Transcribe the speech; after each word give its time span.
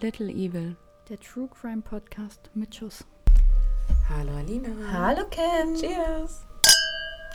Little 0.00 0.28
Evil. 0.30 0.76
Der 1.08 1.18
True 1.18 1.48
Crime 1.48 1.82
Podcast 1.82 2.50
mit 2.54 2.74
Schuss. 2.74 3.04
Hallo 4.08 4.30
Alina. 4.38 4.68
Hallo 4.92 5.24
Kim. 5.30 5.74
Cheers. 5.74 6.46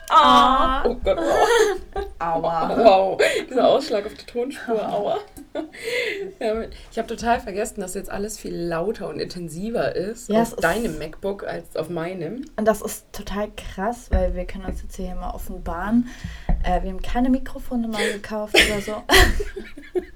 Ah. 0.09 0.83
Oh 0.85 0.95
Gott. 0.95 1.17
Wow. 1.17 2.05
Aua. 2.19 2.77
wow. 2.77 3.21
Dieser 3.49 3.67
Ausschlag 3.67 4.05
auf 4.05 4.13
die 4.13 4.25
Tonspur. 4.25 4.87
Aua. 4.87 5.19
Ich 6.91 6.97
habe 6.97 7.07
total 7.07 7.39
vergessen, 7.39 7.81
dass 7.81 7.95
jetzt 7.95 8.09
alles 8.11 8.37
viel 8.37 8.55
lauter 8.55 9.09
und 9.09 9.19
intensiver 9.19 9.95
ist 9.95 10.29
Ja, 10.29 10.43
auf 10.43 10.53
ist- 10.53 10.63
deinem 10.63 10.97
MacBook 10.99 11.43
als 11.45 11.75
auf 11.75 11.89
meinem. 11.89 12.45
Und 12.55 12.65
das 12.67 12.81
ist 12.81 13.11
total 13.13 13.49
krass, 13.57 14.07
weil 14.11 14.35
wir 14.35 14.45
können 14.45 14.65
uns 14.65 14.81
jetzt 14.83 14.95
hier 14.95 15.15
mal 15.15 15.31
offenbaren. 15.31 16.07
Äh, 16.63 16.83
wir 16.83 16.91
haben 16.91 17.01
keine 17.01 17.29
Mikrofone 17.29 17.87
neu 17.87 18.13
gekauft 18.13 18.55
oder 18.55 18.81
so. 18.81 19.03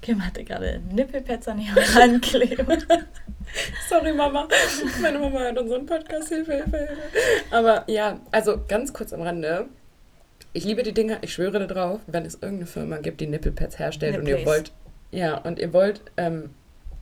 Kim 0.00 0.24
hatte 0.24 0.44
gerade 0.44 0.80
Nippelpads 0.90 1.48
an 1.48 1.60
ihrer 1.60 1.94
Hand 1.94 2.22
kleben. 2.22 2.66
Sorry, 3.88 4.12
Mama. 4.12 4.48
Meine 5.00 5.18
Mama 5.18 5.38
hört 5.40 5.58
unseren 5.58 5.86
Podcast. 5.86 6.28
Hilfe, 6.28 6.52
Hilfe, 6.54 6.78
Hilfe. 6.78 6.98
Aber 7.50 7.84
ja, 7.88 8.20
also 8.30 8.62
ganz 8.66 8.92
kurz 8.92 9.12
am 9.12 9.22
Rande. 9.22 9.66
Ich 10.54 10.64
liebe 10.64 10.82
die 10.82 10.92
Dinger, 10.92 11.18
ich 11.22 11.32
schwöre 11.32 11.66
darauf, 11.66 12.00
wenn 12.06 12.24
es 12.26 12.34
irgendeine 12.34 12.66
Firma 12.66 12.98
gibt, 12.98 13.20
die 13.20 13.26
Nippelpads 13.26 13.78
herstellt 13.78 14.18
und 14.18 14.26
ihr 14.26 14.36
Nipples. 14.36 14.46
wollt, 14.46 14.72
ja, 15.10 15.38
und 15.38 15.58
ihr 15.58 15.72
wollt 15.72 16.02
ähm, 16.16 16.50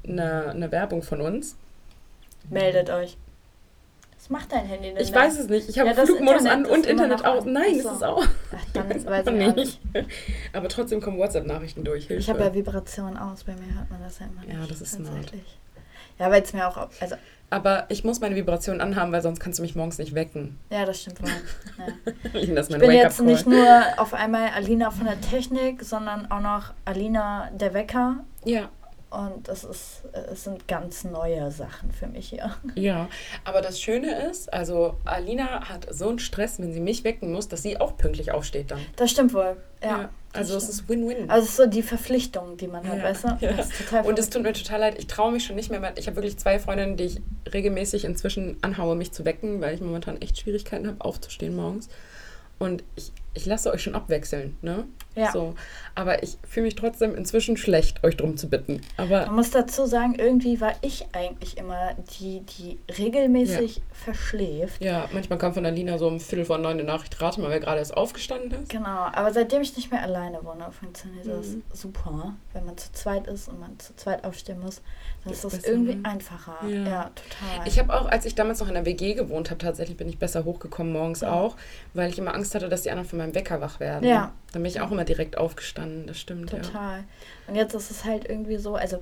eine, 0.07 0.51
eine 0.51 0.71
Werbung 0.71 1.03
von 1.03 1.21
uns. 1.21 1.57
Meldet 2.49 2.91
euch. 2.91 3.17
Macht 4.31 4.53
dein 4.53 4.65
Handy 4.65 4.95
denn 4.95 5.03
Ich 5.03 5.13
weiß 5.13 5.41
es 5.41 5.49
nicht. 5.49 5.69
Ich 5.69 5.79
habe 5.79 5.91
Ja, 5.91 5.95
Flugmodus 5.95 6.43
Internet 6.45 6.67
an 6.67 6.73
und 6.73 6.81
ist 6.81 6.87
Internet 6.91 7.25
aus. 7.25 7.45
Nein, 7.45 7.65
Ach 7.67 7.77
es 7.77 7.83
so. 7.83 7.91
ist 7.91 8.05
auch. 8.05 8.25
Ach, 8.57 8.65
dann 8.73 8.89
weiß 8.89 9.27
ich 9.57 9.57
nicht. 9.57 9.81
Aber 10.53 10.69
trotzdem 10.69 11.01
kommen 11.01 11.19
WhatsApp-Nachrichten 11.19 11.83
durch. 11.83 12.07
Hilfe. 12.07 12.21
Ich 12.21 12.31
habe 12.31 12.41
ja 12.45 12.55
Vibration 12.55 13.17
aus, 13.19 13.43
bei 13.45 13.53
mir 13.55 13.75
hört 13.75 13.91
man 13.91 14.01
das 14.01 14.21
ja 14.21 14.27
immer 14.27 14.43
nicht. 14.47 14.53
Ja, 14.59 14.67
das 14.67 14.81
ist 14.81 14.93
smart. 14.93 15.33
Ja, 16.19 16.31
weil 16.31 16.43
es 16.43 16.53
mir 16.53 16.69
auch, 16.69 16.77
also, 17.01 17.17
Aber 17.49 17.87
ich 17.89 18.05
muss 18.05 18.21
meine 18.21 18.37
Vibration 18.37 18.81
anhaben, 18.81 19.11
weil 19.11 19.23
sonst 19.23 19.41
kannst 19.41 19.59
du 19.59 19.63
mich 19.63 19.75
morgens 19.75 19.99
nicht 19.99 20.15
wecken. 20.15 20.59
ja, 20.71 20.85
das 20.85 21.01
stimmt 21.01 21.23
wohl. 21.23 21.31
Ja. 21.79 22.55
das 22.55 22.69
ist 22.69 22.75
Ich 22.75 22.79
bin 22.81 22.91
jetzt 22.93 23.21
nicht 23.23 23.47
nur 23.49 23.83
auf 23.97 24.15
einmal 24.15 24.51
Alina 24.55 24.91
von 24.93 25.07
der 25.07 25.21
Technik, 25.21 25.83
sondern 25.83 26.31
auch 26.31 26.41
noch 26.41 26.73
Alina 26.85 27.51
der 27.53 27.75
Wecker. 27.75 28.19
Ja, 28.45 28.69
Und 29.11 29.49
das 29.49 29.65
ist, 29.65 30.03
es 30.13 30.45
sind 30.45 30.69
ganz 30.69 31.03
neue 31.03 31.51
Sachen 31.51 31.91
für 31.91 32.07
mich 32.07 32.29
hier. 32.29 32.55
ja. 32.77 33.09
Aber 33.45 33.61
das 33.61 33.81
Schöne 33.81 34.29
ist, 34.31 34.53
also 34.53 34.97
Alina 35.05 35.69
hat 35.69 35.87
so 35.93 36.09
einen 36.09 36.21
Stress, 36.21 36.61
wenn 36.61 36.73
sie 36.73 36.79
mich 36.79 37.03
wecken 37.03 37.33
muss, 37.33 37.49
dass 37.49 37.63
sie 37.63 37.81
auch 37.81 37.97
pünktlich 37.97 38.31
aufsteht 38.31 38.71
dann. 38.71 38.81
Das 38.95 39.11
stimmt 39.11 39.35
wohl. 39.35 39.57
Ja. 39.83 40.11
also 40.33 40.55
das 40.55 40.65
es 40.65 40.69
ist 40.71 40.89
Win-Win. 40.89 41.29
Also 41.29 41.43
es 41.45 41.51
ist 41.51 41.57
so 41.57 41.67
die 41.67 41.83
Verpflichtung, 41.83 42.57
die 42.57 42.69
man 42.69 42.87
hat, 42.87 42.99
Ja, 42.99 43.03
weißt 43.03 43.25
du? 43.25 43.29
ja. 43.41 43.53
Total 43.79 44.07
Und 44.07 44.19
es 44.19 44.31
tut 44.31 44.43
mir 44.43 44.53
total 44.53 44.79
leid, 44.79 44.95
ich 44.99 45.09
traue 45.09 45.33
mich 45.33 45.45
schon 45.45 45.57
nicht 45.57 45.71
mehr. 45.71 45.93
Ich 45.97 46.07
habe 46.07 46.17
wirklich 46.17 46.39
zwei 46.39 46.61
Freundinnen, 46.61 46.97
die 46.97 47.05
ich 47.05 47.21
regelmäßig 47.53 48.05
inzwischen 48.05 48.59
anhaue, 48.63 48.95
mich 48.95 49.11
zu 49.11 49.25
wecken, 49.25 49.61
weil 49.61 49.75
ich 49.75 49.81
momentan 49.81 50.21
echt 50.23 50.39
Schwierigkeiten 50.39 50.87
habe, 50.87 51.01
aufzustehen 51.05 51.57
morgens. 51.57 51.89
Und 52.61 52.85
ich, 52.95 53.11
ich 53.35 53.47
lasse 53.47 53.73
euch 53.73 53.83
schon 53.83 53.95
abwechseln, 53.95 54.57
ne? 54.61 54.85
Ja. 55.17 55.33
So. 55.33 55.55
Aber 55.97 56.23
ich 56.23 56.39
fühle 56.49 56.67
mich 56.67 56.77
trotzdem 56.77 57.15
inzwischen 57.17 57.57
schlecht, 57.57 58.05
euch 58.05 58.17
drum 58.17 58.37
zu 58.37 58.49
bitten. 58.49 58.81
Aber 58.97 59.27
Man 59.27 59.35
muss 59.37 59.51
dazu 59.51 59.85
sagen, 59.87 60.15
irgendwie 60.17 60.61
war 60.61 60.73
ich 60.83 61.05
eigentlich 61.13 61.59
immer 61.59 61.95
die, 62.21 62.41
die 62.41 62.79
regelmäßig 62.97 63.83
verschläft. 63.93 64.83
ja, 64.83 65.09
manchmal 65.13 65.39
kam 65.39 65.53
von 65.53 65.67
Alina 65.67 65.99
so 65.99 66.07
um 66.07 66.21
Viertel 66.21 66.45
vor 66.45 66.59
neun 66.59 66.75
eine 66.75 66.85
Nachricht, 66.85 67.21
rate 67.21 67.41
mal, 67.41 67.51
wer 67.51 67.61
gerade 67.61 67.79
erst 67.79 67.97
aufgestanden 67.97 68.53
ist. 68.63 68.69
Genau, 68.71 68.87
aber 69.13 69.33
seitdem 69.33 69.63
ich 69.63 69.77
nicht 69.77 69.91
mehr 69.91 70.03
alleine 70.03 70.43
wohne, 70.45 70.71
funktioniert 70.71 71.27
Mhm. 71.27 71.63
das 71.71 71.81
super. 71.81 72.35
Wenn 72.53 72.65
man 72.67 72.79
zu 72.79 72.93
zweit 72.93 73.27
ist 73.27 73.49
und 73.49 73.59
man 73.61 73.79
zu 73.79 73.95
zweit 73.97 74.25
aufstehen 74.25 74.61
muss, 74.61 74.81
dann 75.25 75.33
Ist 75.33 75.45
ist 75.45 75.55
das 75.59 75.65
irgendwie 75.65 75.97
ne? 75.97 76.09
einfacher. 76.09 76.57
Ja. 76.67 76.71
Ja, 76.89 77.03
total. 77.15 77.67
Ich 77.67 77.79
habe 77.79 77.93
auch, 77.93 78.07
als 78.09 78.25
ich 78.27 78.35
damals 78.35 78.61
noch 78.61 78.69
in 78.69 78.75
der 78.75 78.87
WG 78.87 79.15
gewohnt 79.15 79.51
habe, 79.51 79.59
tatsächlich 79.59 79.97
bin 79.97 80.09
ich 80.09 80.19
besser 80.19 80.45
hochgekommen 80.45 80.93
morgens 80.93 81.21
Ja. 81.21 81.33
auch, 81.33 81.57
weil 81.95 82.09
ich 82.11 82.19
immer 82.19 82.35
Angst 82.35 82.55
hatte, 82.55 82.69
dass 82.69 82.83
die 82.83 82.91
anderen 82.91 83.09
von 83.09 83.19
meinem 83.19 83.35
Wecker 83.35 83.61
wach 83.61 83.81
werden. 83.81 84.09
Ja. 84.09 84.33
Dann 84.53 84.63
bin 84.63 84.71
ich 84.71 84.81
auch 84.81 84.91
immer 84.91 85.05
direkt 85.05 85.39
aufgestanden, 85.39 86.07
das 86.07 86.19
stimmt, 86.19 86.53
ja. 86.53 86.59
Total. 86.59 87.05
Und 87.47 87.55
jetzt 87.55 87.75
ist 87.75 87.91
es 87.91 88.05
halt 88.05 88.29
irgendwie 88.29 88.57
so, 88.57 88.75
also 88.75 89.01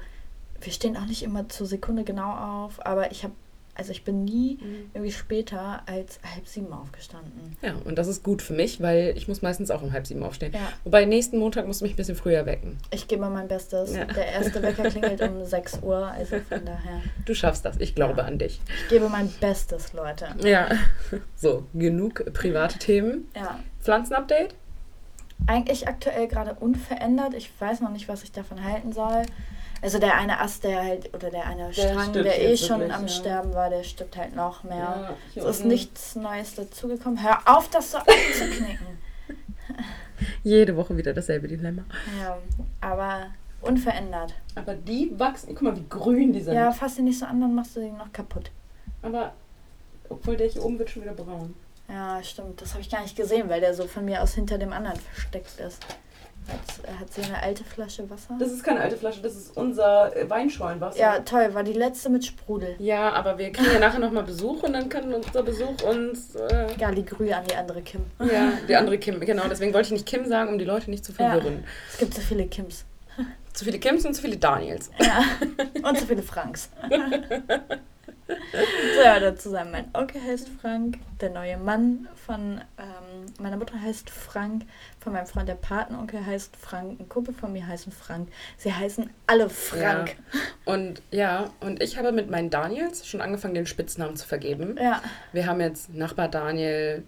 wir 0.60 0.72
stehen 0.72 0.96
auch 0.96 1.06
nicht 1.06 1.22
immer 1.22 1.48
zur 1.48 1.66
Sekunde 1.66 2.04
genau 2.04 2.32
auf, 2.66 2.84
aber 2.84 3.10
ich 3.12 3.22
habe, 3.24 3.32
also 3.76 3.92
ich 3.92 4.02
bin 4.02 4.24
nie 4.24 4.58
Mhm. 4.60 4.90
irgendwie 4.92 5.12
später 5.12 5.82
als 5.86 6.18
halb 6.34 6.48
sieben 6.48 6.72
aufgestanden. 6.72 7.56
Ja, 7.62 7.74
und 7.84 7.96
das 7.96 8.08
ist 8.08 8.24
gut 8.24 8.42
für 8.42 8.52
mich, 8.54 8.82
weil 8.82 9.14
ich 9.16 9.28
muss 9.28 9.40
meistens 9.40 9.70
auch 9.70 9.82
um 9.82 9.92
halb 9.92 10.04
sieben 10.04 10.24
aufstehen. 10.24 10.52
Ja. 10.52 10.72
Wobei 10.82 11.04
nächsten 11.04 11.38
Montag 11.38 11.68
musst 11.68 11.80
du 11.80 11.84
mich 11.84 11.92
ein 11.92 11.96
bisschen 11.96 12.16
früher 12.16 12.44
wecken. 12.44 12.76
Ich 12.90 13.06
gebe 13.06 13.28
mein 13.30 13.46
Bestes. 13.46 13.94
Ja. 13.94 14.04
Der 14.06 14.26
erste 14.32 14.60
Wecker 14.62 14.82
klingelt 14.90 15.22
um 15.22 15.44
6 15.44 15.78
Uhr, 15.82 16.08
also 16.08 16.40
von 16.48 16.64
daher. 16.64 17.02
Du 17.24 17.34
schaffst 17.34 17.64
das, 17.64 17.76
ich 17.78 17.94
glaube 17.94 18.18
Ja. 18.22 18.24
an 18.26 18.38
dich. 18.38 18.60
Ich 18.82 18.88
gebe 18.88 19.08
mein 19.08 19.30
Bestes, 19.40 19.92
Leute. 19.92 20.26
Ja, 20.42 20.68
so, 21.36 21.64
genug 21.72 22.24
private 22.34 22.80
Themen. 22.80 23.28
Ja. 23.36 23.60
Pflanzenupdate? 23.80 24.56
Eigentlich 25.46 25.88
aktuell 25.88 26.28
gerade 26.28 26.54
unverändert. 26.54 27.34
Ich 27.34 27.50
weiß 27.58 27.80
noch 27.80 27.90
nicht, 27.90 28.08
was 28.08 28.22
ich 28.22 28.32
davon 28.32 28.62
halten 28.62 28.92
soll. 28.92 29.22
Also 29.80 29.98
der 29.98 30.16
eine 30.16 30.40
Ast, 30.40 30.64
der 30.64 30.82
halt, 30.82 31.14
oder 31.14 31.30
der 31.30 31.46
eine 31.46 31.70
Der 31.70 31.72
Strang, 31.72 32.12
der 32.12 32.42
eh 32.42 32.56
schon 32.56 32.80
wirklich, 32.80 32.96
am 32.96 33.02
ja. 33.02 33.08
Sterben 33.08 33.54
war, 33.54 33.70
der 33.70 33.84
stirbt 33.84 34.16
halt 34.16 34.34
noch 34.34 34.64
mehr. 34.64 35.16
Ja, 35.34 35.42
es 35.42 35.58
ist 35.58 35.64
nichts 35.64 36.16
Neues 36.16 36.56
dazugekommen. 36.56 37.22
Hör 37.22 37.38
auf, 37.44 37.70
das 37.70 37.92
so 37.92 37.98
anzuknicken. 37.98 38.98
Jede 40.42 40.76
Woche 40.76 40.96
wieder 40.96 41.14
dasselbe 41.14 41.46
Dilemma. 41.46 41.84
ja, 42.20 42.38
aber 42.80 43.26
unverändert. 43.60 44.34
Aber 44.56 44.74
die 44.74 45.12
wachsen, 45.16 45.54
guck 45.54 45.62
mal, 45.62 45.76
wie 45.76 45.84
grün 45.88 46.32
die 46.32 46.40
sind. 46.40 46.54
Ja, 46.54 46.72
fass 46.72 46.96
sie 46.96 47.02
nicht 47.02 47.18
so 47.18 47.26
an, 47.26 47.40
dann 47.40 47.54
machst 47.54 47.76
du 47.76 47.80
sie 47.80 47.90
noch 47.90 48.12
kaputt. 48.12 48.50
Aber, 49.02 49.32
obwohl 50.08 50.36
der 50.36 50.48
hier 50.48 50.64
oben 50.64 50.78
wird 50.78 50.90
schon 50.90 51.02
wieder 51.02 51.14
braun. 51.14 51.54
Ja, 51.88 52.22
stimmt. 52.22 52.60
Das 52.60 52.72
habe 52.72 52.82
ich 52.82 52.90
gar 52.90 53.02
nicht 53.02 53.16
gesehen, 53.16 53.48
weil 53.48 53.60
der 53.60 53.74
so 53.74 53.86
von 53.86 54.04
mir 54.04 54.22
aus 54.22 54.34
hinter 54.34 54.58
dem 54.58 54.72
anderen 54.72 54.98
versteckt 55.00 55.58
ist. 55.60 55.80
Hat, 56.48 56.98
hat 57.00 57.12
sie 57.12 57.20
eine 57.22 57.42
alte 57.42 57.62
Flasche 57.62 58.08
Wasser? 58.08 58.34
Das 58.38 58.50
ist 58.50 58.64
keine 58.64 58.80
alte 58.80 58.96
Flasche, 58.96 59.20
das 59.20 59.34
ist 59.36 59.54
unser 59.54 60.16
äh, 60.16 60.30
Weinschornwasser. 60.30 60.98
ja, 60.98 61.18
toll. 61.20 61.52
War 61.52 61.62
die 61.62 61.74
letzte 61.74 62.08
mit 62.08 62.24
Sprudel. 62.24 62.74
Ja, 62.78 63.12
aber 63.12 63.36
wir 63.36 63.52
kriegen 63.52 63.70
ja 63.72 63.78
nachher 63.78 63.98
nochmal 63.98 64.22
Besuch 64.22 64.62
und 64.62 64.72
dann 64.72 64.88
kann 64.88 65.12
unser 65.12 65.42
Besuch 65.42 65.82
uns. 65.82 66.34
Äh, 66.36 66.68
Galigrü 66.78 67.30
an 67.32 67.44
die 67.50 67.54
andere 67.54 67.82
Kim. 67.82 68.00
ja, 68.20 68.52
die 68.68 68.76
andere 68.76 68.96
Kim, 68.96 69.20
genau. 69.20 69.42
Deswegen 69.50 69.74
wollte 69.74 69.88
ich 69.88 69.92
nicht 69.92 70.06
Kim 70.06 70.24
sagen, 70.26 70.50
um 70.52 70.58
die 70.58 70.64
Leute 70.64 70.88
nicht 70.90 71.04
zu 71.04 71.12
Ja. 71.12 71.32
verwirren. 71.32 71.64
Es 71.92 71.98
gibt 71.98 72.14
so 72.14 72.22
viele 72.22 72.46
Kims. 72.46 72.84
Zu 73.52 73.64
viele 73.66 73.78
Kims 73.78 74.06
und 74.06 74.14
zu 74.14 74.22
viele 74.22 74.36
Daniels. 74.36 74.90
Ja. 75.00 75.24
Und 75.88 75.98
so 75.98 76.06
viele 76.06 76.22
Franks. 76.22 76.70
so, 78.94 79.02
ja, 79.02 79.18
dazu 79.18 79.50
sagen, 79.50 79.70
mein 79.70 79.88
Onkel 79.94 80.22
heißt 80.22 80.48
Frank, 80.60 80.98
der 81.20 81.30
neue 81.30 81.56
Mann 81.56 82.08
von 82.26 82.60
ähm, 82.78 83.26
meiner 83.40 83.56
Mutter 83.56 83.80
heißt 83.80 84.10
Frank, 84.10 84.64
von 85.00 85.14
meinem 85.14 85.26
Freund 85.26 85.48
der 85.48 85.54
Patenonkel 85.54 86.24
heißt 86.24 86.56
Frank, 86.56 87.00
ein 87.00 87.08
Kumpel 87.08 87.32
von 87.32 87.52
mir 87.52 87.66
heißt 87.66 87.88
Frank. 87.92 88.28
Sie 88.58 88.72
heißen 88.72 89.08
alle 89.26 89.48
Frank. 89.48 90.16
Und 90.64 91.02
ja, 91.10 91.50
und 91.60 91.82
ich 91.82 91.96
habe 91.96 92.12
mit 92.12 92.30
meinen 92.30 92.50
Daniels 92.50 93.06
schon 93.06 93.20
angefangen, 93.20 93.54
den 93.54 93.66
Spitznamen 93.66 94.16
zu 94.16 94.26
vergeben. 94.26 94.76
Ja. 94.80 95.02
Wir 95.32 95.46
haben 95.46 95.60
jetzt 95.60 95.94
Nachbar 95.94 96.28
Daniel 96.28 97.04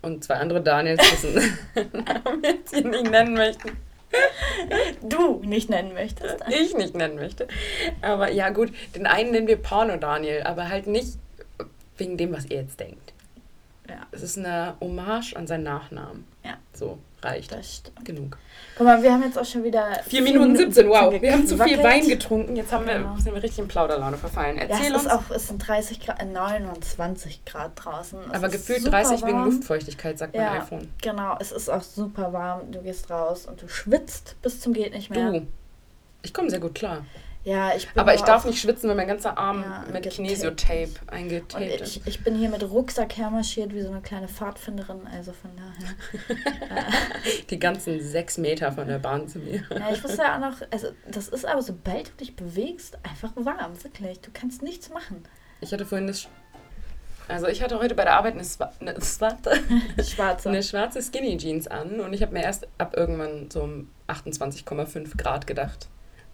und 0.00 0.24
zwei 0.24 0.34
andere 0.34 0.62
Daniels, 0.62 1.02
dessen 1.10 1.34
Namen 1.74 2.42
wir 2.42 2.50
jetzt 2.54 2.74
hier 2.74 2.86
nicht 2.86 3.10
nennen 3.10 3.34
möchten. 3.34 3.87
Du 5.02 5.40
nicht 5.44 5.70
nennen 5.70 5.94
möchtest. 5.94 6.36
Ich 6.48 6.74
nicht 6.74 6.94
nennen 6.94 7.16
möchte. 7.16 7.46
Aber 8.02 8.30
ja, 8.30 8.50
gut, 8.50 8.72
den 8.94 9.06
einen 9.06 9.30
nennen 9.30 9.46
wir 9.46 9.56
Porno 9.56 9.96
Daniel, 9.96 10.42
aber 10.42 10.68
halt 10.68 10.86
nicht 10.86 11.18
wegen 11.96 12.16
dem, 12.16 12.32
was 12.32 12.46
ihr 12.46 12.62
jetzt 12.62 12.80
denkt. 12.80 13.12
Ja, 13.88 14.06
Es 14.12 14.22
ist 14.22 14.38
eine 14.38 14.74
Hommage 14.80 15.34
an 15.34 15.46
seinen 15.46 15.64
Nachnamen. 15.64 16.26
Ja. 16.44 16.58
So, 16.72 16.98
reicht. 17.24 17.92
Genug. 18.04 18.36
Guck 18.76 18.86
mal, 18.86 19.02
wir 19.02 19.12
haben 19.12 19.22
jetzt 19.22 19.38
auch 19.38 19.44
schon 19.44 19.64
wieder. 19.64 20.00
4 20.06 20.22
Minuten 20.22 20.56
17, 20.56 20.88
wow. 20.88 21.12
Wir 21.20 21.32
haben 21.32 21.46
zu 21.46 21.56
viel. 21.58 21.82
Wein 21.82 22.06
getrunken. 22.08 22.54
Jetzt 22.56 22.72
haben 22.72 22.86
wir, 22.86 22.94
Genau. 22.98 23.16
sind 23.16 23.34
wir 23.34 23.42
richtig 23.42 23.58
in 23.60 23.68
Plauderlaune 23.68 24.16
verfallen. 24.16 24.56
Ja, 24.56 24.62
Erzähl 24.64 24.86
es 24.88 24.92
uns. 24.94 25.02
ist 25.06 25.10
auch, 25.12 25.30
es 25.30 25.48
sind 25.48 25.66
30 25.66 26.00
Grad, 26.00 26.20
äh, 26.22 26.24
29 26.24 27.44
Grad 27.44 27.72
draußen. 27.74 28.18
Es 28.28 28.34
aber 28.34 28.48
gefühlt 28.48 28.78
super 28.80 28.90
30 28.90 29.22
wegen 29.24 29.38
warm. 29.38 29.44
Luftfeuchtigkeit, 29.50 30.18
sagt 30.18 30.34
mein 30.34 30.42
Ja, 30.44 30.52
iPhone. 30.62 30.88
genau. 31.02 31.36
Es 31.40 31.52
ist 31.52 31.68
auch 31.68 31.82
super 31.82 32.32
warm. 32.32 32.70
Du 32.72 32.80
gehst 32.82 33.10
raus 33.10 33.46
und 33.46 33.60
du 33.62 33.68
schwitzt 33.68 34.36
bis 34.42 34.60
zum 34.60 34.72
geht 34.72 34.92
nicht 34.94 35.10
mehr. 35.10 35.32
Du. 35.32 35.46
Ich 36.22 36.32
komme 36.34 36.50
sehr 36.50 36.60
gut 36.60 36.74
klar. 36.74 37.04
Ja, 37.48 37.74
ich 37.74 37.88
bin 37.88 37.98
Aber 37.98 38.14
ich 38.14 38.20
darf 38.20 38.44
nicht 38.44 38.60
schwitzen, 38.60 38.90
weil 38.90 38.96
mein 38.96 39.08
ganzer 39.08 39.38
Arm 39.38 39.62
Ja, 39.62 39.82
mit. 39.90 40.10
Kinesiotape 40.10 40.90
Und 41.00 41.10
eingetaped 41.10 41.80
ist. 41.80 41.96
ich, 41.96 42.06
ich 42.06 42.22
bin 42.22 42.34
hier 42.34 42.50
mit 42.50 42.62
Rucksack 42.62 43.16
hermarschiert 43.16 43.72
wie 43.74 43.80
so 43.80 43.88
eine 43.88 44.02
kleine 44.02 44.28
Pfadfinderin, 44.28 45.06
also 45.06 45.32
von 45.32 45.50
daher. 45.56 46.36
Die 47.50 47.58
ganzen 47.58 48.02
sechs 48.02 48.36
Meter 48.36 48.70
von 48.72 48.86
der 48.86 48.98
Bahn 48.98 49.28
zu 49.28 49.38
mir. 49.38 49.62
Ja, 49.70 49.90
ich 49.90 50.04
wusste 50.04 50.18
ja 50.22 50.36
auch 50.36 50.40
noch, 50.40 50.60
also 50.70 50.88
das 51.10 51.28
ist 51.28 51.46
aber, 51.46 51.62
sobald 51.62 52.08
du 52.08 52.12
dich 52.20 52.36
bewegst, 52.36 52.98
einfach 53.02 53.32
warm, 53.34 53.82
wirklich. 53.82 54.20
Du 54.20 54.30
kannst 54.30 54.62
nichts 54.62 54.90
machen. 54.90 55.22
Ich 55.62 55.72
hatte 55.72 55.86
vorhin 55.86 56.06
das. 56.06 56.28
Also 57.28 57.46
ich 57.46 57.62
hatte 57.62 57.78
heute 57.78 57.94
bei 57.94 58.04
der 58.04 58.14
Arbeit 58.14 58.34
eine, 58.34 58.44
Swa 58.44 58.70
eine, 58.78 58.94
Schwarze. 59.02 60.48
eine 60.50 60.62
schwarze 60.62 61.00
Skinny 61.00 61.38
Jeans 61.38 61.66
an 61.66 62.00
und 62.00 62.12
ich 62.12 62.20
habe 62.20 62.34
mir 62.34 62.42
erst 62.42 62.68
ab 62.76 62.94
irgendwann 62.94 63.50
so 63.50 63.62
um 63.62 63.88
28,5 64.08 65.16
Grad 65.16 65.46
gedacht. 65.46 65.88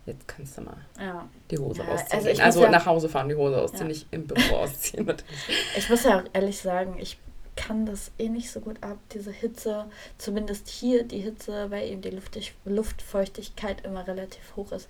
Jetzt 0.06 0.26
kannst 0.28 0.58
du 0.58 0.62
mal 0.62 0.76
Ja. 1.00 1.28
die 1.50 1.58
Hose 1.58 1.82
Ja, 1.82 1.88
ausziehen. 1.88 2.26
also 2.26 2.42
Also, 2.42 2.62
ja- 2.64 2.70
nach 2.70 2.86
Hause 2.86 3.08
fahren, 3.08 3.28
die 3.28 3.34
Hose 3.34 3.60
ausziehen, 3.60 3.88
nicht 3.88 4.06
im 4.10 4.26
Büro 4.26 4.56
ausziehen. 4.56 5.06
Ich 5.76 5.88
muss 5.88 6.04
ja 6.04 6.18
auch 6.20 6.24
ehrlich 6.32 6.58
sagen, 6.58 6.96
ich 6.98 7.18
kann 7.56 7.86
das 7.86 8.10
eh 8.18 8.28
nicht 8.28 8.50
so 8.50 8.58
gut 8.60 8.82
ab, 8.82 8.98
diese 9.12 9.30
Hitze. 9.30 9.84
Zumindest 10.18 10.68
hier 10.68 11.04
die 11.04 11.20
Hitze, 11.20 11.70
weil 11.70 11.88
eben 11.88 12.02
die 12.02 12.10
Luftig 12.10 12.52
Luftfeuchtigkeit 12.64 13.84
immer 13.84 14.06
relativ 14.06 14.56
hoch 14.56 14.72
ist. 14.72 14.88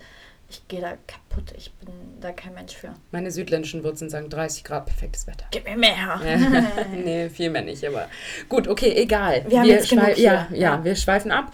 Ich 0.49 0.67
gehe 0.67 0.79
da 0.81 0.93
kaputt. 1.07 1.53
Ich 1.57 1.71
bin 1.73 1.89
da 2.21 2.31
kein 2.31 2.53
Mensch 2.53 2.75
für. 2.75 2.93
Meine 3.11 3.31
südländischen 3.31 3.83
Wurzeln 3.83 4.09
sagen 4.11 4.29
30 4.29 4.63
Grad, 4.63 4.85
perfektes 4.85 5.25
Wetter. 5.27 5.45
Gib 5.51 5.65
mir 5.65 5.75
mehr. 5.77 6.19
nee, 6.91 7.29
viel 7.29 7.49
mehr 7.49 7.63
nicht, 7.63 7.83
aber 7.85 8.07
gut, 8.49 8.67
okay, 8.67 8.93
egal. 8.95 9.43
Wir 9.47 9.59
haben 9.59 9.67
jetzt 9.67 9.89
genug 9.89 10.17
ja, 10.17 10.47
ja, 10.51 10.55
Ja. 10.55 10.83
wir 10.83 10.95
schweifen 10.95 11.31
ab. 11.31 11.51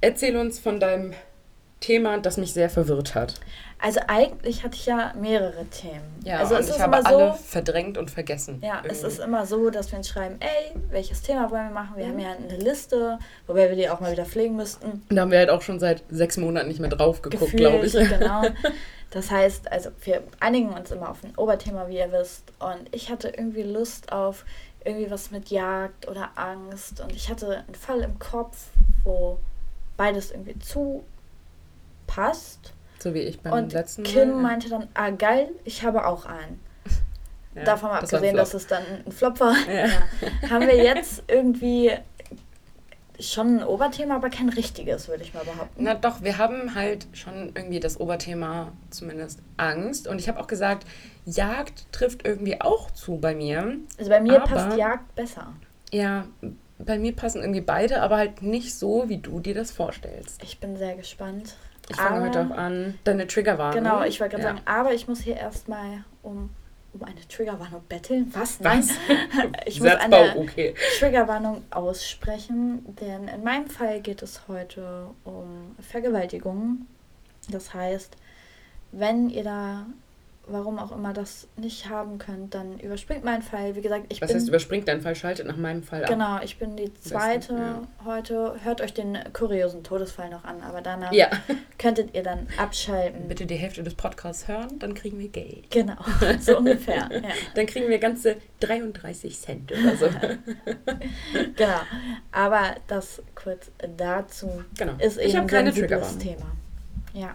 Erzähl 0.00 0.36
uns 0.36 0.58
von 0.60 0.78
deinem 0.78 1.12
Thema, 1.80 2.18
das 2.18 2.36
mich 2.36 2.52
sehr 2.52 2.68
verwirrt 2.70 3.14
hat. 3.14 3.34
Also 3.80 4.00
eigentlich 4.08 4.64
hatte 4.64 4.74
ich 4.74 4.86
ja 4.86 5.12
mehrere 5.20 5.64
Themen. 5.66 6.02
Ja, 6.24 6.38
also 6.38 6.56
es 6.56 6.66
ich 6.68 6.74
ist 6.74 6.80
habe 6.80 6.96
immer 6.98 7.06
alle 7.06 7.32
so. 7.36 7.38
verdrängt 7.44 7.96
und 7.96 8.10
vergessen. 8.10 8.60
Ja, 8.60 8.80
es 8.84 8.98
irgendwie. 9.02 9.06
ist 9.06 9.18
immer 9.20 9.46
so, 9.46 9.70
dass 9.70 9.92
wir 9.92 9.98
uns 9.98 10.08
schreiben, 10.08 10.36
ey, 10.40 10.74
welches 10.90 11.22
Thema 11.22 11.48
wollen 11.52 11.68
wir 11.68 11.74
machen? 11.74 11.96
Wir 11.96 12.06
Mhm. 12.06 12.10
haben 12.10 12.18
ja 12.18 12.30
eine 12.32 12.56
Liste, 12.56 13.20
wobei 13.46 13.68
wir 13.68 13.76
die 13.76 13.88
auch 13.88 14.00
mal 14.00 14.10
wieder 14.10 14.24
pflegen 14.24 14.56
müssten. 14.56 15.02
Und 15.08 15.16
da 15.16 15.20
haben 15.22 15.30
wir 15.30 15.38
halt 15.38 15.50
auch 15.50 15.62
schon 15.62 15.78
seit 15.78 16.02
sechs 16.10 16.36
Monaten 16.36 16.66
nicht 16.66 16.80
mehr 16.80 16.90
drauf 16.90 17.22
geguckt, 17.22 17.52
glaube 17.56 17.86
ich. 17.86 17.92
Genau. 17.92 18.42
Das 19.10 19.30
heißt, 19.30 19.72
also 19.72 19.88
wir 20.04 20.22
einigen 20.38 20.68
uns 20.68 20.90
immer 20.90 21.08
auf 21.08 21.24
ein 21.24 21.32
Oberthema, 21.38 21.88
wie 21.88 21.96
ihr 21.96 22.12
wisst. 22.12 22.42
Und 22.58 22.94
ich 22.94 23.10
hatte 23.10 23.28
irgendwie 23.30 23.62
Lust 23.62 24.12
auf 24.12 24.44
irgendwie 24.84 25.10
was 25.10 25.30
mit 25.30 25.48
Jagd 25.48 26.06
oder 26.08 26.28
Angst. 26.34 27.00
Und 27.00 27.12
ich 27.12 27.30
hatte 27.30 27.64
einen 27.66 27.74
Fall 27.74 28.00
im 28.00 28.18
Kopf, 28.18 28.66
wo 29.04 29.38
beides 29.96 30.30
irgendwie 30.30 30.58
zu 30.58 31.04
passt. 32.08 32.72
So 32.98 33.14
wie 33.14 33.20
ich 33.20 33.38
beim 33.40 33.52
Und 33.52 33.72
letzten 33.72 34.02
Kim 34.02 34.30
Mal. 34.32 34.42
meinte 34.42 34.68
dann, 34.68 34.88
ah 34.94 35.10
geil, 35.10 35.50
ich 35.64 35.84
habe 35.84 36.04
auch 36.06 36.26
einen. 36.26 36.58
Ja, 37.54 37.64
Davon 37.64 37.88
mal 37.90 37.98
abgesehen, 38.00 38.36
dass 38.36 38.54
es 38.54 38.66
dann 38.68 38.82
ein 39.06 39.10
Flop 39.10 39.40
war. 39.40 39.54
Ja. 39.72 39.86
Ja. 39.86 40.50
Haben 40.50 40.66
wir 40.68 40.76
jetzt 40.76 41.24
irgendwie 41.26 41.90
schon 43.18 43.56
ein 43.58 43.64
Oberthema, 43.64 44.14
aber 44.16 44.30
kein 44.30 44.48
richtiges, 44.48 45.08
würde 45.08 45.24
ich 45.24 45.34
mal 45.34 45.42
behaupten. 45.44 45.82
Na 45.82 45.94
doch, 45.94 46.22
wir 46.22 46.38
haben 46.38 46.74
halt 46.76 47.06
schon 47.14 47.50
irgendwie 47.56 47.80
das 47.80 47.98
Oberthema 47.98 48.70
zumindest 48.90 49.40
Angst. 49.56 50.06
Und 50.06 50.20
ich 50.20 50.28
habe 50.28 50.38
auch 50.38 50.46
gesagt, 50.46 50.86
Jagd 51.24 51.86
trifft 51.90 52.24
irgendwie 52.24 52.60
auch 52.60 52.92
zu 52.92 53.16
bei 53.16 53.34
mir. 53.34 53.76
Also 53.98 54.10
bei 54.10 54.20
mir 54.20 54.40
aber- 54.42 54.54
passt 54.54 54.76
Jagd 54.78 55.14
besser. 55.16 55.52
Ja, 55.90 56.26
bei 56.78 56.98
mir 56.98 57.16
passen 57.16 57.40
irgendwie 57.40 57.62
beide, 57.62 58.02
aber 58.02 58.18
halt 58.18 58.42
nicht 58.42 58.74
so, 58.78 59.08
wie 59.08 59.18
du 59.18 59.40
dir 59.40 59.54
das 59.54 59.72
vorstellst. 59.72 60.40
Ich 60.44 60.60
bin 60.60 60.76
sehr 60.76 60.94
gespannt. 60.94 61.56
Ich 61.90 61.96
fange 61.96 62.20
heute 62.26 62.40
auch 62.40 62.56
an. 62.56 62.98
Deine 63.04 63.26
Triggerwarnung. 63.26 63.82
Genau, 63.82 64.02
ich 64.02 64.20
wollte 64.20 64.36
gerade 64.36 64.48
Ja. 64.48 64.54
sagen, 64.54 64.62
aber 64.66 64.92
ich 64.94 65.08
muss 65.08 65.20
hier 65.20 65.36
erstmal 65.36 66.04
um, 66.22 66.50
um 66.92 67.02
eine 67.02 67.26
Triggerwarnung 67.28 67.82
betteln. 67.88 68.30
Was? 68.34 68.62
Was? 68.62 68.88
Nein. 69.32 69.52
Ich 69.66 69.80
muss 69.80 69.90
eine 69.94 70.36
okay. 70.36 70.74
Triggerwarnung 70.98 71.62
aussprechen, 71.70 72.84
denn 73.00 73.28
in 73.28 73.42
meinem 73.42 73.68
Fall 73.68 74.00
geht 74.00 74.22
es 74.22 74.42
heute 74.48 75.08
um 75.24 75.74
Vergewaltigung. 75.80 76.86
Das 77.50 77.72
heißt, 77.72 78.16
wenn 78.92 79.30
ihr 79.30 79.44
da, 79.44 79.86
warum 80.50 80.78
auch 80.78 80.92
immer, 80.92 81.12
das 81.12 81.48
nicht 81.56 81.88
haben 81.88 82.18
könnt, 82.18 82.54
dann 82.54 82.78
überspringt 82.78 83.24
meinen 83.24 83.42
Fall. 83.42 83.76
Wie 83.76 83.80
gesagt, 83.80 84.06
ich 84.08 84.20
Was 84.20 84.28
bin 84.28 84.36
heißt, 84.36 84.48
überspringt 84.48 84.88
deinen 84.88 85.00
Fall, 85.00 85.14
schaltet 85.14 85.46
nach 85.46 85.56
meinem 85.56 85.82
Fall 85.82 86.04
ab. 86.04 86.10
genau, 86.10 86.40
ich 86.42 86.58
bin 86.58 86.76
die 86.76 86.92
zweite 86.94 87.54
ja. 87.54 87.82
heute. 88.04 88.56
Hört 88.62 88.80
euch 88.80 88.94
den 88.94 89.18
kuriosen 89.32 89.84
Todesfall 89.84 90.30
noch 90.30 90.44
an, 90.44 90.60
aber 90.62 90.80
danach 90.80 91.12
Ja. 91.12 91.28
könntet 91.78 92.14
ihr 92.14 92.22
dann 92.22 92.46
abschalten. 92.56 93.28
Bitte 93.28 93.46
die 93.46 93.56
Hälfte 93.56 93.82
des 93.82 93.94
Podcasts 93.94 94.48
hören, 94.48 94.78
dann 94.78 94.94
kriegen 94.94 95.18
wir 95.18 95.28
Geld. 95.28 95.70
Genau, 95.70 95.96
so 96.40 96.58
ungefähr. 96.58 97.08
Ja. 97.18 97.30
Dann 97.54 97.66
kriegen 97.66 97.88
wir 97.88 97.98
ganze 97.98 98.36
33 98.60 99.38
Cent 99.40 99.72
oder 99.72 99.96
so. 99.96 100.06
Genau. 101.56 101.80
Aber 102.32 102.76
das 102.86 103.22
kurz 103.34 103.70
dazu 103.96 104.62
genau. 104.76 104.92
ist 104.98 105.16
eben 105.16 105.28
ich 105.28 105.36
habe 105.36 105.46
ein 105.46 105.48
keine 105.48 105.72
sensibles. 105.72 106.18
Thema. 106.18 106.46
Ja, 107.12 107.34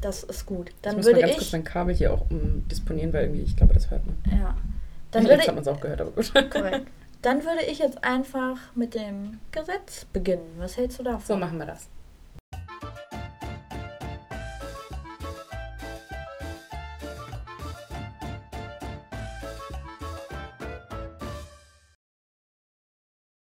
das 0.00 0.22
ist 0.24 0.46
gut. 0.46 0.70
Ich 0.70 0.76
Dann 0.82 0.96
muss 0.96 1.04
mal 1.06 1.10
würde 1.12 1.20
ganz 1.20 1.32
ich. 1.32 1.38
kurz 1.38 1.52
mein 1.52 1.64
Kabel 1.64 1.94
hier 1.94 2.12
auch 2.12 2.30
umdisponieren, 2.30 3.12
weil 3.12 3.24
irgendwie, 3.24 3.42
ich 3.42 3.56
glaube, 3.56 3.74
das 3.74 3.90
hört 3.90 4.02
man. 4.06 4.16
ja. 4.30 4.56
Dann 5.10 5.22
Jetzt 5.22 5.30
würde 5.30 5.42
hat 5.42 5.48
ich. 5.48 5.54
man 5.54 5.62
es 5.62 5.68
auch 5.68 5.80
gehört, 5.80 6.00
aber 6.00 6.10
gut. 6.10 6.32
Korrekt. 6.50 6.88
Dann 7.22 7.42
würde 7.44 7.62
ich 7.70 7.78
jetzt 7.78 8.02
einfach 8.04 8.58
mit 8.74 8.94
dem 8.94 9.38
Gesetz 9.52 10.04
beginnen. 10.06 10.42
Was 10.58 10.76
hältst 10.76 10.98
du 10.98 11.04
davon? 11.04 11.22
So 11.24 11.36
machen 11.36 11.56
wir 11.58 11.66
das. 11.66 11.88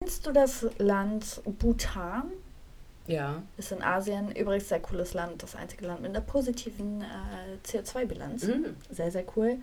Kennst 0.01 0.27
du 0.27 0.33
das 0.33 0.67
Land 0.79 1.43
Bhutan? 1.59 2.31
Ja. 3.07 3.43
Ist 3.57 3.73
in 3.73 3.83
Asien 3.83 4.35
übrigens 4.35 4.69
sehr 4.69 4.81
cooles 4.81 5.15
Land. 5.15 5.43
Das 5.43 5.57
einzige 5.57 5.87
Land 5.87 6.01
mit 6.01 6.11
einer 6.11 6.21
positiven 6.21 7.03
äh, 7.03 7.67
CO2-Bilanz. 7.67 8.45
Mhm. 8.45 8.77
Sehr, 8.91 9.11
sehr 9.11 9.25
cool. 9.37 9.59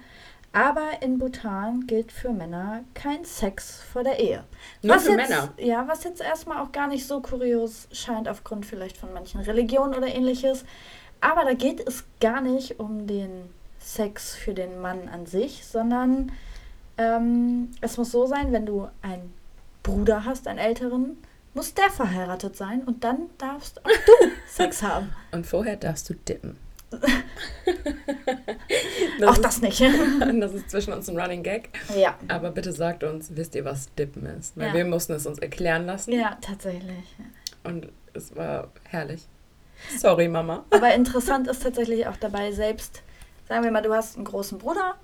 Aber 0.53 1.01
in 1.01 1.17
Bhutan 1.17 1.87
gilt 1.87 2.11
für 2.11 2.31
Männer 2.31 2.83
kein 2.93 3.23
Sex 3.23 3.81
vor 3.81 4.03
der 4.03 4.19
Ehe. 4.19 4.43
Nur 4.81 4.97
was 4.97 5.03
für 5.03 5.11
jetzt, 5.11 5.29
Männer. 5.29 5.53
Ja, 5.57 5.87
was 5.87 6.03
jetzt 6.03 6.21
erstmal 6.21 6.61
auch 6.61 6.73
gar 6.73 6.87
nicht 6.87 7.07
so 7.07 7.21
kurios 7.21 7.87
scheint, 7.93 8.27
aufgrund 8.27 8.65
vielleicht 8.65 8.97
von 8.97 9.13
manchen 9.13 9.39
Religionen 9.39 9.95
oder 9.95 10.07
ähnliches. 10.07 10.65
Aber 11.21 11.45
da 11.45 11.53
geht 11.53 11.87
es 11.87 12.03
gar 12.19 12.41
nicht 12.41 12.79
um 12.79 13.07
den 13.07 13.49
Sex 13.79 14.35
für 14.35 14.53
den 14.53 14.81
Mann 14.81 15.07
an 15.07 15.25
sich, 15.25 15.65
sondern 15.65 16.31
ähm, 16.97 17.71
es 17.79 17.97
muss 17.97 18.11
so 18.11 18.25
sein, 18.25 18.51
wenn 18.51 18.65
du 18.65 18.87
einen 19.01 19.33
Bruder 19.83 20.25
hast, 20.25 20.47
einen 20.47 20.59
älteren, 20.59 21.17
muss 21.53 21.73
der 21.73 21.89
verheiratet 21.89 22.55
sein 22.55 22.83
und 22.85 23.03
dann 23.03 23.29
darfst 23.37 23.79
auch 23.85 23.89
du 23.89 24.27
Sex 24.47 24.81
haben. 24.83 25.11
Und 25.31 25.45
vorher 25.45 25.75
darfst 25.75 26.09
du 26.09 26.13
dippen. 26.13 26.57
auch 29.25 29.33
ist, 29.33 29.41
das 29.45 29.61
nicht. 29.61 29.81
das 30.39 30.53
ist 30.53 30.69
zwischen 30.69 30.93
uns 30.93 31.09
ein 31.09 31.17
Running 31.19 31.43
Gag. 31.43 31.69
ja. 31.95 32.15
Aber 32.27 32.51
bitte 32.51 32.71
sagt 32.73 33.03
uns, 33.03 33.29
wisst 33.35 33.55
ihr, 33.55 33.65
was 33.65 33.93
Dippen 33.95 34.25
ist? 34.25 34.57
Weil 34.57 34.67
Ja. 34.67 34.73
wir 34.73 34.85
mussten 34.85 35.13
es 35.13 35.25
uns 35.25 35.39
erklären 35.39 35.85
lassen. 35.85 36.11
Ja, 36.11 36.37
tatsächlich. 36.41 37.15
Und 37.63 37.87
es 38.13 38.35
war 38.35 38.69
herrlich. 38.89 39.25
Sorry, 39.97 40.27
Mama. 40.27 40.65
Aber 40.71 40.93
interessant 40.93 41.47
ist 41.47 41.63
tatsächlich 41.63 42.05
auch 42.07 42.17
dabei, 42.17 42.51
selbst, 42.51 43.01
sagen 43.47 43.63
wir 43.63 43.71
mal, 43.71 43.81
du 43.81 43.93
hast 43.93 44.15
einen 44.15 44.25
großen 44.25 44.57
Bruder 44.57 44.95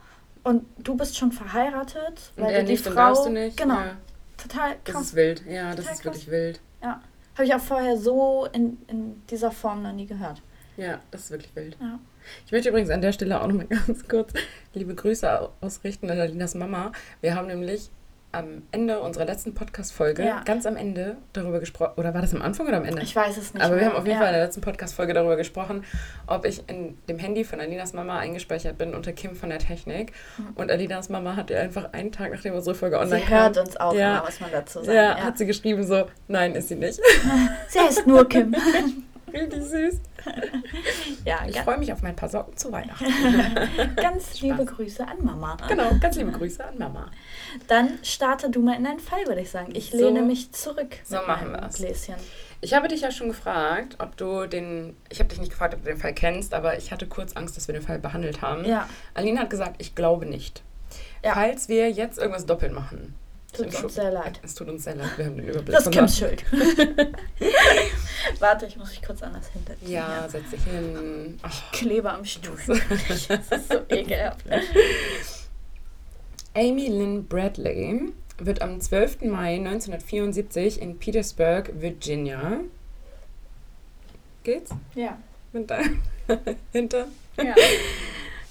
und 0.43 0.65
du 0.77 0.95
bist 0.95 1.17
schon 1.17 1.31
verheiratet, 1.31 2.31
Und 2.35 2.43
weil 2.43 2.53
er 2.53 2.59
du 2.61 2.65
die 2.67 2.71
nicht, 2.73 2.85
dann 2.85 2.93
Frau. 2.93 3.01
darfst 3.07 3.25
du 3.25 3.29
nicht. 3.29 3.57
Genau, 3.57 3.75
Ja, 3.79 3.95
total 4.37 4.75
das 4.83 4.93
krass. 4.93 5.03
ist 5.07 5.15
wild. 5.15 5.43
Ja, 5.47 5.69
das 5.75 5.85
Total 5.85 5.93
ist 5.93 6.05
wirklich 6.05 6.23
krass. 6.25 6.31
wild. 6.31 6.61
Ja. 6.81 7.01
Habe 7.35 7.45
ich 7.45 7.53
auch 7.53 7.59
vorher 7.61 7.97
so 7.97 8.47
in, 8.51 8.77
in 8.87 9.21
dieser 9.29 9.51
Form 9.51 9.83
noch 9.83 9.93
nie 9.93 10.07
gehört. 10.07 10.41
Ja, 10.75 10.99
das 11.11 11.25
ist 11.25 11.31
wirklich 11.31 11.55
wild. 11.55 11.77
Ja. 11.79 11.99
Ich 12.45 12.51
möchte 12.51 12.69
übrigens 12.69 12.89
an 12.89 13.01
der 13.01 13.11
Stelle 13.11 13.41
auch 13.41 13.47
noch 13.47 13.55
mal 13.55 13.65
ganz 13.87 14.07
kurz 14.07 14.33
liebe 14.73 14.93
Grüße 14.95 15.49
ausrichten 15.61 16.09
an 16.09 16.19
Alinas 16.19 16.55
Mama. 16.55 16.91
Wir 17.21 17.35
haben 17.35 17.47
nämlich 17.47 17.89
am 18.33 18.63
Ende 18.71 18.99
unserer 18.99 19.25
letzten 19.25 19.53
Podcast-Folge, 19.55 20.23
Ja. 20.23 20.41
ganz 20.43 20.65
am 20.65 20.75
Ende, 20.75 21.15
darüber 21.33 21.59
gesprochen. 21.59 21.93
Oder 21.95 22.13
war 22.13 22.21
das 22.21 22.33
am 22.35 22.41
Anfang 22.41 22.67
oder 22.67 22.77
am 22.77 22.85
Ende? 22.85 23.01
Ich 23.01 23.15
weiß 23.15 23.37
es 23.37 23.53
nicht. 23.53 23.63
Aber 23.63 23.75
wir 23.75 23.81
mehr. 23.81 23.89
haben 23.89 23.95
auf 23.97 24.05
jeden 24.05 24.17
ja. 24.17 24.23
Fall 24.23 24.27
in 24.27 24.33
der 24.35 24.43
letzten 24.45 24.61
Podcast-Folge 24.61 25.13
darüber 25.13 25.37
gesprochen, 25.37 25.83
ob 26.27 26.45
ich 26.45 26.61
in 26.69 26.97
dem 27.07 27.19
Handy 27.19 27.43
von 27.45 27.59
Alinas 27.61 27.93
Mama 27.93 28.19
eingespeichert 28.19 28.77
bin 28.77 28.93
unter 28.93 29.13
Kim 29.13 29.35
von 29.35 29.49
der 29.49 29.59
Technik. 29.59 30.11
Und 30.55 30.69
Alinas 30.71 31.09
Mama 31.09 31.35
hat 31.35 31.49
ihr 31.49 31.59
einfach 31.61 31.93
einen 31.93 32.11
Tag, 32.11 32.31
nachdem 32.31 32.53
unsere 32.53 32.75
Folge 32.75 32.99
online 32.99 33.21
Sie 33.21 33.25
kam, 33.27 33.39
hört 33.43 33.57
uns 33.57 33.77
auch 33.77 33.93
Ja. 33.95 34.17
immer, 34.17 34.25
muss 34.25 34.39
man 34.41 34.51
dazu 34.51 34.79
sagen. 34.83 34.95
ja, 34.95 35.03
Ja. 35.17 35.23
hat 35.23 35.37
sie 35.37 35.45
geschrieben 35.45 35.83
so, 35.85 36.05
nein, 36.27 36.53
ist 36.55 36.67
sie 36.67 36.75
nicht. 36.75 36.99
Sie 37.69 37.79
heißt 37.79 38.05
nur 38.07 38.27
Kim. 38.27 38.53
Richtig 39.33 39.63
süß. 39.63 39.99
ja, 41.25 41.39
Ich 41.47 41.59
freue 41.59 41.77
mich 41.77 41.91
auf 41.91 42.01
mein 42.01 42.15
paar 42.15 42.29
Socken 42.29 42.55
zu 42.55 42.71
Weihnachten. 42.71 43.05
ganz 43.95 44.39
liebe 44.41 44.63
Grüße 44.65 45.05
an 45.07 45.23
Mama. 45.23 45.57
genau, 45.67 45.91
ganz 45.99 46.15
liebe 46.15 46.31
Grüße 46.31 46.63
an 46.65 46.77
Mama. 46.77 47.09
Dann 47.67 47.99
starte 48.03 48.49
du 48.49 48.61
mal 48.61 48.75
in 48.75 48.83
deinen 48.85 48.99
Fall, 48.99 49.25
würde 49.27 49.41
ich 49.41 49.51
sagen. 49.51 49.73
Ich 49.75 49.91
So- 49.91 49.97
lehne 49.97 50.21
mich 50.21 50.51
zurück. 50.53 50.95
so 51.03 51.17
machen 51.27 51.51
wir's. 51.51 51.75
Gläschen. 51.75 52.15
Ich 52.61 52.73
habe 52.73 52.87
dich 52.87 53.01
ja 53.01 53.11
schon 53.11 53.27
gefragt, 53.27 53.97
ob 53.99 54.17
du 54.17 54.47
den. 54.47 54.95
Ich 55.09 55.19
habe 55.19 55.29
dich 55.29 55.39
nicht 55.39 55.51
gefragt, 55.51 55.75
ob 55.75 55.83
du 55.83 55.89
den 55.89 55.99
Fall 55.99 56.13
kennst, 56.13 56.53
aber 56.55 56.77
ich 56.77 56.91
hatte 56.91 57.05
kurz 57.05 57.33
Angst, 57.35 57.55
dass 57.55 57.67
wir 57.67 57.73
den 57.73 57.83
Fall 57.83 57.99
behandelt 57.99 58.41
haben. 58.41 58.65
Ja, 58.65 58.89
Aline 59.13 59.39
hat 59.39 59.49
gesagt, 59.51 59.75
ich 59.77 59.93
glaube 59.93 60.25
nicht. 60.25 60.63
Ja. 61.23 61.33
Falls 61.33 61.69
wir 61.69 61.91
jetzt 61.91 62.17
irgendwas 62.17 62.45
doppelt 62.47 62.71
machen. 62.73 63.13
Tut 63.57 63.83
uns 63.83 63.95
sehr 63.95 64.11
leid. 64.11 64.39
Es 64.43 64.55
tut 64.55 64.67
uns 64.69 64.83
sehr 64.83 64.95
leid, 64.95 65.17
wir 65.17 65.25
haben 65.25 65.37
den 65.37 65.47
Überblick. 65.47 65.75
Das 65.75 65.85
ist. 65.85 65.91
Kims 65.91 66.17
Schuld. 66.17 66.43
Warte, 68.39 68.65
ich 68.65 68.77
muss 68.77 68.89
mich 68.89 69.01
kurz 69.01 69.21
anders 69.23 69.47
hinterziehen. 69.49 69.91
Ja, 69.91 70.27
setz 70.29 70.49
dich 70.49 70.63
hin. 70.63 71.39
Ach, 71.41 71.71
Kleber 71.71 72.13
am 72.13 72.25
Stuhl. 72.25 72.57
Das 72.67 73.29
ist 73.29 73.69
so 73.69 73.79
ekelhaft. 73.89 74.43
Amy 76.53 76.87
Lynn 76.87 77.25
Bradley 77.27 78.13
wird 78.39 78.61
am 78.61 78.79
12. 78.79 79.21
Mai 79.21 79.55
1974 79.55 80.81
in 80.81 80.97
Petersburg, 80.97 81.71
Virginia. 81.79 82.59
Geht's? 84.43 84.71
Ja. 84.95 85.17
deinem 85.53 86.01
Hinter. 86.71 87.07
Ja. 87.37 87.55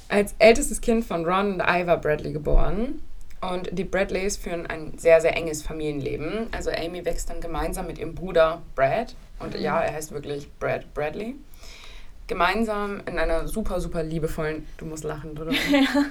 Als 0.09 0.35
ältestes 0.39 0.81
Kind 0.81 1.05
von 1.05 1.25
Ron 1.25 1.55
und 1.55 1.61
Ivor 1.61 1.97
Bradley 1.97 2.33
geboren. 2.33 3.03
Und 3.41 3.69
die 3.73 3.85
Bradleys 3.85 4.37
führen 4.37 4.67
ein 4.67 4.99
sehr, 4.99 5.21
sehr 5.21 5.37
enges 5.37 5.63
Familienleben. 5.63 6.49
Also 6.53 6.71
Amy 6.71 7.05
wächst 7.05 7.31
dann 7.31 7.41
gemeinsam 7.41 7.87
mit 7.87 7.99
ihrem 7.99 8.15
Bruder 8.15 8.63
Brad. 8.75 9.15
Und 9.39 9.55
mhm. 9.55 9.61
ja, 9.61 9.81
er 9.81 9.93
heißt 9.93 10.13
wirklich 10.13 10.51
Brad 10.59 10.93
Bradley. 10.95 11.37
Gemeinsam 12.27 13.03
in 13.07 13.19
einer 13.19 13.47
super, 13.47 13.81
super 13.81 14.03
liebevollen, 14.03 14.67
du 14.79 14.87
musst 14.87 15.05
lachen, 15.05 15.39
oder? 15.39 15.53
ja. 15.71 16.07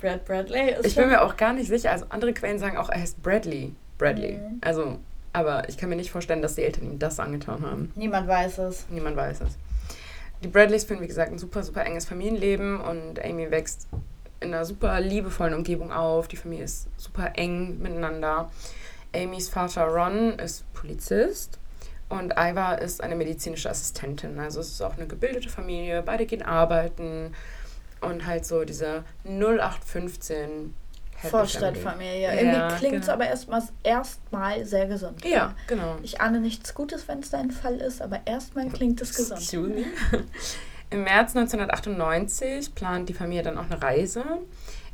Brad 0.00 0.24
Bradley 0.24 0.74
ist 0.74 0.86
Ich 0.86 0.94
bin 0.94 1.08
mir 1.08 1.22
auch 1.22 1.36
gar 1.36 1.52
nicht 1.52 1.68
sicher. 1.68 1.90
Also 1.90 2.06
andere 2.10 2.32
Quellen 2.32 2.58
sagen 2.58 2.76
auch, 2.76 2.90
er 2.90 3.00
heißt 3.00 3.22
Bradley. 3.22 3.72
Bradley. 3.98 4.34
Mhm. 4.34 4.58
Also, 4.60 4.98
aber 5.32 5.68
ich 5.68 5.78
kann 5.78 5.88
mir 5.88 5.96
nicht 5.96 6.12
vorstellen, 6.12 6.42
dass 6.42 6.54
die 6.54 6.62
Eltern 6.62 6.84
ihm 6.84 6.98
das 6.98 7.18
angetan 7.18 7.62
haben. 7.62 7.92
Niemand 7.96 8.28
weiß 8.28 8.58
es. 8.58 8.86
Niemand 8.90 9.16
weiß 9.16 9.40
es. 9.40 9.58
Die 10.44 10.48
Bradleys 10.48 10.84
führen, 10.84 11.00
wie 11.00 11.06
gesagt, 11.06 11.32
ein 11.32 11.38
super, 11.38 11.62
super 11.62 11.84
enges 11.84 12.04
Familienleben 12.04 12.80
und 12.80 13.24
Amy 13.24 13.50
wächst 13.50 13.88
in 14.42 14.52
einer 14.52 14.64
super 14.64 15.00
liebevollen 15.00 15.54
Umgebung 15.54 15.92
auf. 15.92 16.28
Die 16.28 16.36
Familie 16.36 16.64
ist 16.64 16.88
super 16.96 17.32
eng 17.36 17.78
miteinander. 17.78 18.50
Amys 19.14 19.48
Vater 19.48 19.86
Ron 19.86 20.38
ist 20.38 20.70
Polizist 20.72 21.58
und 22.08 22.34
Iva 22.36 22.74
ist 22.74 23.02
eine 23.02 23.14
medizinische 23.14 23.70
Assistentin. 23.70 24.38
Also 24.38 24.60
es 24.60 24.68
ist 24.68 24.82
auch 24.82 24.96
eine 24.96 25.06
gebildete 25.06 25.48
Familie. 25.48 26.02
Beide 26.02 26.26
gehen 26.26 26.42
arbeiten 26.42 27.34
und 28.00 28.26
halt 28.26 28.44
so 28.44 28.64
diese 28.64 29.04
0815 29.24 30.74
Vorstadtfamilie. 31.30 32.22
Ja, 32.22 32.32
Irgendwie 32.32 32.76
klingt 32.76 32.96
es 32.96 33.00
genau. 33.02 33.12
aber 33.12 33.26
erstmal 33.26 33.62
erstmal 33.82 34.64
sehr 34.64 34.86
gesund. 34.86 35.24
Ja, 35.24 35.54
genau. 35.66 35.96
Ich 36.02 36.20
ahne 36.20 36.40
nichts 36.40 36.74
Gutes, 36.74 37.06
wenn 37.06 37.20
es 37.20 37.30
dein 37.30 37.50
Fall 37.50 37.76
ist, 37.76 38.02
aber 38.02 38.20
erstmal 38.24 38.68
klingt 38.68 39.00
es 39.00 39.14
gesund. 39.14 39.40
Excuse 39.40 39.68
me. 39.68 39.84
Im 40.92 41.04
März 41.04 41.34
1998 41.34 42.74
plant 42.74 43.08
die 43.08 43.14
Familie 43.14 43.42
dann 43.42 43.56
auch 43.56 43.70
eine 43.70 43.80
Reise. 43.80 44.24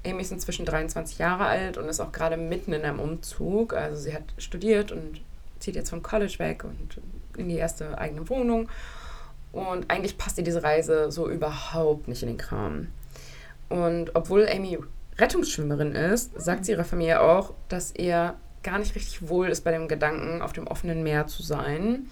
Amy 0.07 0.23
ist 0.23 0.31
inzwischen 0.31 0.65
23 0.65 1.19
Jahre 1.19 1.47
alt 1.47 1.77
und 1.77 1.89
ist 1.89 1.99
auch 1.99 2.13
gerade 2.13 2.37
mitten 2.37 2.73
in 2.73 2.85
einem 2.85 3.01
Umzug. 3.01 3.75
Also 3.75 3.97
sie 3.97 4.15
hat 4.15 4.23
studiert 4.39 4.93
und 4.93 5.21
zieht 5.59 5.75
jetzt 5.75 5.91
vom 5.91 6.01
College 6.01 6.37
weg 6.39 6.63
und 6.63 7.01
in 7.37 7.49
die 7.49 7.57
erste 7.57 7.99
eigene 7.99 8.29
Wohnung. 8.29 8.69
Und 9.51 9.91
eigentlich 9.91 10.17
passt 10.17 10.39
ihr 10.39 10.45
diese 10.45 10.63
Reise 10.63 11.11
so 11.11 11.29
überhaupt 11.29 12.07
nicht 12.07 12.23
in 12.23 12.29
den 12.29 12.39
Kram. 12.39 12.87
Und 13.69 14.15
obwohl 14.15 14.49
Amy 14.49 14.79
Rettungsschwimmerin 15.19 15.97
ist, 15.97 16.41
sagt 16.41 16.65
sie 16.65 16.73
ihrer 16.73 16.85
Familie 16.85 17.21
auch, 17.21 17.55
dass 17.69 17.93
ihr 17.97 18.37
gar 18.63 18.79
nicht 18.79 18.95
richtig 18.95 19.29
wohl 19.29 19.49
ist 19.49 19.65
bei 19.65 19.73
dem 19.73 19.89
Gedanken, 19.89 20.43
auf 20.43 20.53
dem 20.53 20.69
offenen 20.69 21.03
Meer 21.03 21.27
zu 21.27 21.43
sein. 21.43 22.09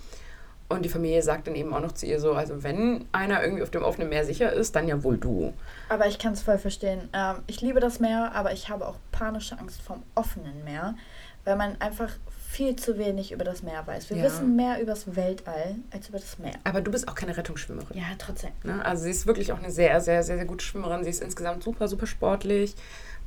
Und 0.69 0.85
die 0.85 0.89
Familie 0.89 1.23
sagt 1.23 1.47
dann 1.47 1.55
eben 1.55 1.73
auch 1.73 1.81
noch 1.81 1.93
zu 1.93 2.07
ihr 2.07 2.19
so, 2.19 2.33
also 2.33 2.65
wenn 2.65 3.05
einer 3.13 3.43
irgendwie 3.43 3.63
auf 3.63 3.71
dem 3.71 3.83
offenen 3.83 4.09
Meer 4.09 4.25
sicher 4.25 4.53
ist, 4.53 4.75
dann 4.75 4.89
ja 4.89 5.03
wohl 5.05 5.17
du. 5.17 5.53
Aber 5.89 6.07
ich 6.07 6.19
kann 6.19 6.33
es 6.33 6.43
voll 6.43 6.59
verstehen. 6.59 7.09
Ähm, 7.13 7.37
ich 7.47 7.61
liebe 7.61 7.79
das 7.79 8.01
Meer, 8.01 8.33
aber 8.35 8.53
ich 8.53 8.69
habe 8.69 8.87
auch 8.87 8.97
panische 9.13 9.59
Angst 9.59 9.81
vom 9.81 10.03
offenen 10.17 10.65
Meer, 10.65 10.97
weil 11.45 11.57
man 11.57 11.81
einfach 11.81 12.11
viel 12.49 12.75
zu 12.75 12.99
wenig 12.99 13.33
über 13.33 13.45
das 13.45 13.63
Meer 13.63 13.87
weiß. 13.87 14.11
Wir 14.11 14.17
ja. 14.17 14.25
wissen 14.25 14.57
mehr 14.57 14.81
über 14.81 14.93
das 14.93 15.15
Weltall 15.15 15.77
als 15.93 16.09
über 16.09 16.19
das 16.19 16.39
Meer. 16.39 16.55
Aber 16.65 16.81
du 16.81 16.91
bist 16.91 17.07
auch 17.07 17.15
keine 17.15 17.37
Rettungsschwimmerin. 17.37 17.97
Ja, 17.97 18.05
trotzdem. 18.19 18.51
Ne? 18.65 18.85
Also 18.85 19.05
sie 19.05 19.11
ist 19.11 19.27
wirklich 19.27 19.53
auch 19.53 19.59
eine 19.59 19.71
sehr, 19.71 20.01
sehr, 20.01 20.23
sehr, 20.23 20.37
sehr 20.37 20.47
gute 20.47 20.65
Schwimmerin. 20.65 21.05
Sie 21.05 21.11
ist 21.11 21.23
insgesamt 21.23 21.63
super, 21.63 21.87
super 21.87 22.07
sportlich, 22.07 22.75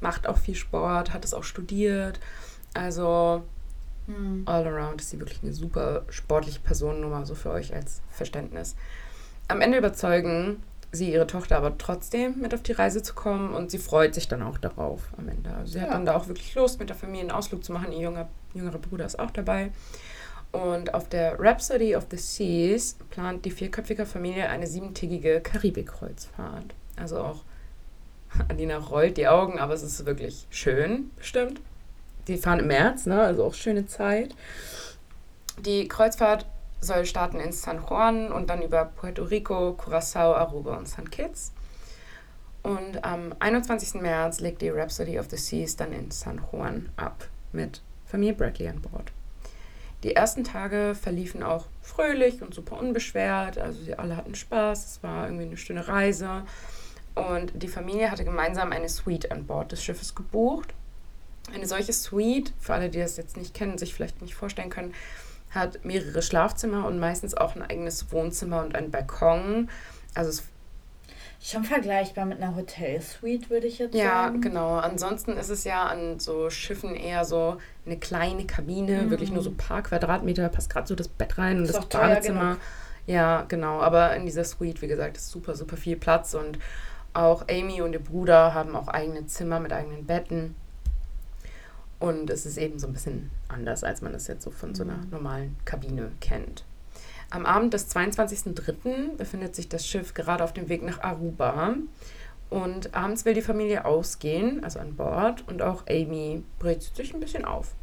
macht 0.01 0.27
auch 0.27 0.37
viel 0.37 0.55
Sport, 0.55 1.13
hat 1.13 1.23
es 1.23 1.33
auch 1.33 1.43
studiert. 1.43 2.19
Also 2.73 3.43
hm. 4.09 4.41
All 4.45 4.65
around 4.65 5.01
ist 5.01 5.11
sie 5.11 5.19
wirklich 5.19 5.43
eine 5.43 5.53
super 5.53 6.03
sportliche 6.09 6.59
Person, 6.59 6.99
nur 6.99 7.11
mal 7.11 7.25
so 7.27 7.35
für 7.35 7.51
euch 7.51 7.75
als 7.75 8.01
Verständnis. 8.09 8.75
Am 9.47 9.61
Ende 9.61 9.77
überzeugen 9.77 10.63
sie 10.91 11.13
ihre 11.13 11.27
Tochter 11.27 11.57
aber 11.57 11.77
trotzdem 11.77 12.39
mit 12.39 12.55
auf 12.55 12.63
die 12.63 12.71
Reise 12.71 13.03
zu 13.03 13.13
kommen 13.13 13.53
und 13.53 13.69
sie 13.69 13.77
freut 13.77 14.15
sich 14.15 14.27
dann 14.27 14.41
auch 14.41 14.57
darauf 14.57 15.01
am 15.17 15.29
Ende. 15.29 15.51
Also 15.53 15.73
sie 15.73 15.77
ja. 15.77 15.83
hat 15.83 15.91
dann 15.91 16.07
da 16.07 16.15
auch 16.15 16.27
wirklich 16.27 16.55
Lust, 16.55 16.79
mit 16.79 16.89
der 16.89 16.95
Familie 16.95 17.21
einen 17.21 17.31
Ausflug 17.31 17.63
zu 17.63 17.71
machen. 17.71 17.91
Ihr 17.91 17.99
junger, 17.99 18.27
jüngerer 18.55 18.79
Bruder 18.79 19.05
ist 19.05 19.19
auch 19.19 19.29
dabei. 19.29 19.71
Und 20.51 20.95
auf 20.95 21.07
der 21.07 21.39
Rhapsody 21.39 21.95
of 21.95 22.07
the 22.09 22.17
Seas 22.17 22.97
plant 23.11 23.45
die 23.45 23.51
vierköpfige 23.51 24.07
Familie 24.07 24.49
eine 24.49 24.65
siebentägige 24.65 25.41
Karibikkreuzfahrt. 25.41 26.73
Also 26.95 27.19
auch 27.19 27.43
Alina 28.47 28.77
rollt 28.77 29.17
die 29.17 29.27
Augen, 29.27 29.59
aber 29.59 29.75
es 29.75 29.83
ist 29.83 30.03
wirklich 30.07 30.47
schön, 30.49 31.11
bestimmt 31.15 31.61
die 32.27 32.37
fahren 32.37 32.59
im 32.59 32.67
März, 32.67 33.05
ne? 33.05 33.21
also 33.21 33.43
auch 33.43 33.53
schöne 33.53 33.87
Zeit. 33.87 34.35
Die 35.59 35.87
Kreuzfahrt 35.87 36.45
soll 36.81 37.05
starten 37.05 37.39
in 37.39 37.51
San 37.51 37.83
Juan 37.87 38.31
und 38.31 38.49
dann 38.49 38.61
über 38.61 38.85
Puerto 38.85 39.23
Rico, 39.23 39.73
Curacao, 39.73 40.33
Aruba 40.33 40.77
und 40.77 40.87
St. 40.87 41.11
Kitts. 41.11 41.51
Und 42.63 43.03
am 43.03 43.33
21. 43.39 44.01
März 44.01 44.39
legt 44.39 44.61
die 44.61 44.69
Rhapsody 44.69 45.19
of 45.19 45.27
the 45.29 45.37
Seas 45.37 45.75
dann 45.75 45.91
in 45.91 46.11
San 46.11 46.41
Juan 46.51 46.89
ab 46.97 47.27
mit 47.51 47.81
Familie 48.05 48.33
Bradley 48.33 48.67
an 48.67 48.81
Bord. 48.81 49.11
Die 50.03 50.15
ersten 50.15 50.43
Tage 50.43 50.95
verliefen 50.95 51.43
auch 51.43 51.65
fröhlich 51.81 52.41
und 52.41 52.53
super 52.53 52.79
unbeschwert. 52.79 53.57
Also 53.57 53.83
sie 53.83 53.95
alle 53.95 54.15
hatten 54.15 54.35
Spaß. 54.35 54.85
Es 54.85 55.03
war 55.03 55.25
irgendwie 55.25 55.45
eine 55.45 55.57
schöne 55.57 55.87
Reise. 55.87 56.43
Und 57.15 57.51
die 57.61 57.67
Familie 57.67 58.11
hatte 58.11 58.23
gemeinsam 58.23 58.71
eine 58.71 58.87
Suite 58.87 59.31
an 59.31 59.45
Bord 59.45 59.71
des 59.71 59.83
Schiffes 59.83 60.15
gebucht. 60.15 60.73
Eine 61.53 61.67
solche 61.67 61.93
Suite, 61.93 62.53
für 62.59 62.73
alle, 62.73 62.89
die 62.89 62.99
das 62.99 63.17
jetzt 63.17 63.37
nicht 63.37 63.53
kennen, 63.53 63.77
sich 63.77 63.93
vielleicht 63.93 64.21
nicht 64.21 64.35
vorstellen 64.35 64.69
können, 64.69 64.93
hat 65.49 65.83
mehrere 65.83 66.21
Schlafzimmer 66.21 66.85
und 66.85 66.99
meistens 66.99 67.35
auch 67.35 67.55
ein 67.55 67.61
eigenes 67.61 68.11
Wohnzimmer 68.11 68.61
und 68.63 68.75
einen 68.75 68.91
Balkon. 68.91 69.69
Also 70.13 70.29
es 70.29 70.43
Schon 71.41 71.63
vergleichbar 71.63 72.25
mit 72.25 72.41
einer 72.41 72.57
Hotelsuite, 72.57 73.49
würde 73.49 73.65
ich 73.65 73.79
jetzt 73.79 73.95
ja, 73.95 74.23
sagen. 74.23 74.35
Ja, 74.35 74.41
genau. 74.41 74.75
Ansonsten 74.75 75.37
ist 75.37 75.49
es 75.49 75.63
ja 75.63 75.85
an 75.85 76.19
so 76.19 76.49
Schiffen 76.49 76.95
eher 76.95 77.23
so 77.23 77.57
eine 77.85 77.97
kleine 77.97 78.45
Kabine, 78.45 79.03
mhm. 79.03 79.09
wirklich 79.09 79.31
nur 79.31 79.41
so 79.41 79.49
ein 79.49 79.57
paar 79.57 79.81
Quadratmeter, 79.81 80.49
passt 80.49 80.69
gerade 80.69 80.87
so 80.87 80.95
das 80.95 81.07
Bett 81.07 81.37
rein 81.37 81.59
und 81.59 81.69
das 81.69 81.85
Badezimmer. 81.85 82.57
Ja, 83.07 83.45
genau. 83.47 83.79
Aber 83.79 84.13
in 84.17 84.25
dieser 84.25 84.43
Suite, 84.43 84.81
wie 84.81 84.87
gesagt, 84.87 85.15
ist 85.15 85.29
super, 85.29 85.55
super 85.55 85.77
viel 85.77 85.95
Platz 85.95 86.33
und 86.33 86.59
auch 87.13 87.45
Amy 87.49 87.81
und 87.81 87.93
ihr 87.93 88.03
Bruder 88.03 88.53
haben 88.53 88.75
auch 88.75 88.89
eigene 88.89 89.25
Zimmer 89.25 89.61
mit 89.61 89.71
eigenen 89.71 90.05
Betten. 90.05 90.55
Und 91.99 92.29
es 92.29 92.45
ist 92.45 92.57
eben 92.57 92.79
so 92.79 92.87
ein 92.87 92.93
bisschen 92.93 93.29
anders, 93.49 93.83
als 93.83 94.01
man 94.01 94.13
das 94.13 94.27
jetzt 94.27 94.43
so 94.43 94.51
von 94.51 94.73
so 94.73 94.83
einer 94.83 94.97
mhm. 94.97 95.09
normalen 95.11 95.57
Kabine 95.65 96.11
kennt. 96.21 96.63
Am 97.29 97.45
Abend 97.45 97.73
des 97.73 97.93
22.03. 97.93 99.17
befindet 99.17 99.55
sich 99.55 99.69
das 99.69 99.85
Schiff 99.85 100.13
gerade 100.13 100.43
auf 100.43 100.53
dem 100.53 100.69
Weg 100.69 100.81
nach 100.81 101.01
Aruba. 101.01 101.75
Und 102.49 102.95
abends 102.95 103.25
will 103.25 103.35
die 103.35 103.43
Familie 103.43 103.85
ausgehen, 103.85 104.63
also 104.63 104.79
an 104.79 104.95
Bord, 104.95 105.43
und 105.47 105.61
auch 105.61 105.83
Amy 105.87 106.43
bricht 106.57 106.95
sich 106.95 107.13
ein 107.13 107.19
bisschen 107.19 107.45
auf. 107.45 107.75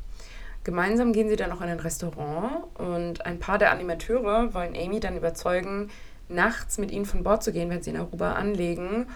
Gemeinsam 0.64 1.12
gehen 1.12 1.28
sie 1.28 1.37
dann 1.37 1.50
noch 1.50 1.61
in 1.61 1.68
ein 1.68 1.78
Restaurant 1.78 2.64
und 2.76 3.25
ein 3.25 3.38
paar 3.38 3.58
der 3.58 3.70
Animateure 3.70 4.52
wollen 4.52 4.75
Amy 4.75 4.99
dann 4.99 5.16
überzeugen, 5.16 5.90
nachts 6.28 6.78
mit 6.78 6.90
ihnen 6.90 7.06
von 7.06 7.23
Bord 7.23 7.44
zu 7.44 7.52
gehen, 7.52 7.70
wenn 7.70 7.82
sie 7.82 7.90
in 7.90 7.96
Aruba 7.96 8.32
anlegen 8.32 9.06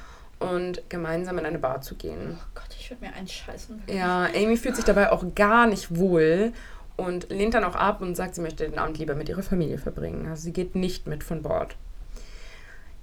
und 0.40 0.82
gemeinsam 0.88 1.38
in 1.38 1.46
eine 1.46 1.58
Bar 1.58 1.82
zu 1.82 1.94
gehen. 1.94 2.36
Oh 2.36 2.50
Gott, 2.54 2.76
ich 2.78 2.90
würde 2.90 3.04
mir 3.04 3.14
einscheißen. 3.14 3.82
Ja, 3.86 4.24
Amy 4.34 4.56
fühlt 4.56 4.74
sich 4.74 4.84
dabei 4.84 5.12
auch 5.12 5.24
gar 5.34 5.66
nicht 5.66 5.96
wohl 5.96 6.52
und 6.96 7.30
lehnt 7.30 7.54
dann 7.54 7.64
auch 7.64 7.76
ab 7.76 8.00
und 8.00 8.16
sagt, 8.16 8.34
sie 8.34 8.40
möchte 8.40 8.68
den 8.68 8.78
Abend 8.78 8.98
lieber 8.98 9.14
mit 9.14 9.28
ihrer 9.28 9.42
Familie 9.42 9.78
verbringen. 9.78 10.26
Also 10.28 10.42
sie 10.42 10.52
geht 10.52 10.74
nicht 10.74 11.06
mit 11.06 11.22
von 11.22 11.42
Bord. 11.42 11.76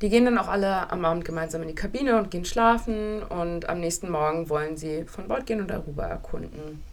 Die 0.02 0.10
gehen 0.10 0.26
dann 0.26 0.38
auch 0.38 0.48
alle 0.48 0.92
am 0.92 1.06
Abend 1.06 1.26
gemeinsam 1.26 1.64
in 1.64 1.70
die 1.70 1.76
Kabine 1.76 2.18
und 2.18 2.30
gehen 2.30 2.46
schlafen 2.46 3.24
und 3.24 3.68
am 3.68 3.80
nächsten 3.80 4.12
Morgen 4.12 4.50
wollen 4.50 4.78
sie 4.78 5.06
von 5.06 5.28
Bord 5.28 5.48
gehen 5.48 5.60
und 5.60 5.72
Aruba 5.72 6.06
erkunden. 6.06 6.84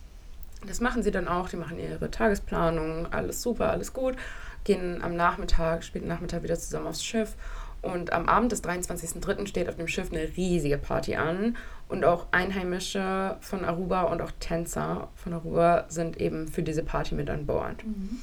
Das 0.66 0.80
machen 0.80 1.02
sie 1.02 1.10
dann 1.10 1.28
auch, 1.28 1.50
die 1.50 1.56
machen 1.56 1.78
ihre 1.78 2.10
Tagesplanung, 2.10 3.06
alles 3.12 3.42
super, 3.42 3.70
alles 3.70 3.92
gut, 3.92 4.16
gehen 4.64 5.02
am 5.02 5.14
Nachmittag, 5.14 5.84
späten 5.84 6.08
Nachmittag 6.08 6.42
wieder 6.42 6.58
zusammen 6.58 6.86
aufs 6.86 7.04
Schiff 7.04 7.36
und 7.84 8.12
am 8.12 8.26
Abend 8.28 8.50
des 8.50 8.64
23.03. 8.64 9.46
steht 9.46 9.68
auf 9.68 9.76
dem 9.76 9.88
Schiff 9.88 10.10
eine 10.10 10.36
riesige 10.36 10.78
Party 10.78 11.16
an. 11.16 11.56
Und 11.86 12.04
auch 12.04 12.26
Einheimische 12.30 13.36
von 13.40 13.64
Aruba 13.64 14.04
und 14.04 14.22
auch 14.22 14.30
Tänzer 14.40 15.08
von 15.14 15.34
Aruba 15.34 15.84
sind 15.88 16.18
eben 16.18 16.48
für 16.48 16.62
diese 16.62 16.82
Party 16.82 17.14
mit 17.14 17.28
an 17.28 17.44
Bord. 17.44 17.84
Mhm. 17.84 18.20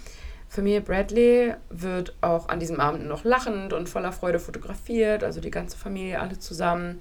Familie 0.49 0.81
Bradley 0.81 1.53
wird 1.69 2.15
auch 2.21 2.49
an 2.49 2.59
diesem 2.59 2.79
Abend 2.79 3.05
noch 3.05 3.23
lachend 3.23 3.71
und 3.71 3.87
voller 3.87 4.11
Freude 4.11 4.39
fotografiert, 4.39 5.23
also 5.23 5.39
die 5.39 5.51
ganze 5.51 5.77
Familie, 5.77 6.19
alle 6.19 6.39
zusammen. 6.39 6.99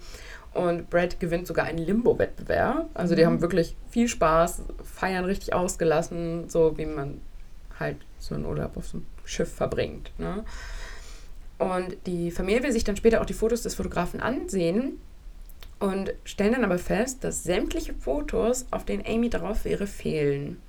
Und 0.53 0.91
Brad 0.91 1.19
gewinnt 1.19 1.47
sogar 1.47 1.65
einen 1.65 1.79
Limbo-Wettbewerb. 1.79 2.91
Also 2.93 3.15
die 3.15 3.23
mhm. 3.23 3.27
haben 3.27 3.41
wirklich 3.41 3.77
viel 3.89 4.07
Spaß, 4.07 4.63
feiern 4.85 5.25
richtig 5.25 5.55
ausgelassen, 5.55 6.49
so 6.49 6.77
wie 6.77 6.87
man 6.87 7.21
halt 7.79 7.97
so 8.19 8.35
einen 8.35 8.45
Urlaub 8.45 8.77
auf 8.77 8.87
so 8.87 8.99
einem 8.99 9.07
Schiff 9.31 9.53
verbringt. 9.53 10.13
Ne? 10.19 10.45
Und 11.59 11.97
die 12.07 12.31
Familie 12.31 12.63
will 12.63 12.73
sich 12.73 12.85
dann 12.85 12.97
später 12.97 13.21
auch 13.21 13.27
die 13.27 13.35
Fotos 13.35 13.63
des 13.63 13.75
Fotografen 13.75 14.21
ansehen 14.21 14.99
und 15.79 16.13
stellen 16.25 16.53
dann 16.53 16.65
aber 16.65 16.79
fest, 16.79 17.23
dass 17.23 17.45
sämtliche 17.45 17.95
Fotos, 17.95 18.67
auf 18.71 18.85
denen 18.85 19.05
Amy 19.07 19.31
drauf 19.31 19.65
wäre, 19.65 19.87
fehlen. 19.87 20.61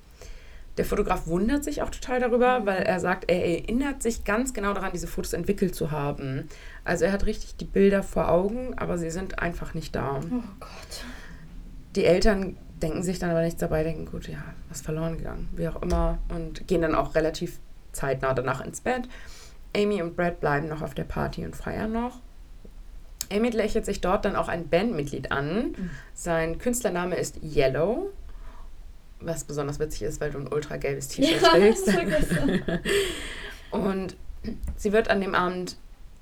Der 0.78 0.86
Fotograf 0.86 1.26
wundert 1.26 1.64
sich 1.64 1.82
auch 1.82 1.90
total 1.90 2.20
darüber, 2.20 2.64
weil 2.64 2.82
er 2.82 2.98
sagt, 2.98 3.30
er 3.30 3.44
erinnert 3.44 4.02
sich 4.02 4.24
ganz 4.24 4.54
genau 4.54 4.72
daran, 4.72 4.92
diese 4.92 5.06
Fotos 5.06 5.34
entwickelt 5.34 5.74
zu 5.74 5.90
haben. 5.90 6.48
Also 6.84 7.04
er 7.04 7.12
hat 7.12 7.26
richtig 7.26 7.56
die 7.56 7.66
Bilder 7.66 8.02
vor 8.02 8.30
Augen, 8.30 8.72
aber 8.78 8.96
sie 8.96 9.10
sind 9.10 9.38
einfach 9.38 9.74
nicht 9.74 9.94
da. 9.94 10.20
Oh 10.24 10.42
Gott. 10.60 11.04
Die 11.94 12.06
Eltern 12.06 12.56
denken 12.82 13.02
sich 13.02 13.18
dann 13.18 13.30
aber 13.30 13.42
nichts 13.42 13.60
dabei, 13.60 13.82
denken, 13.82 14.06
gut, 14.06 14.28
ja, 14.28 14.42
was 14.70 14.80
verloren 14.80 15.18
gegangen, 15.18 15.48
wie 15.56 15.68
auch 15.68 15.82
immer, 15.82 16.18
und 16.30 16.66
gehen 16.66 16.80
dann 16.80 16.94
auch 16.94 17.14
relativ 17.14 17.60
zeitnah 17.92 18.34
danach 18.34 18.60
ins 18.60 18.80
Bett. 18.80 19.08
Amy 19.76 20.02
und 20.02 20.16
Brad 20.16 20.40
bleiben 20.40 20.68
noch 20.68 20.82
auf 20.82 20.94
der 20.94 21.04
Party 21.04 21.44
und 21.44 21.56
feiern 21.56 21.92
noch. 21.92 22.20
Amy 23.32 23.50
lächelt 23.50 23.86
sich 23.86 24.00
dort 24.00 24.24
dann 24.24 24.36
auch 24.36 24.48
ein 24.48 24.68
Bandmitglied 24.68 25.32
an. 25.32 25.68
Mhm. 25.68 25.90
Sein 26.12 26.58
Künstlername 26.58 27.16
ist 27.16 27.38
Yellow, 27.42 28.10
was 29.20 29.44
besonders 29.44 29.78
witzig 29.78 30.02
ist, 30.02 30.20
weil 30.20 30.30
du 30.30 30.38
ein 30.38 30.52
ultra 30.52 30.76
gelbes 30.76 31.08
T-Shirt 31.08 31.40
Ja, 31.40 31.48
trägst. 31.50 31.88
Und 33.70 34.16
sie 34.76 34.92
wird 34.92 35.08
an 35.08 35.20
dem 35.20 35.34
Abend 35.34 35.76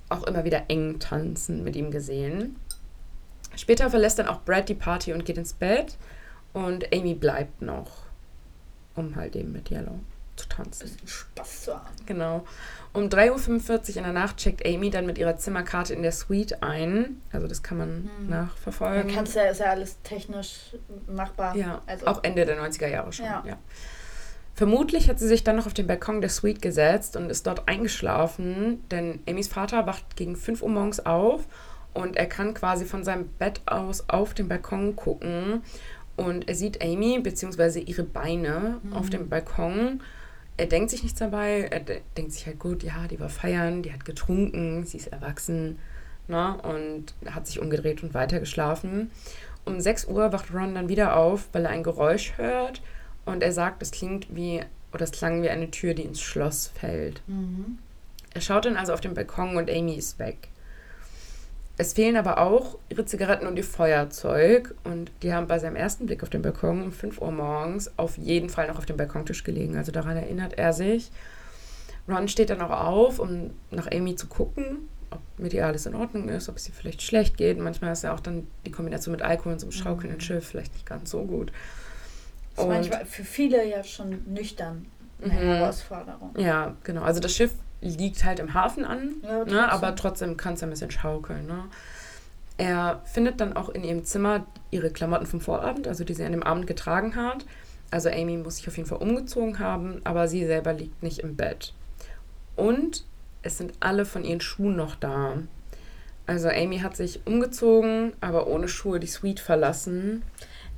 auch 0.09 0.25
immer 0.25 0.45
wieder 0.45 0.65
eng 0.69 0.99
tanzen 1.01 1.65
mit 1.65 1.75
ihm 1.75 1.91
gesehen. 1.91 2.57
Später 3.57 3.91
verlässt 3.91 4.19
dann 4.19 4.29
auch 4.29 4.43
Brad 4.43 4.69
die 4.69 4.75
Party 4.75 5.13
und 5.13 5.25
geht 5.25 5.39
ins 5.39 5.53
Bett. 5.53 5.97
Und 6.53 6.93
Amy 6.95 7.15
bleibt 7.15 7.63
noch, 7.63 8.05
um 8.95 9.17
halt 9.17 9.35
eben 9.35 9.53
mit 9.53 9.71
Yellow 9.71 9.99
zu 10.41 10.49
tanzen. 10.49 10.83
Bisschen 10.91 11.07
Spaß 11.09 11.63
zu 11.65 11.75
haben. 11.75 11.87
Genau. 12.07 12.45
Um 12.93 13.05
3.45 13.05 13.91
Uhr 13.91 13.97
in 13.99 14.03
der 14.05 14.13
Nacht 14.13 14.37
checkt 14.39 14.67
Amy 14.67 14.91
dann 14.91 15.07
mit 15.07 15.17
ihrer 15.19 15.37
Zimmerkarte 15.37 15.95
in 15.95 16.03
der 16.03 16.13
Suite 16.13 16.63
ein. 16.63 17.21
Also 17.33 17.47
das 17.47 17.63
kann 17.63 17.79
man 17.79 18.11
Mhm. 18.21 18.29
nachverfolgen. 18.29 19.07
Man 19.07 19.15
kann's 19.15 19.35
ja, 19.35 19.45
ist 19.45 19.61
ja 19.61 19.67
alles 19.67 19.99
technisch 20.03 20.75
machbar. 21.07 21.55
Ja, 21.57 21.83
also, 21.87 22.07
auch 22.07 22.25
Ende 22.25 22.45
der 22.47 22.57
90er 22.61 22.89
Jahre 22.89 23.13
schon. 23.13 23.27
Ja. 23.27 23.45
Ja. 23.47 23.57
Vermutlich 24.55 25.09
hat 25.09 25.19
sie 25.19 25.29
sich 25.29 25.43
dann 25.45 25.57
noch 25.57 25.67
auf 25.67 25.75
den 25.75 25.87
Balkon 25.87 26.21
der 26.21 26.29
Suite 26.31 26.61
gesetzt 26.61 27.17
und 27.17 27.31
ist 27.31 27.47
dort 27.47 27.67
eingeschlafen, 27.69 28.83
denn 28.91 29.21
Amys 29.29 29.49
Vater 29.49 29.87
wacht 29.87 30.17
gegen 30.17 30.37
5 30.37 30.61
Uhr 30.63 30.69
morgens 30.69 31.05
auf 31.07 31.45
und 31.95 32.17
er 32.17 32.27
kann 32.27 32.53
quasi 32.55 32.85
von 32.85 33.03
seinem 33.05 33.29
Bett 33.39 33.63
aus 33.67 34.05
auf 34.09 34.35
den 34.35 34.49
Balkon 34.49 34.97
gucken 34.97 35.63
und 36.17 36.49
er 36.49 36.55
sieht 36.57 36.83
Amy 36.83 37.21
bzw. 37.21 37.81
ihre 37.81 38.03
Beine 38.03 38.81
Mhm. 38.83 38.93
auf 38.93 39.09
dem 39.09 39.29
Balkon. 39.31 40.03
Er 40.61 40.67
denkt 40.67 40.91
sich 40.91 41.03
nichts 41.03 41.19
dabei, 41.19 41.69
er 41.71 41.81
de 41.81 42.03
denkt 42.19 42.33
sich 42.33 42.45
halt 42.45 42.59
gut, 42.59 42.83
ja, 42.83 43.09
die 43.09 43.19
war 43.19 43.31
feiern, 43.31 43.83
die 43.83 43.95
hat 43.95 44.05
getrunken, 44.05 44.85
sie 44.85 44.99
ist 44.99 45.07
erwachsen 45.07 45.79
ne, 46.29 46.59
und 46.63 47.15
hat 47.31 47.47
sich 47.47 47.61
umgedreht 47.61 48.03
und 48.03 48.13
weiter 48.13 48.41
geschlafen. 48.41 49.11
Um 49.65 49.81
6 49.81 50.05
Uhr 50.09 50.35
wacht 50.35 50.53
Ron 50.53 50.75
dann 50.75 50.91
wieder 50.91 51.17
auf, 51.17 51.49
weil 51.53 51.65
er 51.65 51.71
ein 51.71 51.83
Geräusch 51.83 52.37
hört 52.37 52.83
und 53.25 53.43
er 53.43 53.53
sagt, 53.53 53.83
es 53.83 53.91
klingt 53.91 54.27
wie, 54.37 54.61
oder 54.93 55.05
es 55.05 55.13
klang 55.13 55.43
wie 55.43 55.49
eine 55.49 55.71
Tür, 55.71 55.95
die 55.95 56.03
ins 56.03 56.21
Schloss 56.21 56.71
fällt. 56.79 57.23
Mhm. 57.27 57.79
Er 58.35 58.43
schaut 58.43 58.67
dann 58.67 58.77
also 58.77 58.93
auf 58.93 59.01
den 59.01 59.15
Balkon 59.15 59.57
und 59.57 59.71
Amy 59.71 59.95
ist 59.95 60.19
weg. 60.19 60.50
Es 61.81 61.95
fehlen 61.95 62.17
aber 62.19 62.37
auch 62.43 62.77
ihre 62.91 63.07
Zigaretten 63.07 63.47
und 63.47 63.57
ihr 63.57 63.65
Feuerzeug 63.65 64.75
und 64.85 65.11
die 65.23 65.33
haben 65.33 65.47
bei 65.47 65.59
seinem 65.59 65.77
ersten 65.77 66.05
Blick 66.05 66.23
auf 66.23 66.29
den 66.29 66.43
Balkon 66.43 66.83
um 66.83 66.93
5 66.93 67.23
Uhr 67.23 67.33
morgens 67.33 67.91
auf 67.97 68.19
jeden 68.19 68.51
Fall 68.51 68.69
noch 68.69 68.77
auf 68.77 68.85
dem 68.85 68.99
Balkontisch 68.99 69.45
gelegen. 69.45 69.79
Also 69.79 69.91
daran 69.91 70.15
erinnert 70.19 70.59
er 70.59 70.75
sich. 70.75 71.11
Ron 72.07 72.29
steht 72.29 72.51
dann 72.51 72.61
auch 72.61 72.69
auf, 72.87 73.19
um 73.19 73.49
nach 73.71 73.91
Amy 73.91 74.15
zu 74.15 74.27
gucken, 74.27 74.91
ob 75.11 75.21
mit 75.39 75.55
ihr 75.55 75.67
alles 75.67 75.87
in 75.87 75.95
Ordnung 75.95 76.29
ist, 76.29 76.51
ob 76.51 76.57
es 76.57 76.69
ihr 76.69 76.75
vielleicht 76.75 77.01
schlecht 77.01 77.39
geht. 77.39 77.59
Manchmal 77.59 77.93
ist 77.95 78.05
ja 78.05 78.13
auch 78.13 78.21
dann 78.21 78.47
die 78.67 78.73
Kombination 78.73 79.13
mit 79.13 79.23
Alkohol 79.23 79.55
und 79.55 79.61
so 79.61 79.65
einem 79.65 79.73
schaukelnden 79.73 80.21
Schiff 80.21 80.49
vielleicht 80.49 80.75
nicht 80.75 80.85
ganz 80.85 81.11
so 81.11 81.23
gut. 81.25 81.51
Das 82.57 82.67
ist 82.67 82.69
manchmal 82.71 83.07
für 83.07 83.25
viele 83.25 83.67
ja 83.67 83.83
schon 83.85 84.23
nüchtern 84.27 84.85
eine 85.23 85.33
Mhm. 85.33 85.39
Herausforderung. 85.39 86.35
Ja, 86.37 86.77
genau. 86.85 87.05
Also 87.05 87.21
das 87.21 87.35
Schiff 87.35 87.55
liegt 87.81 88.25
halt 88.25 88.39
im 88.39 88.55
Hafen 88.55 88.85
an, 88.85 89.15
Ja, 89.23 89.29
trotzdem. 89.39 89.55
ne, 89.57 89.73
aber 89.73 89.97
trotzdem 89.97 90.37
kann 90.37 90.55
es 90.55 90.63
ein 90.63 90.71
bisschen 90.71 90.91
schaukeln. 90.91 91.47
Ne? 91.47 91.65
Er 92.59 93.01
findet 93.05 93.41
dann 93.41 93.55
auch 93.57 93.71
in 93.71 93.85
ihrem 93.85 94.05
Zimmer 94.05 94.45
ihre 94.71 94.91
Klamotten 94.91 95.27
vom 95.27 95.41
Vorabend, 95.41 95.89
also 95.89 96.05
die 96.05 96.13
sie 96.15 96.25
an 96.25 96.33
dem 96.33 96.43
Abend 96.43 96.67
getragen 96.67 97.17
hat. 97.17 97.47
Also 97.91 98.11
Amy 98.11 98.37
muss 98.37 98.57
sich 98.57 98.69
auf 98.69 98.77
jeden 98.77 98.89
Fall 98.89 98.99
umgezogen 98.99 99.59
haben, 99.59 100.01
aber 100.05 100.29
sie 100.29 100.45
selber 100.45 100.73
liegt 100.75 101.03
nicht 101.03 101.21
im 101.21 101.37
Bett. 101.37 101.73
Und 102.57 103.05
es 103.43 103.57
sind 103.59 103.73
alle 103.81 104.05
von 104.05 104.25
ihren 104.25 104.41
Schuhen 104.43 104.77
noch 104.77 104.95
da. 104.95 105.39
Also 106.27 106.49
Amy 106.49 106.79
hat 106.81 106.97
sich 106.97 107.21
umgezogen, 107.27 108.13
aber 108.21 108.47
ohne 108.47 108.69
Schuhe 108.69 109.01
die 109.01 109.07
Suite 109.09 109.41
verlassen. 109.41 110.23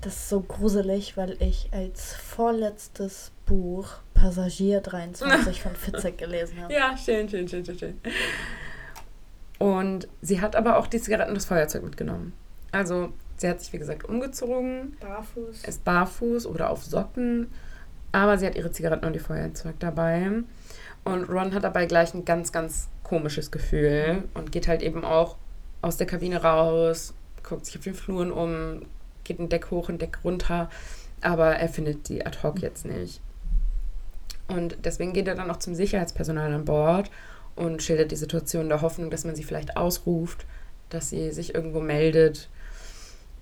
Das 0.03 0.15
ist 0.17 0.29
so 0.29 0.41
gruselig, 0.41 1.17
weil 1.17 1.37
ich 1.41 1.69
als 1.73 2.15
vorletztes 2.15 3.31
Buch 3.47 3.89
Passagier 4.15 4.81
23 4.81 5.63
von 5.63 5.77
Fitzek 5.77 6.19
gelesen 6.19 6.61
habe. 6.61 6.73
Ja, 6.75 6.97
schön, 6.97 7.29
schön, 7.29 7.47
schön, 7.47 7.65
schön, 7.65 7.79
schön. 7.79 8.01
Und 9.61 10.09
sie 10.21 10.41
hat 10.41 10.57
aber 10.57 10.77
auch 10.77 10.89
die 10.89 11.01
Zigaretten 11.01 11.31
und 11.31 11.37
das 11.37 11.45
Feuerzeug 11.45 11.85
mitgenommen. 11.85 12.33
Also 12.73 13.13
sie 13.37 13.49
hat 13.49 13.61
sich, 13.61 13.73
wie 13.73 13.79
gesagt, 13.79 14.05
umgezogen, 14.05 14.97
Barfuß. 15.01 15.63
ist 15.63 15.85
barfuß 15.85 16.47
oder 16.47 16.71
auf 16.71 16.83
Socken, 16.83 17.53
aber 18.11 18.39
sie 18.39 18.47
hat 18.47 18.57
ihre 18.57 18.73
Zigaretten 18.73 19.05
und 19.05 19.15
ihr 19.15 19.21
Feuerzeug 19.21 19.77
dabei. 19.79 20.43
Und 21.05 21.25
Ron 21.29 21.55
hat 21.55 21.63
dabei 21.63 21.87
gleich 21.87 22.13
ein 22.13 22.25
ganz, 22.25 22.51
ganz 22.51 22.89
komisches 23.05 23.53
Gefühl 23.53 24.25
und 24.35 24.51
geht 24.51 24.67
halt 24.67 24.83
eben 24.83 25.05
auch 25.05 25.37
aus 25.81 25.97
der 25.97 26.09
Kabine 26.09 26.43
raus, 26.43 27.15
guckt 27.45 27.67
sich 27.67 27.77
auf 27.79 27.85
den 27.85 27.95
Fluren 27.95 28.33
um, 28.33 28.83
geht 29.25 29.39
ein 29.39 29.49
Deck 29.49 29.71
hoch, 29.71 29.89
ein 29.89 29.99
Deck 29.99 30.19
runter, 30.25 30.69
aber 31.21 31.57
er 31.57 31.69
findet 31.69 32.09
die 32.09 32.25
ad 32.27 32.39
hoc 32.43 32.61
jetzt 32.61 32.85
nicht. 32.85 33.21
Und 34.49 34.77
deswegen 34.85 35.13
geht 35.13 35.29
er 35.29 35.35
dann 35.35 35.51
auch 35.51 35.59
zum 35.59 35.75
Sicherheitspersonal 35.75 36.53
an 36.53 36.65
Bord 36.65 37.11
und 37.57 37.83
schildert 37.83 38.11
die 38.11 38.17
Situation 38.17 38.65
in 38.65 38.69
der 38.69 38.83
Hoffnung, 38.83 39.11
dass 39.11 39.25
man 39.25 39.35
sie 39.35 39.45
vielleicht 39.45 39.77
ausruft, 39.77 40.47
dass 40.91 41.11
sie 41.11 41.31
sich 41.33 41.55
irgendwo 41.55 41.81
meldet. 41.81 42.49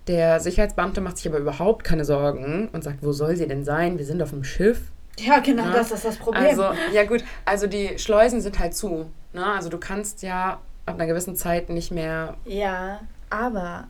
Der 0.07 0.41
Sicherheitsbeamte 0.41 1.01
macht 1.01 1.17
sich 1.19 1.29
aber 1.29 1.39
überhaupt 1.39 1.85
keine 1.85 2.05
Sorgen 2.05 2.69
und 2.73 2.83
sagt, 2.85 3.03
wo 3.03 3.13
soll 3.13 3.37
sie 3.37 3.47
denn 3.47 3.65
sein? 3.65 3.99
Wir 3.99 4.05
sind 4.07 4.23
auf 4.23 4.31
dem 4.31 4.45
Schiff. 4.45 4.83
Ja, 5.19 5.41
genau, 5.41 5.65
Ja. 5.65 5.73
das 5.73 5.91
ist 5.91 6.05
das 6.05 6.17
Problem. 6.17 6.43
Also, 6.45 6.65
ja 6.93 7.05
gut, 7.05 7.23
also 7.45 7.67
die 7.67 7.99
Schleusen 7.99 8.41
sind 8.41 8.59
halt 8.59 8.75
zu. 8.75 9.11
Ne? 9.33 9.45
Also 9.45 9.69
du 9.69 9.79
kannst 9.79 10.23
ja 10.23 10.61
ab 10.87 10.95
einer 10.95 11.07
gewissen 11.07 11.37
Zeit 11.37 11.69
nicht 11.71 11.91
mehr. 11.91 12.37
ja, 12.45 13.01
aber, 13.29 13.87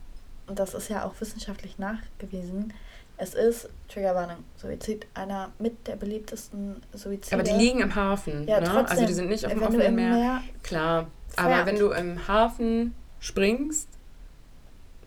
und 0.50 0.58
das 0.58 0.74
ist 0.74 0.90
ja 0.90 1.04
auch 1.04 1.14
wissenschaftlich 1.20 1.78
nachgewiesen, 1.78 2.72
es 3.16 3.34
ist, 3.34 3.68
Triggerwarnung, 3.88 4.38
Suizid, 4.56 5.06
einer 5.14 5.52
mit 5.58 5.86
der 5.86 5.96
beliebtesten 5.96 6.82
Suizide. 6.94 7.34
Aber 7.34 7.42
die 7.42 7.52
liegen 7.52 7.80
im 7.80 7.94
Hafen. 7.94 8.46
ja, 8.48 8.60
ne? 8.60 8.66
trotzdem, 8.66 8.86
also 8.98 9.06
die 9.06 9.12
sind 9.12 9.28
nicht 9.28 9.44
auf 9.46 9.52
dem 9.52 9.62
offenen 9.62 9.80
im 9.86 9.94
Meer. 9.94 10.10
Meer 10.14 10.42
Klar. 10.62 11.06
Feuerwehr- 11.36 11.40
Aber 11.58 11.66
wenn 11.66 11.78
du 11.78 11.90
im 11.90 12.26
Hafen 12.28 12.94
springst, 13.20 13.88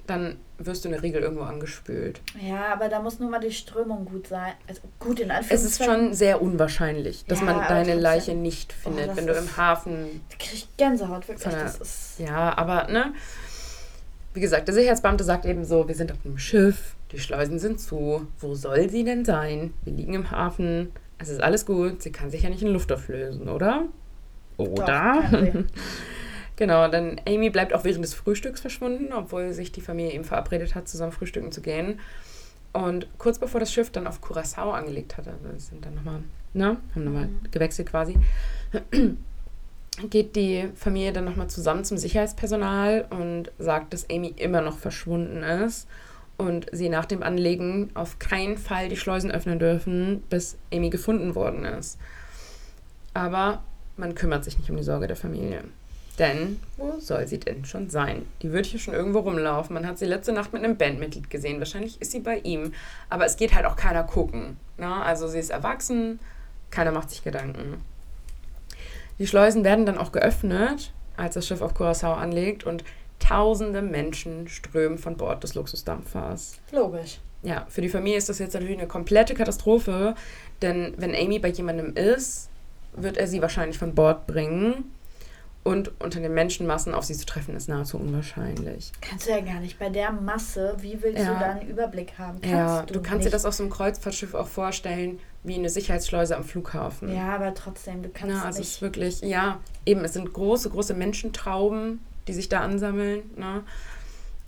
dann 0.06 0.38
wirst 0.60 0.84
du 0.84 0.89
in 0.89 0.93
der 0.93 1.01
Regel 1.01 1.21
irgendwo 1.23 1.43
angespült. 1.43 2.21
Ja, 2.39 2.71
aber 2.73 2.88
da 2.89 3.01
muss 3.01 3.19
nur 3.19 3.29
mal 3.29 3.39
die 3.39 3.51
Strömung 3.51 4.06
gut 4.06 4.27
sein. 4.27 4.53
Also 4.67 4.82
gut 4.99 5.19
in 5.19 5.29
Es 5.29 5.38
Anführungszeichen. 5.38 5.67
ist 5.67 5.84
schon 6.08 6.13
sehr 6.13 6.41
unwahrscheinlich, 6.41 7.25
dass 7.25 7.39
Ja, 7.39 7.45
man 7.45 7.67
deine. 7.67 7.95
Leiche 7.95 8.36
nicht 8.36 8.73
Oh, 8.84 8.89
findet, 8.89 9.10
das 9.10 9.17
wenn 9.17 9.27
du 9.27 9.34
im 9.34 9.58
Hafen 9.58 10.21
krieg 10.38 10.53
ich 10.53 10.67
Gänsehaut, 10.77 11.27
wirklich. 11.27 11.53
Das 11.53 11.77
ist. 11.79 12.19
Ja, 12.19 12.56
aber 12.58 12.88
ne? 12.91 13.13
Wie 14.33 14.39
gesagt, 14.39 14.67
der 14.67 14.73
Sicherheitsbeamte 14.75 15.23
sagt 15.23 15.45
eben 15.45 15.63
so, 15.63 15.87
wir 15.87 15.95
sind 15.95 16.11
auf 16.11 16.17
einem 16.25 16.37
Schiff, 16.37 16.95
die 17.11 17.19
Schleusen 17.19 17.59
sind 17.59 17.79
zu. 17.79 18.27
Wo 18.39 18.55
soll 18.55 18.89
sie 18.89 19.03
denn 19.03 19.25
sein? 19.25 19.73
Wir 19.83 19.93
liegen 19.93 20.13
im 20.13 20.31
Hafen. 20.31 20.91
Es 21.19 21.29
ist 21.29 21.41
alles 21.41 21.65
gut. 21.65 22.01
Sie 22.01 22.11
kann 22.11 22.31
sich 22.31 22.41
ja 22.43 22.49
nicht 22.49 22.63
in 22.63 22.69
Luft 22.69 22.91
auflösen, 22.91 23.47
oder? 23.47 23.85
Oder? 24.57 25.23
genau, 26.55 26.87
dann 26.87 27.21
Amy 27.27 27.49
bleibt 27.49 27.73
auch 27.73 27.83
während 27.83 28.03
des 28.03 28.13
Frühstücks 28.13 28.61
verschwunden, 28.61 29.13
obwohl 29.13 29.53
sich 29.53 29.71
die 29.71 29.81
Familie 29.81 30.13
eben 30.13 30.23
verabredet 30.23 30.73
hat, 30.75 30.87
zusammen 30.87 31.11
frühstücken 31.11 31.51
zu 31.51 31.61
gehen. 31.61 31.99
Und 32.71 33.07
kurz 33.19 33.37
bevor 33.37 33.59
das 33.59 33.71
Schiff 33.71 33.91
dann 33.91 34.07
auf 34.07 34.19
Curacao 34.19 34.71
angelegt 34.71 35.15
hat, 35.17 35.27
also 35.27 35.37
sind 35.57 35.85
dann 35.85 35.93
nochmal, 35.93 36.21
ne, 36.53 36.77
haben 36.95 37.03
nochmal 37.03 37.27
Mhm. 37.27 37.51
gewechselt 37.51 37.89
quasi, 37.89 38.17
geht 40.10 40.36
die 40.36 40.69
Familie 40.75 41.13
dann 41.13 41.25
nochmal 41.25 41.49
zusammen 41.49 41.84
zum 41.84 41.97
Sicherheitspersonal 41.97 43.06
und 43.10 43.51
sagt, 43.60 43.93
dass 43.93 44.10
Amy 44.10 44.34
immer 44.38 44.62
noch 44.62 44.77
verschwunden 44.77 45.43
ist 45.43 45.88
und 46.38 46.67
sie 46.71 46.89
nach 46.89 47.06
dem 47.06 47.23
Anlegen 47.23 47.91
auf 47.93 48.19
keinen 48.19 48.58
Fall 48.58 48.89
die 48.89 48.97
Schleusen 48.97 49.32
öffnen 49.32 49.60
dürfen, 49.60 50.23
bis 50.29 50.58
Amy 50.73 50.89
gefunden 50.89 51.36
worden 51.36 51.65
ist. 51.65 51.99
Aber 53.13 53.63
man 53.97 54.15
kümmert 54.15 54.43
sich 54.43 54.58
nicht 54.58 54.69
um 54.69 54.77
die 54.77 54.84
Sorge 54.84 55.08
der 55.08 55.15
Familie. 55.15 55.63
Denn 56.19 56.60
wo 56.77 56.99
soll 56.99 57.27
sie 57.27 57.39
denn 57.39 57.65
schon 57.65 57.89
sein? 57.89 58.25
Die 58.41 58.51
wird 58.51 58.67
hier 58.67 58.79
schon 58.79 58.93
irgendwo 58.93 59.19
rumlaufen. 59.19 59.73
Man 59.73 59.88
hat 59.88 59.97
sie 59.97 60.06
letzte 60.06 60.32
Nacht 60.32 60.53
mit 60.53 60.63
einem 60.63 60.77
Bandmitglied 60.77 61.29
gesehen. 61.29 61.60
Wahrscheinlich 61.60 61.99
ist 62.01 62.12
sie 62.12 62.19
bei 62.19 62.38
ihm. 62.39 62.73
Aber 63.10 63.25
es 63.25 63.36
geht 63.36 63.56
halt 63.56 63.65
auch 63.65 63.75
keiner 63.75 64.03
gucken. 64.03 64.58
Ne? 64.77 64.88
Also 64.88 65.27
sie 65.27 65.39
ist 65.39 65.49
erwachsen, 65.49 66.19
keiner 66.69 66.91
macht 66.91 67.10
sich 67.10 67.23
Gedanken. 67.23 67.82
Die 69.23 69.27
Schleusen 69.27 69.63
werden 69.63 69.86
dann 69.86 69.97
auch 69.97 70.12
geöffnet, 70.12 70.91
als 71.15 71.36
das 71.36 71.47
Schiff 71.47 71.62
auf 71.62 71.73
Curacao 71.73 72.12
anlegt. 72.13 72.65
Und 72.65 72.83
Tausende 73.19 73.81
Menschen 73.81 74.49
strömen 74.49 74.97
von 74.97 75.15
Bord 75.15 75.45
des 75.45 75.55
Luxusdampfers. 75.55 76.59
Logisch. 76.73 77.21
Ja, 77.41 77.65
für 77.69 77.79
die 77.79 77.88
Familie 77.88 78.17
ist 78.17 78.27
das 78.27 78.38
jetzt 78.39 78.53
natürlich 78.53 78.77
eine 78.77 78.88
komplette 78.88 79.33
Katastrophe, 79.33 80.15
denn 80.62 80.93
wenn 80.97 81.15
Amy 81.15 81.39
bei 81.39 81.47
jemandem 81.47 81.95
ist, 81.95 82.49
wird 82.91 83.15
er 83.15 83.27
sie 83.27 83.41
wahrscheinlich 83.41 83.77
von 83.77 83.95
Bord 83.95 84.27
bringen. 84.27 84.91
Und 85.63 85.93
unter 86.01 86.19
den 86.19 86.33
Menschenmassen 86.33 86.93
auf 86.93 87.05
sie 87.05 87.13
zu 87.13 87.25
treffen, 87.25 87.55
ist 87.55 87.69
nahezu 87.69 87.97
unwahrscheinlich. 87.97 88.91
Kannst 88.99 89.27
du 89.27 89.31
ja 89.31 89.39
gar 89.39 89.62
nicht. 89.62 89.79
Bei 89.79 89.88
der 89.88 90.12
Masse, 90.12 90.75
wie 90.81 91.01
willst 91.01 91.23
Ja. 91.23 91.33
du 91.36 91.39
da 91.39 91.51
einen 91.51 91.69
Überblick 91.69 92.17
haben? 92.17 92.41
Kannst 92.41 92.51
ja, 92.53 92.81
du, 92.81 92.95
kannst 93.01 93.21
dir 93.21 93.27
nicht. 93.27 93.33
das 93.33 93.45
auf 93.45 93.53
so 93.53 93.63
einem 93.63 93.71
Kreuzfahrtschiff 93.71 94.33
auch 94.33 94.47
vorstellen, 94.49 95.21
wie 95.43 95.56
eine 95.56 95.69
Sicherheitsschleuse 95.69 96.36
am 96.38 96.43
Flughafen. 96.43 97.13
Ja, 97.13 97.36
aber 97.36 97.53
trotzdem, 97.53 98.01
du 98.01 98.10
kannst 98.10 98.36
Na, 98.36 98.45
also 98.45 98.49
es 98.49 98.60
nicht. 98.60 98.67
ist 98.75 98.82
wirklich, 98.82 99.21
ja, 99.21 99.60
eben, 99.86 100.03
es 100.06 100.13
sind 100.13 100.32
große, 100.34 100.69
große 100.69 100.93
Menschentrauben, 100.93 101.99
die 102.27 102.34
sich 102.34 102.47
da 102.49 102.62
ansammeln. 102.62 103.23
Ne? 103.36 103.63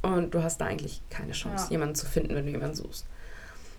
Und 0.01 0.34
du 0.34 0.43
hast 0.43 0.62
da 0.62 0.65
eigentlich 0.65 1.01
keine 1.10 1.34
Chance, 1.34 1.65
Ja. 1.65 1.71
jemanden 1.71 1.95
zu 1.95 2.05
finden, 2.05 2.36
wenn 2.36 2.45
du 2.45 2.51
jemanden 2.51 2.75
suchst. 2.75 3.05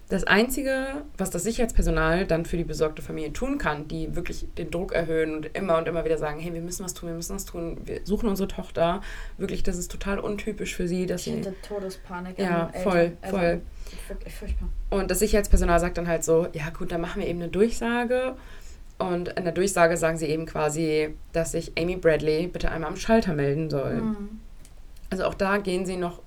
Das 0.09 0.23
Einzige, 0.23 1.03
was 1.19 1.31
das 1.31 1.43
Sicherheitspersonal 1.43 2.27
dann 2.27 2.45
für 2.45 2.57
die 2.57 2.63
besorgte 2.63 3.03
Familie 3.03 3.33
tun 3.33 3.59
kann, 3.59 3.89
die 3.89 4.15
wirklich 4.15 4.47
den 4.57 4.71
Druck 4.71 4.93
erhöhen 4.93 5.35
und 5.35 5.47
immer 5.57 5.79
und 5.79 5.89
immer 5.89 6.05
wieder 6.05 6.17
sagen, 6.17 6.39
hey, 6.39 6.55
wir 6.55 6.61
müssen 6.61 6.85
was 6.85 6.95
tun, 6.95 7.09
wir 7.09 7.17
müssen 7.17 7.35
was 7.35 7.45
tun, 7.45 7.79
wir 7.85 8.01
suchen 8.05 8.29
unsere 8.29 8.47
Tochter. 8.47 9.01
Wirklich, 9.37 9.65
das 9.65 9.77
ist 9.77 9.91
total 9.91 10.21
untypisch 10.21 10.77
für 10.77 10.87
sie, 10.87 11.07
dass 11.07 11.27
ich 11.27 11.33
sie... 11.33 11.39
hätte 11.41 11.55
Todespanik. 11.63 12.39
Ja, 12.39 12.67
an 12.67 12.75
Eltern. 12.75 12.83
voll, 12.83 13.17
Also, 13.23 13.37
voll. 13.37 13.61
Furchtbar. 14.39 14.69
Und 14.91 15.11
das 15.11 15.19
Sicherheitspersonal 15.21 15.81
sagt 15.81 15.99
dann 15.99 16.09
halt 16.09 16.25
so, 16.25 16.49
ja 16.53 16.71
gut, 16.71 16.93
dann 16.93 17.01
machen 17.01 17.23
wir 17.23 17.29
eben 17.29 17.41
eine 17.41 17.51
Durchsage. 17.51 18.35
Und 18.99 19.29
in 19.29 19.45
der 19.45 19.53
Durchsage 19.53 19.97
sagen 19.97 20.17
sie 20.17 20.27
eben 20.27 20.47
quasi, 20.47 21.15
dass 21.33 21.53
sich 21.53 21.73
Amy 21.79 21.97
Bradley 21.97 22.47
bitte 22.47 22.71
einmal 22.71 22.91
am 22.91 22.97
Schalter 22.97 23.35
melden 23.35 23.69
soll. 23.69 23.95
Mhm. 23.95 24.41
Also 25.11 25.25
auch 25.25 25.35
da 25.35 25.59
gehen 25.59 25.85
sie 25.87 25.97
noch, 25.97 26.21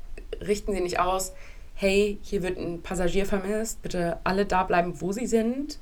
richten 0.46 0.74
sie 0.74 0.82
nicht 0.82 1.00
aus, 1.00 1.34
hey, 1.74 2.20
hier 2.22 2.44
wird 2.44 2.58
ein 2.58 2.82
Passagier 2.82 3.26
vermisst, 3.26 3.82
bitte 3.82 4.18
alle 4.24 4.46
da 4.46 4.64
bleiben, 4.64 5.02
wo 5.02 5.12
sie 5.12 5.26
sind. 5.26 5.80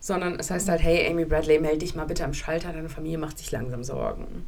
Sondern 0.00 0.38
es 0.38 0.50
heißt 0.50 0.68
halt, 0.68 0.82
hey, 0.82 1.08
Amy 1.10 1.24
Bradley, 1.24 1.58
melde 1.58 1.78
dich 1.78 1.94
mal 1.94 2.04
bitte 2.06 2.24
am 2.24 2.34
Schalter, 2.34 2.72
deine 2.72 2.88
Familie 2.88 3.18
macht 3.18 3.38
sich 3.38 3.50
langsam 3.52 3.82
Sorgen. 3.82 4.46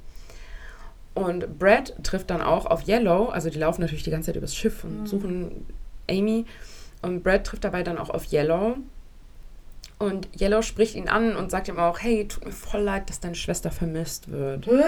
Und 1.15 1.59
Brad 1.59 1.95
trifft 2.05 2.31
dann 2.31 2.43
auch 2.43 2.67
auf 2.67 2.87
Yellow, 2.87 3.27
also 3.31 3.51
die 3.51 3.59
laufen 3.59 3.81
natürlich 3.81 4.05
die 4.05 4.11
ganze 4.11 4.27
Zeit 4.27 4.37
übers 4.37 4.55
Schiff 4.55 4.85
und 4.85 5.01
Mhm. 5.01 5.07
suchen 5.07 5.67
Amy. 6.11 6.47
Und 7.03 7.23
Brad 7.23 7.45
trifft 7.45 7.65
dabei 7.65 7.83
dann 7.83 7.99
auch 7.99 8.11
auf 8.11 8.33
Yellow. 8.33 8.77
Und 9.99 10.29
Yellow 10.41 10.63
spricht 10.63 10.95
ihn 10.95 11.09
an 11.09 11.37
und 11.37 11.51
sagt 11.51 11.69
ihm 11.69 11.79
auch, 11.79 11.99
hey, 12.01 12.27
tut 12.29 12.45
mir 12.45 12.53
voll 12.53 12.83
leid, 12.83 13.09
dass 13.11 13.21
deine 13.21 13.35
Schwester 13.35 13.71
vermisst 13.71 14.31
wird. 14.31 14.67
Hä? 14.67 14.83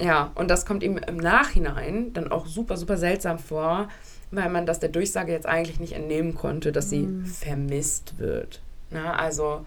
Ja, 0.00 0.32
und 0.34 0.48
das 0.50 0.66
kommt 0.66 0.82
ihm 0.82 0.96
im 0.98 1.16
Nachhinein 1.18 2.12
dann 2.12 2.32
auch 2.32 2.46
super, 2.46 2.76
super 2.76 2.96
seltsam 2.96 3.38
vor, 3.38 3.88
weil 4.32 4.48
man 4.50 4.66
das 4.66 4.80
der 4.80 4.88
Durchsage 4.88 5.30
jetzt 5.32 5.46
eigentlich 5.46 5.78
nicht 5.78 5.92
entnehmen 5.92 6.34
konnte, 6.34 6.72
dass 6.72 6.90
sie 6.90 7.02
Mhm. 7.02 7.24
vermisst 7.26 8.18
wird. 8.18 8.60
Na, 8.90 9.14
also 9.14 9.64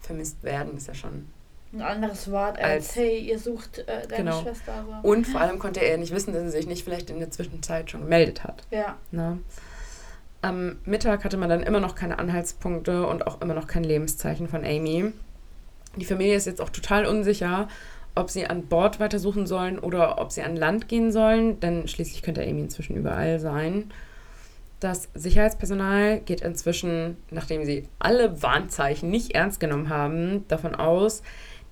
vermisst 0.00 0.42
werden 0.42 0.76
ist 0.76 0.88
ja 0.88 0.94
schon. 0.94 1.26
Ein 1.74 1.82
anderes 1.82 2.30
Wort 2.30 2.56
als, 2.58 2.86
Als- 2.86 2.96
hey, 2.96 3.18
ihr 3.18 3.38
sucht 3.38 3.80
äh, 3.80 4.06
deine 4.08 4.24
Genau. 4.24 4.40
Schwester. 4.40 4.72
Also. 4.72 5.06
Und 5.08 5.26
vor 5.26 5.42
allem 5.42 5.58
konnte 5.58 5.80
er 5.80 5.98
nicht 5.98 6.14
wissen, 6.14 6.32
dass 6.32 6.42
sie 6.44 6.50
sich 6.50 6.66
nicht 6.66 6.82
vielleicht 6.82 7.10
in 7.10 7.18
der 7.18 7.30
Zwischenzeit 7.30 7.90
schon 7.90 8.00
gemeldet 8.02 8.42
hat. 8.44 8.62
Ja. 8.70 8.96
Na? 9.10 9.36
Am 10.40 10.76
Mittag 10.84 11.24
hatte 11.24 11.36
man 11.36 11.48
dann 11.48 11.62
immer 11.62 11.80
noch 11.80 11.94
keine 11.94 12.18
Anhaltspunkte 12.18 13.06
und 13.06 13.26
auch 13.26 13.40
immer 13.40 13.54
noch 13.54 13.66
kein 13.66 13.82
Lebenszeichen 13.82 14.48
von 14.48 14.64
Amy. 14.64 15.12
Die 15.96 16.04
Familie 16.04 16.36
ist 16.36 16.46
jetzt 16.46 16.60
auch 16.60 16.70
total 16.70 17.06
unsicher, 17.06 17.66
ob 18.14 18.30
sie 18.30 18.46
an 18.46 18.66
Bord 18.66 19.00
weitersuchen 19.00 19.46
sollen 19.46 19.78
oder 19.78 20.20
ob 20.20 20.30
sie 20.30 20.42
an 20.42 20.56
Land 20.56 20.88
gehen 20.88 21.10
sollen, 21.10 21.58
denn 21.60 21.88
schließlich 21.88 22.22
könnte 22.22 22.42
Amy 22.42 22.60
inzwischen 22.60 22.96
überall 22.96 23.40
sein. 23.40 23.90
Das 24.80 25.08
Sicherheitspersonal 25.14 26.20
geht 26.20 26.40
inzwischen, 26.42 27.16
nachdem 27.32 27.64
sie 27.64 27.88
alle 27.98 28.40
Warnzeichen 28.40 29.10
nicht 29.10 29.32
ernst 29.32 29.58
genommen 29.58 29.88
haben, 29.88 30.46
davon 30.46 30.76
aus, 30.76 31.22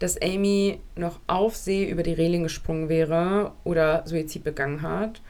dass 0.00 0.20
Amy 0.20 0.81
noch 0.96 1.20
auf 1.29 1.55
See 1.55 1.88
über 1.88 2.02
die 2.02 2.12
Reling 2.12 2.42
gesprungen 2.42 2.88
wäre 2.88 3.52
oder 3.62 4.02
Suizid 4.07 4.42
begangen 4.42 4.83
hat. 4.83 5.22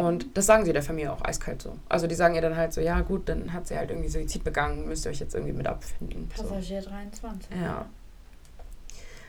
Und 0.00 0.34
das 0.34 0.46
sagen 0.46 0.64
sie 0.64 0.72
der 0.72 0.82
Familie 0.82 1.12
auch 1.12 1.22
eiskalt 1.22 1.60
so. 1.60 1.76
Also 1.88 2.06
die 2.06 2.14
sagen 2.14 2.34
ihr 2.34 2.40
dann 2.40 2.56
halt 2.56 2.72
so, 2.72 2.80
ja 2.80 3.00
gut, 3.02 3.28
dann 3.28 3.52
hat 3.52 3.66
sie 3.66 3.76
halt 3.76 3.90
irgendwie 3.90 4.08
Suizid 4.08 4.42
begangen, 4.42 4.88
müsst 4.88 5.04
ihr 5.04 5.10
euch 5.10 5.20
jetzt 5.20 5.34
irgendwie 5.34 5.52
mit 5.52 5.66
abfinden. 5.66 6.30
So. 6.34 6.44
Passagier 6.44 6.80
23. 6.80 7.50
Ja. 7.60 7.86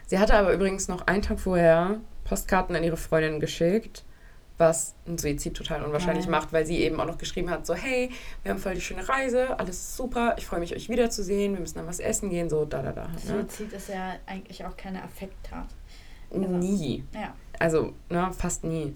Sie 0.07 0.17
hatte 0.17 0.33
aber 0.33 0.53
übrigens 0.53 0.87
noch 0.87 1.07
einen 1.07 1.21
Tag 1.21 1.41
vorher 1.41 1.99
Postkarten 2.23 2.73
an 2.73 2.83
ihre 2.83 2.95
Freundin 2.95 3.41
geschickt, 3.41 4.05
was 4.57 4.95
ein 5.05 5.17
Suizid 5.17 5.57
total 5.57 5.83
unwahrscheinlich 5.83 6.25
Nein. 6.25 6.31
macht, 6.31 6.53
weil 6.53 6.65
sie 6.65 6.77
eben 6.77 7.01
auch 7.01 7.05
noch 7.05 7.17
geschrieben 7.17 7.49
hat, 7.49 7.65
so 7.65 7.73
hey, 7.73 8.09
wir 8.43 8.51
haben 8.51 8.59
voll 8.59 8.75
die 8.75 8.81
schöne 8.81 9.09
Reise, 9.09 9.59
alles 9.59 9.97
super, 9.97 10.35
ich 10.37 10.45
freue 10.45 10.61
mich, 10.61 10.73
euch 10.73 10.87
wiederzusehen, 10.87 11.53
wir 11.53 11.59
müssen 11.59 11.79
dann 11.79 11.87
was 11.87 11.99
essen 11.99 12.29
gehen, 12.29 12.49
so 12.49 12.63
da, 12.63 12.81
da, 12.81 12.93
da. 12.93 13.07
Ne? 13.07 13.19
Suizid 13.19 13.73
ist 13.73 13.89
ja 13.89 14.13
eigentlich 14.25 14.63
auch 14.63 14.77
keine 14.77 15.03
Affekttat. 15.03 15.67
Also, 16.33 16.47
Nie. 16.47 17.03
Ja. 17.13 17.33
Also, 17.59 17.93
ne, 18.09 18.31
fast 18.37 18.63
nie. 18.63 18.95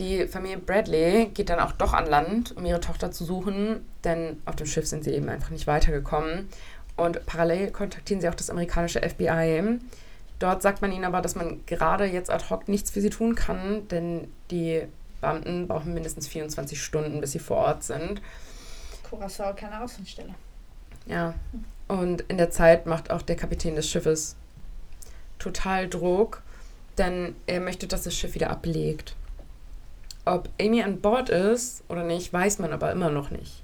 Die 0.00 0.26
Familie 0.26 0.58
Bradley 0.58 1.26
geht 1.26 1.50
dann 1.50 1.60
auch 1.60 1.72
doch 1.72 1.92
an 1.92 2.06
Land, 2.06 2.56
um 2.56 2.64
ihre 2.64 2.80
Tochter 2.80 3.12
zu 3.12 3.24
suchen, 3.24 3.84
denn 4.02 4.40
auf 4.46 4.56
dem 4.56 4.66
Schiff 4.66 4.86
sind 4.86 5.04
sie 5.04 5.10
eben 5.10 5.28
einfach 5.28 5.50
nicht 5.50 5.66
weitergekommen. 5.66 6.48
Und 6.96 7.24
parallel 7.26 7.70
kontaktieren 7.70 8.20
sie 8.20 8.28
auch 8.28 8.34
das 8.34 8.48
amerikanische 8.48 9.00
FBI. 9.00 9.78
Dort 10.38 10.62
sagt 10.62 10.80
man 10.80 10.90
ihnen 10.90 11.04
aber, 11.04 11.20
dass 11.20 11.34
man 11.34 11.64
gerade 11.66 12.06
jetzt 12.06 12.30
ad 12.30 12.46
hoc 12.48 12.66
nichts 12.66 12.90
für 12.90 13.02
sie 13.02 13.10
tun 13.10 13.34
kann, 13.34 13.86
denn 13.88 14.32
die 14.50 14.82
Beamten 15.20 15.68
brauchen 15.68 15.92
mindestens 15.92 16.28
24 16.28 16.82
Stunden, 16.82 17.20
bis 17.20 17.32
sie 17.32 17.38
vor 17.38 17.58
Ort 17.58 17.84
sind. 17.84 18.22
Curacao 19.08 19.54
keine 19.54 19.82
Außenstelle. 19.82 20.34
Ja. 21.04 21.34
Und 21.88 22.22
in 22.22 22.38
der 22.38 22.50
Zeit 22.50 22.86
macht 22.86 23.10
auch 23.10 23.20
der 23.20 23.36
Kapitän 23.36 23.76
des 23.76 23.88
Schiffes 23.88 24.36
total 25.38 25.88
Druck, 25.88 26.42
denn 26.96 27.34
er 27.46 27.60
möchte, 27.60 27.86
dass 27.86 28.04
das 28.04 28.14
Schiff 28.14 28.34
wieder 28.34 28.48
ablegt. 28.48 29.14
Ob 30.24 30.48
Amy 30.60 30.82
an 30.82 31.00
Bord 31.00 31.30
ist 31.30 31.82
oder 31.88 32.02
nicht, 32.02 32.32
weiß 32.32 32.58
man 32.58 32.72
aber 32.72 32.92
immer 32.92 33.10
noch 33.10 33.30
nicht. 33.30 33.62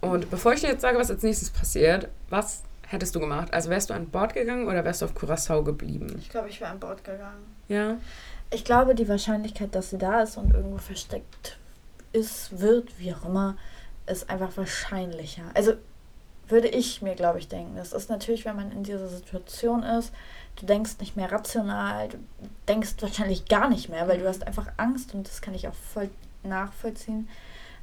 Und 0.00 0.30
bevor 0.30 0.52
ich 0.52 0.60
dir 0.60 0.68
jetzt 0.68 0.82
sage, 0.82 0.98
was 0.98 1.10
als 1.10 1.22
nächstes 1.22 1.50
passiert, 1.50 2.08
was 2.30 2.62
hättest 2.86 3.14
du 3.14 3.20
gemacht? 3.20 3.52
Also 3.52 3.68
wärst 3.70 3.90
du 3.90 3.94
an 3.94 4.08
Bord 4.08 4.34
gegangen 4.34 4.66
oder 4.66 4.84
wärst 4.84 5.02
du 5.02 5.06
auf 5.06 5.14
Curacao 5.14 5.62
geblieben? 5.62 6.16
Ich 6.18 6.30
glaube, 6.30 6.48
ich 6.48 6.60
wäre 6.60 6.70
an 6.70 6.80
Bord 6.80 7.04
gegangen. 7.04 7.44
Ja? 7.68 7.96
Ich 8.50 8.64
glaube, 8.64 8.94
die 8.94 9.08
Wahrscheinlichkeit, 9.08 9.74
dass 9.74 9.90
sie 9.90 9.98
da 9.98 10.22
ist 10.22 10.36
und 10.38 10.54
irgendwo 10.54 10.78
versteckt 10.78 11.58
ist, 12.12 12.60
wird, 12.60 12.98
wie 12.98 13.12
auch 13.12 13.26
immer, 13.26 13.56
ist 14.06 14.30
einfach 14.30 14.56
wahrscheinlicher. 14.56 15.42
Also 15.54 15.74
würde 16.48 16.68
ich 16.68 17.02
mir, 17.02 17.14
glaube 17.14 17.38
ich, 17.38 17.48
denken. 17.48 17.76
Das 17.76 17.92
ist 17.92 18.08
natürlich, 18.08 18.46
wenn 18.46 18.56
man 18.56 18.72
in 18.72 18.82
dieser 18.82 19.08
Situation 19.08 19.82
ist, 19.82 20.12
du 20.60 20.66
denkst 20.66 20.96
nicht 21.00 21.16
mehr 21.16 21.30
rational, 21.30 22.08
du 22.08 22.18
denkst 22.66 22.96
wahrscheinlich 23.00 23.46
gar 23.46 23.68
nicht 23.68 23.88
mehr, 23.88 24.08
weil 24.08 24.18
du 24.18 24.28
hast 24.28 24.46
einfach 24.46 24.66
Angst 24.76 25.14
und 25.14 25.26
das 25.28 25.40
kann 25.40 25.54
ich 25.54 25.68
auch 25.68 25.74
voll 25.74 26.10
nachvollziehen. 26.42 27.28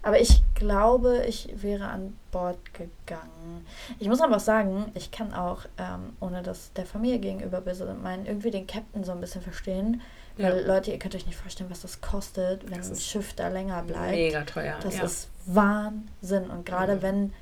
Aber 0.02 0.20
ich 0.20 0.44
glaube, 0.54 1.26
ich 1.26 1.50
wäre 1.64 1.88
an 1.88 2.16
Bord 2.32 2.60
gegangen. 2.76 3.66
Ich 3.98 4.08
muss 4.08 4.22
aber 4.22 4.36
auch 4.36 4.40
sagen, 4.40 4.92
ich 4.94 5.10
kann 5.10 5.34
auch, 5.34 5.62
ähm, 5.80 6.14
ohne 6.20 6.44
das 6.44 6.72
der 6.74 6.86
Familie 6.86 7.18
gegenüber 7.18 7.60
böse 7.60 7.92
meinen, 7.96 8.28
irgendwie 8.28 8.52
den 8.52 8.68
Captain 8.68 9.04
so 9.04 9.14
ein 9.14 9.20
bisschen 9.22 9.42
verstehen. 9.42 10.02
Weil 10.38 10.60
Ja. 10.62 10.68
Leute, 10.68 10.92
ihr 10.92 11.00
könnt 11.00 11.16
euch 11.16 11.26
nicht 11.26 11.38
vorstellen, 11.40 11.72
was 11.72 11.82
das 11.82 12.02
kostet, 12.02 12.70
wenn 12.70 12.78
Das 12.78 12.92
ein 12.92 12.98
Schiff 12.98 13.34
da 13.34 13.48
länger 13.48 13.82
bleibt. 13.82 14.12
Mega 14.12 14.44
teuer. 14.44 14.76
Das 14.84 14.98
ja. 14.98 15.04
ist 15.06 15.28
Wahnsinn. 15.48 16.52
Und 16.52 16.68
gerade 16.68 16.98
Mhm. 16.98 17.02
wenn 17.02 17.34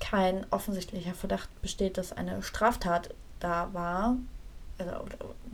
kein 0.00 0.46
offensichtlicher 0.50 1.12
Verdacht 1.12 1.50
besteht, 1.60 1.98
dass 1.98 2.12
eine 2.12 2.42
Straftat 2.42 3.10
da 3.40 3.68
war, 3.74 4.16
also 4.80 5.04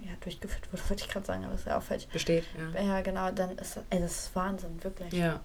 ja, 0.05 0.13
durchgeführt 0.21 0.73
wurde, 0.73 0.83
wollte 0.89 1.05
ich 1.05 1.11
gerade 1.11 1.27
sagen, 1.27 1.45
aber 1.45 1.53
das 1.53 1.61
ist 1.63 1.67
ja 1.67 1.79
auch 1.79 1.83
falsch. 1.83 2.07
Besteht, 2.13 2.45
ja. 2.75 2.83
Ja, 2.83 3.01
genau, 3.01 3.31
dann 3.31 3.51
ist 3.59 3.77
das, 3.77 3.85
ey, 3.91 4.01
das 4.01 4.13
ist 4.13 4.37
Wahnsinn, 4.37 4.83
wirklich. 4.83 5.13
Ja. 5.13 5.41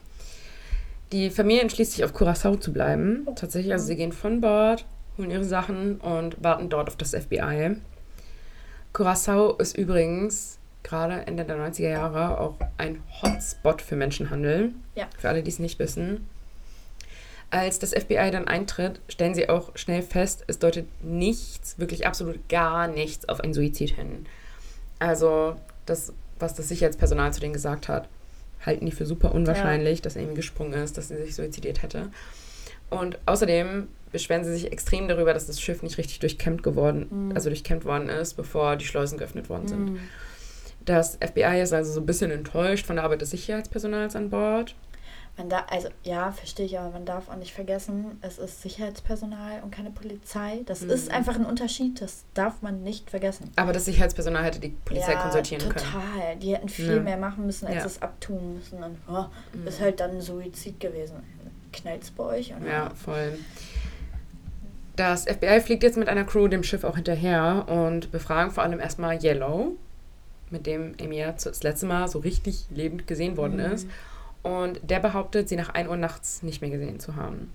Die 1.12 1.30
Familie 1.30 1.62
entschließt 1.62 1.92
sich 1.92 2.06
auf 2.06 2.14
Curacao 2.14 2.56
zu 2.56 2.72
bleiben. 2.72 3.28
Tatsächlich, 3.36 3.74
also 3.74 3.86
sie 3.86 3.98
gehen 3.98 4.14
von 4.14 4.40
Bord, 4.40 4.86
holen 5.18 5.30
ihre 5.30 5.44
Sachen 5.44 6.00
und 6.00 6.42
warten 6.42 6.70
dort 6.70 6.88
auf 6.88 6.96
das 6.96 7.14
FBI. 7.14 7.76
Curacao 8.94 9.56
ist 9.58 9.78
übrigens 9.78 10.60
gerade 10.84 11.28
Ende 11.28 11.46
der 11.46 11.58
90er 11.58 11.90
Jahre 11.90 12.40
auch 12.40 12.56
ein 12.78 13.02
Hotspot 13.22 13.82
für 13.82 13.96
Menschenhandel. 13.96 14.72
Ja. 14.96 15.08
Für 15.18 15.30
alle, 15.30 15.44
die 15.44 15.52
es 15.52 15.60
nicht 15.60 15.80
wissen. 15.80 16.28
Als 17.52 17.80
das 17.80 17.92
FBI 17.92 18.32
dann 18.32 18.48
eintritt, 18.48 19.02
stellen 19.10 19.36
sie 19.36 19.50
auch 19.50 19.76
schnell 19.76 20.02
fest, 20.02 20.44
es 20.48 20.58
deutet 20.58 20.88
nichts, 21.04 21.78
wirklich 21.78 22.08
absolut 22.08 22.48
gar 22.50 22.88
nichts 22.88 23.28
auf 23.30 23.42
einen 23.42 23.54
Suizid 23.54 23.92
hin. 23.92 24.26
Also 25.00 25.56
das, 25.86 26.14
was 26.40 26.56
das 26.56 26.70
Sicherheitspersonal 26.70 27.34
zu 27.34 27.42
denen 27.42 27.54
gesagt 27.54 27.88
hat, 27.90 28.08
halten 28.66 28.86
die 28.86 28.92
für 28.92 29.06
super 29.06 29.34
unwahrscheinlich, 29.36 30.02
dass 30.02 30.16
Amy 30.18 30.34
gesprungen 30.34 30.74
ist, 30.74 30.98
dass 30.98 31.10
sie 31.10 31.18
sich 31.18 31.36
suizidiert 31.36 31.82
hätte. 31.84 32.10
Und 32.90 33.20
außerdem 33.26 33.88
beschweren 34.12 34.44
sie 34.46 34.52
sich 34.54 34.72
extrem 34.72 35.08
darüber, 35.08 35.34
dass 35.34 35.48
das 35.48 35.60
Schiff 35.62 35.84
nicht 35.84 35.98
richtig 35.98 36.20
durchkämmt 36.20 36.64
geworden, 36.64 37.08
Mhm. 37.10 37.32
also 37.36 37.50
durchkämmt 37.50 37.86
worden 37.86 38.10
ist, 38.10 38.36
bevor 38.36 38.76
die 38.76 38.86
Schleusen 38.86 39.18
geöffnet 39.18 39.50
worden 39.50 39.68
sind. 39.68 39.86
Mhm. 39.92 40.00
Das 40.86 41.18
FBI 41.22 41.62
ist 41.62 41.74
also 41.74 41.92
so 41.92 42.00
ein 42.00 42.06
bisschen 42.06 42.32
enttäuscht 42.32 42.86
von 42.86 42.96
der 42.96 43.06
Arbeit 43.06 43.22
des 43.22 43.32
Sicherheitspersonals 43.32 44.16
an 44.16 44.30
Bord. 44.30 44.76
Man 45.38 45.48
da, 45.50 45.66
also 45.70 45.88
ja, 46.04 46.32
verstehe 46.34 46.66
ich, 46.66 46.78
aber 46.78 46.90
man 46.92 47.06
darf 47.06 47.30
auch 47.30 47.38
nicht 47.38 47.54
vergessen, 47.54 48.18
es 48.22 48.38
ist 48.38 48.62
Sicherheitspersonal 48.62 49.64
und 49.64 49.72
keine 49.72 49.90
Polizei. 49.90 50.60
Das 50.66 50.82
Mhm. 50.82 50.90
ist 50.90 51.10
einfach 51.10 51.36
ein 51.36 51.46
Unterschied, 51.46 52.02
das 52.02 52.26
darf 52.34 52.62
man 52.62 52.84
nicht 52.84 53.10
vergessen. 53.10 53.50
Aber 53.56 53.72
das 53.72 53.86
Sicherheitspersonal 53.86 54.44
hätte 54.44 54.60
die 54.60 54.70
Polizei 54.86 55.16
konsultieren 55.16 55.64
total. 55.70 55.84
können. 55.84 56.40
Die 56.42 56.54
hätten 56.54 56.68
viel 56.70 56.98
Ja. 56.98 57.02
mehr 57.02 57.18
machen 57.18 57.46
müssen, 57.46 57.66
als 57.66 57.76
Ja. 57.78 57.86
es 57.86 58.02
abtun 58.02 58.56
müssen. 58.56 58.84
Und 58.84 58.98
oh, 59.08 59.26
Mhm. 59.54 59.68
ist 59.68 59.80
halt 59.80 60.00
dann 60.02 60.12
ein 60.12 60.22
Suizid 60.22 60.80
gewesen. 60.82 61.16
Knallt's 61.72 62.12
bei 62.12 62.24
euch? 62.26 62.54
Oder? 62.54 62.68
Ja, 62.70 62.90
voll. 62.94 63.40
Das 64.98 65.26
FBI 65.26 65.62
fliegt 65.62 65.84
jetzt 65.84 65.98
mit 65.98 66.10
einer 66.10 66.26
Crew 66.26 66.48
dem 66.50 66.64
Schiff 66.64 66.84
auch 66.84 66.96
hinterher 66.96 67.66
und 67.70 68.12
befragen 68.12 68.52
vor 68.52 68.64
allem 68.64 68.80
erstmal 68.80 69.24
Yellow, 69.24 69.78
mit 70.50 70.66
dem 70.68 70.94
ja 71.12 71.32
das 71.32 71.64
letzte 71.64 71.86
Mal 71.86 72.10
so 72.10 72.20
richtig 72.20 72.66
lebend 72.70 73.08
gesehen 73.08 73.38
worden 73.38 73.56
Mhm. 73.66 73.72
ist. 73.74 73.88
Und 74.44 74.80
der 74.84 75.00
behauptet, 75.00 75.50
sie 75.50 75.56
nach 75.56 75.70
1 75.70 75.90
Uhr 75.90 75.98
nachts 75.98 76.42
nicht 76.44 76.62
mehr 76.62 76.72
gesehen 76.72 77.00
zu 77.00 77.16
haben. 77.16 77.52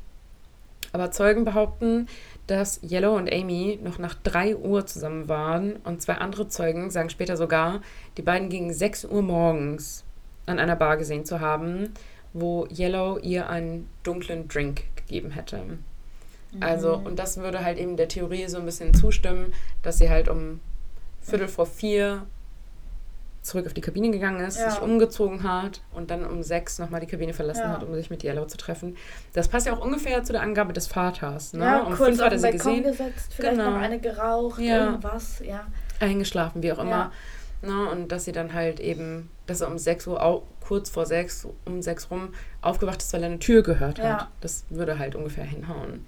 Aber 0.92 1.10
Zeugen 1.10 1.44
behaupten, 1.44 2.06
dass 2.46 2.80
Yellow 2.82 3.16
und 3.16 3.30
Amy 3.32 3.78
noch 3.82 3.98
nach 3.98 4.14
3 4.22 4.56
Uhr 4.56 4.86
zusammen 4.86 5.28
waren 5.28 5.76
und 5.84 6.00
zwei 6.00 6.14
andere 6.14 6.48
Zeugen 6.48 6.90
sagen 6.90 7.10
später 7.10 7.36
sogar, 7.36 7.82
die 8.16 8.22
beiden 8.22 8.48
gegen 8.48 8.72
6 8.72 9.04
Uhr 9.06 9.20
morgens 9.22 10.04
an 10.46 10.58
einer 10.60 10.76
Bar 10.76 10.96
gesehen 10.96 11.24
zu 11.24 11.40
haben, 11.40 11.92
wo 12.32 12.66
Yellow 12.68 13.18
ihr 13.18 13.50
einen 13.50 13.88
dunklen 14.04 14.46
Drink 14.48 14.84
gegeben 14.94 15.32
hätte. 15.32 15.60
Also, 16.60 16.98
Mhm. 16.98 17.06
und 17.06 17.18
das 17.18 17.36
würde 17.36 17.64
halt 17.64 17.78
eben 17.78 17.96
der 17.96 18.08
Theorie 18.08 18.46
so 18.46 18.58
ein 18.58 18.64
bisschen 18.64 18.94
zustimmen, 18.94 19.52
dass 19.82 19.98
sie 19.98 20.08
halt 20.08 20.28
um 20.28 20.60
Viertel 21.20 21.48
vor 21.48 21.66
vier 21.66 22.22
zurück 23.46 23.66
auf 23.66 23.74
die 23.74 23.80
Kabine 23.80 24.10
gegangen 24.10 24.40
ist, 24.40 24.58
Ja. 24.58 24.70
sich 24.70 24.80
umgezogen 24.80 25.42
hat 25.42 25.80
und 25.94 26.10
dann 26.10 26.24
um 26.26 26.42
sechs 26.42 26.78
nochmal 26.78 27.00
die 27.00 27.06
Kabine 27.06 27.32
verlassen 27.32 27.62
Ja. 27.62 27.68
hat, 27.70 27.82
um 27.84 27.94
sich 27.94 28.10
mit 28.10 28.22
Yellow 28.24 28.44
zu 28.46 28.56
treffen. 28.56 28.96
Das 29.32 29.48
passt 29.48 29.66
ja 29.66 29.72
auch 29.74 29.80
ungefähr 29.84 30.22
zu 30.24 30.32
der 30.32 30.42
Angabe 30.42 30.72
des 30.72 30.86
Vaters. 30.86 31.52
Ne? 31.52 31.64
Ja, 31.64 31.80
um 31.82 31.94
kurz 31.94 32.08
fünf 32.08 32.18
auf 32.20 32.26
hat 32.26 32.32
er 32.32 32.38
sie 32.38 32.50
gesehen, 32.50 32.82
gesetzt, 32.82 33.32
vielleicht 33.34 33.56
Genau. 33.56 33.70
noch 33.70 33.78
eine 33.80 33.98
geraucht, 33.98 34.60
Ja. 34.60 34.86
irgendwas, 34.86 35.40
ja. 35.44 35.66
eingeschlafen, 36.00 36.62
wie 36.62 36.72
auch 36.72 36.78
immer. 36.78 37.10
Ne? 37.62 37.88
Und 37.90 38.12
dass 38.12 38.24
sie 38.26 38.32
dann 38.32 38.52
halt 38.52 38.80
eben, 38.80 39.30
dass 39.46 39.62
er 39.62 39.68
um 39.68 39.78
sechs 39.78 40.06
Uhr, 40.06 40.22
au- 40.22 40.42
kurz 40.60 40.90
vor 40.90 41.06
sechs, 41.06 41.46
um 41.64 41.80
sechs 41.80 42.10
rum, 42.10 42.34
aufgewacht 42.60 43.00
ist, 43.00 43.12
weil 43.12 43.22
er 43.22 43.28
eine 43.30 43.38
Tür 43.38 43.62
gehört 43.62 43.98
hat. 44.02 44.28
Das 44.40 44.64
würde 44.68 44.98
halt 44.98 45.14
ungefähr 45.14 45.44
hinhauen. 45.44 46.04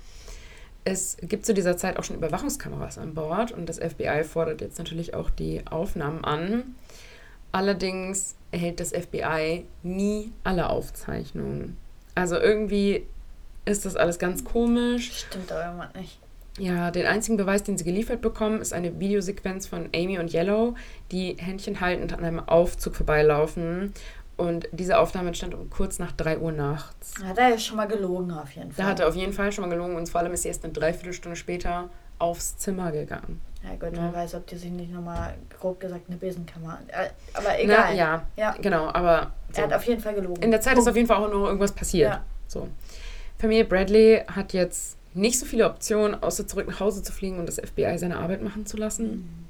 Es 0.85 1.17
gibt 1.23 1.45
zu 1.45 1.53
dieser 1.55 1.77
Zeit 1.77 1.99
auch 1.99 2.05
schon 2.05 2.17
Überwachungskameras 2.17 2.99
an 2.99 3.15
Bord 3.15 3.53
und 3.53 3.69
das 3.69 3.79
FBI 3.79 4.25
fordert 4.25 4.61
jetzt 4.63 4.79
natürlich 4.79 5.15
auch 5.15 5.29
die 5.31 5.63
Aufnahmen 5.71 6.25
an. 6.25 6.75
Allerdings 7.53 8.35
erhält 8.51 8.81
das 8.81 8.91
FBI 8.91 9.65
nie 9.83 10.33
alle 10.45 10.69
Aufzeichnungen. 10.71 11.77
Also 12.15 12.37
irgendwie 12.37 13.07
ist 13.65 13.85
das 13.85 13.97
alles 13.97 14.19
ganz 14.19 14.45
komisch. 14.45 15.25
Stimmt 15.27 15.53
aber 15.53 15.65
irgendwas 15.67 15.95
nicht. 15.95 16.19
Ja, 16.59 16.91
den 16.91 17.07
einzigen 17.07 17.37
Beweis, 17.37 17.63
den 17.63 17.79
sie 17.79 17.85
geliefert 17.85 18.21
bekommen, 18.21 18.61
ist 18.61 18.73
eine 18.73 18.99
Videosequenz 18.99 19.69
von 19.69 19.89
Amy 19.95 20.19
und 20.19 20.35
Yellow, 20.35 20.75
die 21.13 21.37
Händchen 21.39 21.81
haltend 21.81 22.13
an 22.13 22.25
einem 22.25 22.41
Aufzug 22.41 22.97
vorbeilaufen. 22.97 23.93
Und 24.37 24.69
diese 24.73 24.99
Aufnahme 24.99 25.29
entstand 25.29 25.55
um 25.55 25.69
kurz 25.71 25.99
nach 25.99 26.13
3 26.13 26.39
Uhr 26.39 26.53
nachts. 26.53 27.15
Hat 27.23 27.39
er 27.39 27.51
ja 27.51 27.59
schon 27.59 27.77
mal 27.77 27.87
gelogen 27.87 28.31
auf 28.33 28.51
jeden 28.53 28.73
Fall. 28.73 28.85
Da 28.85 28.91
hat 28.91 29.01
er 29.01 29.09
auf 29.09 29.17
jeden 29.17 29.33
Fall 29.33 29.53
schon 29.53 29.63
mal 29.63 29.71
gelogen 29.71 29.97
und 29.97 30.09
vor 30.09 30.21
allem 30.21 30.33
ist 30.33 30.43
sie 30.43 30.49
erst 30.49 30.65
eine 30.65 30.73
Dreiviertelstunde 30.73 31.37
später 31.37 31.91
aufs 32.19 32.57
Zimmer 32.57 32.93
gegangen. 32.93 33.41
Ja 33.65 33.71
gut, 33.71 33.97
Ja. 33.97 34.05
wer 34.05 34.15
weiß, 34.15 34.35
ob 34.37 34.47
die 34.47 34.57
sich 34.57 34.71
nicht 34.71 34.93
nochmal, 34.93 35.35
grob 35.59 35.81
gesagt, 35.81 36.05
eine 36.09 36.17
Besenkammer... 36.17 36.79
Äh, 36.89 37.09
aber 37.35 37.59
egal. 37.61 37.87
Na, 37.91 37.93
ja, 37.95 38.27
Ja. 38.37 38.53
genau, 38.61 38.87
aber 38.89 39.33
so. 39.53 39.61
Er 39.63 39.69
hat 39.69 39.75
auf 39.75 39.85
jeden 39.85 40.01
Fall 40.01 40.15
gelogen. 40.15 40.43
in 40.43 40.51
der 40.51 40.61
Zeit 40.61 40.79
ist 40.79 40.87
auf 40.89 40.95
jeden 40.97 41.09
Fall 41.09 41.17
auch 41.17 41.29
noch 41.29 41.47
irgendwas 41.47 41.73
passiert. 41.73 42.11
Ja. 42.13 42.25
So. 42.47 42.69
Familie 43.39 43.65
Bradley 43.65 44.23
hat 44.29 44.53
jetzt 44.53 44.97
nicht 45.15 45.39
so 45.39 45.47
viele 45.47 45.67
Optionen, 45.69 46.23
außer 46.23 46.47
zurück 46.47 46.69
nach 46.69 46.81
Hause 46.81 47.03
zu 47.03 47.13
fliegen 47.13 47.39
und 47.39 47.47
das 47.47 47.57
FBI 47.57 47.99
seine 47.99 48.19
Arbeit 48.19 48.43
machen 48.43 48.67
zu 48.67 48.77
lassen. 48.77 49.49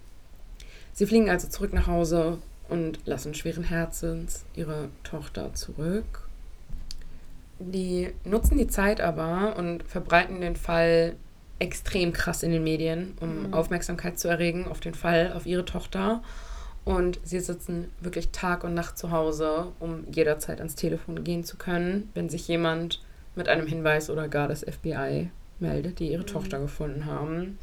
Sie 0.95 1.07
fliegen 1.07 1.29
also 1.31 1.49
zurück 1.49 1.73
nach 1.73 1.87
Hause 1.87 2.39
und 2.69 3.07
lassen 3.07 3.35
schweren 3.35 3.65
Herzens 3.65 4.45
ihre 4.55 4.89
Tochter 5.05 5.55
zurück. 5.55 6.29
Die 7.61 8.13
nutzen 8.25 8.57
die 8.57 8.69
Zeit 8.69 9.01
aber 9.01 9.57
und 9.57 9.83
verbreiten 9.83 10.41
den 10.41 10.57
Fall 10.57 11.17
extrem 11.59 12.13
krass 12.13 12.43
in 12.43 12.53
den 12.53 12.63
Medien, 12.65 13.15
um 13.21 13.49
Mhm. 13.49 13.55
Aufmerksamkeit 13.55 14.19
zu 14.19 14.29
erregen 14.29 14.67
auf 14.69 14.81
den 14.81 14.95
Fall, 14.95 15.33
auf 15.35 15.47
ihre 15.47 15.65
Tochter. 15.65 16.23
Und 16.85 17.21
sie 17.23 17.41
sitzen 17.41 17.93
wirklich 18.01 18.31
Tag 18.31 18.65
und 18.65 18.75
Nacht 18.75 18.97
zu 18.97 19.11
Hause, 19.11 19.73
um 19.79 20.05
jederzeit 20.11 20.59
ans 20.59 20.75
Telefon 20.75 21.23
gehen 21.25 21.45
zu 21.45 21.57
können, 21.57 22.11
wenn 22.15 22.29
sich 22.31 22.49
jemand 22.49 23.03
mit 23.35 23.49
einem 23.49 23.67
Hinweis 23.67 24.09
oder 24.09 24.29
gar 24.29 24.49
das 24.49 24.63
FBI 24.65 25.31
meldet, 25.61 25.99
die 25.99 26.11
ihre 26.13 26.23
Mhm. 26.23 26.27
Tochter 26.29 26.61
gefunden 26.61 27.05
haben. 27.07 27.59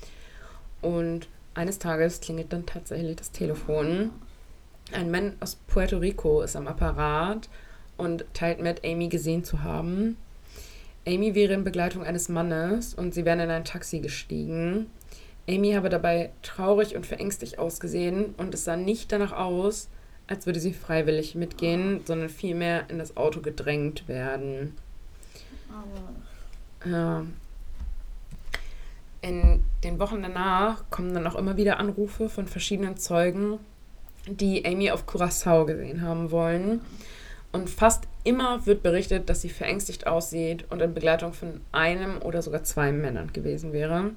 Und 0.82 1.28
eines 1.54 1.80
Tages 1.80 2.22
klingelt 2.22 2.52
dann 2.54 2.66
tatsächlich 2.66 3.16
das 3.16 3.32
Telefon. 3.32 4.12
Ein 4.92 5.10
Mann 5.10 5.34
aus 5.40 5.56
Puerto 5.68 5.98
Rico 5.98 6.42
ist 6.42 6.56
am 6.56 6.68
Apparat 6.68 7.50
und 7.98 8.26
teilt 8.34 8.62
mit, 8.62 8.86
Amy 8.86 9.08
gesehen 9.08 9.44
zu 9.44 9.64
haben. 9.64 10.18
Amy 11.08 11.36
wäre 11.36 11.54
in 11.54 11.64
Begleitung 11.64 12.04
eines 12.04 12.30
Mannes 12.30 12.94
und 12.94 13.14
sie 13.14 13.26
wären 13.26 13.40
in 13.40 13.52
ein 13.52 13.66
Taxi 13.66 14.00
gestiegen. 14.00 14.88
Amy 15.48 15.74
habe 15.74 15.90
dabei 15.90 16.32
traurig 16.42 16.96
und 16.96 17.06
verängstigt 17.06 17.60
ausgesehen 17.60 18.34
und 18.38 18.54
es 18.54 18.64
sah 18.64 18.76
nicht 18.76 19.12
danach 19.12 19.32
aus, 19.32 19.90
als 20.28 20.48
würde 20.48 20.60
sie 20.60 20.74
freiwillig 20.74 21.36
mitgehen, 21.36 22.02
sondern 22.06 22.30
vielmehr 22.30 22.90
in 22.90 22.98
das 22.98 23.16
Auto 23.16 23.42
gedrängt 23.42 24.08
werden. 24.08 24.76
Aber 25.70 26.90
Ja. 26.90 27.26
In 29.22 29.64
den 29.84 29.98
Wochen 29.98 30.22
danach 30.22 30.84
kommen 30.92 31.14
dann 31.14 31.26
auch 31.26 31.36
immer 31.36 31.58
wieder 31.58 31.80
Anrufe 31.80 32.30
von 32.30 32.48
verschiedenen 32.48 32.98
Zeugen, 32.98 33.58
die 34.28 34.64
Amy 34.66 34.92
auf 34.92 35.08
Curacao 35.08 35.66
gesehen 35.66 36.02
haben 36.02 36.30
wollen. 36.30 36.82
Und 37.56 37.70
fast 37.70 38.04
immer 38.26 38.66
wird 38.66 38.84
berichtet, 38.84 39.30
dass 39.30 39.42
sie 39.42 39.48
verängstigt 39.48 40.08
aussieht 40.08 40.66
und 40.72 40.82
in 40.82 40.94
Begleitung 40.94 41.32
von 41.32 41.62
einem 41.72 42.22
oder 42.22 42.42
sogar 42.42 42.66
zwei 42.66 42.92
Männern 42.92 43.32
gewesen 43.32 43.72
wäre. 43.72 44.12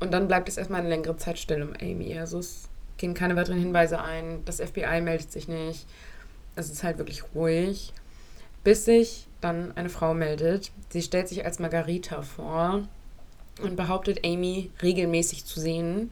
Und 0.00 0.12
dann 0.12 0.26
bleibt 0.26 0.48
es 0.48 0.56
erstmal 0.56 0.80
eine 0.80 0.88
längere 0.88 1.16
Zeit 1.18 1.38
still 1.38 1.62
um 1.62 1.72
Amy. 1.80 2.18
Also 2.18 2.40
es 2.40 2.68
gehen 2.96 3.14
keine 3.14 3.36
weiteren 3.36 3.60
Hinweise 3.60 4.02
ein. 4.02 4.44
Das 4.44 4.60
FBI 4.60 5.00
meldet 5.00 5.30
sich 5.30 5.46
nicht. 5.46 5.86
Es 6.56 6.68
ist 6.68 6.82
halt 6.82 6.98
wirklich 6.98 7.22
ruhig. 7.32 7.92
Bis 8.64 8.86
sich 8.86 9.28
dann 9.40 9.70
eine 9.76 9.88
Frau 9.88 10.12
meldet. 10.12 10.72
Sie 10.88 11.02
stellt 11.02 11.28
sich 11.28 11.44
als 11.44 11.60
Margarita 11.60 12.22
vor 12.22 12.88
und 13.62 13.76
behauptet, 13.76 14.26
Amy 14.26 14.72
regelmäßig 14.82 15.44
zu 15.44 15.60
sehen, 15.60 16.10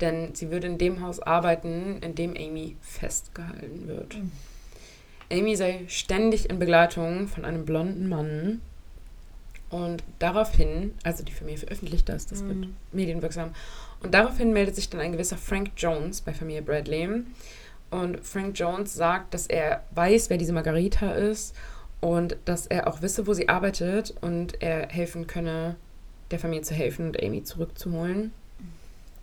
denn 0.00 0.34
sie 0.34 0.50
würde 0.50 0.66
in 0.66 0.78
dem 0.78 1.02
Haus 1.02 1.20
arbeiten, 1.20 1.98
in 2.02 2.16
dem 2.16 2.30
Amy 2.30 2.74
festgehalten 2.80 3.86
wird. 3.86 4.16
Mhm. 4.16 4.32
Amy 5.30 5.56
sei 5.56 5.84
ständig 5.88 6.50
in 6.50 6.58
Begleitung 6.58 7.28
von 7.28 7.44
einem 7.44 7.64
blonden 7.64 8.08
Mann. 8.08 8.60
Und 9.68 10.04
daraufhin, 10.20 10.94
also 11.02 11.24
die 11.24 11.32
Familie 11.32 11.58
veröffentlicht 11.58 12.08
das, 12.08 12.26
das 12.26 12.44
wird 12.44 12.56
Mhm. 12.56 12.76
medienwirksam, 12.92 13.50
und 14.00 14.14
daraufhin 14.14 14.52
meldet 14.52 14.76
sich 14.76 14.88
dann 14.90 15.00
ein 15.00 15.12
gewisser 15.12 15.36
Frank 15.36 15.70
Jones 15.76 16.20
bei 16.20 16.32
Familie 16.32 16.62
Bradley. 16.62 17.08
Und 17.90 18.24
Frank 18.24 18.58
Jones 18.58 18.94
sagt, 18.94 19.34
dass 19.34 19.46
er 19.46 19.82
weiß, 19.94 20.30
wer 20.30 20.38
diese 20.38 20.52
Margarita 20.52 21.12
ist 21.12 21.54
und 22.00 22.36
dass 22.44 22.66
er 22.66 22.86
auch 22.86 23.02
wisse, 23.02 23.26
wo 23.26 23.32
sie 23.32 23.48
arbeitet 23.48 24.14
und 24.20 24.62
er 24.62 24.88
helfen 24.88 25.26
könne, 25.26 25.76
der 26.30 26.38
Familie 26.38 26.62
zu 26.62 26.74
helfen 26.74 27.06
und 27.06 27.22
Amy 27.22 27.42
zurückzuholen. 27.42 28.32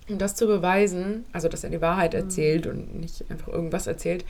Um 0.09 0.17
das 0.17 0.35
zu 0.35 0.47
beweisen, 0.47 1.23
also 1.31 1.47
dass 1.47 1.63
er 1.63 1.69
die 1.69 1.81
Wahrheit 1.81 2.13
erzählt 2.13 2.67
und 2.67 2.99
nicht 2.99 3.23
einfach 3.29 3.47
irgendwas 3.47 3.87
erzählt, 3.87 4.25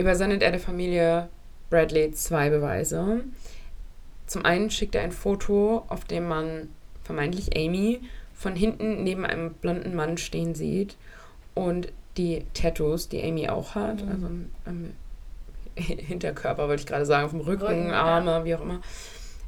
übersendet 0.00 0.42
er 0.42 0.50
der 0.50 0.60
Familie 0.60 1.28
Bradley 1.70 2.10
zwei 2.12 2.50
Beweise. 2.50 3.20
Zum 4.26 4.44
einen 4.44 4.70
schickt 4.70 4.94
er 4.94 5.02
ein 5.02 5.12
Foto, 5.12 5.84
auf 5.88 6.04
dem 6.04 6.26
man 6.28 6.68
vermeintlich 7.04 7.56
Amy 7.56 8.00
von 8.34 8.54
hinten 8.56 9.02
neben 9.04 9.24
einem 9.26 9.52
blonden 9.54 9.94
Mann 9.94 10.16
stehen 10.18 10.54
sieht 10.54 10.96
und 11.54 11.92
die 12.16 12.44
Tattoos, 12.54 13.08
die 13.08 13.22
Amy 13.22 13.48
auch 13.48 13.74
hat, 13.74 14.04
Mhm. 14.04 14.10
also 14.10 14.26
am, 14.66 14.90
Hinterkörper 15.76 16.68
wollte 16.68 16.80
ich 16.82 16.86
gerade 16.86 17.06
sagen, 17.06 17.24
auf 17.24 17.30
dem 17.30 17.40
Rücken, 17.40 17.64
Rücken, 17.66 17.88
ja. 17.88 18.02
Arme, 18.02 18.44
wie 18.44 18.54
auch 18.54 18.60
immer, 18.60 18.80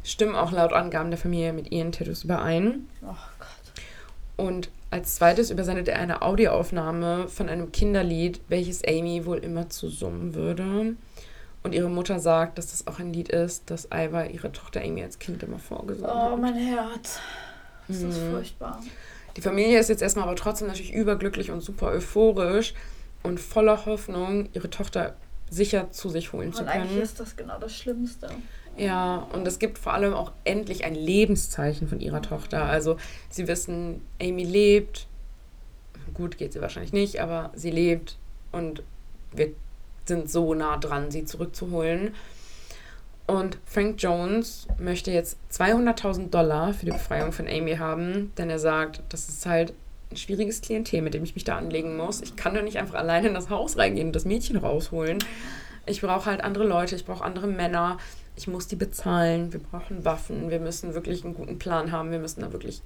stimmen 0.05 0.35
auch 0.35 0.53
laut 0.53 0.73
Angaben 0.73 1.11
der 1.11 1.19
Familie 1.19 1.53
mit 1.53 1.71
ihren 1.73 1.93
Tattoos 1.93 2.25
überein. 2.25 2.87
Oh 3.03 3.15
Gott. 3.38 4.47
Und 4.47 4.71
als 4.93 5.17
zweites 5.17 5.51
übersendet 5.51 5.89
er 5.89 5.99
eine 5.99 6.23
Audioaufnahme 6.23 7.27
von 7.29 7.49
einem 7.49 7.73
Kinderlied, 7.73 8.41
welches 8.49 8.85
Amy 8.87 9.25
wohl 9.27 9.39
immer 9.39 9.69
zu 9.71 9.89
summen 9.89 10.35
würde. 10.35 10.95
Und 11.63 11.75
ihre 11.75 11.89
Mutter 11.89 12.19
sagt, 12.21 12.59
dass 12.59 12.71
das 12.73 12.87
auch 12.87 12.99
ein 12.99 13.13
Lied 13.13 13.29
ist, 13.31 13.71
das 13.71 13.87
Iva 13.93 14.25
ihre 14.27 14.53
Tochter 14.53 14.81
Amy 14.83 15.03
als 15.03 15.19
Kind 15.19 15.43
immer 15.43 15.59
vorgesungen 15.59 16.11
Oh, 16.11 16.33
hat. 16.33 16.41
mein 16.41 16.55
Herz. 16.55 17.19
Das 17.89 17.99
ist 17.99 18.19
Mhm. 18.21 18.31
furchtbar. 18.33 18.81
Die 19.37 19.41
Familie 19.41 19.79
ist 19.79 19.89
jetzt 19.89 20.03
erstmal 20.03 20.27
aber 20.27 20.37
trotzdem 20.37 20.67
natürlich 20.69 20.93
überglücklich 20.93 21.51
und 21.51 21.61
super 21.63 21.87
euphorisch, 21.89 22.75
und 23.23 23.39
voller 23.41 23.87
Hoffnung, 23.87 24.49
ihre 24.53 24.69
Tochter 24.69 25.15
sicher 25.49 25.91
zu 25.93 26.09
sich 26.09 26.33
holen 26.33 26.49
Und 26.49 26.57
zu 26.57 26.67
eigentlich 26.67 26.91
können. 26.91 27.03
ist 27.03 27.21
das 27.21 27.37
genau 27.37 27.59
das 27.59 27.75
Schlimmste. 27.77 28.29
Ja, 28.77 29.27
und 29.33 29.47
es 29.47 29.59
gibt 29.59 29.79
vor 29.79 29.93
allem 29.93 30.15
auch 30.15 30.33
endlich 30.45 30.85
ein 30.85 30.95
Lebenszeichen 30.95 31.89
von 31.89 32.01
ihrer 32.01 32.23
Tochter. 32.23 32.65
Also 32.65 32.97
sie 33.29 33.47
wissen, 33.47 34.01
Amy 34.21 34.45
lebt. 34.45 35.07
Gut 36.15 36.39
geht 36.39 36.53
sie 36.53 36.61
wahrscheinlich 36.61 36.93
nicht, 36.93 37.21
aber 37.21 37.51
sie 37.55 37.71
lebt 37.71 38.19
und 38.51 38.83
wir 39.33 39.53
sind 40.05 40.31
so 40.31 40.55
nah 40.55 40.77
dran, 40.77 41.11
sie 41.11 41.25
zurückzuholen. 41.25 42.15
Und 43.27 43.59
Frank 43.65 44.03
Jones 44.03 44.67
möchte 44.79 45.11
jetzt 45.11 45.39
200.000 45.53 46.31
Dollar 46.31 46.75
für 46.75 46.87
die 46.87 46.93
Befreiung 46.93 47.33
von 47.33 47.47
Amy 47.47 47.77
haben, 47.77 48.33
denn 48.37 48.51
er 48.51 48.59
sagt, 48.59 49.03
das 49.09 49.29
ist 49.29 49.47
halt 49.47 49.73
ein 50.11 50.17
schwieriges 50.17 50.61
Klientel, 50.61 51.03
mit 51.03 51.15
dem 51.15 51.25
ich 51.25 51.35
mich 51.35 51.45
da 51.45 51.57
anlegen 51.57 51.97
muss. 51.97 52.21
Ich 52.21 52.37
kann 52.37 52.55
doch 52.55 52.63
nicht 52.63 52.79
einfach 52.79 52.95
alleine 52.95 53.29
in 53.29 53.35
das 53.35 53.49
Haus 53.49 53.79
reingehen 53.79 54.09
und 54.09 54.17
das 54.17 54.25
Mädchen 54.25 54.57
rausholen. 54.57 55.19
Ich 55.87 56.01
brauche 56.03 56.27
halt 56.27 56.43
andere 56.43 56.65
Leute, 56.65 56.95
ich 56.95 57.07
brauche 57.07 57.25
andere 57.25 57.47
Männer. 57.47 57.99
Ich 58.37 58.49
muss 58.49 58.66
die 58.66 58.77
bezahlen. 58.77 59.53
Wir 59.53 59.61
brauchen 59.61 60.05
Waffen. 60.05 60.51
Wir 60.51 60.61
müssen 60.61 60.95
wirklich 60.95 61.25
einen 61.25 61.35
guten 61.35 61.59
Plan 61.59 61.92
haben. 61.92 62.11
Wir 62.11 62.18
müssen 62.18 62.40
da 62.40 62.53
wirklich 62.53 62.83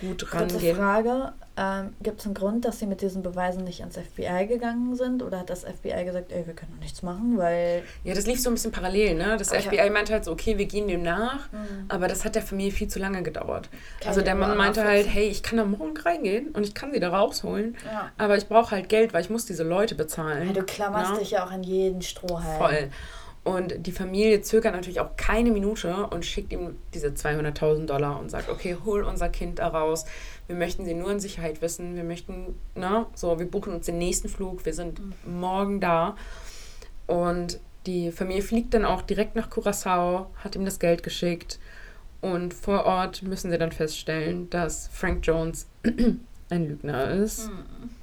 gut 0.00 0.32
rangehen. 0.32 0.76
Frage, 0.76 1.32
ähm, 1.56 1.92
gibt 2.02 2.20
es 2.20 2.26
einen 2.26 2.34
Grund, 2.34 2.64
dass 2.64 2.78
sie 2.78 2.86
mit 2.86 3.00
diesen 3.00 3.22
Beweisen 3.22 3.64
nicht 3.64 3.80
ans 3.80 3.96
FBI 3.96 4.46
gegangen 4.46 4.94
sind? 4.94 5.22
Oder 5.24 5.40
hat 5.40 5.50
das 5.50 5.64
FBI 5.64 6.04
gesagt, 6.04 6.30
ey, 6.30 6.46
wir 6.46 6.54
können 6.54 6.72
doch 6.74 6.80
nichts 6.82 7.02
machen, 7.02 7.36
weil... 7.36 7.82
Ja, 8.04 8.14
das 8.14 8.26
lief 8.26 8.40
so 8.40 8.48
ein 8.50 8.54
bisschen 8.54 8.70
parallel, 8.70 9.14
ne? 9.16 9.36
Das 9.38 9.50
Okay. 9.50 9.62
FBI 9.62 9.90
meinte 9.90 10.12
halt 10.12 10.24
so, 10.24 10.30
okay, 10.32 10.56
wir 10.58 10.66
gehen 10.66 10.86
dem 10.86 11.02
nach, 11.02 11.50
Mhm. 11.50 11.86
aber 11.88 12.06
das 12.06 12.24
hat 12.24 12.34
der 12.36 12.42
Familie 12.42 12.70
viel 12.70 12.86
zu 12.86 12.98
lange 13.00 13.22
gedauert. 13.24 13.70
Kann 14.00 14.08
also 14.10 14.20
der 14.20 14.34
aber 14.34 14.48
Mann 14.48 14.56
meinte 14.58 14.84
halt, 14.84 15.08
hey, 15.08 15.26
ich 15.28 15.42
kann 15.42 15.56
da 15.56 15.64
morgen 15.64 15.96
reingehen 15.96 16.48
und 16.50 16.62
ich 16.64 16.74
kann 16.74 16.92
sie 16.92 17.00
da 17.00 17.08
rausholen, 17.08 17.76
Ja. 17.84 18.12
aber 18.18 18.36
ich 18.36 18.46
brauche 18.46 18.72
halt 18.72 18.88
Geld, 18.88 19.12
weil 19.14 19.22
ich 19.22 19.30
muss 19.30 19.46
diese 19.46 19.64
Leute 19.64 19.96
bezahlen. 19.96 20.44
Hey, 20.44 20.52
du 20.54 20.62
klammerst 20.62 21.12
Ja. 21.14 21.18
dich 21.18 21.30
ja 21.32 21.44
auch 21.46 21.50
an 21.50 21.62
jeden 21.64 22.02
Strohhalm. 22.02 22.58
Voll. 22.58 22.88
Und 23.48 23.86
die 23.86 23.92
Familie 23.92 24.42
zögert 24.42 24.74
natürlich 24.74 25.00
auch 25.00 25.16
keine 25.16 25.50
Minute 25.50 26.06
und 26.08 26.26
schickt 26.26 26.52
ihm 26.52 26.76
diese 26.92 27.08
200.000 27.08 27.86
Dollar 27.86 28.20
und 28.20 28.30
sagt, 28.30 28.50
okay, 28.50 28.76
hol 28.84 29.04
unser 29.04 29.30
Kind 29.30 29.58
da 29.58 29.68
raus. 29.68 30.04
Wir 30.48 30.54
möchten 30.54 30.84
sie 30.84 30.92
nur 30.92 31.10
in 31.10 31.18
Sicherheit 31.18 31.62
wissen. 31.62 31.96
Wir 31.96 32.04
möchten, 32.04 32.56
ne, 32.74 33.06
so, 33.14 33.38
wir 33.38 33.50
buchen 33.50 33.72
uns 33.72 33.86
den 33.86 33.96
nächsten 33.96 34.28
Flug. 34.28 34.66
Wir 34.66 34.74
sind 34.74 35.00
morgen 35.26 35.80
da. 35.80 36.14
Und 37.06 37.58
die 37.86 38.12
Familie 38.12 38.42
fliegt 38.42 38.74
dann 38.74 38.84
auch 38.84 39.00
direkt 39.00 39.34
nach 39.34 39.48
Curacao, 39.48 40.26
hat 40.44 40.54
ihm 40.54 40.66
das 40.66 40.78
Geld 40.78 41.02
geschickt. 41.02 41.58
Und 42.20 42.52
vor 42.52 42.84
Ort 42.84 43.22
müssen 43.22 43.50
sie 43.50 43.56
dann 43.56 43.72
feststellen, 43.72 44.50
dass 44.50 44.88
Frank 44.88 45.26
Jones 45.26 45.68
ein 46.50 46.68
Lügner 46.68 47.12
ist. 47.12 47.48
Hm. 47.48 47.97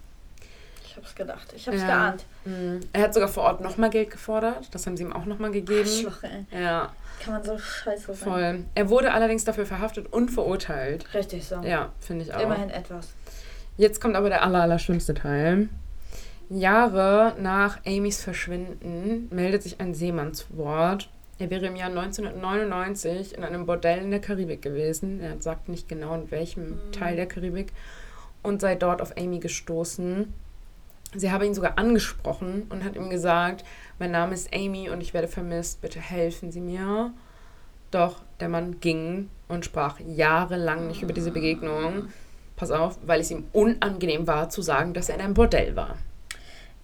Ich 0.97 1.01
hab's 1.03 1.13
gedacht, 1.15 1.51
ich 1.53 1.67
hab's 1.67 1.81
Ja. 1.81 1.88
geahnt. 1.88 2.25
Mm, 2.45 2.79
Er 2.93 3.01
hat 3.01 3.13
sogar 3.13 3.27
vor 3.27 3.43
Ort 3.43 3.60
nochmal 3.60 3.89
Geld 3.89 4.12
gefordert. 4.12 4.69
Das 4.71 4.86
haben 4.88 4.95
sie 4.95 5.03
ihm 5.03 5.12
auch 5.12 5.25
nochmal 5.25 5.51
gegeben. 5.51 5.81
Arschloch, 5.81 6.23
ey. 6.23 6.45
Ja, 6.62 6.93
Kann 7.21 7.34
man 7.34 7.43
so 7.43 7.58
scheiße 7.58 8.13
sein. 8.13 8.15
voll. 8.15 8.63
Er 8.75 8.89
wurde 8.89 9.12
allerdings 9.12 9.43
dafür 9.43 9.65
verhaftet 9.65 10.12
und 10.13 10.29
verurteilt. 10.29 11.13
Richtig 11.13 11.45
so. 11.45 11.55
Ja, 11.63 11.89
finde 11.99 12.23
ich 12.23 12.34
auch. 12.34 12.39
Immerhin 12.39 12.69
etwas. 12.69 13.10
Jetzt 13.75 13.99
kommt 13.99 14.15
aber 14.15 14.29
der 14.29 14.43
aller, 14.43 14.62
aller 14.62 14.79
schlimmste 14.79 15.13
Teil. 15.13 15.67
Jahre 16.49 17.36
nach 17.39 17.79
Amys 17.86 18.23
Verschwinden 18.23 19.27
meldet 19.31 19.63
sich 19.63 19.81
ein 19.81 19.93
Seemann 19.93 20.34
zu 20.34 20.45
Wort. 20.58 21.10
Er 21.39 21.49
wäre 21.49 21.65
im 21.65 21.75
Jahr 21.75 21.89
1999 21.89 23.36
in 23.38 23.43
einem 23.43 23.65
Bordell 23.65 23.99
in 24.01 24.12
der 24.12 24.21
Karibik 24.21 24.62
gewesen. 24.62 25.19
Er 25.19 25.41
sagt 25.41 25.67
nicht 25.67 25.89
genau 25.89 26.15
in 26.15 26.31
welchem 26.31 26.77
Teil 26.93 27.17
der 27.17 27.25
Karibik 27.25 27.73
und 28.43 28.62
sei 28.62 28.75
dort 28.75 29.01
auf 29.01 29.17
Amy 29.17 29.39
gestoßen. 29.39 30.34
Sie 31.15 31.32
habe 31.32 31.45
ihn 31.45 31.54
sogar 31.54 31.78
angesprochen 31.78 32.67
und 32.69 32.84
hat 32.84 32.95
ihm 32.95 33.10
gesagt, 33.10 33.63
mein 33.99 34.12
Name 34.12 34.34
ist 34.34 34.54
Amy 34.54 34.89
und 34.89 35.01
ich 35.01 35.13
werde 35.13 35.28
vermisst, 35.28 35.82
bitte 35.82 35.99
helfen 35.99 36.51
Sie 36.51 36.62
mir. 36.62 37.13
Doch 37.91 38.21
der 38.39 38.49
Mann 38.49 38.80
ging 38.80 39.30
und 39.47 39.65
sprach 39.65 39.99
jahrelang 39.99 40.88
nicht 40.88 41.01
über 41.01 41.13
diese 41.13 41.32
Begegnung. 41.32 42.10
Pass 42.56 42.71
auf, 42.71 42.97
weil 43.06 43.21
es 43.21 43.32
ihm 43.32 43.45
unangenehm 43.54 44.28
war 44.28 44.49
zu 44.49 44.62
sagen, 44.62 44.93
dass 44.93 45.10
er 45.10 45.15
in 45.15 45.21
einem 45.21 45.34
Bordell 45.34 45.75
war. 45.75 45.95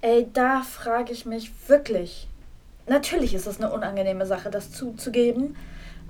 Ey, 0.02 0.28
da 0.34 0.62
frage 0.62 1.12
ich 1.12 1.26
mich 1.26 1.52
wirklich. 1.68 2.28
Natürlich 2.88 3.34
ist 3.34 3.46
es 3.46 3.62
eine 3.62 3.72
unangenehme 3.72 4.26
Sache, 4.26 4.50
das 4.50 4.72
zuzugeben. 4.72 5.56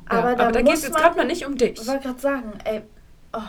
Aber 0.05 0.31
ja, 0.31 0.35
da, 0.35 0.43
aber 0.43 0.51
da 0.51 0.61
geht 0.61 0.73
es 0.73 0.83
jetzt 0.83 0.95
gerade 0.95 1.17
mal 1.17 1.25
nicht 1.25 1.45
um 1.45 1.57
dich. 1.57 1.79
Ich 1.79 1.87
wollte 1.87 2.07
gerade 2.07 2.19
sagen, 2.19 2.53
ey, 2.63 2.81
oh, 3.33 3.39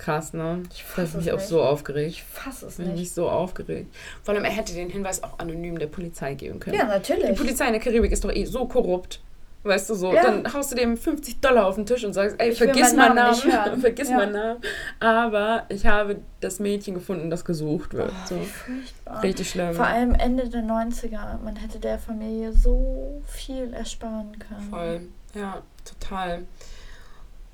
krass, 0.00 0.32
ne? 0.32 0.62
Ich 0.70 0.78
Ich 0.78 0.84
fass 0.84 1.08
habe 1.10 1.18
mich 1.18 1.26
es 1.28 1.32
auch 1.32 1.36
nicht. 1.38 1.48
so 1.48 1.62
aufgeregt. 1.62 2.08
ich 2.10 2.22
fasse 2.24 2.66
es 2.66 2.72
Ich 2.72 2.78
bin 2.78 2.88
nicht. 2.88 2.98
mich 3.00 3.12
so 3.12 3.28
aufgeregt. 3.30 3.94
Vor 4.24 4.34
allem, 4.34 4.44
er 4.44 4.50
hätte 4.50 4.72
den 4.74 4.90
Hinweis 4.90 5.22
auch 5.22 5.38
anonym 5.38 5.78
der 5.78 5.86
Polizei 5.86 6.34
geben 6.34 6.58
können. 6.58 6.76
Ja, 6.76 6.84
Die 6.84 6.90
natürlich. 6.90 7.36
Polizei 7.38 7.66
in 7.66 7.72
der 7.74 7.80
Karibik 7.82 8.10
ist 8.10 8.24
doch 8.24 8.32
eh 8.32 8.44
so 8.44 8.64
korrupt. 8.66 9.20
Weißt 9.62 9.90
du 9.90 9.94
so, 9.94 10.14
Ja. 10.14 10.22
dann 10.22 10.50
haust 10.54 10.72
du 10.72 10.74
dem 10.76 10.96
50 10.96 11.38
Dollar 11.42 11.66
auf 11.66 11.74
den 11.74 11.84
Tisch 11.84 12.02
und 12.02 12.14
sagst, 12.14 12.34
ey, 12.40 12.48
Ich 12.48 12.56
vergiss 12.56 12.94
meinen 12.94 13.14
Namen 13.14 13.38
Namen, 13.54 13.72
nicht 13.74 13.80
vergiss 13.82 14.08
Ja. 14.08 14.16
meinen 14.16 14.32
Namen. 14.32 14.60
Aber 15.00 15.64
ich 15.68 15.84
habe 15.86 16.16
das 16.40 16.60
Mädchen 16.60 16.94
gefunden, 16.94 17.28
das 17.28 17.44
gesucht 17.44 17.92
wird. 17.92 18.10
Oh, 18.10 18.26
so. 18.26 18.36
furchtbar. 18.38 19.22
Richtig 19.22 19.50
schlimm. 19.50 19.74
Vor 19.74 19.86
allem 19.86 20.14
Ende 20.14 20.48
der 20.48 20.62
90er. 20.62 21.38
Man 21.44 21.56
hätte 21.56 21.78
der 21.78 21.98
Familie 21.98 22.52
so 22.54 23.20
viel 23.26 23.74
ersparen 23.74 24.38
können. 24.38 24.70
Voll, 24.70 25.00
ja, 25.34 25.60
total. 25.84 26.44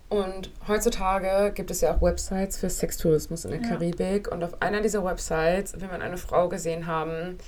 Und 0.09 0.51
heutzutage 0.69 1.53
gibt 1.53 1.71
es 1.71 1.81
ja 1.81 1.95
auch 1.95 2.03
Websites 2.03 2.59
für 2.59 2.71
Sextourismus 2.71 3.45
in 3.45 3.51
der 3.53 3.61
Ja. 3.61 3.69
Karibik. 3.69 4.31
Und 4.31 4.45
auf 4.45 4.63
einer 4.63 4.81
dieser 4.81 5.05
Websites 5.05 5.81
will 5.81 5.89
man 5.89 6.01
eine 6.01 6.17
Frau 6.17 6.49
gesehen 6.49 6.87
haben, 6.87 7.39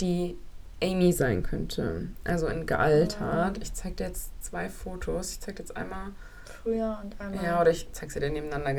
die 0.00 0.36
Amy 0.82 1.12
sein 1.12 1.42
könnte. 1.42 2.08
Also 2.24 2.48
in 2.48 2.66
gealtert. 2.66 3.58
Ich 3.62 3.72
zeige 3.72 3.96
dir 3.96 4.06
jetzt 4.08 4.30
zwei 4.42 4.68
Fotos. 4.68 5.30
Ich 5.32 5.40
zeige 5.40 5.56
dir 5.56 5.62
jetzt 5.62 5.76
einmal. 5.76 6.08
Früher 6.62 6.98
und 7.02 7.18
einmal. 7.20 7.44
Ja, 7.44 7.60
oder 7.60 7.70
ich 7.70 7.88
zeige 7.92 8.12
sie 8.12 8.20
dir 8.20 8.30
nebeneinander 8.30 8.74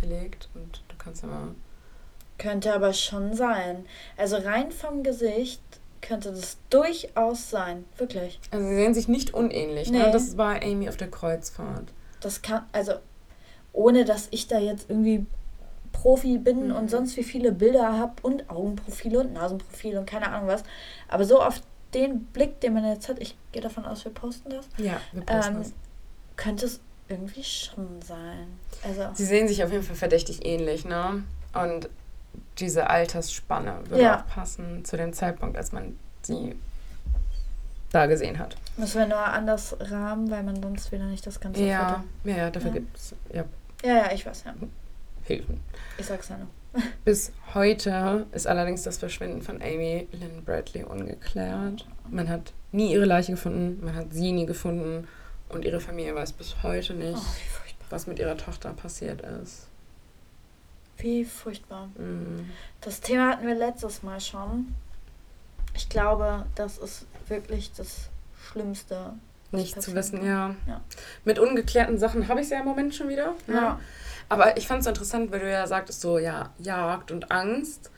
gelegt. 0.00 0.48
Und 0.54 0.82
du 0.88 0.96
kannst 0.96 1.22
ja 1.22 1.28
mal. 1.28 1.48
Könnte 2.38 2.72
aber 2.74 2.92
schon 2.92 3.34
sein. 3.34 3.84
Also 4.16 4.36
rein 4.36 4.72
vom 4.72 5.02
Gesicht 5.02 5.62
könnte 6.00 6.30
das 6.30 6.56
durchaus 6.70 7.50
sein. 7.50 7.84
Wirklich. 7.96 8.40
Also 8.50 8.66
sie 8.66 8.74
sehen 8.74 8.94
sich 8.94 9.08
nicht 9.08 9.34
unähnlich. 9.34 9.90
Nee. 9.90 9.98
Ne? 9.98 10.10
Das 10.12 10.36
war 10.36 10.62
Amy 10.62 10.88
auf 10.88 10.96
der 10.96 11.10
Kreuzfahrt. 11.10 11.92
Das 12.24 12.42
kann, 12.42 12.64
also 12.72 12.94
ohne 13.72 14.04
dass 14.04 14.28
ich 14.30 14.46
da 14.46 14.58
jetzt 14.58 14.88
irgendwie 14.88 15.26
Profi 15.92 16.38
bin 16.38 16.68
Mhm. 16.68 16.76
und 16.76 16.90
sonst 16.90 17.16
wie 17.16 17.22
viele 17.24 17.52
Bilder 17.52 17.96
habe 17.98 18.14
und 18.22 18.48
Augenprofile 18.50 19.20
und 19.20 19.32
Nasenprofile 19.32 19.98
und 20.00 20.06
keine 20.06 20.30
Ahnung 20.30 20.48
was. 20.48 20.62
Aber 21.08 21.24
so 21.24 21.40
auf 21.42 21.60
den 21.92 22.24
Blick, 22.26 22.60
den 22.60 22.74
man 22.74 22.84
jetzt 22.84 23.08
hat, 23.08 23.18
ich 23.20 23.36
gehe 23.52 23.62
davon 23.62 23.84
aus, 23.84 24.04
wir 24.04 24.12
posten 24.12 24.50
das, 24.50 24.66
Ja, 24.78 25.00
wir 25.12 25.22
posten 25.22 25.56
ähm, 25.56 25.62
das. 25.62 25.72
könnte 26.36 26.66
es 26.66 26.80
irgendwie 27.08 27.44
schon 27.44 28.00
sein. 28.02 28.48
Also, 28.82 29.08
Sie 29.14 29.24
sehen 29.26 29.46
sich 29.46 29.62
auf 29.62 29.70
jeden 29.70 29.84
Fall 29.84 29.94
verdächtig 29.94 30.44
ähnlich, 30.44 30.84
ne? 30.84 31.22
Und 31.52 31.88
diese 32.58 32.88
Altersspanne 32.90 33.82
würde 33.88 34.02
Ja. 34.02 34.20
auch 34.20 34.26
passen 34.26 34.84
zu 34.84 34.96
dem 34.96 35.12
Zeitpunkt, 35.12 35.56
als 35.56 35.70
man 35.72 35.96
sie 36.22 36.56
da 37.94 38.06
gesehen 38.06 38.38
hat. 38.38 38.56
müssen 38.76 38.98
wir 38.98 39.06
nur 39.06 39.18
anders 39.24 39.76
rahmen, 39.80 40.30
weil 40.30 40.42
man 40.42 40.60
sonst 40.62 40.90
wieder 40.92 41.04
nicht 41.06 41.26
das 41.26 41.38
ganze 41.40 41.62
Ja, 41.62 42.02
ja, 42.24 42.36
ja, 42.36 42.50
dafür 42.50 42.70
Ja. 42.70 42.74
gibt 42.74 42.96
es 42.96 43.14
ja, 43.32 43.44
Ja, 43.84 43.94
ja, 43.96 44.12
ich 44.12 44.24
weiß, 44.26 44.44
ja. 44.44 44.54
Hilfen. 45.24 45.60
Ich 45.98 46.06
sag's 46.06 46.28
ja 46.28 46.36
nur. 46.38 46.48
Bis 47.04 47.32
heute 47.54 48.26
ist 48.32 48.46
allerdings 48.48 48.82
das 48.82 48.98
Verschwinden 48.98 49.42
von 49.42 49.62
Amy 49.62 50.08
Lynn 50.12 50.42
Bradley 50.44 50.82
ungeklärt. 50.84 51.86
Man 52.10 52.28
hat 52.28 52.52
nie 52.72 52.92
ihre 52.92 53.04
Leiche 53.04 53.32
gefunden, 53.32 53.84
man 53.84 53.94
hat 53.94 54.12
sie 54.12 54.32
nie 54.32 54.44
gefunden 54.46 55.06
und 55.50 55.64
ihre 55.64 55.78
Familie 55.80 56.14
weiß 56.14 56.32
bis 56.32 56.56
heute 56.64 56.94
nicht, 56.94 57.16
Oh, 57.16 57.70
was 57.90 58.06
mit 58.08 58.18
ihrer 58.18 58.36
Tochter 58.36 58.72
passiert 58.72 59.20
ist. 59.42 59.68
Wie 60.98 61.24
furchtbar. 61.24 61.88
Mhm. 61.96 62.50
Das 62.80 63.00
Thema 63.00 63.30
hatten 63.32 63.46
wir 63.46 63.54
letztes 63.54 64.02
Mal 64.02 64.20
schon. 64.20 64.74
Ich 65.76 65.88
glaube, 65.88 66.46
das 66.56 66.78
ist 66.78 67.06
wirklich 67.28 67.72
das 67.72 68.08
Schlimmste. 68.50 69.14
Nicht 69.52 69.80
zu 69.80 69.94
wissen, 69.94 70.18
kann. 70.18 70.26
ja. 70.26 70.54
Ja. 70.66 70.80
Mit 71.24 71.38
ungeklärten 71.38 71.96
Sachen 71.98 72.26
habe 72.28 72.40
ich 72.40 72.46
es 72.46 72.50
ja 72.50 72.58
im 72.58 72.64
Moment 72.64 72.94
schon 72.94 73.08
wieder. 73.08 73.34
ne? 73.46 73.54
Ja. 73.54 73.80
Aber 74.28 74.56
ich 74.56 74.66
fand 74.66 74.80
es 74.80 74.84
so 74.84 74.90
interessant, 74.90 75.30
weil 75.30 75.40
du 75.40 75.50
ja 75.50 75.66
sagtest, 75.66 76.00
so, 76.00 76.18
ja, 76.18 76.50
Jagd 76.58 77.12
und 77.12 77.30
Angst. 77.30 77.90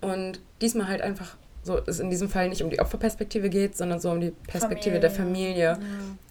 Und 0.00 0.40
diesmal 0.60 0.88
halt 0.88 1.02
einfach 1.02 1.36
so, 1.62 1.78
es 1.86 1.98
in 2.00 2.10
diesem 2.10 2.28
Fall 2.28 2.48
nicht 2.48 2.62
um 2.62 2.68
die 2.70 2.80
Opferperspektive 2.80 3.48
geht, 3.48 3.76
sondern 3.76 4.00
so 4.00 4.10
um 4.10 4.20
die 4.20 4.32
Perspektive 4.48 4.98
der 5.00 5.10
Familie, 5.10 5.62
Ja. 5.72 5.78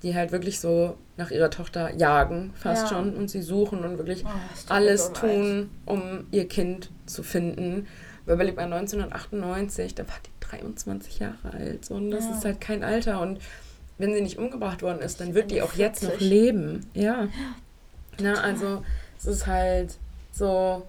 die 0.04 0.14
halt 0.16 0.32
wirklich 0.32 0.60
so 0.60 0.98
nach 1.18 1.32
ihrer 1.32 1.50
Tochter 1.50 1.92
jagen, 1.96 2.54
fast 2.56 2.84
Ja. 2.84 2.90
schon, 2.98 3.16
und 3.16 3.30
sie 3.30 3.42
suchen 3.42 3.84
und 3.86 3.98
wirklich 3.98 4.26
Oh, 4.26 4.30
alles 4.70 5.14
tun, 5.14 5.72
um 5.86 6.26
ihr 6.32 6.48
Kind 6.48 6.92
zu 7.06 7.24
finden. 7.24 7.88
Weil 8.26 8.36
überlegt 8.36 8.58
mal, 8.58 8.64
1998, 8.72 9.96
da 9.96 10.08
war 10.08 10.16
die 10.26 10.46
23 10.46 11.20
Jahre 11.20 11.52
alt. 11.54 11.86
So, 11.86 11.96
und 11.96 12.12
das 12.12 12.26
Ja. 12.26 12.32
ist 12.38 12.46
halt 12.46 12.62
kein 12.62 12.84
Alter. 12.84 13.20
Und 13.22 13.40
wenn 13.98 14.14
sie 14.14 14.22
nicht 14.22 14.38
umgebracht 14.38 14.82
worden 14.82 15.00
ist, 15.00 15.20
dann 15.22 15.34
wird 15.34 15.52
die 15.52 15.62
auch 15.62 15.74
jetzt 15.74 16.04
noch 16.04 16.12
40. 16.12 16.30
leben. 16.30 16.90
Ja. 16.94 17.28
Na, 18.20 18.36
also 18.42 18.84
es 19.18 19.26
ist 19.26 19.48
halt 19.48 19.96
so. 20.32 20.88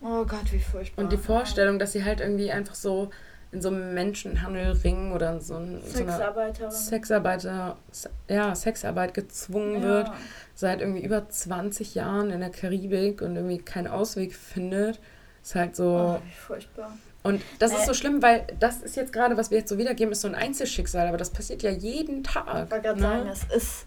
Oh 0.00 0.24
Gott, 0.24 0.52
wie 0.52 0.58
furchtbar. 0.60 1.02
Und 1.02 1.12
die 1.12 1.16
Vorstellung, 1.16 1.78
dass 1.78 1.92
sie 1.92 2.04
halt 2.04 2.20
irgendwie 2.20 2.50
einfach 2.52 2.74
so 2.74 3.10
in 3.52 3.62
so 3.62 3.68
einem 3.68 3.94
Menschenhandelring 3.94 5.12
oder 5.12 5.32
in 5.34 5.40
so, 5.40 5.54
ein, 5.54 5.80
so 5.84 5.96
Sexarbeiterin. 5.98 6.70
Sexarbeiter, 6.70 7.76
Se- 7.92 8.10
ja, 8.28 8.54
Sexarbeit 8.54 9.14
gezwungen 9.14 9.76
Ja. 9.82 9.88
wird, 9.88 10.10
seit 10.54 10.80
irgendwie 10.80 11.02
über 11.04 11.28
20 11.28 11.94
Jahren 11.94 12.30
in 12.30 12.40
der 12.40 12.50
Karibik 12.50 13.22
und 13.22 13.36
irgendwie 13.36 13.58
keinen 13.58 13.86
Ausweg 13.86 14.34
findet. 14.34 15.00
Ist 15.46 15.54
halt 15.54 15.76
so. 15.76 16.18
Oh, 16.18 16.22
furchtbar. 16.44 16.90
Und 17.22 17.40
das 17.60 17.70
Äh. 17.72 17.76
ist 17.76 17.86
so 17.86 17.94
schlimm, 17.94 18.20
weil 18.20 18.44
das 18.58 18.82
ist 18.82 18.96
jetzt 18.96 19.12
gerade, 19.12 19.36
was 19.36 19.52
wir 19.52 19.58
jetzt 19.58 19.68
so 19.68 19.78
wiedergeben, 19.78 20.10
ist 20.10 20.22
so 20.22 20.26
ein 20.28 20.34
Einzelschicksal, 20.34 21.06
aber 21.06 21.18
das 21.18 21.30
passiert 21.30 21.62
ja 21.62 21.70
jeden 21.70 22.24
Tag. 22.24 22.46
Ich 22.64 22.70
wollte 22.72 22.80
gerade 22.82 23.00
ne? 23.00 23.06
sagen, 23.06 23.28
es 23.28 23.44
ist, 23.56 23.86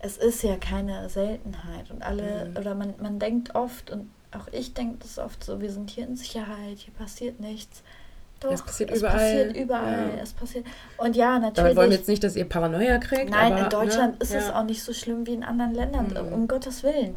es 0.00 0.18
ist 0.18 0.42
ja 0.42 0.56
keine 0.56 1.08
Seltenheit. 1.08 1.90
Und 1.90 2.02
alle, 2.02 2.50
Mhm. 2.50 2.56
oder 2.58 2.74
man, 2.74 2.92
man 3.00 3.18
denkt 3.18 3.54
oft, 3.54 3.90
und 3.90 4.10
auch 4.32 4.46
ich 4.52 4.74
denke 4.74 4.98
das 5.00 5.18
oft 5.18 5.42
so, 5.42 5.58
wir 5.62 5.72
sind 5.72 5.88
hier 5.88 6.04
in 6.06 6.16
Sicherheit, 6.16 6.76
hier 6.76 6.92
passiert 6.92 7.40
nichts. 7.40 7.82
Doch, 8.40 8.52
Es 8.52 8.60
passiert 8.62 8.90
es 8.90 8.98
überall. 8.98 9.16
passiert 9.18 9.56
überall. 9.56 10.10
Ja. 10.16 10.22
Es 10.22 10.32
passiert. 10.34 10.66
Und 10.98 11.16
ja, 11.16 11.34
Damit 11.38 11.56
natürlich. 11.56 11.76
wollen 11.78 11.90
wir 11.90 11.96
jetzt 11.96 12.08
nicht, 12.08 12.22
dass 12.24 12.36
ihr 12.36 12.46
Paranoia 12.46 12.98
kriegt. 12.98 13.30
Nein, 13.30 13.52
aber, 13.54 13.62
in 13.64 13.68
Deutschland 13.70 14.12
ne? 14.18 14.22
ist 14.22 14.34
es 14.34 14.48
ja. 14.48 14.58
auch 14.60 14.64
nicht 14.64 14.82
so 14.82 14.92
schlimm 14.92 15.26
wie 15.26 15.32
in 15.34 15.44
anderen 15.44 15.72
Ländern, 15.74 16.08
Mhm. 16.08 16.32
um 16.34 16.46
Gottes 16.48 16.82
Willen. 16.82 17.14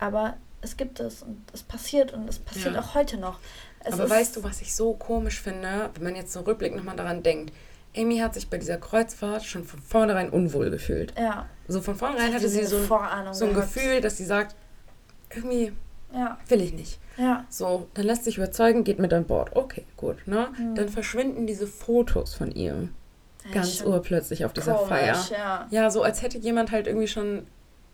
Aber 0.00 0.34
es 0.62 0.76
gibt 0.76 1.00
es 1.00 1.22
und 1.22 1.42
es 1.52 1.62
passiert 1.62 2.12
und 2.12 2.28
es 2.28 2.38
passiert 2.38 2.74
Ja. 2.74 2.80
auch 2.80 2.94
heute 2.94 3.18
noch. 3.18 3.38
Es 3.84 3.94
Aber 3.94 4.08
weißt 4.08 4.36
du, 4.36 4.44
was 4.44 4.60
ich 4.62 4.74
so 4.74 4.94
komisch 4.94 5.40
finde, 5.40 5.90
wenn 5.94 6.04
man 6.04 6.16
jetzt 6.16 6.32
so 6.32 6.40
rückblickend 6.40 6.78
nochmal 6.78 6.96
daran 6.96 7.22
denkt? 7.22 7.52
Amy 7.96 8.18
hat 8.18 8.32
sich 8.32 8.48
bei 8.48 8.56
dieser 8.56 8.78
Kreuzfahrt 8.78 9.44
schon 9.44 9.64
von 9.64 9.80
vornherein 9.80 10.30
unwohl 10.30 10.70
gefühlt. 10.70 11.12
Ja. 11.18 11.46
So 11.68 11.80
von 11.82 11.94
vornherein 11.94 12.32
hatte 12.32 12.48
sie 12.48 12.64
so 12.64 12.76
ein, 12.78 13.34
so 13.34 13.44
ein. 13.44 13.54
Gefühl, 13.54 14.00
dass 14.00 14.16
sie 14.16 14.24
sagt, 14.24 14.54
irgendwie 15.34 15.72
Ja, 16.14 16.38
will 16.48 16.62
ich 16.62 16.72
nicht. 16.72 16.98
ja. 17.18 17.44
So, 17.50 17.88
dann 17.94 18.06
lässt 18.06 18.24
sich 18.24 18.38
überzeugen, 18.38 18.84
geht 18.84 18.98
mit 18.98 19.12
an 19.12 19.24
Bord. 19.24 19.50
Okay, 19.54 19.84
gut, 19.96 20.26
ne? 20.26 20.48
Mhm. 20.58 20.74
Dann 20.74 20.88
verschwinden 20.88 21.46
diese 21.46 21.66
Fotos 21.66 22.34
von 22.34 22.50
ihr 22.52 22.88
Ja, 23.46 23.50
ganz 23.52 23.82
urplötzlich 23.82 24.44
auf 24.44 24.52
dieser 24.52 24.74
komisch, 24.74 24.88
Feier. 24.88 25.16
Ja. 25.30 25.66
Ja, 25.70 25.90
so 25.90 26.02
als 26.02 26.22
hätte 26.22 26.38
jemand 26.38 26.70
halt 26.70 26.86
irgendwie 26.86 27.08
schon 27.08 27.46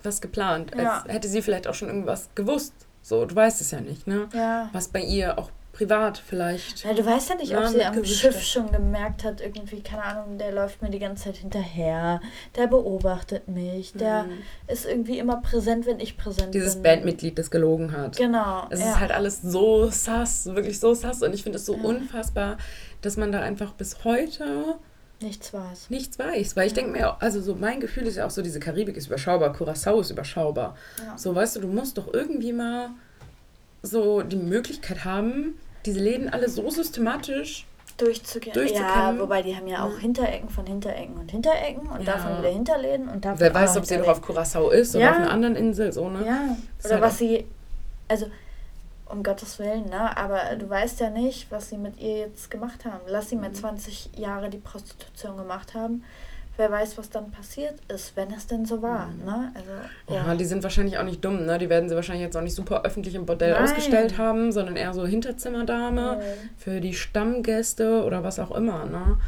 was 0.02 0.20
geplant. 0.20 0.72
Ja. 0.76 1.02
Als 1.02 1.12
hätte 1.12 1.28
sie 1.28 1.42
vielleicht 1.42 1.66
auch 1.66 1.74
schon 1.74 1.88
irgendwas 1.88 2.28
gewusst. 2.34 2.72
So, 3.02 3.24
du 3.24 3.34
weißt 3.34 3.60
es 3.60 3.70
ja 3.70 3.80
nicht, 3.80 4.06
ne? 4.06 4.28
ja. 4.34 4.68
Was 4.72 4.88
bei 4.88 5.00
ihr 5.00 5.38
auch 5.38 5.50
privat 5.72 6.18
vielleicht. 6.18 6.82
Ja, 6.84 6.92
du 6.92 7.06
weißt 7.06 7.28
ja 7.30 7.34
nicht, 7.36 7.56
ob 7.56 7.64
sie 7.68 7.84
am. 7.84 8.04
Schiff 8.04 8.42
schon 8.42 8.70
gemerkt 8.72 9.22
hat, 9.22 9.40
irgendwie, 9.40 9.80
keine 9.80 10.02
Ahnung, 10.02 10.36
der 10.36 10.50
läuft 10.50 10.82
mir 10.82 10.90
die 10.90 10.98
ganze 10.98 11.24
Zeit 11.24 11.36
hinterher, 11.36 12.20
der 12.56 12.66
beobachtet 12.66 13.46
mich, 13.46 13.92
der 13.92 14.24
Mhm. 14.24 14.38
ist 14.66 14.84
irgendwie 14.86 15.18
immer 15.20 15.40
präsent, 15.40 15.86
wenn 15.86 16.00
ich 16.00 16.16
präsent 16.18 16.52
Dieses 16.52 16.74
bin. 16.74 16.82
Bandmitglied, 16.82 17.38
das 17.38 17.50
gelogen 17.52 17.92
hat. 17.96 18.16
Genau. 18.16 18.66
Es 18.70 18.80
ja. 18.80 18.90
ist 18.90 19.00
halt 19.00 19.12
alles 19.12 19.40
so 19.40 19.88
sass, 19.88 20.46
wirklich 20.46 20.80
so 20.80 20.94
sass. 20.94 21.22
Und 21.22 21.32
ich 21.32 21.44
finde 21.44 21.58
es 21.58 21.64
so 21.66 21.76
Ja. 21.76 21.82
unfassbar, 21.84 22.58
dass 23.00 23.16
man 23.16 23.30
da 23.30 23.40
einfach 23.40 23.72
bis 23.74 24.02
heute 24.04 24.74
Nichts 25.20 25.52
weiß. 25.52 25.90
nichts 25.90 26.18
weiß. 26.18 26.56
Weil 26.56 26.66
ich 26.68 26.74
denke 26.74 26.92
mir, 26.92 27.10
auch- 27.12 27.20
also 27.20 27.40
so 27.40 27.54
mein 27.56 27.80
Gefühl 27.80 28.06
ist 28.06 28.16
ja 28.16 28.26
auch 28.26 28.30
so, 28.30 28.40
diese 28.42 28.60
Karibik 28.60 28.96
ist 28.96 29.08
überschaubar, 29.08 29.52
Curacao 29.52 30.00
ist 30.00 30.10
überschaubar. 30.10 30.76
Ja. 31.04 31.18
So, 31.18 31.34
weißt 31.34 31.56
du, 31.56 31.60
du 31.60 31.68
musst 31.68 31.98
doch 31.98 32.12
irgendwie 32.14 32.52
mal 32.52 32.90
so 33.82 34.22
die 34.22 34.36
Möglichkeit 34.36 35.04
haben, 35.04 35.54
diese 35.86 36.00
Läden 36.00 36.28
alle 36.28 36.48
so 36.48 36.68
systematisch. 36.70 37.66
Durchzugehen. 37.96 38.54
Ja, 38.74 39.12
wobei 39.18 39.42
die 39.42 39.56
haben 39.56 39.66
ja 39.66 39.84
auch. 39.84 39.98
Hinterecken 39.98 40.48
von 40.48 40.64
Hinterecken 40.66 41.16
und 41.16 41.32
Hinterecken 41.32 41.88
und 41.88 42.06
Ja. 42.06 42.12
davon 42.12 42.38
wieder 42.38 42.48
Hinterläden 42.50 43.08
und 43.08 43.24
davon 43.24 43.40
Wer 43.40 43.52
weiß, 43.52 43.76
ob 43.76 43.86
sie 43.86 43.96
noch 43.96 44.06
auf 44.06 44.22
Curacao 44.22 44.70
ist 44.70 44.94
oder 44.94 45.04
Ja. 45.04 45.10
auf 45.10 45.16
einer 45.16 45.30
anderen 45.32 45.56
Insel, 45.56 45.92
so, 45.92 46.08
ne? 46.08 46.24
Ja, 46.24 46.56
oder 46.84 46.94
halt 46.94 47.02
was 47.02 47.18
sie, 47.18 47.44
also 48.06 48.26
um 49.10 49.22
Gottes 49.22 49.58
Willen, 49.58 49.86
ne? 49.88 50.16
Aber 50.16 50.40
du 50.56 50.68
weißt 50.68 51.00
ja 51.00 51.10
nicht, 51.10 51.50
was 51.50 51.70
sie 51.70 51.78
mit 51.78 51.98
ihr 52.00 52.18
jetzt 52.18 52.50
gemacht 52.50 52.84
haben. 52.84 53.00
Lass 53.06 53.28
sie 53.30 53.36
Mhm. 53.36 53.42
mal 53.42 53.52
20 53.52 54.10
Jahre 54.16 54.50
die 54.50 54.58
Prostitution 54.58 55.36
gemacht 55.36 55.74
haben. 55.74 56.04
Wer 56.56 56.72
weiß, 56.72 56.98
was 56.98 57.08
dann 57.08 57.30
passiert 57.30 57.74
ist, 57.86 58.16
wenn 58.16 58.32
es 58.32 58.48
denn 58.48 58.66
so 58.66 58.82
war, 58.82 59.06
Mhm. 59.06 59.24
ne? 59.24 59.52
Also, 59.54 59.70
Ja, 60.12 60.34
die 60.34 60.44
sind 60.44 60.62
wahrscheinlich 60.64 60.98
auch 60.98 61.04
nicht 61.04 61.24
dumm, 61.24 61.46
ne? 61.46 61.56
Die 61.58 61.68
werden 61.68 61.88
sie 61.88 61.94
wahrscheinlich 61.94 62.24
jetzt 62.24 62.36
auch 62.36 62.42
nicht 62.42 62.54
super 62.56 62.82
öffentlich 62.82 63.14
im 63.14 63.26
Bordell 63.26 63.52
Nein. 63.52 63.62
ausgestellt 63.62 64.18
haben, 64.18 64.50
sondern 64.50 64.74
eher 64.74 64.92
so 64.92 65.06
Hinterzimmerdame 65.06 66.16
Mhm. 66.16 66.50
für 66.58 66.80
die 66.80 66.94
Stammgäste 66.94 68.02
oder 68.04 68.24
was 68.24 68.38
auch 68.40 68.50
immer, 68.50 68.84
ne? 68.86 69.18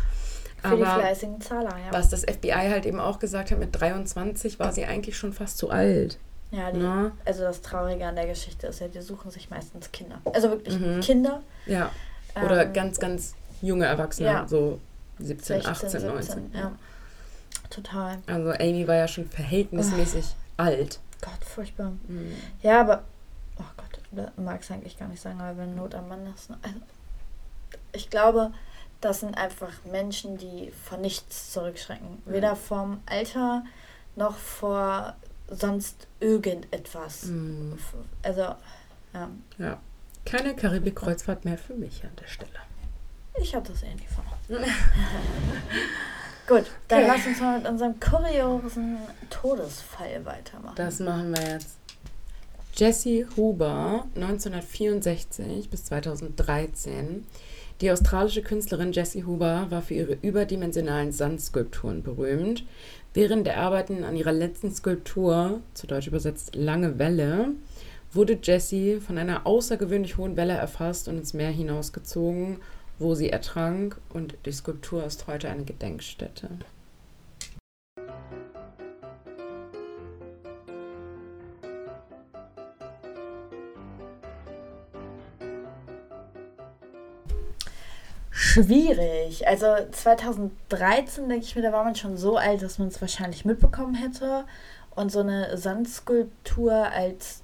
Für 0.63 0.77
die 0.77 0.83
Aber 0.83 1.01
fleißigen 1.01 1.41
Zahler, 1.41 1.71
ja. 1.71 1.93
was 1.93 2.09
das 2.11 2.25
FBI 2.25 2.51
halt 2.69 2.85
eben 2.85 3.01
auch 3.01 3.19
gesagt 3.19 3.51
hat, 3.51 3.59
mit 3.59 3.81
23 3.81 4.59
war 4.59 4.73
sie 4.73 4.85
eigentlich 4.85 5.17
schon 5.17 5.33
fast 5.33 5.57
zu 5.57 5.71
alt. 5.71 6.19
Ja 6.51 6.71
die, 6.73 6.79
Ne? 6.79 7.13
also 7.25 7.43
das 7.43 7.61
Traurige 7.63 8.07
an 8.07 8.17
der 8.17 8.27
Geschichte 8.27 8.67
ist 8.69 8.81
ja, 8.81 8.89
die 8.89 9.01
suchen 9.01 9.31
sich 9.31 9.51
meistens 9.51 9.91
Kinder. 9.93 10.21
Also 10.33 10.51
wirklich 10.51 10.79
Mhm. 10.79 11.01
Kinder. 11.01 11.43
Ja. 11.67 11.91
Oder 12.45 12.65
ähm, 12.67 12.73
ganz, 12.73 12.99
ganz 12.99 13.35
junge 13.63 13.87
Erwachsene, 13.87 14.29
ja. 14.29 14.49
so 14.49 14.81
17, 15.19 15.63
16, 15.63 15.71
18, 15.71 16.07
19. 16.07 16.23
17, 16.23 16.51
ja. 16.55 16.73
Total. 17.69 18.19
Also 18.27 18.51
Amy 18.53 18.87
war 18.89 18.97
ja 18.97 19.07
schon 19.09 19.29
verhältnismäßig 19.29 20.25
alt. 20.57 20.99
Gott, 21.21 21.45
furchtbar. 21.45 21.93
Mhm. 22.09 22.35
Ja, 22.63 22.81
aber, 22.81 23.03
oh 23.59 23.65
Gott, 23.77 24.37
mag 24.39 24.63
es 24.63 24.71
eigentlich 24.71 24.99
gar 24.99 25.09
nicht 25.09 25.21
sagen, 25.23 25.41
aber 25.41 25.59
wenn 25.59 25.75
Not 25.77 25.95
am 25.95 26.09
Mann 26.09 26.27
ist. 26.35 26.51
ne? 26.51 26.59
Also, 26.63 26.79
ich 27.93 28.11
glaube, 28.11 28.53
das 29.01 29.21
sind 29.21 29.37
einfach 29.37 29.73
Menschen, 29.91 30.37
die 30.39 30.73
vor 30.85 30.99
nichts 30.99 31.53
zurückschrecken. 31.53 32.23
Mhm. 32.25 32.33
Weder 32.33 32.57
vom 32.57 33.01
Alter 33.07 33.65
noch 34.17 34.37
vor 34.37 35.15
sonst 35.51 36.07
irgendetwas. 36.21 37.25
Mhm. 37.27 37.79
Also, 38.23 38.41
ja, 39.13 39.29
Ja. 39.59 39.81
Keine 40.25 40.55
Karibik-Kreuzfahrt 40.55 41.45
mehr 41.45 41.57
für 41.59 41.75
mich 41.75 42.05
an 42.05 42.11
der 42.21 42.27
Stelle. 42.27 42.51
ich 43.41 43.55
habe 43.55 43.67
das 43.69 43.83
eh 43.83 43.95
nie 43.95 44.07
vor. 44.15 44.25
Gut, 46.47 46.65
dann 46.89 47.05
Okay. 47.05 47.09
lass 47.17 47.27
uns 47.27 47.41
mal 47.41 47.59
mit 47.59 47.69
unserem 47.69 47.99
kuriosen 48.01 48.99
Todesfall 49.31 50.25
weitermachen. 50.25 50.75
Das 50.77 50.99
machen 50.99 51.35
wir 51.35 51.43
jetzt. 51.53 51.77
Jessie 52.75 53.27
Huber, 53.37 54.05
1964 54.15 55.71
bis 55.71 55.85
2013. 55.87 57.27
Die 57.81 57.91
australische 57.91 58.43
Künstlerin 58.43 58.93
Jessie 58.93 59.25
Huber 59.25 59.67
war 59.71 59.81
für 59.83 59.95
ihre 59.95 60.13
überdimensionalen 60.23 61.13
Sandskulpturen 61.13 62.03
berühmt. 62.03 62.65
Während 63.13 63.47
der 63.47 63.59
Arbeiten 63.59 64.05
an 64.05 64.15
ihrer 64.15 64.33
letzten 64.33 64.73
Skulptur, 64.73 65.61
zu 65.75 65.89
Deutsch 65.89 66.07
übersetzt 66.07 66.55
Lange 66.55 66.99
Welle, 66.99 67.51
wurde 68.13 68.39
Jessie 68.41 69.01
von 69.01 69.19
einer 69.19 69.47
außergewöhnlich 69.47 70.17
hohen 70.17 70.37
Welle 70.37 70.53
erfasst 70.53 71.09
und 71.09 71.19
ins 71.19 71.35
Meer 71.35 71.51
hinausgezogen, 71.51 72.59
wo 72.99 73.15
sie 73.15 73.31
ertrank 73.31 74.01
und 74.11 74.37
die 74.47 74.53
Skulptur 74.53 75.05
ist 75.05 75.27
heute 75.27 75.49
eine 75.49 75.65
Gedenkstätte. 75.65 76.49
Schwierig. 88.53 89.47
Also 89.47 89.67
2013 89.93 91.29
denke 91.29 91.45
ich 91.45 91.55
mir, 91.57 91.63
da 91.63 91.73
war 91.73 91.85
man 91.85 91.95
schon 91.95 92.17
so 92.17 92.37
alt, 92.37 92.63
dass 92.63 92.79
man 92.79 92.89
es 92.89 93.01
wahrscheinlich 93.01 93.45
mitbekommen 93.45 93.95
hätte. 93.95 94.45
Und 94.95 95.13
so 95.13 95.21
eine 95.21 95.57
Sandskulptur 95.57 96.73
als 96.73 97.43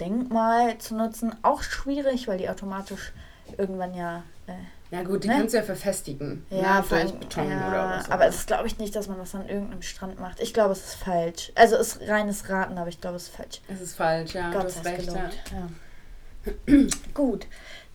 Denkmal 0.00 0.78
zu 0.78 0.94
nutzen, 0.94 1.34
auch 1.42 1.62
schwierig, 1.62 2.28
weil 2.28 2.38
die 2.38 2.48
automatisch 2.48 3.12
irgendwann 3.58 3.94
ja. 3.94 4.22
Äh, 4.46 4.52
Ja 4.94 5.02
gut, 5.02 5.24
die 5.24 5.28
Ne? 5.28 5.34
kannst 5.38 5.54
du 5.54 5.58
ja 5.58 5.64
verfestigen. 5.64 6.46
ja, 6.50 6.80
ne, 6.80 6.84
durch 6.88 7.12
Beton 7.14 7.50
ja, 7.50 7.68
oder 7.68 7.88
was. 7.98 8.10
Aber 8.10 8.26
es 8.26 8.46
glaube 8.46 8.66
ich 8.66 8.78
nicht, 8.78 8.94
dass 8.94 9.08
man 9.08 9.18
das 9.18 9.34
an 9.34 9.48
irgendeinem 9.48 9.82
Strand 9.82 10.20
macht. 10.20 10.40
Ich 10.40 10.54
glaube, 10.54 10.72
es 10.72 10.84
ist 10.84 10.94
falsch. 10.94 11.50
Also 11.56 11.76
es 11.76 11.96
ist 11.96 12.08
reines 12.08 12.48
Raten, 12.48 12.78
aber 12.78 12.88
ich 12.88 13.00
glaube, 13.00 13.16
es 13.16 13.24
ist 13.24 13.36
falsch. 13.36 13.60
Es 13.68 13.80
ist 13.80 13.96
falsch, 13.96 14.34
ja. 14.34 14.52
Gott 14.52 14.64
du 14.64 14.68
sei 14.68 14.80
hast 14.80 14.86
recht. 14.86 15.12
Ja. 15.12 15.30
Ja. 15.56 16.86
Gut. 17.14 17.46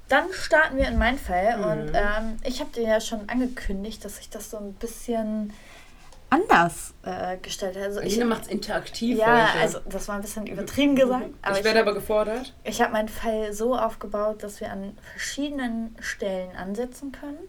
Dann 0.09 0.25
starten 0.33 0.77
wir 0.77 0.87
in 0.87 0.97
meinen 0.97 1.17
Fall. 1.17 1.57
Mhm. 1.57 1.63
Und 1.63 1.91
ähm, 1.93 2.37
ich 2.43 2.59
habe 2.59 2.71
dir 2.71 2.83
ja 2.83 2.99
schon 2.99 3.29
angekündigt, 3.29 4.03
dass 4.03 4.19
ich 4.19 4.29
das 4.29 4.51
so 4.51 4.57
ein 4.57 4.73
bisschen 4.73 5.53
anders 6.29 6.93
äh, 7.03 7.37
gestellt 7.37 7.75
habe. 7.75 7.85
Also 7.85 8.01
ich, 8.01 8.13
Lina 8.13 8.25
macht 8.25 8.43
es 8.43 8.47
interaktiv 8.49 9.17
ja, 9.17 9.47
heute. 9.47 9.59
also 9.59 9.79
das 9.87 10.07
war 10.07 10.15
ein 10.15 10.21
bisschen 10.21 10.45
übertrieben 10.47 10.95
gesagt. 10.95 11.25
Aber 11.41 11.53
ich 11.53 11.59
ich, 11.59 11.65
werde 11.65 11.79
aber 11.79 11.93
gefordert. 11.93 12.53
ich 12.63 12.81
habe 12.81 12.91
meinen 12.91 13.07
Fall 13.07 13.53
so 13.53 13.75
aufgebaut, 13.75 14.43
dass 14.43 14.61
wir 14.61 14.71
an 14.71 14.97
verschiedenen 15.11 15.95
Stellen 15.99 16.55
ansetzen 16.55 17.11
können. 17.11 17.39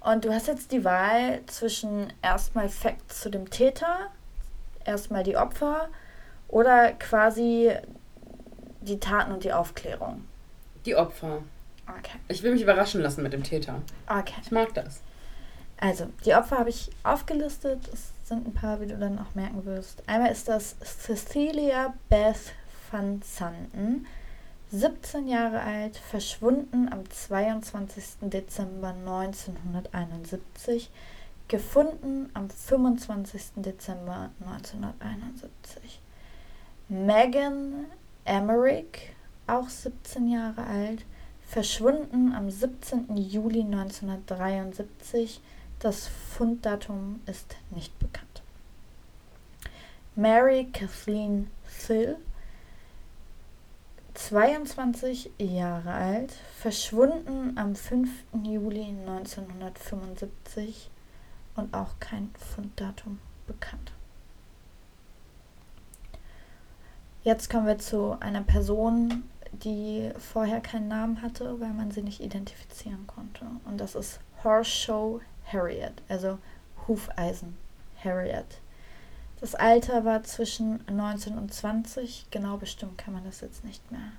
Und 0.00 0.24
du 0.24 0.32
hast 0.32 0.48
jetzt 0.48 0.70
die 0.70 0.84
Wahl 0.84 1.40
zwischen 1.46 2.12
erstmal 2.22 2.68
Facts 2.68 3.20
zu 3.20 3.30
dem 3.30 3.50
Täter, 3.50 4.10
erstmal 4.84 5.22
die 5.22 5.36
Opfer 5.36 5.88
oder 6.48 6.92
quasi 6.92 7.72
die 8.82 9.00
Taten 9.00 9.32
und 9.32 9.44
die 9.44 9.52
Aufklärung. 9.52 10.24
Die 10.84 10.94
Opfer. 10.94 11.42
Okay. 11.88 12.18
Ich 12.28 12.42
will 12.42 12.52
mich 12.52 12.62
überraschen 12.62 13.00
lassen 13.00 13.22
mit 13.22 13.32
dem 13.32 13.42
Täter. 13.42 13.80
Okay. 14.06 14.34
Ich 14.42 14.50
mag 14.50 14.74
das. 14.74 15.00
Also, 15.78 16.06
die 16.24 16.34
Opfer 16.34 16.58
habe 16.58 16.70
ich 16.70 16.90
aufgelistet. 17.02 17.80
Es 17.92 18.28
sind 18.28 18.46
ein 18.46 18.54
paar, 18.54 18.80
wie 18.80 18.86
du 18.86 18.96
dann 18.96 19.18
auch 19.18 19.34
merken 19.34 19.64
wirst. 19.64 20.02
Einmal 20.06 20.32
ist 20.32 20.48
das 20.48 20.76
Cecilia 20.80 21.94
Beth 22.08 22.52
van 22.90 23.20
Santen, 23.22 24.06
17 24.70 25.28
Jahre 25.28 25.60
alt, 25.60 25.96
verschwunden 25.96 26.88
am 26.90 27.08
22. 27.08 28.04
Dezember 28.22 28.88
1971, 28.88 30.90
gefunden 31.48 32.30
am 32.34 32.48
25. 32.48 33.42
Dezember 33.56 34.30
1971. 34.40 36.00
Megan 36.88 37.86
Emmerich, 38.24 39.12
auch 39.46 39.68
17 39.68 40.28
Jahre 40.28 40.64
alt, 40.64 41.04
verschwunden 41.46 42.32
am 42.32 42.50
17. 42.50 43.16
Juli 43.16 43.60
1973. 43.60 45.40
Das 45.78 46.06
Funddatum 46.08 47.20
ist 47.26 47.56
nicht 47.70 47.98
bekannt. 47.98 48.42
Mary 50.16 50.68
Kathleen 50.72 51.50
Thill, 51.86 52.16
22 54.14 55.32
Jahre 55.38 55.92
alt, 55.92 56.32
verschwunden 56.56 57.58
am 57.58 57.74
5. 57.74 58.08
Juli 58.44 58.94
1975 59.06 60.88
und 61.56 61.74
auch 61.74 61.98
kein 61.98 62.30
Funddatum 62.54 63.18
bekannt. 63.46 63.92
Jetzt 67.24 67.50
kommen 67.50 67.66
wir 67.66 67.78
zu 67.78 68.16
einer 68.20 68.42
Person, 68.42 69.24
die 69.62 70.10
vorher 70.18 70.60
keinen 70.60 70.88
Namen 70.88 71.22
hatte, 71.22 71.60
weil 71.60 71.72
man 71.72 71.90
sie 71.90 72.02
nicht 72.02 72.20
identifizieren 72.20 73.06
konnte. 73.06 73.46
Und 73.64 73.78
das 73.78 73.94
ist 73.94 74.20
Horseshoe 74.42 75.20
Harriet, 75.46 76.02
also 76.08 76.38
Hufeisen 76.86 77.56
Harriet. 78.02 78.60
Das 79.40 79.54
Alter 79.54 80.04
war 80.04 80.22
zwischen 80.22 80.84
19 80.90 81.36
und 81.36 81.52
20, 81.52 82.26
genau 82.30 82.56
bestimmt 82.56 82.96
kann 82.98 83.14
man 83.14 83.24
das 83.24 83.40
jetzt 83.40 83.64
nicht 83.64 83.90
mehr. 83.92 84.12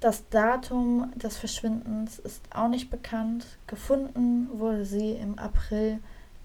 Das 0.00 0.28
Datum 0.28 1.12
des 1.16 1.36
Verschwindens 1.36 2.18
ist 2.18 2.42
auch 2.54 2.68
nicht 2.68 2.90
bekannt. 2.90 3.46
Gefunden 3.66 4.48
wurde 4.58 4.84
sie 4.84 5.12
im 5.12 5.38
April 5.38 5.98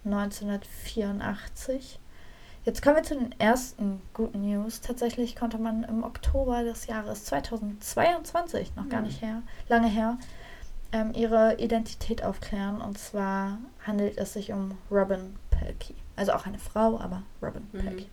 1984. 0.06 2.00
Jetzt 2.70 2.84
kommen 2.84 2.98
wir 2.98 3.04
zu 3.04 3.16
den 3.16 3.32
ersten 3.40 4.00
guten 4.14 4.42
News. 4.42 4.80
Tatsächlich 4.82 5.36
konnte 5.36 5.58
man 5.58 5.84
im 5.86 6.04
Oktober 6.04 6.64
des 6.64 6.86
Jahres 6.86 7.26
2022, 7.26 8.76
noch 8.76 8.88
gar 8.90 9.02
nicht 9.02 9.24
her, 9.24 9.42
lange 9.70 9.88
her, 9.88 10.20
ähm, 10.92 11.12
ihre 11.16 11.56
Identität 11.56 12.24
aufklären. 12.24 12.80
Und 12.80 13.00
zwar 13.00 13.58
handelt 13.88 14.20
es 14.20 14.34
sich 14.34 14.52
um 14.52 14.78
Robin 14.92 15.36
Pelkey. 15.50 15.96
Also 16.16 16.32
auch 16.34 16.46
eine 16.46 16.60
Frau, 16.60 17.00
aber 17.00 17.24
Robin 17.42 17.68
mhm. 17.72 17.80
Pelkey. 17.80 18.06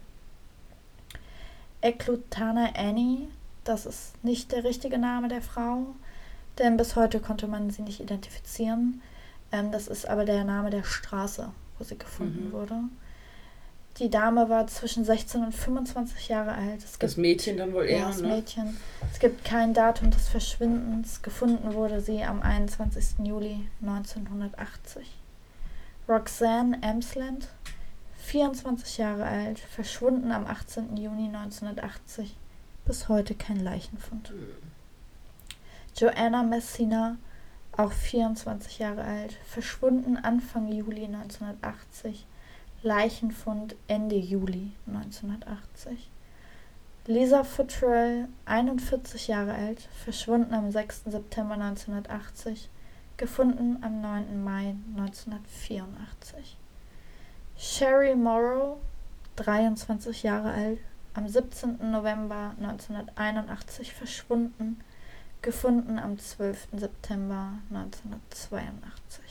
Eklutana 1.83 2.71
Annie, 2.77 3.29
das 3.63 3.85
ist 3.85 4.25
nicht 4.25 4.53
der 4.53 4.65
richtige 4.65 4.97
Name 4.97 5.29
der 5.29 5.43
Frau, 5.43 5.85
denn 6.59 6.79
bis 6.79 6.97
heute 6.97 7.21
konnte 7.21 7.47
man 7.47 7.69
sie 7.69 7.83
nicht 7.83 8.01
identifizieren. 8.01 9.03
Ähm, 9.53 9.71
das 9.71 9.87
ist 9.87 10.09
aber 10.09 10.25
der 10.25 10.45
Name 10.45 10.71
der 10.71 10.85
Straße, 10.85 11.51
wo 11.77 11.85
sie 11.85 11.99
gefunden 11.99 12.47
mhm. 12.47 12.53
wurde. 12.53 12.81
Die 13.99 14.11
Dame 14.11 14.51
war 14.51 14.67
zwischen 14.67 15.05
16 15.07 15.43
und 15.43 15.53
25 15.55 16.29
Jahre 16.29 16.53
alt. 16.53 16.81
Gibt, 16.81 17.03
das 17.03 17.17
Mädchen 17.17 17.57
dann 17.57 17.73
wohl 17.73 17.87
eher, 17.87 18.01
ja, 18.01 18.07
das 18.09 18.21
ne? 18.21 18.29
Mädchen. 18.29 18.77
Es 19.11 19.19
gibt 19.19 19.45
kein 19.45 19.73
Datum 19.73 20.11
des 20.11 20.29
Verschwindens. 20.29 21.23
Gefunden 21.23 21.73
wurde 21.73 22.03
sie 22.03 22.23
am 22.23 22.43
21. 22.43 23.27
Juli 23.27 23.67
1980. 23.81 25.07
Roxanne 26.09 26.79
Emsland, 26.83 27.49
24 28.25 28.99
Jahre 28.99 29.25
alt, 29.25 29.59
verschwunden 29.59 30.31
am 30.31 30.47
18. 30.47 30.97
Juni 30.99 31.29
1980. 31.29 32.37
Bis 32.85 33.09
heute 33.09 33.35
kein 33.35 33.61
Leichenfund. 33.61 34.31
Mhm. 34.31 34.47
Joanna 35.97 36.43
Messina, 36.43 37.17
auch 37.73 37.93
24 37.93 38.79
Jahre 38.79 39.05
alt, 39.05 39.33
verschwunden 39.47 40.19
Anfang 40.19 40.71
Juli 40.71 41.07
1980 41.07 42.27
Leichenfund 42.87 43.75
Ende 43.89 44.15
Juli 44.15 44.71
1980. 44.87 46.09
Lisa 47.07 47.43
Futrell, 47.43 48.29
41 48.45 49.27
Jahre 49.27 49.55
alt, 49.55 49.81
verschwunden 50.05 50.55
am 50.55 50.71
6. 50.71 51.03
September 51.09 51.57
1980, 51.57 52.71
gefunden 53.17 53.83
am 53.83 54.01
9. 54.01 54.45
Mai 54.45 54.77
1984. 54.95 56.57
Sherry 57.57 58.15
Morrow, 58.15 58.79
23 59.35 60.23
Jahre 60.23 60.53
alt, 60.53 60.79
am 61.15 61.27
17. 61.27 61.91
November 61.91 62.55
1981 62.61 63.95
verschwunden, 63.95 64.81
gefunden 65.43 65.99
am 65.99 66.21
12. 66.21 66.69
September 66.73 67.59
1982. 67.69 69.26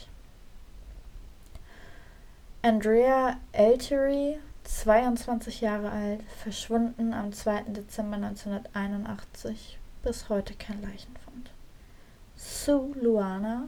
Andrea 2.66 3.38
Altery, 3.53 4.39
22 4.63 5.61
Jahre 5.61 5.91
alt, 5.91 6.24
verschwunden 6.41 7.13
am 7.13 7.32
2. 7.32 7.61
Dezember 7.68 8.18
1981, 8.18 9.78
bis 10.01 10.30
heute 10.30 10.55
kein 10.55 10.82
Leichenfund. 10.82 11.51
Sue 12.36 12.91
Luana, 12.99 13.68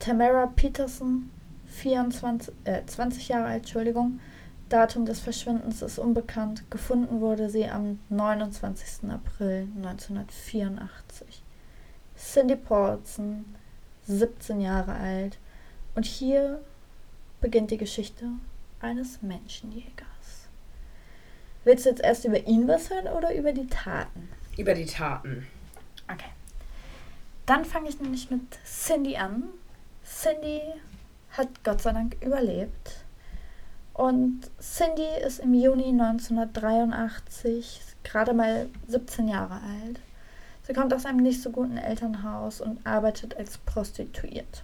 Tamara 0.00 0.46
Peterson, 0.46 1.30
24, 1.66 2.52
äh, 2.64 2.84
20 2.84 3.28
Jahre 3.28 3.44
alt, 3.44 3.58
Entschuldigung. 3.58 4.18
Datum 4.70 5.04
des 5.04 5.20
Verschwindens 5.20 5.82
ist 5.82 5.98
unbekannt. 5.98 6.68
Gefunden 6.70 7.20
wurde 7.20 7.50
sie 7.50 7.68
am 7.68 7.98
29. 8.08 9.10
April 9.10 9.68
1984. 9.76 11.42
Cindy 12.16 12.56
Paulson, 12.56 13.44
17 14.06 14.60
Jahre 14.60 14.94
alt. 14.94 15.38
Und 15.94 16.06
hier 16.06 16.60
beginnt 17.40 17.70
die 17.70 17.78
Geschichte 17.78 18.26
eines 18.80 19.22
Menschenjägers. 19.22 20.48
Willst 21.64 21.84
du 21.84 21.90
jetzt 21.90 22.02
erst 22.02 22.24
über 22.24 22.46
ihn 22.46 22.66
was 22.68 22.90
hören 22.90 23.08
oder 23.08 23.34
über 23.34 23.52
die 23.52 23.66
Taten? 23.66 24.28
Über 24.56 24.74
die 24.74 24.86
Taten. 24.86 25.46
Okay. 26.10 26.30
Dann 27.44 27.64
fange 27.64 27.88
ich 27.88 28.00
nämlich 28.00 28.30
mit 28.30 28.58
Cindy 28.64 29.16
an. 29.16 29.44
Cindy 30.20 30.60
hat 31.30 31.64
Gott 31.64 31.80
sei 31.80 31.92
Dank 31.92 32.16
überlebt. 32.22 33.04
Und 33.94 34.50
Cindy 34.60 35.08
ist 35.26 35.38
im 35.38 35.54
Juni 35.54 35.88
1983 35.88 37.80
gerade 38.02 38.34
mal 38.34 38.68
17 38.86 39.28
Jahre 39.28 39.54
alt. 39.54 40.00
Sie 40.62 40.74
kommt 40.74 40.92
aus 40.92 41.06
einem 41.06 41.22
nicht 41.22 41.42
so 41.42 41.50
guten 41.50 41.78
Elternhaus 41.78 42.60
und 42.60 42.86
arbeitet 42.86 43.34
als 43.36 43.56
Prostituierte. 43.58 44.62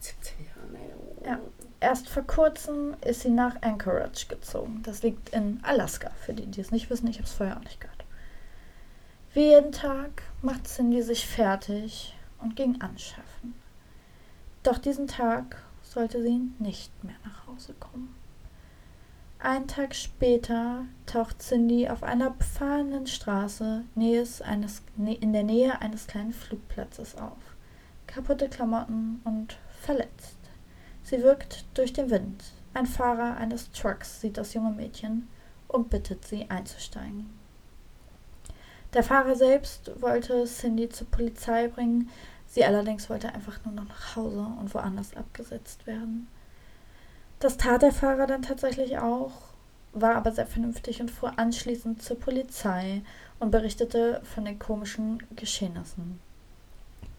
17 0.00 0.44
Jahre, 0.44 0.68
Ja. 1.24 1.38
Erst 1.78 2.08
vor 2.08 2.24
kurzem 2.24 2.94
ist 3.06 3.20
sie 3.22 3.30
nach 3.30 3.62
Anchorage 3.62 4.26
gezogen. 4.28 4.82
Das 4.82 5.02
liegt 5.02 5.30
in 5.30 5.60
Alaska, 5.62 6.10
für 6.10 6.34
die, 6.34 6.46
die 6.46 6.60
es 6.60 6.72
nicht 6.72 6.90
wissen. 6.90 7.06
Ich 7.06 7.16
habe 7.16 7.26
es 7.26 7.32
vorher 7.32 7.56
auch 7.56 7.62
nicht 7.62 7.80
gehört. 7.80 8.04
Wie 9.32 9.50
jeden 9.50 9.72
Tag 9.72 10.22
macht 10.42 10.66
Cindy 10.66 11.00
sich 11.00 11.26
fertig 11.26 12.14
und 12.40 12.56
ging 12.56 12.80
anschaffen. 12.82 13.59
Doch 14.62 14.78
diesen 14.78 15.06
Tag 15.06 15.62
sollte 15.82 16.22
sie 16.22 16.40
nicht 16.58 16.92
mehr 17.02 17.16
nach 17.24 17.46
Hause 17.46 17.74
kommen. 17.80 18.14
Einen 19.38 19.66
Tag 19.66 19.94
später 19.94 20.84
taucht 21.06 21.40
Cindy 21.40 21.88
auf 21.88 22.02
einer 22.02 22.30
befahrenen 22.30 23.06
Straße 23.06 23.84
eines, 23.96 24.82
in 24.98 25.32
der 25.32 25.44
Nähe 25.44 25.80
eines 25.80 26.06
kleinen 26.06 26.34
Flugplatzes 26.34 27.16
auf. 27.16 27.56
Kaputte 28.06 28.50
Klamotten 28.50 29.22
und 29.24 29.56
verletzt. 29.80 30.36
Sie 31.02 31.22
wirkt 31.22 31.64
durch 31.72 31.94
den 31.94 32.10
Wind. 32.10 32.52
Ein 32.74 32.84
Fahrer 32.84 33.38
eines 33.38 33.72
Trucks 33.72 34.20
sieht 34.20 34.36
das 34.36 34.52
junge 34.52 34.72
Mädchen 34.72 35.26
und 35.68 35.88
bittet 35.88 36.26
sie 36.26 36.50
einzusteigen. 36.50 37.30
Der 38.92 39.02
Fahrer 39.02 39.36
selbst 39.36 39.90
wollte 40.02 40.44
Cindy 40.44 40.88
zur 40.90 41.06
Polizei 41.06 41.68
bringen, 41.68 42.10
sie 42.50 42.64
allerdings 42.64 43.08
wollte 43.08 43.32
einfach 43.32 43.64
nur 43.64 43.72
noch 43.72 43.88
nach 43.88 44.16
Hause 44.16 44.46
und 44.58 44.74
woanders 44.74 45.16
abgesetzt 45.16 45.86
werden. 45.86 46.28
Das 47.38 47.56
tat 47.56 47.82
der 47.82 47.92
Fahrer 47.92 48.26
dann 48.26 48.42
tatsächlich 48.42 48.98
auch, 48.98 49.32
war 49.92 50.16
aber 50.16 50.32
sehr 50.32 50.46
vernünftig 50.46 51.00
und 51.00 51.10
fuhr 51.10 51.38
anschließend 51.38 52.02
zur 52.02 52.18
Polizei 52.18 53.02
und 53.38 53.50
berichtete 53.50 54.20
von 54.24 54.44
den 54.44 54.58
komischen 54.58 55.22
Geschehnissen. 55.34 56.20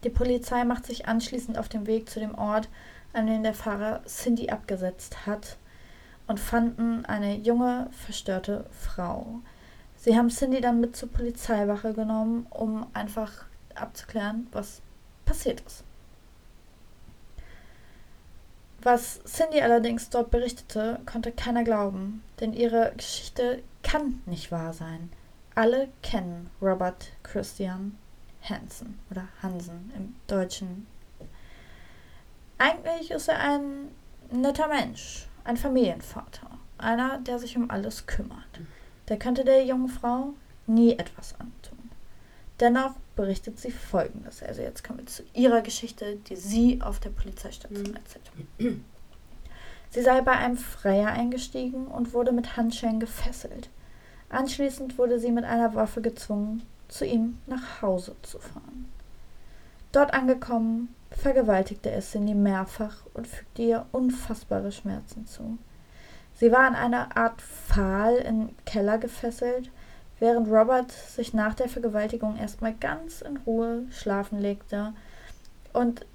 Die 0.03 0.09
Polizei 0.09 0.63
macht 0.63 0.86
sich 0.86 1.07
anschließend 1.07 1.57
auf 1.57 1.69
den 1.69 1.88
Weg 1.88 2.09
zu 2.09 2.19
dem 2.19 2.36
Ort, 2.36 2.69
an 3.13 3.27
dem 3.27 3.43
der 3.43 3.53
Fahrer 3.53 4.03
Cindy 4.05 4.49
abgesetzt 4.49 5.25
hat, 5.25 5.57
und 6.27 6.39
fanden 6.39 7.05
eine 7.05 7.36
junge, 7.36 7.89
verstörte 7.91 8.65
Frau. 8.71 9.39
Sie 9.97 10.17
haben 10.17 10.29
Cindy 10.29 10.61
dann 10.61 10.79
mit 10.79 10.95
zur 10.95 11.09
Polizeiwache 11.09 11.93
genommen, 11.93 12.47
um 12.49 12.88
einfach 12.93 13.45
abzuklären, 13.75 14.47
was 14.51 14.82
passiert 15.26 15.61
ist. 15.61 15.84
Was 18.84 19.24
Cindy 19.26 19.61
allerdings 19.61 20.09
dort 20.09 20.32
berichtete, 20.32 20.99
konnte 21.05 21.32
keiner 21.32 21.63
glauben, 21.63 22.24
denn 22.39 22.53
ihre 22.53 22.93
Geschichte 22.97 23.61
kann 23.84 24.22
nicht 24.26 24.51
wahr 24.51 24.74
sein. 24.74 25.11
Alle 25.53 25.89
kennen 26.01 26.49
Robert 26.61 27.09
Christian 27.22 27.97
Hansen 28.41 28.97
oder 29.11 29.28
Hansen 29.43 29.91
im 29.95 30.15
Deutschen. 30.26 30.88
Eigentlich 32.57 33.11
ist 33.11 33.28
er 33.28 33.39
ein 33.39 33.89
netter 34.32 34.67
Mensch, 34.67 35.28
ein 35.43 35.57
Familienvater, 35.57 36.49
einer, 36.78 37.19
der 37.19 37.38
sich 37.38 37.57
um 37.57 37.69
alles 37.69 38.07
kümmert. 38.07 38.61
Der 39.09 39.19
könnte 39.19 39.43
der 39.43 39.63
jungen 39.65 39.89
Frau 39.89 40.34
nie 40.65 40.93
etwas 40.93 41.36
antun. 41.39 41.91
Dennoch 42.59 42.95
berichtet 43.16 43.59
sie 43.59 43.72
Folgendes. 43.72 44.41
Also 44.43 44.62
jetzt 44.62 44.84
kommen 44.84 44.99
wir 44.99 45.05
zu 45.05 45.24
ihrer 45.34 45.62
Geschichte, 45.62 46.18
die 46.28 46.36
sie 46.36 46.82
auf 46.82 46.99
der 46.99 47.09
Polizeistation 47.09 47.84
mhm. 47.84 47.95
erzählt. 47.95 48.80
Sie 49.89 50.01
sei 50.01 50.22
bei 50.22 50.32
einem 50.32 50.57
Freier 50.57 51.09
eingestiegen 51.09 51.88
und 51.88 52.14
wurde 52.14 52.32
mit 52.32 52.55
Handschellen 52.55 52.99
gefesselt. 52.99 53.70
Anschließend 54.30 54.97
wurde 54.97 55.20
sie 55.20 55.32
mit 55.32 55.43
einer 55.43 55.76
Waffe 55.76 56.01
gezwungen, 56.01 56.64
zu 56.88 57.05
ihm 57.05 57.38
nach 57.47 57.82
Hause 57.82 58.16
zu 58.22 58.39
fahren. 58.39 58.89
Dort 59.91 60.14
angekommen, 60.14 60.95
vergewaltigte 61.09 61.91
er 61.91 61.99
Cindy 61.99 62.34
mehrfach 62.34 63.05
und 63.14 63.28
fügte 63.28 63.62
ihr 63.62 63.86
unfassbare 63.91 64.72
Schmerzen 64.72 65.28
zu. 65.28 65.57
Sie 66.36 66.51
war 66.51 66.62
an 66.62 66.76
einer 66.76 67.18
Art 67.18 67.41
Pfahl 67.41 68.16
im 68.16 68.49
Keller 68.66 68.97
gefesselt, 68.97 69.70
während 70.22 70.47
Robert 70.47 70.91
sich 70.91 71.34
nach 71.34 71.55
der 71.55 71.67
Vergewaltigung 71.67 72.38
erstmal 72.38 72.76
ganz 72.76 73.22
in 73.22 73.38
Ruhe 73.38 73.88
schlafen 73.91 74.39
legte 74.39 74.93
und 75.74 76.05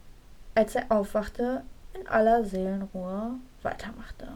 als 0.55 0.77
er 0.77 0.85
aufwachte, 0.91 1.63
in 1.93 2.07
aller 2.07 2.45
Seelenruhe 2.45 3.33
weitermachte. 3.63 4.29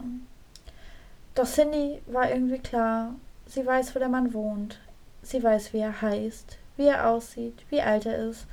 Doch 1.35 1.47
Cindy 1.47 2.01
war 2.07 2.29
irgendwie 2.29 2.59
klar, 2.59 3.15
sie 3.45 3.65
weiß, 3.65 3.95
wo 3.95 3.99
der 3.99 4.09
Mann 4.09 4.33
wohnt, 4.33 4.79
sie 5.23 5.41
weiß, 5.41 5.71
wie 5.71 5.79
er 5.79 6.01
heißt, 6.01 6.57
wie 6.75 6.87
er 6.87 7.07
aussieht, 7.07 7.63
wie 7.69 7.81
alt 7.81 8.05
er 8.05 8.29
ist 8.29 8.47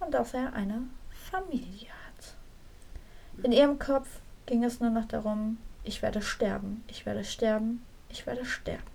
und 0.00 0.12
dass 0.12 0.34
er 0.34 0.54
eine 0.54 0.82
Familie 1.30 1.88
hat. 1.88 3.44
In 3.44 3.52
ihrem 3.52 3.78
Kopf 3.78 4.08
ging 4.46 4.64
es 4.64 4.80
nur 4.80 4.90
noch 4.90 5.06
darum, 5.06 5.58
ich 5.84 6.02
werde 6.02 6.20
sterben, 6.20 6.82
ich 6.88 7.06
werde 7.06 7.22
sterben, 7.22 7.84
ich 8.08 8.26
werde 8.26 8.44
sterben. 8.44 8.93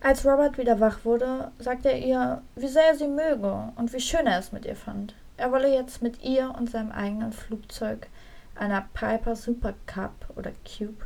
Als 0.00 0.24
Robert 0.24 0.58
wieder 0.58 0.80
wach 0.80 1.04
wurde, 1.04 1.50
sagte 1.58 1.88
er 1.88 1.98
ihr, 1.98 2.42
wie 2.54 2.68
sehr 2.68 2.88
er 2.88 2.96
sie 2.96 3.08
möge 3.08 3.72
und 3.76 3.92
wie 3.92 4.00
schön 4.00 4.26
er 4.26 4.38
es 4.38 4.52
mit 4.52 4.64
ihr 4.64 4.76
fand. 4.76 5.14
Er 5.36 5.52
wolle 5.52 5.72
jetzt 5.72 6.02
mit 6.02 6.22
ihr 6.22 6.54
und 6.56 6.70
seinem 6.70 6.92
eigenen 6.92 7.32
Flugzeug, 7.32 8.08
einer 8.54 8.88
Piper 8.94 9.36
Super 9.36 9.74
Cup 9.86 10.12
oder 10.36 10.52
Cube, 10.64 11.04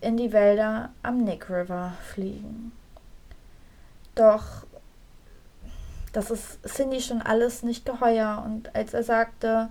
in 0.00 0.16
die 0.16 0.32
Wälder 0.32 0.90
am 1.02 1.18
Nick 1.18 1.50
River 1.50 1.92
fliegen. 2.02 2.72
Doch 4.14 4.66
das 6.12 6.30
ist 6.30 6.62
Cindy 6.66 7.00
schon 7.00 7.22
alles 7.22 7.62
nicht 7.62 7.86
geheuer 7.86 8.42
und 8.44 8.74
als 8.74 8.94
er 8.94 9.02
sagte, 9.02 9.70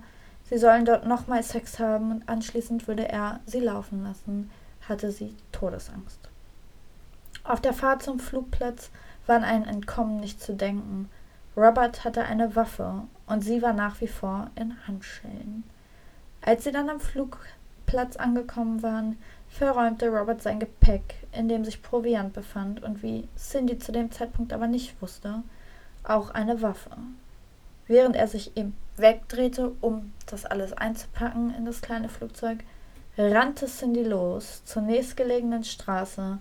Sie 0.52 0.58
sollen 0.58 0.84
dort 0.84 1.06
nochmal 1.06 1.42
Sex 1.42 1.78
haben 1.78 2.10
und 2.10 2.28
anschließend 2.28 2.86
würde 2.86 3.08
er 3.08 3.40
sie 3.46 3.60
laufen 3.60 4.02
lassen, 4.02 4.50
hatte 4.86 5.10
sie 5.10 5.34
Todesangst. 5.50 6.28
Auf 7.44 7.60
der 7.60 7.72
Fahrt 7.72 8.02
zum 8.02 8.20
Flugplatz 8.20 8.90
war 9.26 9.36
an 9.36 9.44
ein 9.44 9.66
Entkommen 9.66 10.20
nicht 10.20 10.40
zu 10.40 10.54
denken. 10.54 11.08
Robert 11.56 12.04
hatte 12.04 12.24
eine 12.24 12.54
Waffe 12.56 13.02
und 13.26 13.42
sie 13.42 13.62
war 13.62 13.72
nach 13.72 14.00
wie 14.00 14.06
vor 14.06 14.50
in 14.54 14.74
Handschellen. 14.86 15.64
Als 16.40 16.64
sie 16.64 16.72
dann 16.72 16.88
am 16.88 17.00
Flugplatz 17.00 18.16
angekommen 18.16 18.82
waren, 18.82 19.18
verräumte 19.48 20.08
Robert 20.08 20.40
sein 20.40 20.60
Gepäck, 20.60 21.26
in 21.32 21.48
dem 21.48 21.64
sich 21.64 21.82
Proviant 21.82 22.32
befand 22.32 22.82
und 22.82 23.02
wie 23.02 23.28
Cindy 23.36 23.78
zu 23.78 23.92
dem 23.92 24.10
Zeitpunkt 24.10 24.52
aber 24.52 24.66
nicht 24.66 25.00
wusste, 25.02 25.42
auch 26.04 26.30
eine 26.30 26.62
Waffe. 26.62 26.90
Während 27.86 28.16
er 28.16 28.28
sich 28.28 28.56
im 28.56 28.74
wegdrehte, 28.96 29.72
um 29.80 30.12
das 30.26 30.46
alles 30.46 30.72
einzupacken 30.72 31.54
in 31.54 31.66
das 31.66 31.82
kleine 31.82 32.08
Flugzeug, 32.08 32.58
rannte 33.18 33.66
Cindy 33.66 34.04
los 34.04 34.64
zur 34.64 34.82
nächstgelegenen 34.82 35.64
Straße, 35.64 36.38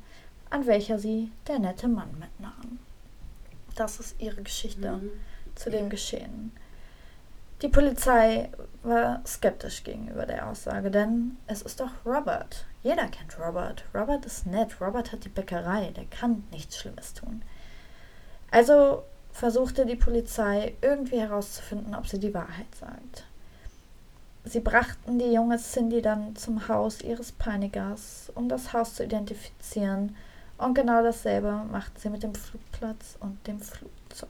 an 0.51 0.67
welcher 0.67 0.99
sie 0.99 1.31
der 1.47 1.59
nette 1.59 1.87
Mann 1.87 2.11
mitnahm. 2.19 2.79
Das 3.75 3.99
ist 3.99 4.21
ihre 4.21 4.43
Geschichte 4.43 4.91
mhm. 4.91 5.11
zu 5.55 5.69
dem 5.71 5.89
Geschehen. 5.89 6.51
Die 7.61 7.69
Polizei 7.69 8.49
war 8.83 9.21
skeptisch 9.25 9.83
gegenüber 9.83 10.25
der 10.25 10.47
Aussage, 10.47 10.89
denn 10.89 11.37
es 11.47 11.61
ist 11.61 11.79
doch 11.79 11.91
Robert. 12.05 12.65
Jeder 12.81 13.07
kennt 13.07 13.39
Robert. 13.39 13.83
Robert 13.93 14.25
ist 14.25 14.47
nett. 14.47 14.81
Robert 14.81 15.11
hat 15.11 15.25
die 15.25 15.29
Bäckerei. 15.29 15.91
Der 15.95 16.05
kann 16.05 16.43
nichts 16.51 16.77
Schlimmes 16.77 17.13
tun. 17.13 17.43
Also 18.49 19.03
versuchte 19.31 19.85
die 19.85 19.95
Polizei 19.95 20.73
irgendwie 20.81 21.19
herauszufinden, 21.19 21.93
ob 21.93 22.07
sie 22.07 22.19
die 22.19 22.33
Wahrheit 22.33 22.73
sagt. 22.79 23.25
Sie 24.43 24.59
brachten 24.59 25.19
die 25.19 25.31
junge 25.31 25.57
Cindy 25.57 26.01
dann 26.01 26.35
zum 26.35 26.67
Haus 26.67 27.01
ihres 27.01 27.31
Peinigers, 27.31 28.31
um 28.33 28.49
das 28.49 28.73
Haus 28.73 28.95
zu 28.95 29.03
identifizieren, 29.03 30.15
und 30.61 30.75
genau 30.75 31.01
dasselbe 31.01 31.51
machten 31.71 31.99
sie 31.99 32.09
mit 32.09 32.23
dem 32.23 32.35
Flugplatz 32.35 33.17
und 33.19 33.45
dem 33.47 33.59
Flugzeug. 33.59 34.29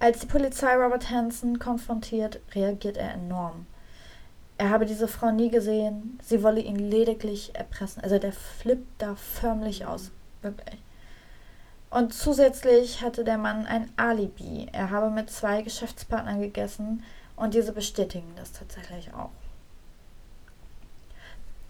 Als 0.00 0.20
die 0.20 0.26
Polizei 0.26 0.74
Robert 0.74 1.10
Hansen 1.10 1.58
konfrontiert, 1.58 2.40
reagiert 2.54 2.96
er 2.96 3.12
enorm. 3.12 3.66
Er 4.58 4.70
habe 4.70 4.86
diese 4.86 5.08
Frau 5.08 5.30
nie 5.30 5.50
gesehen, 5.50 6.18
sie 6.22 6.42
wolle 6.42 6.60
ihn 6.60 6.76
lediglich 6.76 7.54
erpressen. 7.54 8.02
Also 8.02 8.18
der 8.18 8.32
flippt 8.32 9.00
da 9.00 9.14
förmlich 9.14 9.86
aus, 9.86 10.10
wirklich. 10.40 10.80
Und 11.90 12.14
zusätzlich 12.14 13.02
hatte 13.02 13.22
der 13.22 13.38
Mann 13.38 13.66
ein 13.66 13.92
Alibi. 13.96 14.68
Er 14.72 14.90
habe 14.90 15.10
mit 15.10 15.30
zwei 15.30 15.62
Geschäftspartnern 15.62 16.40
gegessen 16.40 17.04
und 17.36 17.54
diese 17.54 17.72
bestätigen 17.72 18.32
das 18.36 18.52
tatsächlich 18.52 19.12
auch. 19.12 19.30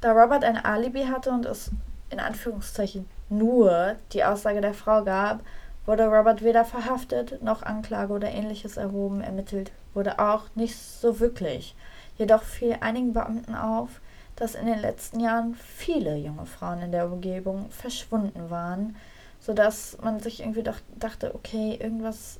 Da 0.00 0.12
Robert 0.12 0.44
ein 0.44 0.56
Alibi 0.56 1.04
hatte 1.06 1.30
und 1.30 1.46
es 1.46 1.70
in 2.12 2.20
Anführungszeichen 2.20 3.08
nur 3.28 3.96
die 4.12 4.24
Aussage 4.24 4.60
der 4.60 4.74
Frau 4.74 5.02
gab, 5.02 5.40
wurde 5.86 6.06
Robert 6.06 6.42
weder 6.42 6.64
verhaftet 6.64 7.42
noch 7.42 7.62
Anklage 7.62 8.12
oder 8.12 8.30
ähnliches 8.30 8.76
erhoben, 8.76 9.20
ermittelt 9.20 9.72
wurde 9.94 10.18
auch 10.18 10.44
nicht 10.54 10.78
so 10.78 11.18
wirklich. 11.18 11.74
Jedoch 12.16 12.42
fiel 12.42 12.76
einigen 12.80 13.12
Beamten 13.12 13.54
auf, 13.54 14.00
dass 14.36 14.54
in 14.54 14.66
den 14.66 14.78
letzten 14.78 15.20
Jahren 15.20 15.54
viele 15.54 16.16
junge 16.16 16.46
Frauen 16.46 16.82
in 16.82 16.92
der 16.92 17.06
Umgebung 17.06 17.70
verschwunden 17.70 18.50
waren, 18.50 18.96
sodass 19.40 19.98
man 20.02 20.20
sich 20.20 20.40
irgendwie 20.40 20.62
doch 20.62 20.78
dachte, 20.96 21.34
okay, 21.34 21.76
irgendwas 21.80 22.38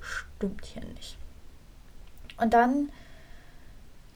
stimmt 0.00 0.64
hier 0.64 0.84
nicht. 0.94 1.16
Und 2.36 2.54
dann 2.54 2.90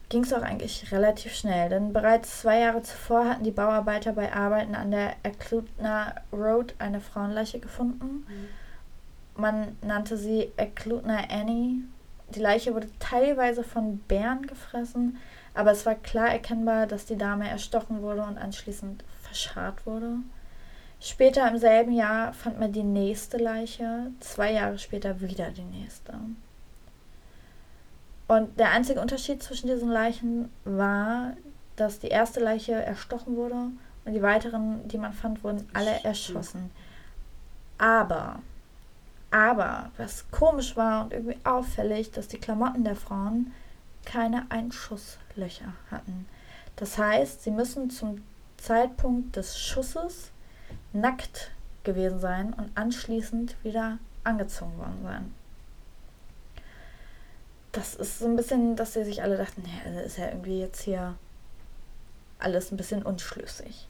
ging 0.09 0.23
es 0.23 0.33
auch 0.33 0.41
eigentlich 0.41 0.91
relativ 0.91 1.35
schnell, 1.35 1.69
denn 1.69 1.93
bereits 1.93 2.41
zwei 2.41 2.59
Jahre 2.59 2.81
zuvor 2.81 3.29
hatten 3.29 3.43
die 3.43 3.51
Bauarbeiter 3.51 4.13
bei 4.13 4.33
Arbeiten 4.33 4.75
an 4.75 4.91
der 4.91 5.15
Eklutna 5.23 6.15
Road 6.33 6.73
eine 6.79 6.99
Frauenleiche 6.99 7.59
gefunden. 7.59 8.25
Mhm. 8.27 9.41
Man 9.41 9.77
nannte 9.81 10.17
sie 10.17 10.51
Eklutna 10.57 11.19
Annie. 11.29 11.83
Die 12.35 12.39
Leiche 12.39 12.73
wurde 12.73 12.89
teilweise 12.99 13.63
von 13.63 13.99
Bären 13.99 14.45
gefressen, 14.47 15.17
aber 15.53 15.71
es 15.71 15.85
war 15.85 15.95
klar 15.95 16.29
erkennbar, 16.29 16.87
dass 16.87 17.05
die 17.05 17.17
Dame 17.17 17.47
erstochen 17.47 18.01
wurde 18.01 18.23
und 18.23 18.37
anschließend 18.37 19.03
verscharrt 19.21 19.85
wurde. 19.85 20.17
Später 20.99 21.47
im 21.49 21.57
selben 21.57 21.93
Jahr 21.93 22.33
fand 22.33 22.59
man 22.59 22.73
die 22.73 22.83
nächste 22.83 23.37
Leiche, 23.37 24.11
zwei 24.19 24.51
Jahre 24.51 24.77
später 24.77 25.21
wieder 25.21 25.51
die 25.51 25.63
nächste. 25.63 26.13
Und 28.29 28.59
der 28.59 28.69
einzige 28.69 29.01
Unterschied 29.01 29.41
zwischen 29.41 29.65
diesen 29.65 29.89
Leichen 29.89 30.51
war, 30.63 31.33
dass 31.75 31.97
die 31.97 32.09
erste 32.09 32.39
Leiche 32.39 32.73
erstochen 32.73 33.35
wurde 33.35 33.71
und 34.05 34.13
die 34.13 34.21
weiteren, 34.21 34.87
die 34.87 34.99
man 34.99 35.13
fand, 35.13 35.43
wurden 35.43 35.67
alle 35.73 36.03
erschossen. 36.03 36.69
Aber, 37.79 38.43
aber, 39.31 39.89
was 39.97 40.29
komisch 40.29 40.77
war 40.77 41.05
und 41.05 41.13
irgendwie 41.13 41.39
auffällig, 41.43 42.11
dass 42.11 42.27
die 42.27 42.37
Klamotten 42.37 42.83
der 42.83 42.95
Frauen 42.95 43.51
keine 44.05 44.45
Einschusslöcher 44.49 45.73
hatten. 45.89 46.27
Das 46.75 46.99
heißt, 46.99 47.41
sie 47.43 47.51
müssen 47.51 47.89
zum 47.89 48.23
Zeitpunkt 48.57 49.37
des 49.37 49.57
Schusses 49.57 50.29
nackt 50.93 51.49
gewesen 51.83 52.19
sein 52.19 52.53
und 52.53 52.77
anschließend 52.77 53.55
wieder 53.63 53.97
angezogen 54.23 54.77
worden 54.77 54.99
sein. 55.01 55.38
Das 57.71 57.95
ist 57.95 58.19
so 58.19 58.25
ein 58.25 58.35
bisschen, 58.35 58.75
dass 58.75 58.93
sie 58.93 59.03
sich 59.03 59.21
alle 59.21 59.37
dachten, 59.37 59.63
ja, 59.63 59.91
das 59.91 60.05
ist 60.07 60.17
ja 60.17 60.27
irgendwie 60.27 60.59
jetzt 60.59 60.81
hier 60.81 61.15
alles 62.39 62.71
ein 62.71 62.77
bisschen 62.77 63.03
unschlüssig. 63.03 63.87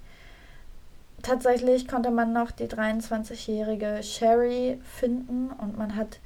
Tatsächlich 1.22 1.88
konnte 1.88 2.12
man 2.12 2.34
noch 2.34 2.52
die 2.52 2.68
23-jährige 2.68 4.02
Sherry 4.04 4.80
finden 4.84 5.52
und 5.52 5.78
man 5.78 5.96
hat 5.96 6.20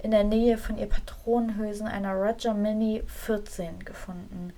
in 0.00 0.10
der 0.10 0.24
Nähe 0.24 0.58
von 0.58 0.78
ihr 0.78 0.86
Patronenhülsen 0.86 1.86
einer 1.86 2.14
Roger 2.14 2.54
Mini 2.54 3.02
14 3.06 3.84
gefunden. 3.84 4.52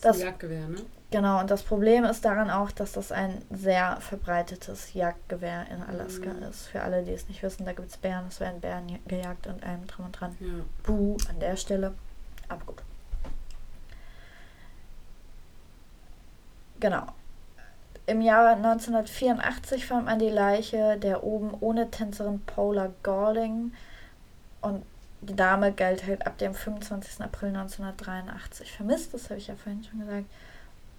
Das, 0.00 0.16
das 0.16 0.22
Jagdgewehr, 0.22 0.68
ne? 0.68 0.78
Genau, 1.10 1.40
und 1.40 1.50
das 1.50 1.64
Problem 1.64 2.04
ist 2.04 2.24
daran 2.24 2.50
auch, 2.50 2.70
dass 2.70 2.92
das 2.92 3.10
ein 3.10 3.42
sehr 3.50 3.96
verbreitetes 4.00 4.94
Jagdgewehr 4.94 5.66
in 5.68 5.82
Alaska 5.82 6.32
mhm. 6.32 6.44
ist. 6.44 6.68
Für 6.68 6.82
alle, 6.82 7.02
die 7.02 7.12
es 7.12 7.28
nicht 7.28 7.42
wissen, 7.42 7.64
da 7.64 7.72
gibt 7.72 7.88
es 7.88 7.96
Bären, 7.96 8.26
es 8.28 8.38
werden 8.38 8.60
Bären 8.60 8.98
gejagt 9.08 9.48
und 9.48 9.64
allem 9.64 9.86
drum 9.88 10.06
und 10.06 10.12
dran. 10.12 10.36
Ja. 10.38 10.46
Buh 10.84 11.16
an 11.28 11.40
der 11.40 11.56
Stelle. 11.56 11.94
Aber 12.48 12.64
gut. 12.64 12.82
Genau. 16.78 17.06
Im 18.06 18.20
Jahr 18.20 18.54
1984 18.54 19.86
fand 19.86 20.06
man 20.06 20.18
die 20.18 20.30
Leiche 20.30 20.96
der 20.96 21.24
oben 21.24 21.54
ohne 21.60 21.90
Tänzerin 21.90 22.40
Paula 22.40 22.90
Gording 23.02 23.72
und 24.60 24.84
die 25.20 25.36
Dame 25.36 25.72
galt 25.72 26.06
halt 26.06 26.26
ab 26.26 26.38
dem 26.38 26.54
25. 26.54 27.20
April 27.20 27.48
1983 27.48 28.72
vermisst, 28.72 29.12
das 29.12 29.24
habe 29.28 29.38
ich 29.38 29.48
ja 29.48 29.54
vorhin 29.54 29.84
schon 29.84 30.00
gesagt. 30.00 30.26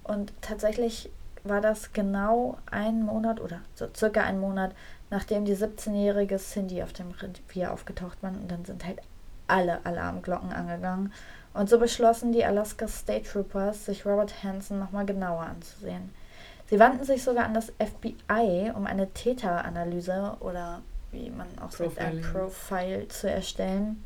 Und 0.04 0.34
tatsächlich 0.42 1.10
war 1.44 1.62
das 1.62 1.94
genau 1.94 2.58
ein 2.70 3.04
Monat 3.04 3.40
oder 3.40 3.62
so 3.76 3.88
circa 3.96 4.22
ein 4.22 4.40
Monat, 4.40 4.74
nachdem 5.10 5.46
die 5.46 5.56
17-jährige 5.56 6.38
Cindy 6.38 6.84
auf 6.84 6.94
dem 6.94 7.12
Revier 7.12 7.74
aufgetaucht 7.74 8.22
war. 8.22 8.32
Und 8.32 8.50
dann 8.50 8.66
sind 8.66 8.86
halt 8.86 9.00
alle 9.48 9.86
Alarmglocken 9.86 10.54
angegangen. 10.54 11.14
Und 11.54 11.70
so 11.70 11.80
beschlossen 11.80 12.32
die 12.32 12.46
Alaska 12.46 12.88
State 12.88 13.30
Troopers, 13.30 13.86
sich 13.86 14.06
Robert 14.06 14.44
Hansen 14.44 14.80
nochmal 14.80 15.06
genauer 15.06 15.42
anzusehen. 15.42 16.14
Sie 16.70 16.80
wandten 16.80 17.04
sich 17.04 17.24
sogar 17.24 17.44
an 17.44 17.54
das 17.54 17.74
FBI, 17.80 18.72
um 18.74 18.88
eine 18.88 19.10
Täteranalyse 19.10 20.38
oder 20.40 20.82
wie 21.12 21.30
man 21.30 21.48
auch 21.60 21.72
sagt, 21.72 22.00
ein 22.00 22.22
Profile 22.22 23.10
zu 23.10 23.30
erstellen. 23.30 24.02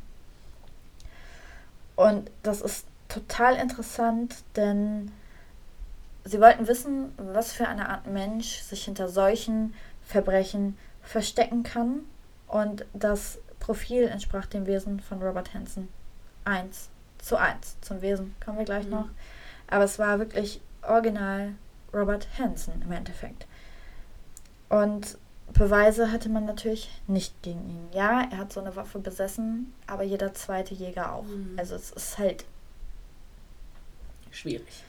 Und 1.94 2.28
das 2.42 2.60
ist 2.60 2.86
total 3.08 3.54
interessant, 3.54 4.34
denn 4.56 5.12
Sie 6.26 6.40
wollten 6.40 6.66
wissen, 6.66 7.12
was 7.16 7.52
für 7.52 7.68
eine 7.68 7.88
Art 7.88 8.08
Mensch 8.08 8.58
sich 8.60 8.84
hinter 8.84 9.08
solchen 9.08 9.74
Verbrechen 10.04 10.76
verstecken 11.02 11.62
kann. 11.62 12.00
Und 12.48 12.84
das 12.94 13.38
Profil 13.60 14.04
entsprach 14.08 14.46
dem 14.46 14.66
Wesen 14.66 14.98
von 14.98 15.22
Robert 15.22 15.54
Hansen. 15.54 15.88
Eins 16.44 16.88
zu 17.18 17.36
eins. 17.36 17.76
Zum 17.80 18.02
Wesen 18.02 18.34
kommen 18.44 18.58
wir 18.58 18.64
gleich 18.64 18.86
mhm. 18.86 18.90
noch. 18.90 19.08
Aber 19.68 19.84
es 19.84 19.98
war 20.00 20.18
wirklich 20.18 20.60
original 20.82 21.54
Robert 21.94 22.26
Hansen 22.38 22.82
im 22.82 22.90
Endeffekt. 22.90 23.46
Und 24.68 25.18
Beweise 25.52 26.10
hatte 26.10 26.28
man 26.28 26.44
natürlich 26.44 26.90
nicht 27.06 27.40
gegen 27.42 27.60
ihn. 27.70 27.88
Ja, 27.92 28.28
er 28.30 28.38
hat 28.38 28.52
so 28.52 28.60
eine 28.60 28.74
Waffe 28.74 28.98
besessen, 28.98 29.72
aber 29.86 30.02
jeder 30.02 30.34
zweite 30.34 30.74
Jäger 30.74 31.14
auch. 31.14 31.22
Mhm. 31.22 31.54
Also 31.56 31.76
es 31.76 31.90
ist 31.92 32.18
halt 32.18 32.44
schwierig. 34.32 34.82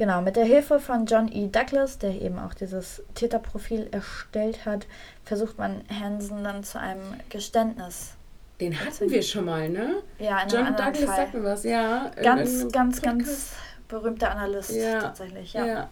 Genau, 0.00 0.22
mit 0.22 0.36
der 0.36 0.46
Hilfe 0.46 0.80
von 0.80 1.04
John 1.04 1.30
E. 1.30 1.48
Douglas, 1.48 1.98
der 1.98 2.22
eben 2.22 2.38
auch 2.38 2.54
dieses 2.54 3.02
Täterprofil 3.14 3.86
erstellt 3.90 4.64
hat, 4.64 4.86
versucht 5.24 5.58
man 5.58 5.82
Hansen 5.90 6.42
dann 6.42 6.64
zu 6.64 6.80
einem 6.80 7.02
Geständnis. 7.28 8.14
Den 8.62 8.80
hatten 8.80 9.10
wir 9.10 9.22
schon 9.22 9.44
mal, 9.44 9.68
ne? 9.68 9.96
Ja, 10.18 10.40
in 10.40 10.48
John 10.48 10.74
Douglas 10.74 11.04
Fall. 11.04 11.16
sagt 11.16 11.34
mir 11.34 11.44
was, 11.44 11.64
ja. 11.64 12.10
Ganz, 12.22 12.72
ganz, 12.72 13.02
ganz 13.02 13.52
berühmter 13.88 14.30
Analyst 14.30 14.70
ja, 14.70 15.02
tatsächlich, 15.02 15.52
ja. 15.52 15.66
ja. 15.66 15.90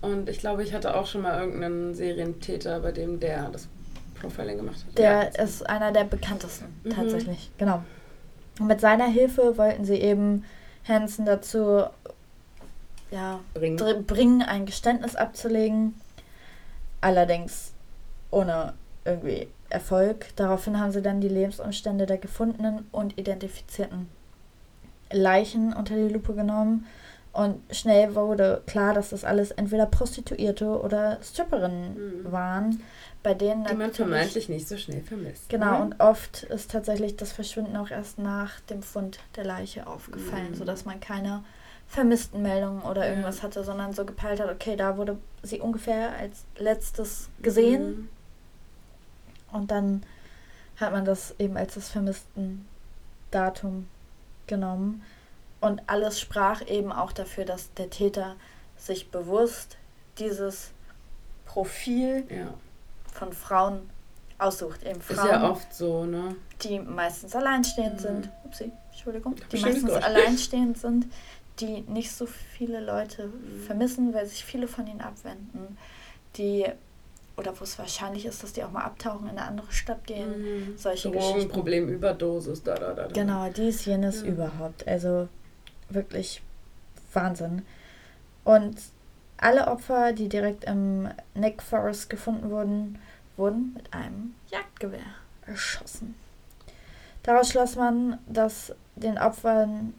Und 0.00 0.28
ich 0.28 0.40
glaube, 0.40 0.64
ich 0.64 0.74
hatte 0.74 0.96
auch 0.96 1.06
schon 1.06 1.22
mal 1.22 1.38
irgendeinen 1.38 1.94
Serientäter, 1.94 2.80
bei 2.80 2.90
dem 2.90 3.20
der 3.20 3.50
das 3.50 3.68
Profiling 4.20 4.56
gemacht 4.56 4.84
hat. 4.84 4.98
Der 4.98 5.12
ja. 5.12 5.44
ist 5.44 5.64
einer 5.64 5.92
der 5.92 6.02
bekanntesten, 6.02 6.74
mhm. 6.82 6.90
tatsächlich, 6.90 7.52
genau. 7.56 7.84
Und 8.58 8.66
mit 8.66 8.80
seiner 8.80 9.06
Hilfe 9.06 9.56
wollten 9.56 9.84
sie 9.84 10.00
eben 10.00 10.44
Hansen 10.88 11.24
dazu 11.24 11.84
ja, 13.10 13.40
bringen. 13.54 14.06
bringen, 14.06 14.42
ein 14.42 14.66
Geständnis 14.66 15.16
abzulegen. 15.16 15.94
Allerdings 17.00 17.72
ohne 18.30 18.74
irgendwie 19.04 19.48
Erfolg. 19.70 20.26
Daraufhin 20.36 20.80
haben 20.80 20.92
sie 20.92 21.02
dann 21.02 21.20
die 21.20 21.28
Lebensumstände 21.28 22.06
der 22.06 22.18
gefundenen 22.18 22.86
und 22.90 23.18
identifizierten 23.18 24.08
Leichen 25.12 25.72
unter 25.72 25.94
die 25.94 26.12
Lupe 26.12 26.34
genommen. 26.34 26.86
Und 27.32 27.60
schnell 27.70 28.14
wurde 28.14 28.62
klar, 28.66 28.94
dass 28.94 29.10
das 29.10 29.24
alles 29.24 29.50
entweder 29.50 29.86
Prostituierte 29.86 30.66
oder 30.80 31.18
Stripperinnen 31.22 32.22
mhm. 32.24 32.32
waren, 32.32 32.82
bei 33.22 33.34
denen 33.34 33.64
die 33.64 33.74
man 33.74 33.92
vermeintlich 33.92 34.48
nicht 34.48 34.66
so 34.66 34.76
schnell 34.76 35.02
vermisst. 35.02 35.48
Genau, 35.48 35.78
ne? 35.78 35.82
und 35.82 36.00
oft 36.00 36.44
ist 36.44 36.70
tatsächlich 36.70 37.16
das 37.16 37.32
Verschwinden 37.32 37.76
auch 37.76 37.90
erst 37.90 38.18
nach 38.18 38.60
dem 38.60 38.82
Fund 38.82 39.18
der 39.36 39.44
Leiche 39.44 39.86
aufgefallen, 39.86 40.52
mhm. 40.52 40.54
sodass 40.56 40.84
man 40.84 41.00
keine 41.00 41.44
Vermisstenmeldungen 41.88 42.82
oder 42.82 43.08
irgendwas 43.08 43.38
ja. 43.38 43.44
hatte, 43.44 43.64
sondern 43.64 43.94
so 43.94 44.04
gepeilt 44.04 44.40
hat, 44.40 44.50
okay, 44.50 44.76
da 44.76 44.96
wurde 44.96 45.18
sie 45.42 45.60
ungefähr 45.60 46.12
als 46.12 46.44
letztes 46.58 47.30
gesehen. 47.40 47.88
Mhm. 47.88 48.08
Und 49.52 49.70
dann 49.70 50.02
hat 50.76 50.92
man 50.92 51.04
das 51.04 51.34
eben 51.38 51.56
als 51.56 51.74
das 51.74 51.88
vermissten 51.88 52.68
Datum 53.30 53.88
genommen. 54.46 55.02
Und 55.60 55.82
alles 55.86 56.20
sprach 56.20 56.66
eben 56.68 56.92
auch 56.92 57.12
dafür, 57.12 57.44
dass 57.44 57.72
der 57.74 57.90
Täter 57.90 58.36
sich 58.76 59.10
bewusst 59.10 59.76
dieses 60.18 60.70
Profil 61.46 62.26
ja. 62.30 62.54
von 63.12 63.32
Frauen 63.32 63.88
aussucht. 64.38 64.84
Eben 64.84 65.00
Frauen, 65.00 65.18
Ist 65.18 65.32
ja 65.32 65.50
oft 65.50 65.74
so, 65.74 66.04
ne? 66.04 66.36
Die 66.62 66.78
meistens 66.78 67.34
alleinstehend 67.34 67.96
mhm. 67.96 67.98
sind. 67.98 68.30
Upsi, 68.44 68.72
Entschuldigung. 68.90 69.34
Die 69.50 69.58
meistens 69.58 69.90
alleinstehend 69.90 70.78
sind, 70.78 71.06
die 71.60 71.82
nicht 71.82 72.12
so 72.12 72.26
viele 72.26 72.80
Leute 72.80 73.30
vermissen, 73.66 74.14
weil 74.14 74.26
sich 74.26 74.44
viele 74.44 74.68
von 74.68 74.86
ihnen 74.86 75.00
abwenden, 75.00 75.76
die 76.36 76.66
oder 77.38 77.58
wo 77.58 77.62
es 77.62 77.78
wahrscheinlich 77.78 78.26
ist, 78.26 78.42
dass 78.42 78.52
die 78.52 78.64
auch 78.64 78.72
mal 78.72 78.82
abtauchen, 78.82 79.28
in 79.28 79.38
eine 79.38 79.46
andere 79.46 79.70
Stadt 79.70 80.04
gehen. 80.06 80.70
Mhm. 80.72 80.76
Solche 80.76 81.10
Geschichten. 81.10 81.48
Problem, 81.48 81.88
Überdosis, 81.88 82.64
da, 82.64 82.74
da, 82.74 82.92
da, 82.92 83.04
da. 83.04 83.12
Genau, 83.12 83.48
dies, 83.48 83.84
jenes, 83.84 84.22
mhm. 84.22 84.30
überhaupt. 84.30 84.86
Also 84.88 85.28
wirklich 85.88 86.42
Wahnsinn. 87.12 87.62
Und 88.44 88.76
alle 89.36 89.68
Opfer, 89.68 90.12
die 90.12 90.28
direkt 90.28 90.64
im 90.64 91.08
Neck 91.34 91.62
Forest 91.62 92.10
gefunden 92.10 92.50
wurden, 92.50 92.98
wurden 93.36 93.72
mit 93.74 93.92
einem 93.94 94.34
Jagdgewehr 94.50 94.98
erschossen. 95.46 96.16
Daraus 97.22 97.50
schloss 97.50 97.76
man, 97.76 98.18
dass 98.26 98.74
den 98.96 99.16
Opfern 99.16 99.94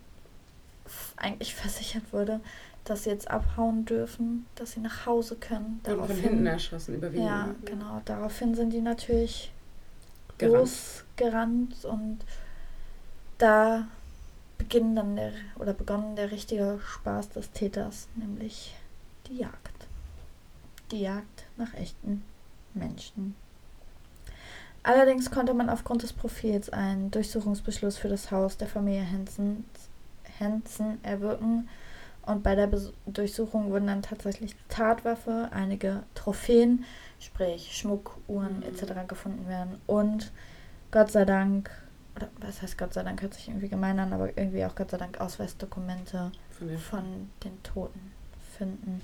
eigentlich 1.17 1.55
versichert 1.55 2.11
wurde, 2.11 2.39
dass 2.85 3.03
sie 3.03 3.09
jetzt 3.09 3.29
abhauen 3.29 3.85
dürfen, 3.85 4.45
dass 4.55 4.71
sie 4.71 4.79
nach 4.79 5.05
Hause 5.05 5.35
können. 5.35 5.79
Daraufhin, 5.83 6.15
und 6.15 6.21
von 6.21 6.29
hinten 6.29 6.45
erschossen, 6.47 6.95
überwiegend. 6.95 7.27
Ja, 7.27 7.47
ne? 7.47 7.55
genau. 7.65 8.01
Daraufhin 8.05 8.55
sind 8.55 8.71
die 8.71 8.81
natürlich 8.81 9.51
gerannt. 10.37 10.59
losgerannt 10.59 11.85
und 11.85 12.19
da 13.37 13.87
beginnen 14.57 14.95
dann 14.95 15.15
der 15.15 15.31
oder 15.57 15.73
begonnen 15.73 16.15
der 16.15 16.31
richtige 16.31 16.79
Spaß 16.85 17.29
des 17.29 17.51
Täters, 17.51 18.07
nämlich 18.15 18.75
die 19.27 19.37
Jagd. 19.37 19.87
Die 20.91 21.01
Jagd 21.01 21.45
nach 21.57 21.73
echten 21.73 22.23
Menschen. 22.73 23.35
Allerdings 24.83 25.29
konnte 25.29 25.53
man 25.53 25.69
aufgrund 25.69 26.03
des 26.03 26.13
Profils 26.13 26.69
einen 26.69 27.11
Durchsuchungsbeschluss 27.11 27.97
für 27.97 28.07
das 28.07 28.31
Haus 28.31 28.57
der 28.57 28.67
Familie 28.67 29.05
Hansen, 29.05 29.65
Hansen 30.39 30.99
erwirken 31.03 31.67
und 32.25 32.43
bei 32.43 32.55
der 32.55 32.67
Bes 32.67 32.93
Durchsuchung 33.07 33.71
wurden 33.71 33.87
dann 33.87 34.01
tatsächlich 34.01 34.55
Tatwaffe, 34.67 35.49
einige 35.51 36.03
Trophäen, 36.15 36.85
sprich 37.19 37.75
Schmuck, 37.75 38.17
Uhren 38.27 38.57
Mhm. 38.57 38.63
etc. 38.63 39.07
gefunden 39.07 39.47
werden 39.47 39.77
und 39.87 40.31
Gott 40.91 41.11
sei 41.11 41.25
Dank, 41.25 41.69
oder 42.15 42.29
was 42.41 42.61
heißt 42.61 42.77
Gott 42.77 42.93
sei 42.93 43.03
Dank, 43.03 43.21
hört 43.21 43.33
sich 43.33 43.47
irgendwie 43.47 43.69
gemein 43.69 43.99
an, 43.99 44.13
aber 44.13 44.37
irgendwie 44.37 44.63
auch 44.65 44.75
Gott 44.75 44.91
sei 44.91 44.97
Dank 44.97 45.19
Ausweisdokumente 45.21 46.31
Von 46.51 46.67
den- 46.67 46.77
von 46.77 47.03
den 47.43 47.61
Toten 47.63 48.11
finden. 48.57 49.01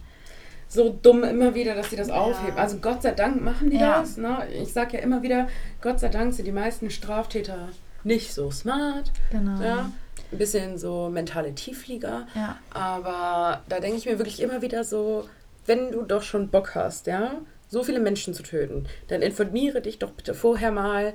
so 0.68 0.90
dumm 1.02 1.24
immer 1.24 1.54
wieder, 1.56 1.76
dass 1.76 1.90
sie 1.92 1.96
das 1.96 2.08
Ja. 2.10 2.16
aufheben. 2.16 2.58
Also 2.58 2.78
Gott 2.80 3.02
sei 3.04 3.12
Dank 3.12 3.42
machen 3.42 3.70
die 3.70 3.78
Ja. 3.78 4.00
das. 4.00 4.18
Ne? 4.18 4.48
Ich 4.52 4.74
sage 4.74 4.98
ja 4.98 5.04
immer 5.04 5.22
wieder, 5.22 5.48
Gott 5.82 6.00
sei 6.00 6.10
Dank 6.10 6.34
sind 6.34 6.46
die 6.46 6.52
meisten 6.52 6.90
Straftäter 6.90 7.70
nicht 8.04 8.34
so 8.34 8.52
smart. 8.52 9.12
Genau. 9.32 9.62
Ja? 9.62 9.92
Ein 10.32 10.38
bisschen 10.38 10.78
so 10.78 11.10
mentale 11.10 11.54
Tiefflieger. 11.56 12.28
Ja. 12.36 12.58
Aber 12.72 13.62
da 13.70 13.80
denke 13.80 13.98
ich 13.98 14.06
mir 14.06 14.18
wirklich 14.20 14.42
immer 14.42 14.62
wieder 14.62 14.84
so, 14.84 15.28
wenn 15.66 15.92
du 15.92 16.02
doch 16.04 16.22
schon 16.24 16.50
Bock 16.50 16.76
hast, 16.76 17.08
ja, 17.08 17.32
so 17.70 17.84
viele 17.84 18.00
Menschen 18.00 18.34
zu 18.34 18.44
töten, 18.44 18.86
dann 19.08 19.22
informiere 19.22 19.82
dich 19.82 20.00
doch 20.00 20.12
bitte 20.12 20.34
vorher 20.34 20.72
mal, 20.72 21.14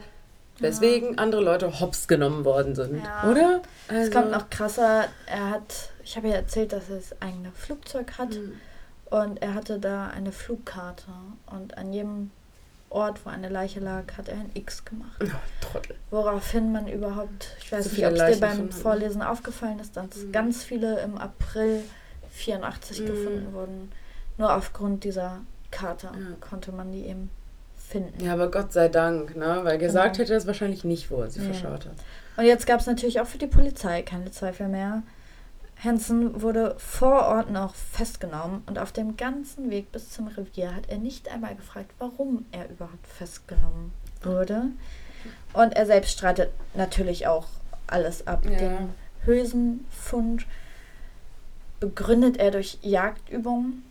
weswegen 0.59 1.19
andere 1.19 1.43
Leute 1.43 1.81
hops 1.81 2.07
genommen 2.09 2.45
worden 2.45 2.75
sind. 2.75 3.03
Ja. 3.03 3.31
Oder? 3.31 3.63
Es 3.89 3.95
Also, 3.97 4.11
kommt 4.13 4.31
noch 4.31 4.51
krasser. 4.51 5.07
Er 5.27 5.51
hat, 5.51 5.91
ich 6.05 6.17
habe 6.17 6.29
ja 6.29 6.35
erzählt, 6.35 6.73
dass 6.73 6.91
er 6.91 6.97
das 6.97 7.23
eigene 7.23 7.51
Flugzeug 7.53 8.19
hat 8.19 8.31
Mhm. 8.31 8.53
und 9.11 9.41
er 9.43 9.55
hatte 9.55 9.79
da 9.79 10.09
eine 10.09 10.33
Flugkarte 10.33 11.07
und 11.47 11.79
an 11.79 11.93
jedem 11.93 12.31
Ort, 12.91 13.25
wo 13.25 13.31
eine 13.31 13.49
Leiche 13.49 13.79
lag, 13.81 14.05
hat 14.19 14.29
er 14.29 14.35
ein 14.35 14.51
X 14.55 14.85
gemacht. 14.85 15.17
Oh, 15.23 15.27
Trottel. 15.61 15.95
Woraufhin 16.11 16.73
man 16.73 16.89
überhaupt, 16.89 17.57
ich 17.61 17.71
weiß 17.71 17.85
So 17.85 17.91
nicht, 17.91 18.05
ob 18.07 18.13
es 18.15 18.27
dir 18.35 18.41
beim 18.41 18.71
Vorlesen 18.73 19.23
aufgefallen 19.23 19.79
ist, 19.79 19.97
dass 19.97 20.17
Mhm. 20.17 20.33
ganz 20.33 20.65
viele 20.65 20.99
im 21.01 21.17
April 21.17 21.83
84 22.33 23.01
Mhm. 23.01 23.07
gefunden 23.07 23.53
wurden. 23.55 23.93
Nur 24.39 24.55
aufgrund 24.57 25.05
dieser 25.05 25.41
Karte 25.71 26.07
Ja. 26.09 26.37
konnte 26.41 26.73
man 26.73 26.91
die 26.91 27.07
eben 27.07 27.31
finden. 27.77 28.25
Ja, 28.25 28.33
aber 28.33 28.51
Gott 28.51 28.73
sei 28.73 28.89
Dank, 28.89 29.37
ne? 29.37 29.61
Weil 29.63 29.79
gesagt 29.79 30.15
Genau. 30.17 30.23
hätte 30.25 30.33
er 30.35 30.39
es 30.39 30.47
wahrscheinlich 30.47 30.83
nicht, 30.85 31.11
wo 31.11 31.23
er 31.23 31.31
sie 31.31 31.39
Ja. 31.41 31.47
verschaut 31.47 31.87
hat. 31.87 31.95
Und 32.37 32.45
jetzt 32.45 32.67
gab 32.67 32.81
es 32.81 32.87
natürlich 32.87 33.21
auch 33.21 33.27
für 33.27 33.39
die 33.39 33.47
Polizei 33.47 34.03
keine 34.03 34.31
Zweifel 34.33 34.69
mehr. 34.69 35.03
Hansen 35.83 36.43
wurde 36.43 36.75
vor 36.79 37.23
Ort 37.27 37.51
noch 37.51 37.75
festgenommen 37.75 38.63
und 38.67 38.79
auf 38.79 38.93
dem 38.93 39.17
ganzen 39.17 39.71
Weg 39.71 39.91
bis 39.93 40.11
zum 40.11 40.29
Revier 40.29 40.75
hat 40.75 40.89
er 40.89 40.99
nicht 40.99 41.31
einmal 41.33 41.55
gefragt, 41.57 41.93
warum 41.99 42.45
er 42.53 42.69
überhaupt 42.69 43.07
festgenommen 43.07 43.93
wurde. 44.23 44.65
Und 45.53 45.73
er 45.75 45.87
selbst 45.87 46.13
streitet 46.13 46.51
natürlich 46.75 47.27
auch 47.27 47.47
alles 47.87 48.27
ab. 48.27 48.45
Ja. 48.45 48.57
Den 48.59 48.91
Hülsenfund 49.25 50.47
begründet 51.81 52.37
er 52.37 52.51
durch 52.51 52.79
Jagdübungen, 52.83 53.83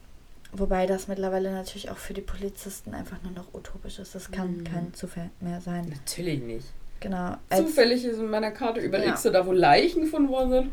wobei 0.51 0.85
das 0.85 1.07
mittlerweile 1.07 1.51
natürlich 1.51 1.89
auch 1.89 1.97
für 1.97 2.13
die 2.13 2.21
Polizisten 2.21 2.93
einfach 2.93 3.17
nur 3.23 3.31
noch 3.31 3.53
utopisch 3.53 3.97
ist. 3.99 4.13
Das 4.13 4.29
kann 4.31 4.57
Mhm. 4.57 4.63
kein 4.63 4.93
Zufall 4.93 5.29
mehr 5.39 5.59
sein. 5.61 5.89
Natürlich 5.89 6.41
nicht. 6.41 6.67
Genau. 6.99 7.35
Zufällig 7.55 8.03
ist 8.05 8.19
in 8.19 8.29
meiner 8.29 8.51
Karte 8.51 8.79
überlegst 8.81 9.23
Ja. 9.25 9.31
du 9.31 9.37
da, 9.37 9.45
wo 9.47 9.53
Leichen 9.53 10.01
gefunden 10.03 10.29
worden 10.29 10.49
sind. 10.51 10.71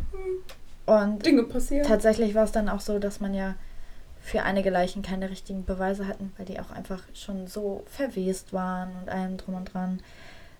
Und 0.86 1.24
Dinge 1.26 1.42
passieren. 1.42 1.86
Tatsächlich 1.86 2.34
war 2.34 2.44
es 2.44 2.52
dann 2.52 2.68
auch 2.68 2.80
so, 2.80 2.98
dass 2.98 3.20
man 3.20 3.34
ja 3.34 3.54
für 4.20 4.42
einige 4.42 4.70
Leichen 4.70 5.02
keine 5.02 5.30
richtigen 5.30 5.64
Beweise 5.64 6.08
hatten, 6.08 6.32
weil 6.36 6.46
die 6.46 6.58
auch 6.58 6.70
einfach 6.70 7.02
schon 7.14 7.46
so 7.46 7.84
verwest 7.86 8.52
waren 8.52 8.90
und 9.00 9.08
allem 9.08 9.36
drum 9.36 9.54
und 9.54 9.72
dran. 9.72 10.00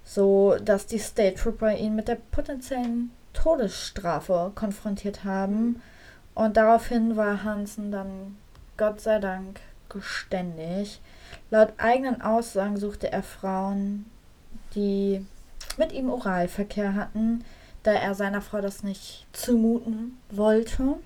So, 0.05 0.57
dass 0.63 0.87
die 0.87 1.01
State 1.01 1.35
Trooper 1.35 1.77
ihn 1.77 1.97
mit 1.97 2.07
der 2.07 2.19
potenziellen 2.31 3.11
Todesstrafe 3.33 4.53
konfrontiert 4.55 5.25
haben. 5.25 5.83
Und 6.35 6.57
daraufhin 6.57 7.17
war 7.17 7.43
Hansen 7.43 7.91
dann, 7.91 8.37
Gott 8.77 9.01
sei 9.01 9.19
Dank, 9.19 9.61
geständig. 9.89 11.01
Laut 11.51 11.73
eigenen 11.79 12.23
Aussagen 12.23 12.77
suchte 12.77 13.11
er 13.11 13.23
Frauen, 13.23 14.07
die 14.75 15.25
mit 15.77 15.93
ihm 15.93 16.11
Oralverkehr 16.11 16.95
hatten, 16.95 17.45
da 17.87 17.93
er 17.93 18.15
seiner 18.15 18.41
Frau 18.41 18.61
das 18.61 18.83
nicht 18.83 19.27
zumuten 19.33 20.19
wollte. 20.31 20.97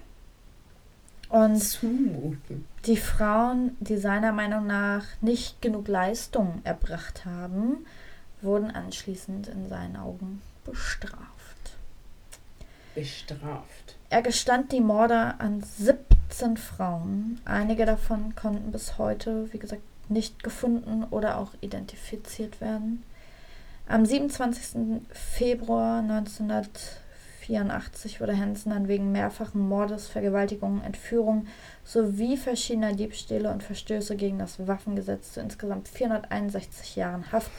Und 1.28 1.58
Zumuten. 1.58 2.66
die 2.86 2.96
Frauen, 2.96 3.76
die 3.78 3.98
seiner 3.98 4.32
Meinung 4.32 4.66
nach 4.66 5.04
nicht 5.20 5.62
genug 5.62 5.86
Leistung 5.86 6.60
erbracht 6.64 7.24
haben, 7.24 7.86
wurden 8.40 8.70
anschließend 8.70 9.46
in 9.48 9.68
seinen 9.68 9.96
Augen 9.96 10.42
bestraft. 10.64 11.28
Bestraft. 12.94 13.96
Er 14.08 14.22
gestand 14.22 14.72
die 14.72 14.80
Morde 14.80 15.34
an 15.38 15.62
17 15.62 16.56
Frauen. 16.56 17.40
Einige 17.44 17.86
davon 17.86 18.34
konnten 18.34 18.72
bis 18.72 18.98
heute, 18.98 19.52
wie 19.52 19.58
gesagt, 19.58 19.82
nicht 20.08 20.42
gefunden 20.42 21.04
oder 21.10 21.38
auch 21.38 21.52
identifiziert 21.60 22.60
werden. 22.60 23.04
Am 23.86 24.06
27. 24.06 25.02
Februar 25.10 25.98
1984 26.00 28.20
wurde 28.20 28.38
Hansen 28.38 28.70
dann 28.70 28.88
wegen 28.88 29.12
mehrfachen 29.12 29.68
Mordes, 29.68 30.06
Vergewaltigungen, 30.06 30.82
Entführung 30.82 31.46
sowie 31.84 32.36
verschiedener 32.36 32.92
Diebstähle 32.92 33.50
und 33.50 33.62
Verstöße 33.62 34.16
gegen 34.16 34.38
das 34.38 34.66
Waffengesetz 34.66 35.32
zu 35.32 35.40
insgesamt 35.40 35.88
461 35.88 36.96
Jahren 36.96 37.30
Haft 37.32 37.50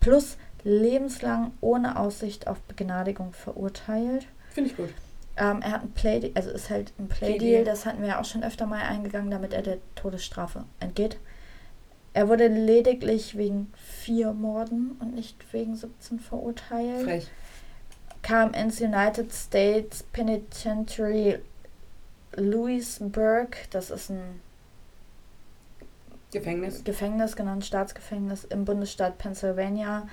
plus 0.00 0.36
lebenslang 0.64 1.52
ohne 1.60 1.98
Aussicht 1.98 2.46
auf 2.46 2.60
Begnadigung 2.62 3.32
verurteilt. 3.32 4.26
Finde 4.50 4.70
ich 4.70 4.76
gut. 4.76 4.90
Ähm, 5.36 5.62
er 5.62 5.72
hat 5.72 5.82
ein 5.84 5.92
Play, 5.92 6.32
also 6.34 6.50
ist 6.50 6.68
halt 6.68 6.92
ein 6.98 7.08
Playdeal, 7.08 7.38
Playdeal. 7.38 7.64
das 7.64 7.86
hatten 7.86 8.02
wir 8.02 8.08
ja 8.08 8.20
auch 8.20 8.24
schon 8.24 8.42
öfter 8.42 8.66
mal 8.66 8.82
eingegangen, 8.82 9.30
damit 9.30 9.52
er 9.52 9.62
der 9.62 9.78
Todesstrafe 9.94 10.64
entgeht. 10.80 11.16
Er 12.18 12.28
wurde 12.28 12.48
lediglich 12.48 13.38
wegen 13.38 13.72
vier 13.76 14.32
Morden 14.32 14.96
und 14.98 15.14
nicht 15.14 15.36
wegen 15.52 15.76
17 15.76 16.18
verurteilt. 16.18 17.04
Frech. 17.04 17.28
Kam 18.22 18.54
ins 18.54 18.80
United 18.80 19.32
States 19.32 20.02
Penitentiary 20.02 21.38
Louisburg, 22.34 23.56
das 23.70 23.90
ist 23.90 24.10
ein 24.10 24.40
Gefängnis. 26.32 26.82
Gefängnis, 26.82 27.36
genannt 27.36 27.64
Staatsgefängnis 27.64 28.42
im 28.42 28.64
Bundesstaat 28.64 29.18
Pennsylvania. 29.18 30.08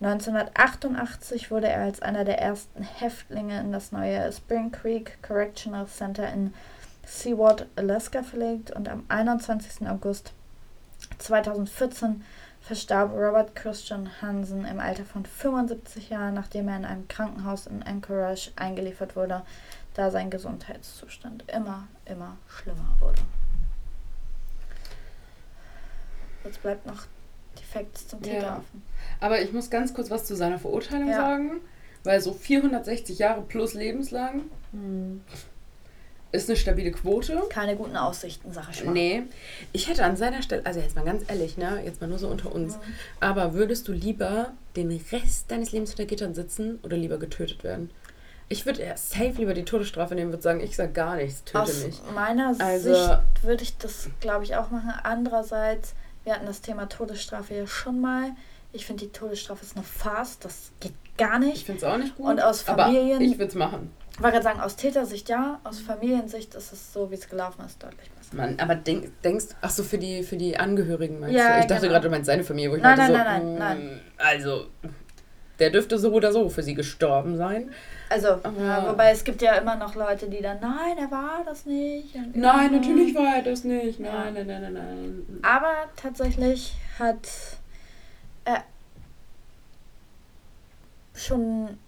1988 0.00 1.50
wurde 1.50 1.66
er 1.66 1.82
als 1.82 2.00
einer 2.00 2.24
der 2.24 2.40
ersten 2.40 2.84
Häftlinge 2.84 3.58
in 3.58 3.72
das 3.72 3.90
neue 3.90 4.30
Spring 4.30 4.70
Creek 4.70 5.20
Correctional 5.26 5.88
Center 5.88 6.32
in 6.32 6.54
Seward, 7.04 7.66
Alaska 7.74 8.22
verlegt 8.22 8.70
und 8.70 8.88
am 8.88 9.04
21. 9.08 9.88
August 9.88 10.34
2014 11.18 12.24
verstarb 12.60 13.12
Robert 13.12 13.54
Christian 13.54 14.10
Hansen 14.20 14.64
im 14.64 14.78
Alter 14.80 15.04
von 15.04 15.24
75 15.24 16.10
Jahren, 16.10 16.34
nachdem 16.34 16.68
er 16.68 16.76
in 16.76 16.84
einem 16.84 17.08
Krankenhaus 17.08 17.66
in 17.66 17.82
Anchorage 17.82 18.50
eingeliefert 18.56 19.16
wurde, 19.16 19.42
da 19.94 20.10
sein 20.10 20.30
Gesundheitszustand 20.30 21.44
immer, 21.52 21.88
immer 22.04 22.36
schlimmer 22.48 22.94
wurde. 23.00 23.20
Jetzt 26.44 26.62
bleibt 26.62 26.86
noch 26.86 27.04
die 27.58 27.64
Facts 27.64 28.08
zum 28.08 28.22
Ja. 28.22 28.32
Täter 28.34 28.56
offen. 28.58 28.82
Aber 29.20 29.40
ich 29.40 29.52
muss 29.52 29.70
ganz 29.70 29.92
kurz 29.94 30.10
was 30.10 30.24
zu 30.24 30.36
seiner 30.36 30.58
Verurteilung 30.58 31.08
Ja. 31.08 31.16
sagen. 31.16 31.60
Weil 32.04 32.20
so 32.20 32.32
460 32.32 33.18
Jahre 33.18 33.42
plus 33.42 33.74
lebenslang 33.74 34.42
ist 36.32 36.48
eine 36.48 36.56
stabile 36.56 36.90
Quote. 36.90 37.42
Keine 37.48 37.76
guten 37.76 37.96
Aussichten, 37.96 38.52
sag 38.52 38.68
ich 38.70 38.84
mal. 38.84 38.92
Nee, 38.92 39.22
ich 39.72 39.88
hätte 39.88 40.04
an 40.04 40.16
seiner 40.16 40.42
Stelle, 40.42 40.64
also 40.66 40.80
jetzt 40.80 40.94
mal 40.96 41.04
ganz 41.04 41.22
ehrlich, 41.28 41.56
ne, 41.56 41.80
jetzt 41.84 42.00
mal 42.00 42.06
nur 42.06 42.18
so 42.18 42.28
unter 42.28 42.52
uns, 42.54 42.74
Mhm. 42.76 42.80
aber 43.20 43.54
würdest 43.54 43.88
du 43.88 43.92
lieber 43.92 44.52
den 44.76 44.90
Rest 45.10 45.50
deines 45.50 45.72
Lebens 45.72 45.90
hinter 45.90 46.04
Gittern 46.04 46.34
sitzen 46.34 46.78
oder 46.82 46.96
lieber 46.96 47.18
getötet 47.18 47.64
werden? 47.64 47.90
Ich 48.50 48.64
würde 48.66 48.80
eher 48.82 48.96
safe 48.96 49.32
lieber 49.36 49.52
die 49.54 49.64
Todesstrafe 49.64 50.14
nehmen, 50.14 50.30
würde 50.30 50.42
sagen, 50.42 50.60
ich 50.60 50.74
sag 50.76 50.94
gar 50.94 51.16
nichts, 51.16 51.44
töte 51.44 51.60
Aus 51.60 51.84
mich. 51.84 52.00
meiner 52.14 52.54
Also- 52.58 52.94
Sicht 52.94 53.18
würde 53.42 53.62
ich 53.62 53.76
das, 53.78 54.08
glaube 54.20 54.44
ich, 54.44 54.56
auch 54.56 54.70
machen. 54.70 54.92
Andererseits, 55.02 55.94
wir 56.24 56.34
hatten 56.34 56.46
das 56.46 56.60
Thema 56.62 56.88
Todesstrafe 56.88 57.54
ja 57.54 57.66
schon 57.66 58.00
mal. 58.00 58.30
Ich 58.72 58.86
finde, 58.86 59.06
die 59.06 59.12
Todesstrafe 59.12 59.64
ist 59.64 59.76
eine 59.76 59.84
Farce. 59.84 60.38
Das 60.40 60.70
geht 60.80 60.92
gar 61.16 61.40
Ich 61.42 61.46
nicht. 61.46 61.66
finde 61.66 61.78
es 61.78 61.84
auch 61.84 61.96
nicht 61.98 62.16
gut. 62.16 62.26
Und 62.26 62.40
aus 62.42 62.62
Familien- 62.62 63.16
Aber 63.16 63.24
ich 63.24 63.32
würde 63.38 63.48
es 63.50 63.54
machen. 63.54 63.90
Ich 64.18 64.24
wollte 64.24 64.32
gerade 64.40 64.44
sagen, 64.44 64.60
aus 64.60 64.74
Tätersicht 64.74 65.28
ja, 65.28 65.60
aus 65.62 65.78
Familiensicht 65.78 66.52
ist 66.56 66.72
es 66.72 66.92
so, 66.92 67.08
wie 67.10 67.14
es 67.14 67.28
gelaufen 67.28 67.64
ist, 67.64 67.80
deutlich 67.80 68.10
besser. 68.10 68.34
Mann, 68.36 68.58
aber 68.58 68.74
denk, 68.74 69.22
denkst, 69.22 69.46
ach 69.60 69.70
so, 69.70 69.84
für 69.84 69.96
die, 69.96 70.24
für 70.24 70.36
die 70.36 70.58
Angehörigen 70.58 71.20
meinst 71.20 71.36
Ja, 71.36 71.54
du? 71.54 71.60
Ich 71.60 71.66
dachte 71.66 71.82
genau. 71.82 71.92
gerade, 71.92 72.08
du 72.08 72.10
meinst 72.10 72.26
seine 72.26 72.42
Familie, 72.42 72.72
wo 72.72 72.76
ich 72.76 72.82
Nein, 72.82 72.98
meinte 72.98 73.12
nein, 73.12 73.42
so, 73.42 73.46
nein, 73.46 73.58
nein, 73.58 73.86
mm, 73.96 74.00
also, 74.18 74.66
der 75.60 75.70
dürfte 75.70 75.98
so 76.00 76.12
oder 76.12 76.32
so 76.32 76.48
für 76.48 76.64
sie 76.64 76.74
gestorben 76.74 77.36
sein. 77.36 77.70
Also, 78.10 78.30
Aber- 78.42 78.60
ja, 78.60 78.88
wobei 78.90 79.12
es 79.12 79.22
gibt 79.22 79.40
ja 79.40 79.54
immer 79.54 79.76
noch 79.76 79.94
Leute, 79.94 80.28
die 80.28 80.42
dann, 80.42 80.58
nein, 80.60 80.98
er 80.98 81.10
war 81.12 81.42
das 81.44 81.64
nicht. 81.64 82.12
Und 82.16 82.36
Nein, 82.36 82.72
ja. 82.72 82.78
natürlich 82.80 83.14
war 83.14 83.36
er 83.36 83.42
das 83.42 83.62
nicht. 83.62 84.00
Nein, 84.00 84.34
nein, 84.34 84.46
nein, 84.48 84.62
nein, 84.62 84.72
nein. 84.74 85.38
Aber 85.42 85.74
tatsächlich 85.94 86.74
hat 86.98 87.18
er 88.44 88.64
schon, 91.14 91.78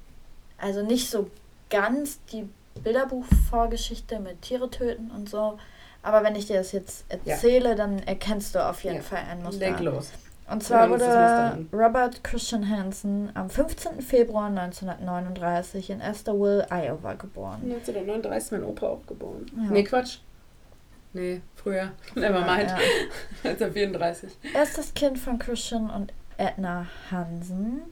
also 0.59 0.85
nicht 0.85 1.11
so 1.11 1.29
ganz 1.71 2.23
die 2.27 2.49
Bilderbuchvorgeschichte 2.83 4.21
mit 4.21 4.43
Tiere 4.43 4.71
töten 4.71 5.11
und 5.11 5.29
so. 5.29 5.59
Aber 6.03 6.25
wenn 6.25 6.35
ich 6.35 6.47
dir 6.47 6.57
das 6.57 6.73
jetzt 6.73 7.05
erzähle, 7.09 7.71
ja. 7.71 7.75
dann 7.75 7.99
erkennst 8.01 8.55
du 8.55 8.67
auf 8.67 8.85
jeden 8.85 8.97
ja. 8.97 9.03
Fall 9.03 9.23
ein 9.31 9.43
Muster. 9.43 9.71
Leg 9.71 9.81
los. 9.81 10.13
Und 10.51 10.65
zwar 10.65 10.91
wurde 10.91 11.65
Robert 11.73 12.25
Christian 12.25 12.69
Hansen 12.69 13.31
am 13.35 13.49
15. 13.49 14.03
Februar 14.03 14.47
1939 14.47 15.91
in 15.91 16.01
Estherville, 16.01 16.67
Iowa 16.71 17.15
geboren. 17.15 17.61
1939 17.63 18.37
ist 18.37 18.53
mein 18.53 18.65
Opa 18.65 18.87
auch 18.89 19.07
geboren. 19.07 19.47
Ja. 19.57 19.71
Nee, 19.71 19.85
Quatsch. 19.85 20.19
Nee, 21.13 21.41
früher. 21.55 21.93
Never 22.17 22.41
mind. 22.41 22.71
Ja. 22.71 22.79
1934. 23.51 24.31
Er 24.55 24.63
ist 24.65 24.77
das 24.77 24.93
Kind 24.95 25.19
von 25.19 25.39
Christian 25.39 25.89
und 25.89 26.13
Edna 26.37 26.87
Hansen. 27.13 27.83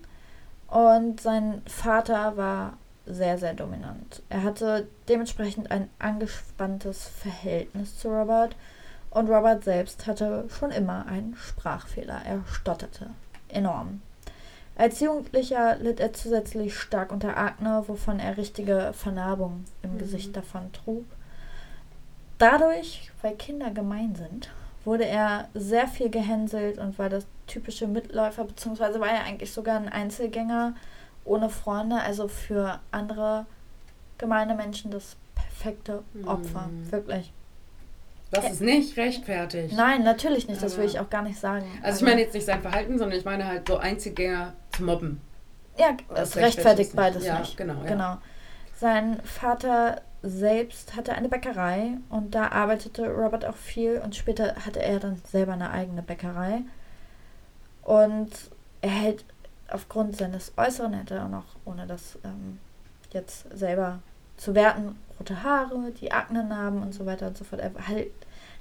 Und 0.66 1.20
sein 1.20 1.62
Vater 1.66 2.36
war 2.36 2.76
sehr, 3.08 3.38
sehr 3.38 3.54
dominant. 3.54 4.22
Er 4.28 4.42
hatte 4.42 4.86
dementsprechend 5.08 5.70
ein 5.70 5.88
angespanntes 5.98 7.08
Verhältnis 7.08 7.98
zu 7.98 8.08
Robert 8.08 8.54
und 9.10 9.28
Robert 9.28 9.64
selbst 9.64 10.06
hatte 10.06 10.44
schon 10.48 10.70
immer 10.70 11.06
einen 11.06 11.34
Sprachfehler. 11.36 12.20
Er 12.24 12.42
stotterte 12.46 13.10
enorm. 13.48 14.02
Als 14.76 15.00
Jugendlicher 15.00 15.76
litt 15.76 15.98
er 15.98 16.12
zusätzlich 16.12 16.76
stark 16.78 17.10
unter 17.10 17.36
Akne, 17.36 17.82
wovon 17.88 18.20
er 18.20 18.36
richtige 18.36 18.92
Vernarbungen 18.92 19.64
im 19.82 19.94
mhm. 19.94 19.98
Gesicht 19.98 20.36
davon 20.36 20.72
trug. 20.72 21.04
Dadurch, 22.38 23.10
weil 23.22 23.34
Kinder 23.34 23.70
gemein 23.70 24.14
sind, 24.14 24.50
wurde 24.84 25.04
er 25.04 25.48
sehr 25.54 25.88
viel 25.88 26.10
gehänselt 26.10 26.78
und 26.78 26.98
war 26.98 27.08
das 27.08 27.26
typische 27.48 27.88
Mitläufer, 27.88 28.44
beziehungsweise 28.44 29.00
war 29.00 29.08
er 29.08 29.24
eigentlich 29.24 29.52
sogar 29.52 29.76
ein 29.76 29.88
Einzelgänger 29.88 30.74
ohne 31.28 31.50
Freunde, 31.50 31.96
also 31.96 32.28
für 32.28 32.80
andere 32.90 33.46
gemeine 34.18 34.54
Menschen 34.54 34.90
das 34.90 35.16
perfekte 35.34 36.02
Opfer, 36.26 36.68
mhm. 36.68 36.90
wirklich. 36.90 37.32
Was 38.30 38.50
ist 38.50 38.60
nicht 38.60 38.96
rechtfertigt. 38.98 39.74
Nein, 39.74 40.02
natürlich 40.02 40.48
nicht, 40.48 40.62
das 40.62 40.76
will 40.76 40.84
ich 40.84 41.00
auch 41.00 41.08
gar 41.08 41.22
nicht 41.22 41.38
sagen. 41.40 41.64
Also, 41.76 41.86
also 41.86 42.04
ich 42.04 42.10
meine 42.10 42.20
jetzt 42.20 42.34
nicht 42.34 42.44
sein 42.44 42.60
Verhalten, 42.60 42.98
sondern 42.98 43.18
ich 43.18 43.24
meine 43.24 43.46
halt 43.46 43.66
so 43.66 43.78
Einzelgänger 43.78 44.52
zu 44.72 44.82
mobben. 44.82 45.20
Ja, 45.78 45.96
das, 46.08 46.30
das 46.30 46.36
rechtfertigt 46.36 46.94
beides 46.94 47.24
ja, 47.24 47.38
nicht. 47.38 47.56
Genau, 47.56 47.74
ja. 47.74 47.88
genau. 47.88 48.18
Sein 48.74 49.20
Vater 49.24 50.02
selbst 50.22 50.94
hatte 50.94 51.14
eine 51.14 51.28
Bäckerei 51.28 51.96
und 52.10 52.34
da 52.34 52.48
arbeitete 52.48 53.08
Robert 53.08 53.44
auch 53.44 53.56
viel 53.56 54.00
und 54.04 54.16
später 54.16 54.56
hatte 54.66 54.82
er 54.82 54.98
dann 54.98 55.22
selber 55.24 55.52
eine 55.52 55.70
eigene 55.70 56.02
Bäckerei. 56.02 56.62
Und 57.82 58.30
er 58.82 58.90
hält 58.90 59.24
aufgrund 59.70 60.16
seines 60.16 60.52
Äußeren, 60.56 60.92
er 60.94 61.00
hatte 61.00 61.22
auch 61.22 61.28
noch, 61.28 61.44
ohne 61.64 61.86
das 61.86 62.18
ähm, 62.24 62.58
jetzt 63.12 63.46
selber 63.56 64.00
zu 64.36 64.54
werten, 64.54 64.96
rote 65.18 65.42
Haare, 65.42 65.92
die 66.00 66.12
Aknenarben 66.12 66.82
und 66.82 66.94
so 66.94 67.06
weiter 67.06 67.28
und 67.28 67.36
so 67.36 67.44
fort. 67.44 67.60
Er 67.60 67.72
halt, 67.86 68.08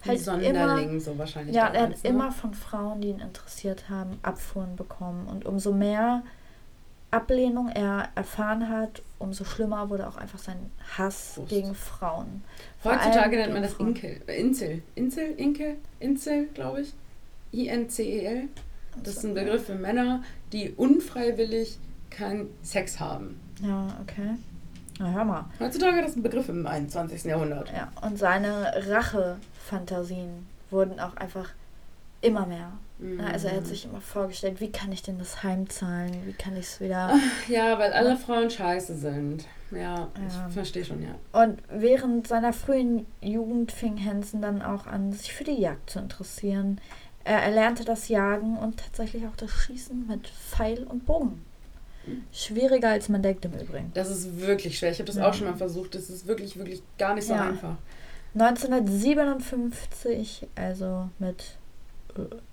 halt 0.05 0.27
immer, 0.43 0.99
so 0.99 1.17
wahrscheinlich. 1.17 1.55
Ja, 1.55 1.67
er 1.67 1.83
hat 1.83 2.03
ne? 2.03 2.09
immer 2.09 2.31
von 2.31 2.53
Frauen, 2.53 3.01
die 3.01 3.09
ihn 3.09 3.19
interessiert 3.19 3.89
haben, 3.89 4.19
Abfuhren 4.23 4.75
bekommen. 4.75 5.27
Und 5.27 5.45
umso 5.45 5.71
mehr 5.71 6.23
Ablehnung 7.11 7.69
er 7.69 8.09
erfahren 8.15 8.69
hat, 8.69 9.01
umso 9.19 9.45
schlimmer 9.45 9.89
wurde 9.89 10.07
auch 10.07 10.17
einfach 10.17 10.39
sein 10.39 10.57
Hass 10.97 11.33
Brust. 11.35 11.49
gegen 11.49 11.75
Frauen. 11.75 12.43
Heutzutage 12.83 13.37
nennt 13.37 13.53
man 13.53 13.61
das 13.63 13.73
Inkel, 13.75 14.21
äh, 14.27 14.39
Insel. 14.39 14.81
Insel, 14.95 15.33
Inkel, 15.37 15.77
Insel, 15.99 16.47
glaube 16.47 16.81
ich. 16.81 16.93
I-N-C-E-L. 17.53 18.49
Das 19.03 19.17
ist 19.17 19.25
ein 19.25 19.35
Begriff 19.35 19.65
für 19.65 19.75
Männer, 19.75 20.23
die 20.53 20.71
unfreiwillig 20.71 21.77
keinen 22.09 22.49
Sex 22.63 22.99
haben. 22.99 23.39
Ja, 23.61 23.87
okay. 24.01 24.35
Na, 24.99 25.11
hör 25.11 25.25
mal. 25.25 25.45
Heutzutage 25.59 25.99
ist 25.99 26.07
das 26.07 26.15
ein 26.15 26.23
Begriff 26.23 26.49
im 26.49 26.65
21. 26.65 27.25
Jahrhundert. 27.25 27.71
Ja, 27.71 27.91
und 28.01 28.17
seine 28.17 28.73
Rachefantasien 28.87 30.47
wurden 30.69 30.99
auch 30.99 31.15
einfach 31.17 31.49
immer 32.21 32.45
mehr. 32.45 32.71
Mhm. 32.99 33.21
Also 33.21 33.47
er 33.47 33.57
hat 33.57 33.67
sich 33.67 33.85
immer 33.85 34.01
vorgestellt, 34.01 34.59
wie 34.59 34.71
kann 34.71 34.91
ich 34.91 35.03
denn 35.03 35.19
das 35.19 35.43
heimzahlen? 35.43 36.13
Wie 36.25 36.33
kann 36.33 36.55
ich 36.57 36.65
es 36.65 36.81
wieder. 36.81 37.13
Ja, 37.47 37.77
weil 37.77 37.93
alle 37.93 38.17
Frauen 38.17 38.49
scheiße 38.49 38.95
sind. 38.95 39.45
Ja, 39.71 39.79
ja. 39.79 40.09
ich 40.47 40.53
verstehe 40.53 40.85
schon, 40.85 41.03
ja. 41.03 41.15
Und 41.33 41.61
während 41.69 42.27
seiner 42.27 42.53
frühen 42.53 43.05
Jugend 43.21 43.71
fing 43.71 44.03
Hansen 44.03 44.41
dann 44.41 44.61
auch 44.61 44.87
an, 44.87 45.11
sich 45.11 45.33
für 45.33 45.43
die 45.43 45.59
Jagd 45.59 45.89
zu 45.89 45.99
interessieren. 45.99 46.79
Er 47.27 47.43
erlernte 47.43 47.83
das 47.83 48.07
Jagen 48.07 48.57
und 48.57 48.77
tatsächlich 48.77 49.27
auch 49.27 49.35
das 49.35 49.51
Schießen 49.51 50.07
mit 50.07 50.29
Pfeil 50.29 50.83
und 50.83 51.05
Bogen. 51.05 51.43
Schwieriger 52.31 52.87
als 52.87 53.09
man 53.09 53.21
denkt 53.21 53.43
im 53.43 53.51
Übrigen. 53.51 53.91
Das 53.93 54.09
ist 54.09 54.39
wirklich 54.39 54.79
schwer. 54.79 54.91
Ich 54.91 54.99
habe 54.99 55.07
das 55.07 55.17
ja. 55.17 55.27
auch 55.27 55.33
schon 55.33 55.47
mal 55.47 55.57
versucht. 55.57 55.95
Das 55.95 56.09
ist 56.09 56.25
wirklich, 56.25 56.57
wirklich 56.57 56.81
gar 56.97 57.15
nicht 57.15 57.27
so 57.27 57.33
ja. 57.33 57.49
einfach. 57.49 57.75
1957, 58.33 60.47
also 60.55 61.09
mit 61.19 61.57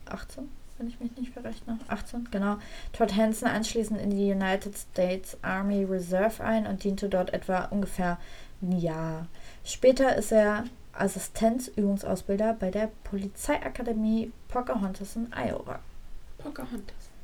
18, 0.06 0.42
äh, 0.42 0.46
wenn 0.78 0.88
ich 0.88 0.98
mich 0.98 1.16
nicht 1.16 1.32
verrechne, 1.32 1.78
18, 1.86 2.30
genau, 2.32 2.56
trat 2.92 3.14
Hansen 3.14 3.46
anschließend 3.46 4.00
in 4.00 4.10
die 4.10 4.32
United 4.32 4.76
States 4.76 5.38
Army 5.42 5.84
Reserve 5.84 6.42
ein 6.42 6.66
und 6.66 6.82
diente 6.82 7.08
dort 7.08 7.32
etwa 7.32 7.66
ungefähr 7.66 8.18
ein 8.60 8.72
Jahr. 8.72 9.28
Später 9.64 10.16
ist 10.16 10.32
er 10.32 10.64
Assistenzübungsausbilder 10.98 12.54
bei 12.54 12.70
der 12.70 12.90
Polizeiakademie 13.04 14.32
Pocahontas 14.48 15.16
in 15.16 15.32
Iowa. 15.32 15.80
Pocahontas. 16.38 17.14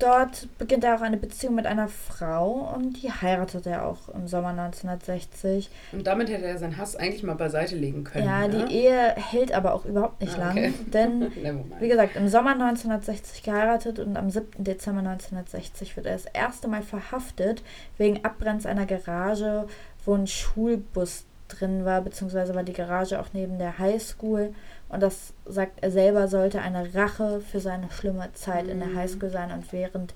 Dort 0.00 0.48
beginnt 0.58 0.82
er 0.82 0.96
auch 0.96 1.02
eine 1.02 1.16
Beziehung 1.16 1.54
mit 1.54 1.66
einer 1.66 1.86
Frau 1.86 2.74
und 2.74 3.00
die 3.00 3.12
heiratet 3.12 3.66
er 3.66 3.86
auch 3.86 4.08
im 4.08 4.26
Sommer 4.26 4.48
1960. 4.48 5.70
Und 5.92 6.06
damit 6.06 6.28
hätte 6.28 6.44
er 6.44 6.58
seinen 6.58 6.76
Hass 6.76 6.96
eigentlich 6.96 7.22
mal 7.22 7.36
beiseite 7.36 7.76
legen 7.76 8.02
können. 8.02 8.26
Ja, 8.26 8.48
ne? 8.48 8.66
die 8.66 8.74
Ehe 8.74 9.14
hält 9.14 9.52
aber 9.52 9.72
auch 9.72 9.84
überhaupt 9.84 10.20
nicht 10.20 10.36
ah, 10.38 10.50
okay. 10.50 10.66
lang. 10.66 10.74
Denn, 10.92 11.32
wie 11.80 11.88
gesagt, 11.88 12.16
im 12.16 12.28
Sommer 12.28 12.52
1960 12.52 13.44
geheiratet 13.44 14.00
und 14.00 14.16
am 14.16 14.30
7. 14.30 14.64
Dezember 14.64 15.00
1960 15.00 15.96
wird 15.96 16.06
er 16.06 16.14
das 16.14 16.26
erste 16.26 16.66
Mal 16.66 16.82
verhaftet 16.82 17.62
wegen 17.96 18.24
Abbrennens 18.24 18.66
einer 18.66 18.86
Garage, 18.86 19.68
wo 20.04 20.14
ein 20.14 20.26
Schulbus 20.26 21.24
drin 21.58 21.84
war, 21.84 22.00
beziehungsweise 22.00 22.54
war 22.54 22.62
die 22.62 22.72
Garage 22.72 23.20
auch 23.20 23.28
neben 23.32 23.58
der 23.58 23.78
Highschool. 23.78 24.54
Und 24.88 25.02
das 25.02 25.32
sagt 25.44 25.82
er 25.82 25.90
selber, 25.90 26.28
sollte 26.28 26.60
eine 26.60 26.94
Rache 26.94 27.40
für 27.40 27.60
seine 27.60 27.90
schlimme 27.90 28.32
Zeit 28.34 28.64
mhm. 28.64 28.70
in 28.70 28.78
der 28.80 28.88
mhm. 28.88 28.96
Highschool 28.96 29.30
sein. 29.30 29.50
Und 29.52 29.72
während 29.72 30.14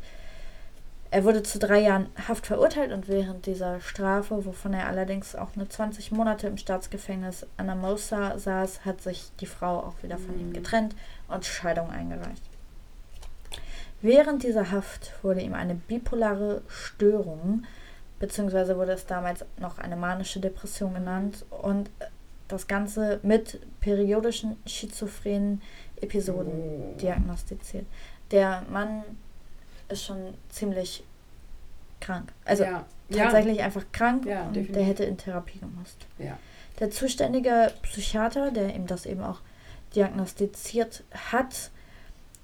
er 1.11 1.25
wurde 1.25 1.43
zu 1.43 1.59
drei 1.59 1.81
Jahren 1.81 2.07
Haft 2.29 2.47
verurteilt 2.47 2.93
und 2.93 3.09
während 3.09 3.47
dieser 3.47 3.81
Strafe, 3.81 4.45
wovon 4.45 4.75
er 4.75 4.89
allerdings 4.89 5.35
auch 5.35 5.57
nur 5.57 5.69
20 5.69 6.13
Monate 6.13 6.47
im 6.47 6.59
Staatsgefängnis 6.59 7.47
Anamosa 7.57 8.39
saß, 8.39 8.85
hat 8.85 9.01
sich 9.01 9.31
die 9.41 9.47
Frau 9.47 9.79
auch 9.79 10.03
wieder 10.03 10.19
von 10.19 10.35
mhm. 10.35 10.41
ihm 10.41 10.53
getrennt 10.53 10.95
und 11.29 11.47
Scheidung 11.47 11.91
eingereicht. 11.91 12.43
Während 14.01 14.43
dieser 14.43 14.71
Haft 14.71 15.13
wurde 15.25 15.41
ihm 15.41 15.55
eine 15.55 15.75
bipolare 15.75 16.63
Störung, 16.69 17.65
beziehungsweise 18.19 18.77
wurde 18.77 18.93
es 18.93 19.07
damals 19.07 19.45
noch 19.59 19.79
eine 19.79 19.97
manische 19.97 20.41
Depression 20.41 20.95
genannt, 20.95 21.45
und 21.51 21.91
das 22.49 22.67
Ganze 22.67 23.21
mit 23.23 23.61
periodischen 23.81 24.57
schizophrenen 24.67 25.63
Episoden 26.01 26.53
oh. 26.53 26.97
diagnostiziert. 26.99 27.87
Der 28.31 28.65
Mann 28.71 29.03
ist 29.89 30.05
schon 30.05 30.35
ziemlich 30.49 31.05
krank. 32.01 32.33
Also 32.45 32.65
ja. 32.65 32.85
tatsächlich 33.11 33.59
ja. 33.59 33.65
einfach 33.65 33.85
krank 33.93 34.27
ja, 34.27 34.43
und 34.47 34.57
definitiv. 34.57 34.75
der 34.75 34.85
hätte 34.85 35.05
in 35.05 35.19
Therapie 35.19 35.59
gemusst. 35.59 36.07
Der 36.79 36.91
zuständige 36.91 37.73
Psychiater, 37.83 38.51
der 38.51 38.75
ihm 38.75 38.87
das 38.87 39.05
eben 39.05 39.23
auch 39.23 39.41
diagnostiziert 39.95 41.03
hat, 41.33 41.71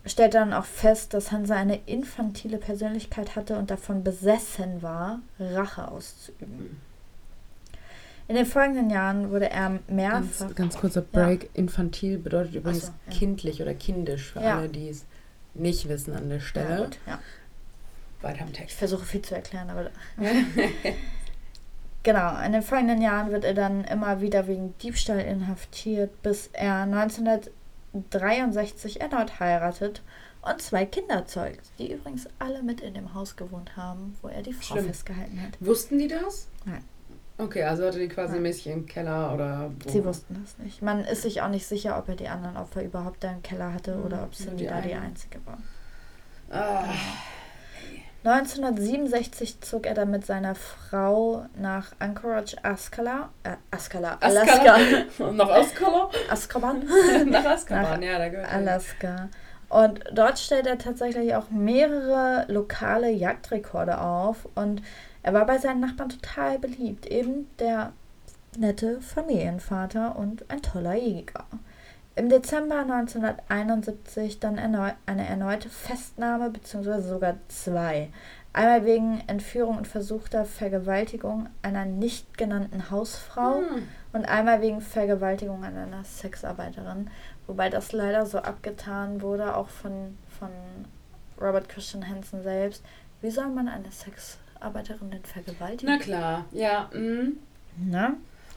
stellt 0.06 0.34
dann 0.34 0.52
auch 0.52 0.64
fest, 0.64 1.14
dass 1.14 1.32
Hansa 1.32 1.54
eine 1.54 1.80
infantile 1.86 2.58
Persönlichkeit 2.58 3.36
hatte 3.36 3.56
und 3.56 3.70
davon 3.70 4.04
besessen 4.04 4.82
war, 4.82 5.20
Rache 5.38 5.88
auszuüben. 5.88 6.56
Mhm. 6.58 6.76
In 8.26 8.36
den 8.36 8.46
folgenden 8.46 8.88
Jahren 8.88 9.30
wurde 9.30 9.50
er 9.50 9.80
mehrfach. 9.86 10.46
Ganz, 10.46 10.54
ganz 10.54 10.76
kurzer 10.78 11.02
Break. 11.02 11.44
Ja. 11.44 11.48
Infantil 11.54 12.18
bedeutet 12.18 12.54
übrigens 12.54 12.86
so, 12.86 12.92
ja. 13.06 13.12
kindlich 13.12 13.60
oder 13.60 13.74
kindisch 13.74 14.32
für 14.32 14.40
ja. 14.40 14.58
alle, 14.58 14.68
die 14.70 14.88
es 14.88 15.04
nicht 15.52 15.88
wissen 15.88 16.14
an 16.14 16.30
der 16.30 16.40
Stelle. 16.40 16.70
Ja, 16.70 16.84
gut, 16.84 16.98
ja. 17.06 17.18
Weiter 18.22 18.40
im 18.40 18.52
Text. 18.54 18.72
Ich 18.72 18.76
versuche 18.76 19.04
viel 19.04 19.20
zu 19.20 19.34
erklären, 19.34 19.68
aber. 19.68 19.90
genau, 22.02 22.42
in 22.42 22.52
den 22.52 22.62
folgenden 22.62 23.02
Jahren 23.02 23.30
wird 23.30 23.44
er 23.44 23.52
dann 23.52 23.84
immer 23.84 24.22
wieder 24.22 24.46
wegen 24.46 24.76
Diebstahl 24.78 25.20
inhaftiert, 25.20 26.22
bis 26.22 26.48
er 26.54 26.86
1963 27.94 29.00
erneut 29.00 29.40
heiratet 29.40 30.02
und 30.42 30.60
zwei 30.60 30.84
Kinder 30.84 31.26
zeugt, 31.26 31.70
die 31.78 31.92
übrigens 31.92 32.28
alle 32.38 32.62
mit 32.62 32.80
in 32.80 32.94
dem 32.94 33.14
Haus 33.14 33.36
gewohnt 33.36 33.76
haben, 33.76 34.16
wo 34.20 34.28
er 34.28 34.42
die 34.42 34.52
Frau 34.52 34.74
Stimmt. 34.74 34.88
festgehalten 34.88 35.40
hat. 35.40 35.56
Wussten 35.60 35.98
die 35.98 36.08
das? 36.08 36.48
Nein. 36.64 36.84
Okay, 37.36 37.64
also 37.64 37.84
hatte 37.84 37.98
die 37.98 38.08
quasi 38.08 38.36
ja. 38.36 38.40
mäßig 38.40 38.68
im 38.68 38.86
Keller 38.86 39.34
oder. 39.34 39.70
Wo? 39.80 39.90
Sie 39.90 40.04
wussten 40.04 40.40
das 40.40 40.56
nicht. 40.58 40.82
Man 40.82 41.00
ist 41.00 41.22
sich 41.22 41.42
auch 41.42 41.48
nicht 41.48 41.66
sicher, 41.66 41.98
ob 41.98 42.08
er 42.08 42.14
die 42.14 42.28
anderen 42.28 42.56
Opfer 42.56 42.82
überhaupt 42.84 43.24
da 43.24 43.32
im 43.32 43.42
Keller 43.42 43.72
hatte 43.72 43.96
mhm. 43.96 44.04
oder 44.04 44.22
ob 44.22 44.34
Cindy 44.34 44.66
da 44.66 44.80
die 44.80 44.94
einzige 44.94 45.40
war. 45.44 45.58
Ah. 46.50 46.84
1967 48.24 49.60
zog 49.60 49.86
er 49.86 49.92
dann 49.94 50.10
mit 50.10 50.24
seiner 50.24 50.54
Frau 50.54 51.44
nach 51.60 51.92
Anchorage, 51.98 52.56
Askala, 52.62 53.28
äh, 53.42 53.56
Askala, 53.70 54.16
Alaska. 54.20 54.78
Nach 55.32 55.50
Askala? 55.50 56.10
Azkaban. 56.30 56.84
nach 57.26 57.44
Azkaban, 57.44 58.02
ja, 58.02 58.18
da 58.18 58.28
gehört 58.28 58.50
Alaska. 58.50 59.28
Und 59.68 60.04
dort 60.12 60.38
stellt 60.38 60.66
er 60.66 60.78
tatsächlich 60.78 61.34
auch 61.34 61.50
mehrere 61.50 62.46
lokale 62.48 63.10
Jagdrekorde 63.10 64.00
auf 64.00 64.48
und 64.54 64.82
er 65.22 65.34
war 65.34 65.46
bei 65.46 65.58
seinen 65.58 65.80
Nachbarn 65.80 66.10
total 66.10 66.58
beliebt. 66.58 67.06
Eben 67.06 67.48
der 67.58 67.92
nette 68.56 69.00
Familienvater 69.00 70.16
und 70.16 70.48
ein 70.50 70.62
toller 70.62 70.94
Jäger. 70.94 71.44
Im 72.16 72.28
Dezember 72.28 72.80
1971 72.80 74.38
dann 74.40 74.56
erneu 74.58 74.90
eine 75.06 75.26
erneute 75.26 75.68
Festnahme 75.68 76.50
bzw. 76.50 77.00
sogar 77.00 77.36
zwei. 77.48 78.10
Einmal 78.52 78.84
wegen 78.84 79.20
Entführung 79.26 79.78
und 79.78 79.88
versuchter 79.88 80.44
Vergewaltigung 80.44 81.48
einer 81.62 81.84
nicht 81.84 82.38
genannten 82.38 82.88
Hausfrau 82.90 83.62
Hm. 83.62 83.88
und 84.12 84.26
einmal 84.26 84.60
wegen 84.62 84.80
Vergewaltigung 84.80 85.64
an 85.64 85.76
einer 85.76 86.04
Sexarbeiterin. 86.04 87.10
Wobei 87.48 87.68
das 87.68 87.90
leider 87.90 88.26
so 88.26 88.38
abgetan 88.38 89.20
wurde, 89.22 89.56
auch 89.56 89.68
von, 89.68 90.16
von 90.38 90.50
Robert 91.40 91.68
Christian 91.68 92.08
Hansen 92.08 92.44
selbst. 92.44 92.84
Wie 93.22 93.30
soll 93.30 93.48
man 93.48 93.66
eine 93.68 93.90
Sexarbeiterin 93.90 95.10
denn 95.10 95.24
vergewaltigen? 95.24 95.92
Na 95.92 95.98
klar, 95.98 96.44
ja. 96.52 96.88
Mm. 96.94 97.38
Na? 97.76 98.14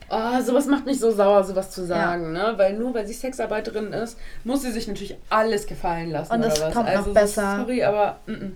Oh, 0.10 0.42
sowas 0.42 0.68
macht 0.68 0.86
mich 0.86 1.00
so 1.00 1.12
sauer, 1.12 1.44
sowas 1.44 1.72
zu 1.72 1.86
sagen, 1.86 2.32
ne? 2.32 2.54
Weil 2.56 2.78
nur 2.78 2.94
weil 2.94 3.06
sie 3.06 3.14
Sexarbeiterin 3.14 3.92
ist, 3.92 4.18
muss 4.44 4.62
sie 4.62 4.72
sich 4.72 4.88
natürlich 4.88 5.18
alles 5.30 5.68
gefallen 5.68 6.12
lassen. 6.12 6.34
Und 6.34 6.46
was. 6.46 6.62
kommt 6.62 6.76
noch 6.76 6.86
also, 6.86 7.14
besser. 7.14 7.58
Sorry, 7.58 7.84
aber. 7.84 8.20
Mm 8.26 8.32
-mm. 8.32 8.52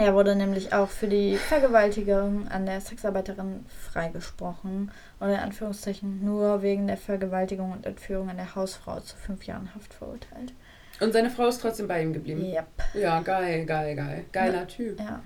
Er 0.00 0.14
wurde 0.14 0.36
nämlich 0.36 0.72
auch 0.72 0.88
für 0.88 1.08
die 1.08 1.34
Vergewaltigung 1.34 2.46
an 2.48 2.66
der 2.66 2.80
Sexarbeiterin 2.80 3.66
freigesprochen 3.90 4.92
und 5.18 5.28
in 5.28 5.34
Anführungszeichen 5.34 6.24
nur 6.24 6.62
wegen 6.62 6.86
der 6.86 6.96
Vergewaltigung 6.96 7.72
und 7.72 7.84
Entführung 7.84 8.30
an 8.30 8.36
der 8.36 8.54
Hausfrau 8.54 9.00
zu 9.00 9.16
fünf 9.16 9.44
Jahren 9.44 9.74
Haft 9.74 9.92
verurteilt. 9.92 10.54
Und 11.00 11.12
seine 11.12 11.30
Frau 11.30 11.48
ist 11.48 11.60
trotzdem 11.60 11.88
bei 11.88 12.00
ihm 12.00 12.12
geblieben. 12.12 12.44
Yep. 12.44 12.66
Ja, 12.94 13.20
geil, 13.20 13.66
geil, 13.66 13.96
geil. 13.96 14.24
Geiler 14.30 14.68
Typ. 14.68 15.00
Ja. 15.00 15.20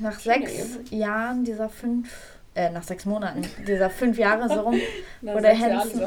Nach 0.00 0.18
Schöne 0.18 0.48
sechs 0.48 0.90
Jahren 0.90 1.44
dieser 1.44 1.68
fünf, 1.68 2.35
äh, 2.56 2.70
nach 2.70 2.82
sechs 2.82 3.04
Monaten 3.04 3.42
dieser 3.68 3.90
fünf 3.90 4.18
Jahre 4.18 4.48
so 4.48 4.60
rum, 4.62 4.74
Nach 5.20 5.38
sechs 5.40 5.60
Jahren, 5.60 5.72
Hansen. 5.72 6.00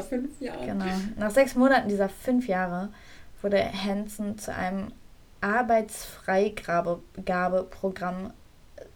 genau, 0.66 0.84
nach 1.16 1.30
sechs 1.30 1.54
Monaten 1.54 1.88
dieser 1.88 2.08
fünf 2.10 2.46
Jahre 2.48 2.90
wurde 3.40 3.64
Hansen 3.72 4.36
zu 4.38 4.54
einem 4.54 4.92
Arbeitsfreigabeprogramm 5.40 8.32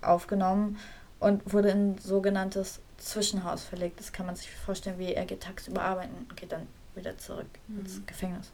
aufgenommen 0.02 0.78
und 1.20 1.52
wurde 1.52 1.70
in 1.70 1.92
ein 1.94 1.98
sogenanntes 1.98 2.80
Zwischenhaus 2.98 3.64
verlegt. 3.64 3.98
Das 4.00 4.12
kann 4.12 4.26
man 4.26 4.36
sich 4.36 4.50
vorstellen, 4.50 4.98
wie 4.98 5.14
er 5.14 5.24
geht 5.24 5.42
tagsüber 5.42 5.82
arbeiten 5.82 6.14
und 6.28 6.36
geht 6.36 6.52
dann 6.52 6.66
wieder 6.94 7.16
zurück 7.18 7.46
ins 7.68 7.96
Mhm. 7.98 8.06
Gefängnis. 8.06 8.50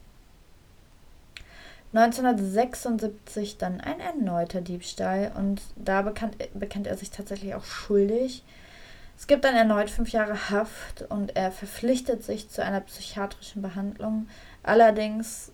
1976 1.93 3.59
dann 3.59 3.81
ein 3.81 3.99
erneuter 3.99 4.61
Diebstahl 4.61 5.33
und 5.37 5.61
da 5.75 6.03
bekannt, 6.03 6.37
bekennt 6.55 6.87
er 6.87 6.97
sich 6.97 7.11
tatsächlich 7.11 7.57
auch 7.57 7.65
schuldig. 7.65 8.45
Es 9.21 9.27
gibt 9.27 9.45
dann 9.45 9.55
erneut 9.55 9.91
fünf 9.91 10.13
Jahre 10.13 10.49
Haft 10.49 11.03
und 11.11 11.37
er 11.37 11.53
verpflichtet 11.53 12.25
sich 12.25 12.49
zu 12.49 12.65
einer 12.65 12.81
psychiatrischen 12.81 13.61
Behandlung. 13.61 14.29
Allerdings 14.63 15.53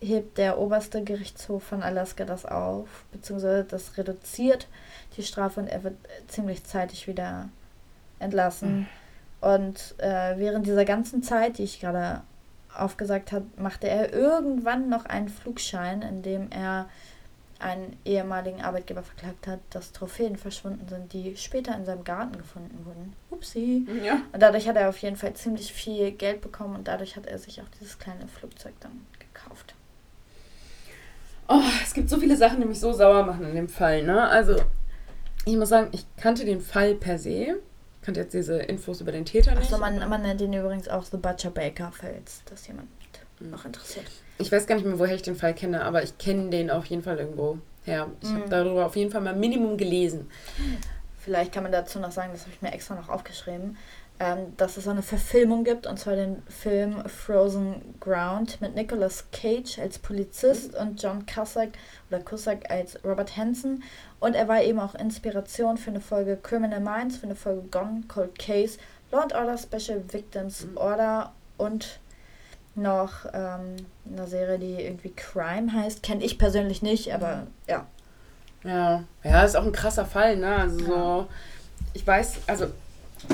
hebt 0.00 0.38
der 0.38 0.58
oberste 0.58 1.04
Gerichtshof 1.04 1.62
von 1.62 1.82
Alaska 1.82 2.24
das 2.24 2.46
auf, 2.46 3.04
beziehungsweise 3.12 3.64
das 3.64 3.98
reduziert 3.98 4.68
die 5.18 5.22
Strafe 5.22 5.60
und 5.60 5.66
er 5.66 5.84
wird 5.84 5.96
ziemlich 6.28 6.64
zeitig 6.64 7.06
wieder 7.06 7.50
entlassen. 8.20 8.88
Und 9.42 9.94
äh, 9.98 10.38
während 10.38 10.66
dieser 10.66 10.86
ganzen 10.86 11.22
Zeit, 11.22 11.58
die 11.58 11.64
ich 11.64 11.80
gerade 11.80 12.22
aufgesagt 12.74 13.32
habe, 13.32 13.44
machte 13.58 13.86
er 13.86 14.14
irgendwann 14.14 14.88
noch 14.88 15.04
einen 15.04 15.28
Flugschein, 15.28 16.00
in 16.00 16.22
dem 16.22 16.50
er 16.50 16.88
einen 17.60 17.96
ehemaligen 18.04 18.60
Arbeitgeber 18.62 19.02
verklagt 19.02 19.46
hat, 19.46 19.60
dass 19.70 19.92
Trophäen 19.92 20.36
verschwunden 20.36 20.88
sind, 20.88 21.12
die 21.12 21.36
später 21.36 21.74
in 21.76 21.84
seinem 21.84 22.04
Garten 22.04 22.36
gefunden 22.36 22.84
wurden. 22.84 23.14
Upsi. 23.30 23.86
Ja. 24.04 24.20
Und 24.32 24.40
dadurch 24.42 24.68
hat 24.68 24.76
er 24.76 24.88
auf 24.88 24.98
jeden 24.98 25.16
Fall 25.16 25.34
ziemlich 25.34 25.72
viel 25.72 26.12
Geld 26.12 26.40
bekommen 26.40 26.74
und 26.76 26.88
dadurch 26.88 27.16
hat 27.16 27.26
er 27.26 27.38
sich 27.38 27.60
auch 27.60 27.68
dieses 27.80 27.98
kleine 27.98 28.26
Flugzeug 28.26 28.74
dann 28.80 29.06
gekauft. 29.18 29.74
Oh, 31.48 31.60
es 31.82 31.92
gibt 31.94 32.08
so 32.08 32.18
viele 32.18 32.36
Sachen, 32.36 32.60
die 32.60 32.66
mich 32.66 32.80
so 32.80 32.92
sauer 32.92 33.24
machen 33.24 33.46
in 33.46 33.54
dem 33.54 33.68
Fall, 33.68 34.02
ne? 34.02 34.22
Also, 34.28 34.56
ich 35.44 35.56
muss 35.56 35.68
sagen, 35.68 35.88
ich 35.92 36.06
kannte 36.16 36.44
den 36.44 36.60
Fall 36.60 36.94
per 36.94 37.18
se. 37.18 37.60
Kannte 38.02 38.20
jetzt 38.20 38.34
diese 38.34 38.56
Infos 38.58 39.00
über 39.00 39.12
den 39.12 39.24
Täter 39.24 39.50
nicht. 39.52 39.64
Achso, 39.64 39.78
man, 39.78 40.08
man 40.08 40.22
nennt 40.22 40.40
ihn 40.40 40.52
übrigens 40.52 40.88
auch 40.88 41.04
The 41.04 41.16
Butcher 41.18 41.50
Baker, 41.50 41.92
falls 41.94 42.42
das 42.46 42.66
jemand 42.66 42.88
Mhm. 43.40 43.50
noch 43.50 43.64
interessiert. 43.64 44.06
Ich 44.38 44.50
weiß 44.50 44.66
gar 44.66 44.74
nicht 44.76 44.84
mehr, 44.86 44.98
woher 44.98 45.14
ich 45.14 45.22
den 45.22 45.36
Fall 45.36 45.54
kenne, 45.54 45.84
aber 45.84 46.02
ich 46.02 46.18
kenne 46.18 46.50
den 46.50 46.70
auf 46.70 46.86
jeden 46.86 47.02
Fall 47.02 47.18
irgendwo 47.18 47.58
her. 47.84 48.08
Ich 48.20 48.28
habe 48.30 48.44
Mhm. 48.46 48.50
darüber 48.50 48.86
auf 48.86 48.96
jeden 48.96 49.10
Fall 49.10 49.20
mal 49.20 49.34
Minimum 49.36 49.76
gelesen. 49.76 50.28
Vielleicht 51.18 51.52
kann 51.52 51.62
man 51.62 51.72
dazu 51.72 51.98
noch 52.00 52.12
sagen, 52.12 52.30
das 52.32 52.42
habe 52.42 52.50
ich 52.52 52.60
mir 52.62 52.72
extra 52.72 52.94
noch 52.94 53.08
aufgeschrieben, 53.08 53.76
ähm, 54.20 54.54
dass 54.56 54.76
es 54.76 54.84
so 54.84 54.90
eine 54.90 55.02
Verfilmung 55.02 55.64
gibt, 55.64 55.86
und 55.86 55.98
zwar 55.98 56.16
den 56.16 56.42
Film 56.48 57.02
Frozen 57.08 57.94
Ground 58.00 58.60
mit 58.60 58.74
Nicolas 58.74 59.24
Cage 59.32 59.78
als 59.78 59.98
Polizist 59.98 60.74
und 60.76 61.02
John 61.02 61.24
Cusack 61.26 61.70
oder 62.10 62.20
Cusack 62.20 62.70
als 62.70 63.02
Robert 63.04 63.36
Hansen. 63.36 63.82
Und 64.20 64.34
er 64.34 64.46
war 64.48 64.62
eben 64.62 64.78
auch 64.80 64.94
Inspiration 64.94 65.78
für 65.78 65.90
eine 65.90 66.00
Folge 66.00 66.36
Criminal 66.42 66.80
Minds, 66.80 67.16
für 67.16 67.24
eine 67.26 67.34
Folge 67.36 67.62
Gone 67.70 68.02
Cold 68.08 68.38
Case, 68.38 68.78
Law 69.10 69.20
and 69.22 69.34
Order 69.34 69.56
Special 69.58 70.02
Victims 70.12 70.66
Mhm. 70.66 70.76
Order 70.76 71.32
und 71.56 72.00
noch 72.74 73.26
ähm, 73.32 73.76
eine 74.10 74.26
Serie, 74.26 74.58
die 74.58 74.82
irgendwie 74.82 75.12
Crime 75.14 75.72
heißt. 75.72 76.02
Kenne 76.02 76.24
ich 76.24 76.38
persönlich 76.38 76.82
nicht, 76.82 77.12
aber 77.14 77.36
Mhm. 77.36 77.46
ja. 77.68 77.86
Ja, 78.64 79.04
ja, 79.22 79.42
ist 79.44 79.56
auch 79.56 79.64
ein 79.66 79.72
krasser 79.72 80.06
Fall, 80.06 80.36
ne? 80.38 80.56
Also 80.56 80.78
so, 80.78 81.26
ich 81.92 82.06
weiß, 82.06 82.36
also 82.46 82.66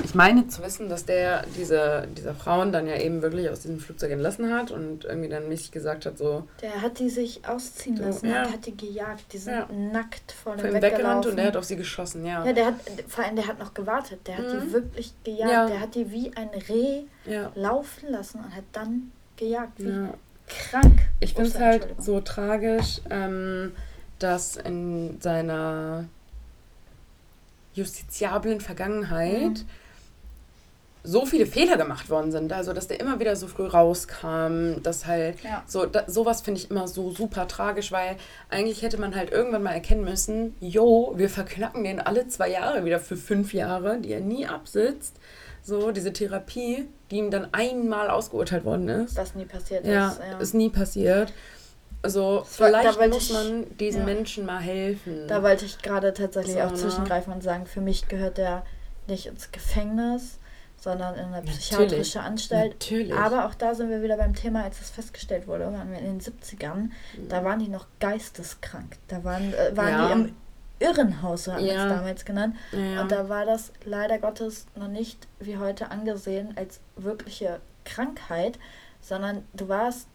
ich 0.05 0.15
meine 0.15 0.49
zu 0.49 0.61
wissen, 0.63 0.89
dass 0.89 1.05
der 1.05 1.45
diese, 1.57 2.07
diese 2.17 2.35
Frauen 2.35 2.73
dann 2.73 2.89
ja 2.89 2.97
eben 2.97 3.23
wirklich 3.23 3.49
aus 3.49 3.61
diesem 3.61 3.79
Flugzeug 3.79 4.11
entlassen 4.11 4.53
hat 4.53 4.73
und 4.73 5.05
irgendwie 5.05 5.29
dann 5.29 5.49
mäßig 5.49 5.71
gesagt 5.71 6.05
hat, 6.07 6.19
so 6.19 6.49
Der 6.63 6.83
hat 6.83 6.99
die 6.99 7.11
sich 7.11 7.47
ausziehen 7.49 7.97
So, 7.97 8.03
lassen 8.05 8.29
ja. 8.29 8.51
hat 8.51 8.67
die 8.67 8.77
gejagt. 8.77 9.33
Die 9.33 9.39
sind 9.39 9.55
Ja. 9.55 9.69
nackt 9.93 10.33
vor 10.33 10.57
dem 10.57 10.75
weggerannt 10.75 11.27
und 11.27 11.39
er 11.39 11.47
hat 11.47 11.57
auf 11.57 11.65
sie 11.65 11.77
geschossen, 11.77 12.25
ja. 12.27 12.45
ja, 12.45 12.53
der 12.53 12.67
hat, 12.67 12.75
vor 13.09 13.25
allem, 13.25 13.37
der 13.37 13.47
hat 13.47 13.59
noch 13.61 13.73
gewartet. 13.73 14.27
Der 14.27 14.37
hat 14.39 14.47
die 14.53 14.67
Mhm. 14.67 14.73
wirklich 14.73 15.13
gejagt. 15.23 15.51
Ja. 15.53 15.67
Der 15.69 15.79
hat 15.81 15.95
die 15.95 16.11
wie 16.11 16.33
ein 16.37 16.51
Reh 16.69 17.03
Ja. 17.25 17.53
laufen 17.55 18.11
lassen 18.11 18.39
und 18.45 18.55
hat 18.55 18.65
dann 18.73 19.13
gejagt. 19.41 19.73
Wie 19.79 19.89
ja. 19.89 20.15
krank. 20.49 21.01
Ich 21.19 21.35
finde 21.35 21.51
es 21.51 21.59
halt 21.59 21.89
so 21.99 22.21
tragisch, 22.21 23.01
ähm, 23.11 23.73
dass 24.21 24.57
in 24.57 25.21
seiner 25.21 26.05
justiziablen 27.75 28.61
Vergangenheit 28.61 29.51
Mhm. 29.51 29.65
so 31.03 31.25
viele 31.25 31.47
Fehler 31.47 31.77
gemacht 31.79 32.11
worden 32.11 32.31
sind. 32.31 32.53
Also, 32.53 32.73
dass 32.75 32.89
der 32.89 33.01
immer 33.01 33.19
wieder 33.21 33.35
so 33.37 33.47
früh 33.47 33.65
rauskam, 33.67 34.83
dass 34.83 35.07
halt 35.07 35.41
Ja. 35.43 35.63
so, 35.67 35.87
da, 35.87 36.05
sowas 36.07 36.43
finde 36.43 36.61
ich 36.61 36.71
immer 36.71 36.87
so 36.89 37.11
super 37.13 37.49
tragisch, 37.49 37.91
weil 37.93 38.17
eigentlich 38.51 38.83
hätte 38.83 38.99
man 39.01 39.15
halt 39.15 39.31
irgendwann 39.31 39.63
mal 39.63 39.73
erkennen 39.73 40.05
müssen, 40.05 40.55
jo, 40.61 41.15
wir 41.17 41.31
verknacken 41.31 41.85
den 41.85 42.01
alle 42.01 42.29
zwei 42.29 42.51
Jahre 42.51 42.85
wieder 42.85 43.01
für 43.01 43.17
fünf 43.17 43.55
Jahre, 43.55 43.99
die 43.99 44.13
er 44.13 44.21
nie 44.21 44.47
absitzt. 44.47 45.17
So, 45.63 45.91
diese 45.93 46.13
Therapie, 46.13 46.89
die 47.11 47.17
ihm 47.19 47.31
dann 47.31 47.53
einmal 47.53 48.09
ausgeurteilt 48.11 48.65
worden 48.65 48.89
ist. 48.89 49.17
Was 49.17 49.35
nie 49.35 49.45
passiert 49.45 49.87
Ja, 49.87 50.09
ist. 50.09 50.21
Ja. 50.21 50.39
ist 50.39 50.55
nie 50.55 50.71
passiert. 50.71 51.33
Also 52.03 52.39
Das 52.41 52.59
war- 52.61 52.67
vielleicht 52.69 52.99
wollte 52.99 53.15
muss 53.15 53.27
ich- 53.29 53.33
man 53.35 53.77
diesen 53.79 54.01
ja. 54.01 54.07
Menschen 54.07 54.47
mal 54.47 54.61
helfen. 54.61 55.27
Da 55.29 55.43
wollte 55.43 55.67
ich 55.67 55.79
gerade 55.83 56.15
tatsächlich 56.15 56.55
So, 56.55 56.61
auch 56.63 56.73
zwischengreifen 56.75 57.33
und 57.33 57.43
sagen, 57.43 57.67
für 57.67 57.81
mich 57.83 58.09
gehört 58.09 58.39
der 58.39 58.65
nicht 59.07 59.27
ins 59.27 59.53
Gefängnis, 59.53 60.39
sondern 60.79 61.15
in 61.17 61.25
eine 61.27 61.43
psychiatrische 61.43 62.21
Anstalt. 62.21 62.71
Natürlich. 62.81 63.13
Aber 63.15 63.45
auch 63.47 63.55
da 63.55 63.75
sind 63.75 63.91
wir 63.91 64.03
wieder 64.03 64.17
beim 64.17 64.35
Thema, 64.35 64.65
als 64.65 64.81
es 64.81 64.89
festgestellt 64.89 65.47
wurde, 65.47 65.65
waren 65.67 65.91
wir 65.91 65.99
in 65.99 66.07
den 66.07 66.21
70ern, 66.21 66.93
da 67.29 67.45
waren 67.45 67.59
die 67.59 67.69
noch 67.69 67.87
geisteskrank. 67.99 68.97
Da 69.09 69.23
waren, 69.23 69.53
äh, 69.53 69.77
waren 69.77 69.89
Ja. 69.91 70.07
die 70.07 70.13
im 70.13 70.37
Irrenhaus, 70.81 71.45
so 71.45 71.53
haben 71.53 71.65
wir 71.65 71.73
Ja. 71.75 71.87
es 71.89 71.95
damals 71.97 72.25
genannt. 72.25 72.57
ja. 72.73 73.03
Und 73.03 73.13
da 73.13 73.29
war 73.29 73.45
das 73.47 73.71
leider 73.85 74.19
Gottes 74.19 74.67
noch 74.75 74.89
nicht 74.89 75.29
wie 75.39 75.59
heute 75.59 75.91
angesehen 75.91 76.55
als 76.57 76.81
wirkliche 76.97 77.61
Krankheit, 77.85 78.59
sondern 79.01 79.45
du 79.53 79.69
warst 79.69 80.09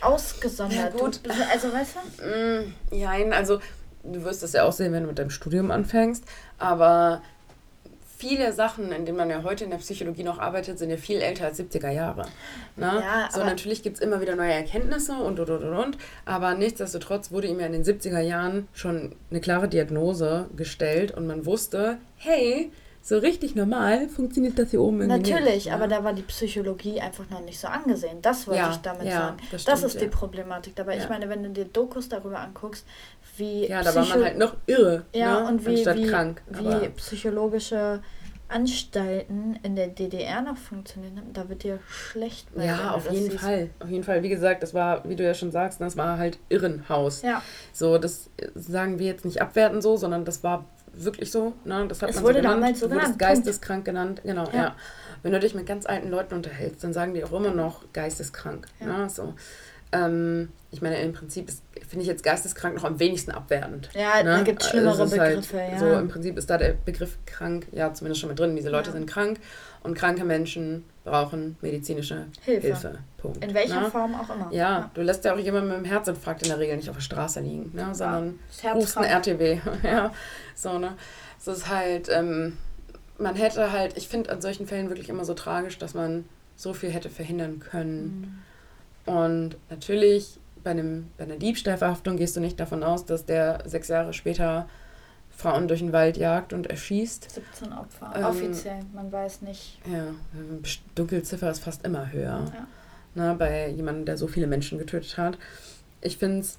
ausgesondert. 0.00 0.94
Ja, 0.94 1.00
gut. 1.00 1.20
Du, 1.24 1.30
also 1.30 1.72
weißt 1.72 1.96
du? 2.18 2.26
Mm, 2.26 2.74
Nein, 2.90 3.32
also 3.32 3.60
du 4.02 4.22
wirst 4.24 4.42
das 4.42 4.52
ja 4.52 4.64
auch 4.64 4.72
sehen, 4.72 4.92
wenn 4.92 5.02
du 5.02 5.08
mit 5.08 5.18
deinem 5.18 5.30
Studium 5.30 5.70
anfängst, 5.70 6.24
aber 6.58 7.22
viele 8.22 8.52
Sachen, 8.52 8.92
in 8.92 9.04
denen 9.04 9.18
man 9.18 9.28
ja 9.28 9.42
heute 9.42 9.64
in 9.64 9.70
der 9.70 9.78
Psychologie 9.78 10.22
noch 10.22 10.38
arbeitet, 10.38 10.78
sind 10.78 10.90
ja 10.90 10.96
viel 10.96 11.20
älter 11.20 11.46
als 11.46 11.58
70er 11.58 11.90
Jahre. 11.90 12.22
Ne? 12.76 12.86
Ja, 13.02 13.28
so, 13.32 13.40
aber- 13.40 13.50
natürlich 13.50 13.82
gibt 13.82 13.96
es 13.96 14.00
immer 14.02 14.20
wieder 14.20 14.36
neue 14.36 14.52
Erkenntnisse 14.52 15.14
und, 15.14 15.40
und, 15.40 15.50
und, 15.50 15.64
und. 15.72 15.98
Aber 16.24 16.54
nichtsdestotrotz 16.54 17.32
wurde 17.32 17.48
ihm 17.48 17.58
ja 17.58 17.66
in 17.66 17.72
den 17.72 17.82
70er 17.84 18.20
Jahren 18.20 18.68
schon 18.74 19.16
eine 19.32 19.40
klare 19.40 19.66
Diagnose 19.68 20.46
gestellt 20.56 21.10
und 21.10 21.26
man 21.26 21.44
wusste, 21.46 21.98
hey, 22.16 22.70
so 23.04 23.18
richtig 23.18 23.56
normal 23.56 24.08
funktioniert 24.08 24.56
das 24.60 24.70
hier 24.70 24.80
oben 24.80 25.00
irgendwie 25.00 25.32
Natürlich, 25.32 25.64
nicht. 25.64 25.72
aber 25.72 25.88
ja. 25.90 25.98
da 25.98 26.04
war 26.04 26.12
die 26.12 26.22
Psychologie 26.22 27.00
einfach 27.00 27.28
noch 27.30 27.40
nicht 27.40 27.58
so 27.58 27.66
angesehen. 27.66 28.18
Das 28.22 28.46
wollte 28.46 28.60
Ja, 28.60 28.70
ich 28.70 28.76
damit 28.76 29.06
ja, 29.08 29.18
sagen. 29.18 29.36
das 29.50 29.64
Das, 29.64 29.78
stimmt, 29.80 29.92
ist 29.94 30.00
die 30.00 30.04
ja. 30.04 30.10
Problematik 30.12 30.76
dabei. 30.76 30.98
Ich 30.98 31.08
meine, 31.08 31.28
wenn 31.28 31.42
du 31.42 31.50
dir 31.50 31.64
Dokus 31.64 32.08
darüber 32.08 32.38
anguckst, 32.38 32.86
wie 33.36 33.68
Ja, 33.68 33.82
da 33.82 33.94
war 33.94 34.04
man 34.06 34.24
halt 34.24 34.38
noch 34.38 34.56
irre. 34.66 35.04
ja, 35.14 35.40
ne? 35.40 35.48
und 35.48 35.66
wie, 35.66 35.74
anstatt 35.76 35.96
wie, 35.96 36.06
krank. 36.06 36.42
wie 36.48 36.88
psychologische 36.90 38.00
Anstalten 38.48 39.58
in 39.62 39.76
der 39.76 39.88
DDR 39.88 40.42
noch 40.42 40.56
funktionieren, 40.58 41.16
haben, 41.18 41.32
da 41.32 41.48
wird 41.48 41.62
dir 41.62 41.78
schlecht. 41.88 42.46
ja, 42.56 42.92
auf 42.92 43.10
jeden. 43.10 43.36
Fall. 43.38 43.70
Auf 43.80 43.88
jeden 43.88 44.04
Fall. 44.04 44.22
Wie 44.22 44.28
gesagt, 44.28 44.62
das 44.62 44.74
war, 44.74 45.08
wie 45.08 45.16
du 45.16 45.24
ja 45.24 45.34
schon 45.34 45.50
sagst, 45.50 45.80
das 45.80 45.96
war 45.96 46.18
halt 46.18 46.38
Irrenhaus. 46.48 47.22
Ja, 47.22 47.42
So, 47.72 47.98
das 47.98 48.28
sagen 48.54 48.98
wir 48.98 49.06
jetzt 49.06 49.24
nicht 49.24 49.40
abwerten 49.40 49.80
so, 49.80 49.96
sondern 49.96 50.24
das 50.24 50.44
war 50.44 50.66
wirklich 50.92 51.30
so. 51.30 51.54
Ne? 51.64 51.86
Das 51.88 52.02
hat 52.02 52.10
Es 52.10 52.16
man 52.16 52.24
wurde 52.24 52.34
so 52.34 52.40
genannt. 52.42 52.62
damals 52.62 52.80
so 52.80 52.88
genannt, 52.88 53.18
geisteskrank 53.18 53.84
genannt. 53.86 54.20
Genau, 54.22 54.44
ja. 54.52 54.54
Ja. 54.54 54.76
Wenn 55.22 55.32
du 55.32 55.40
dich 55.40 55.54
mit 55.54 55.64
ganz 55.66 55.86
alten 55.86 56.10
Leuten 56.10 56.34
unterhältst, 56.34 56.84
dann 56.84 56.92
sagen 56.92 57.14
die 57.14 57.24
auch 57.24 57.32
immer 57.32 57.52
noch 57.52 57.84
geisteskrank. 57.94 58.66
Ja. 58.80 58.98
Ne? 58.98 59.08
So. 59.10 59.32
Ähm, 59.92 60.48
ich 60.70 60.80
meine, 60.80 60.96
im 61.02 61.12
Prinzip 61.12 61.50
finde 61.86 62.02
ich 62.02 62.06
jetzt 62.08 62.24
geisteskrank 62.24 62.74
noch 62.76 62.84
am 62.84 62.98
wenigsten 62.98 63.30
abwertend. 63.30 63.90
ja 63.94 64.22
da 64.22 64.40
gibt 64.42 64.62
es 64.62 64.70
schlimmere 64.70 64.92
Also 65.02 65.04
ist 65.04 65.18
halt 65.20 65.34
Begriffe. 65.36 65.56
ja. 65.58 65.78
So 65.78 65.92
im 65.92 66.08
Prinzip 66.08 66.38
ist 66.38 66.48
da 66.48 66.56
der 66.56 66.72
Begriff 66.72 67.18
krank, 67.26 67.66
ja, 67.72 67.92
zumindest 67.92 68.20
schon 68.22 68.30
mit 68.30 68.38
drin. 68.38 68.56
Diese 68.56 68.70
Leute 68.70 68.88
Ja. 68.88 68.92
sind 68.96 69.06
krank 69.06 69.38
und 69.82 69.94
kranke 69.94 70.24
Menschen 70.24 70.84
brauchen 71.04 71.56
medizinische 71.60 72.26
Hilfe. 72.42 72.66
Hilfe. 72.68 72.98
Punkt. 73.18 73.44
in 73.44 73.52
welcher 73.54 73.82
ne? 73.82 73.90
Form 73.90 74.14
auch 74.14 74.34
immer. 74.34 74.48
Ja, 74.52 74.90
du 74.94 75.02
lässt 75.02 75.24
ja 75.24 75.34
auch 75.34 75.38
jemanden 75.38 75.68
mit 75.68 75.76
einem 75.76 75.84
Herzinfarkt 75.84 76.42
in 76.42 76.48
der 76.48 76.58
Regel 76.58 76.76
nicht 76.76 76.88
auf 76.88 76.96
der 76.96 77.02
Straße 77.02 77.40
liegen, 77.40 77.70
ne? 77.74 77.94
sondern 77.94 78.38
Das 78.62 78.74
rufst 78.74 78.96
ein. 78.98 79.04
RTW. 79.04 79.60
ja, 79.82 80.12
so, 80.54 80.78
ne? 80.78 80.94
Es 81.38 81.46
ist 81.48 81.68
halt, 81.68 82.08
ähm, 82.08 82.56
man 83.18 83.34
hätte 83.34 83.70
halt, 83.72 83.96
ich 83.98 84.08
finde 84.08 84.30
an 84.30 84.40
solchen 84.40 84.66
Fällen 84.66 84.88
wirklich 84.88 85.08
immer 85.08 85.24
so 85.24 85.34
tragisch, 85.34 85.76
dass 85.78 85.92
man 85.94 86.24
so 86.56 86.72
viel 86.72 86.90
hätte 86.90 87.10
verhindern 87.10 87.60
können. 87.60 88.04
Mhm. 88.20 88.38
Und 89.06 89.56
natürlich, 89.70 90.38
bei, 90.62 90.70
einem, 90.70 91.10
bei 91.18 91.24
einer 91.24 91.36
Diebstahlverhaftung 91.36 92.16
gehst 92.16 92.36
du 92.36 92.40
nicht 92.40 92.58
davon 92.60 92.82
aus, 92.82 93.04
dass 93.04 93.24
der 93.26 93.62
sechs 93.66 93.88
Jahre 93.88 94.12
später 94.12 94.68
Frauen 95.30 95.66
durch 95.66 95.80
den 95.80 95.92
Wald 95.92 96.16
jagt 96.16 96.52
und 96.52 96.68
erschießt. 96.68 97.30
17 97.30 97.72
Opfer, 97.72 98.12
Ähm, 98.14 98.24
offiziell, 98.24 98.80
man 98.92 99.10
weiß 99.10 99.42
nicht. 99.42 99.78
Ja, 99.90 100.14
Dunkelziffer 100.94 101.50
ist 101.50 101.64
fast 101.64 101.84
immer 101.84 102.12
höher. 102.12 102.44
Ja. 103.14 103.28
ne, 103.30 103.34
bei 103.36 103.68
jemandem, 103.70 104.04
der 104.04 104.16
so 104.16 104.26
viele 104.28 104.46
Menschen 104.46 104.78
getötet 104.78 105.16
hat. 105.18 105.38
Ich 106.00 106.18
finde 106.18 106.40
es 106.40 106.58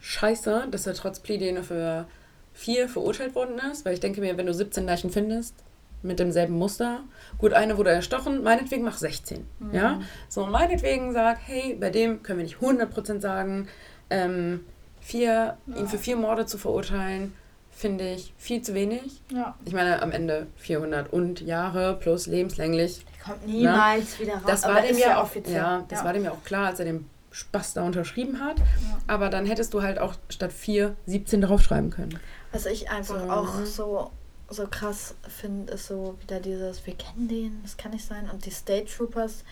scheiße, 0.00 0.68
dass 0.70 0.86
er 0.86 0.94
trotz 0.94 1.22
nur 1.22 1.62
für 1.62 2.06
vier 2.54 2.88
verurteilt 2.88 3.34
worden 3.34 3.60
ist, 3.70 3.84
weil 3.84 3.94
ich 3.94 4.00
denke 4.00 4.20
mir, 4.20 4.36
wenn 4.36 4.46
du 4.46 4.54
17 4.54 4.84
Leichen 4.84 5.10
findest, 5.10 5.54
mit 6.02 6.18
demselben 6.18 6.54
Muster, 6.54 7.00
gut, 7.38 7.52
eine 7.52 7.76
wurde 7.78 7.90
erstochen, 7.90 8.42
meinetwegen 8.42 8.84
mach 8.84 8.98
16. 8.98 9.46
Mhm. 9.58 9.74
Ja, 9.74 10.00
so 10.28 10.46
meinetwegen 10.46 11.12
sag, 11.12 11.38
hey, 11.44 11.76
bei 11.80 11.90
dem 11.90 12.22
können 12.22 12.38
wir 12.38 12.44
nicht 12.44 12.58
100% 12.58 13.20
sagen, 13.20 13.68
ähm, 14.10 14.60
vier, 15.00 15.56
ihn 15.76 15.86
für 15.88 15.98
vier 15.98 16.16
Morde 16.16 16.46
zu 16.46 16.58
verurteilen, 16.58 17.34
finde 17.70 18.08
ich 18.12 18.34
viel 18.36 18.62
zu 18.62 18.74
wenig. 18.74 19.22
Ja. 19.32 19.54
Ich 19.64 19.72
meine, 19.72 20.02
am 20.02 20.12
Ende 20.12 20.46
400 20.56 21.12
und 21.12 21.40
Jahre 21.40 21.96
plus 21.98 22.26
lebenslänglich 22.26 23.04
Die 23.16 23.20
kommt 23.24 23.46
niemals 23.46 24.20
wieder 24.20 24.34
raus. 24.34 24.42
das 24.46 24.64
aber 24.64 24.74
war 24.74 24.82
dem 24.82 24.98
ja 24.98 25.18
auch, 25.18 25.22
offiziell. 25.24 25.56
ja, 25.56 25.84
das 25.88 26.04
war 26.04 26.12
dem 26.12 26.24
ja 26.24 26.32
auch 26.32 26.44
klar, 26.44 26.66
als 26.66 26.78
er 26.80 26.84
den 26.84 27.08
Spaß 27.30 27.72
da 27.74 27.82
unterschrieben 27.84 28.40
hat. 28.40 28.58
Ja. 28.58 28.64
Aber 29.06 29.30
dann 29.30 29.46
hättest 29.46 29.72
du 29.72 29.82
halt 29.82 29.98
auch 29.98 30.14
statt 30.28 30.52
4 30.52 30.94
17 31.06 31.40
draufschreiben 31.40 31.88
können. 31.90 32.18
Was 32.52 32.66
ich 32.66 32.90
einfach 32.90 33.20
So, 33.20 33.30
auch 33.30 33.58
ne? 33.60 33.66
so, 33.66 34.10
so 34.52 34.66
krass 34.66 35.14
finde, 35.28 35.72
ist 35.74 35.86
so 35.86 36.16
wieder 36.20 36.40
dieses, 36.40 36.84
wir 36.86 36.94
kennen 36.94 37.28
den, 37.28 37.60
das 37.62 37.76
kann 37.76 37.92
nicht 37.92 38.04
sein. 38.06 38.28
Und 38.30 38.44
die 38.46 38.50
State 38.50 38.86
Troopers, 38.86 39.44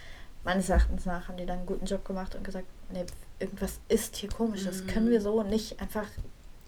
meines 0.44 0.68
Erachtens 0.68 1.06
nach, 1.06 1.28
haben 1.28 1.36
die 1.36 1.46
dann 1.46 1.58
einen 1.58 1.66
guten 1.66 1.86
Job 1.86 2.04
gemacht 2.04 2.34
und 2.34 2.44
gesagt, 2.44 2.66
nee, 2.92 3.04
irgendwas 3.38 3.80
ist 3.88 4.16
hier 4.16 4.28
komisch, 4.30 4.64
das 4.64 4.82
Mhm. 4.82 4.86
können 4.88 5.10
wir 5.10 5.20
so 5.20 5.42
nicht 5.42 5.80
einfach. 5.80 6.06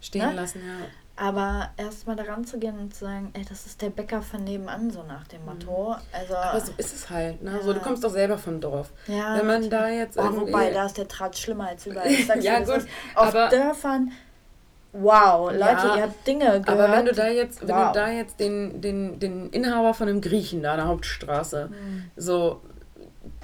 Stehen 0.00 0.26
Ne? 0.30 0.34
lassen, 0.34 0.60
ja. 0.66 0.86
Aber 1.14 1.70
erstmal 1.76 2.16
daran 2.16 2.44
zu 2.44 2.58
gehen 2.58 2.76
und 2.78 2.94
zu 2.94 3.04
sagen, 3.04 3.30
ey, 3.34 3.44
das 3.48 3.66
ist 3.66 3.80
der 3.82 3.90
Bäcker 3.90 4.22
von 4.22 4.42
nebenan, 4.42 4.90
so 4.90 5.02
nach 5.04 5.28
dem 5.28 5.44
Motto. 5.44 5.94
Also, 6.10 6.32
Mhm. 6.32 6.38
Aber 6.38 6.60
so 6.60 6.72
ist 6.78 6.92
es 6.96 7.08
halt. 7.10 7.40
Ne? 7.42 7.60
So, 7.62 7.68
Ja. 7.68 7.74
du 7.74 7.80
kommst 7.80 8.02
doch 8.02 8.10
selber 8.10 8.38
vom 8.38 8.60
Dorf. 8.60 8.90
ja. 9.06 9.36
Wenn 9.38 9.46
man 9.46 9.70
da 9.70 9.88
jetzt 9.88 10.18
Oh, 10.18 10.24
wobei, 10.40 10.70
da 10.70 10.86
ist 10.86 10.96
der 10.96 11.06
Tratsch 11.06 11.42
schlimmer 11.42 11.68
als 11.68 11.86
überall. 11.86 12.10
Ich 12.10 12.26
sag's 12.26 12.42
Ja, 12.44 12.58
das 12.60 12.68
gut, 12.68 12.76
ist 12.78 12.88
Auf 13.14 13.28
aber- 13.28 13.48
Dörfern, 13.50 14.10
wow, 14.92 15.50
Leute, 15.50 15.60
Ja, 15.62 15.96
ihr 15.96 16.02
habt 16.02 16.26
Dinge 16.26 16.44
gehört. 16.46 16.68
aber 16.68 16.90
wenn 16.92 17.06
du 17.06 17.12
da 17.12 17.28
jetzt, 17.28 17.62
wenn 17.66 17.74
Wow. 17.74 17.92
du 17.92 17.98
da 17.98 18.10
jetzt 18.10 18.38
den, 18.40 18.80
den, 18.80 19.18
den 19.18 19.50
Inhaber 19.50 19.94
von 19.94 20.08
einem 20.08 20.20
Griechen 20.20 20.62
da 20.62 20.72
an 20.72 20.76
der 20.78 20.86
Hauptstraße, 20.88 21.68
Hm. 21.70 22.04
so 22.16 22.60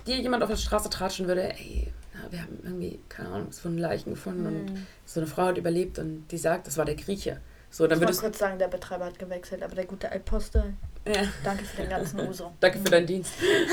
dir 0.06 0.16
jemand 0.16 0.42
auf 0.42 0.50
der 0.50 0.56
Straße 0.56 0.90
tratschen 0.90 1.26
würde, 1.26 1.52
ey, 1.52 1.92
ja, 2.14 2.32
wir 2.32 2.42
haben 2.42 2.58
irgendwie, 2.62 3.00
keine 3.08 3.30
Ahnung, 3.30 3.48
es 3.50 3.64
wurden 3.64 3.78
Leichen 3.78 4.10
gefunden 4.10 4.46
und 4.46 4.70
Hm. 4.70 4.86
so 5.04 5.20
eine 5.20 5.26
Frau 5.26 5.46
hat 5.46 5.58
überlebt 5.58 5.98
und 5.98 6.26
die 6.30 6.38
sagt, 6.38 6.66
das 6.66 6.76
war 6.76 6.84
der 6.84 6.96
Grieche. 6.96 7.40
So, 7.70 7.86
dann 7.86 7.98
Ich 7.98 8.02
würdest 8.02 8.20
kurz 8.22 8.38
sagen, 8.38 8.58
der 8.58 8.68
Betreiber 8.68 9.04
hat 9.04 9.18
gewechselt, 9.18 9.62
aber 9.62 9.74
der 9.74 9.84
gute 9.84 10.10
Altposte, 10.10 10.72
ja. 11.06 11.20
danke 11.44 11.64
für 11.64 11.82
den 11.82 11.90
ganzen 11.90 12.26
Uso. 12.26 12.50
Danke 12.60 12.78
für 12.78 12.90
deinen 12.90 13.06
Dienst. 13.06 13.32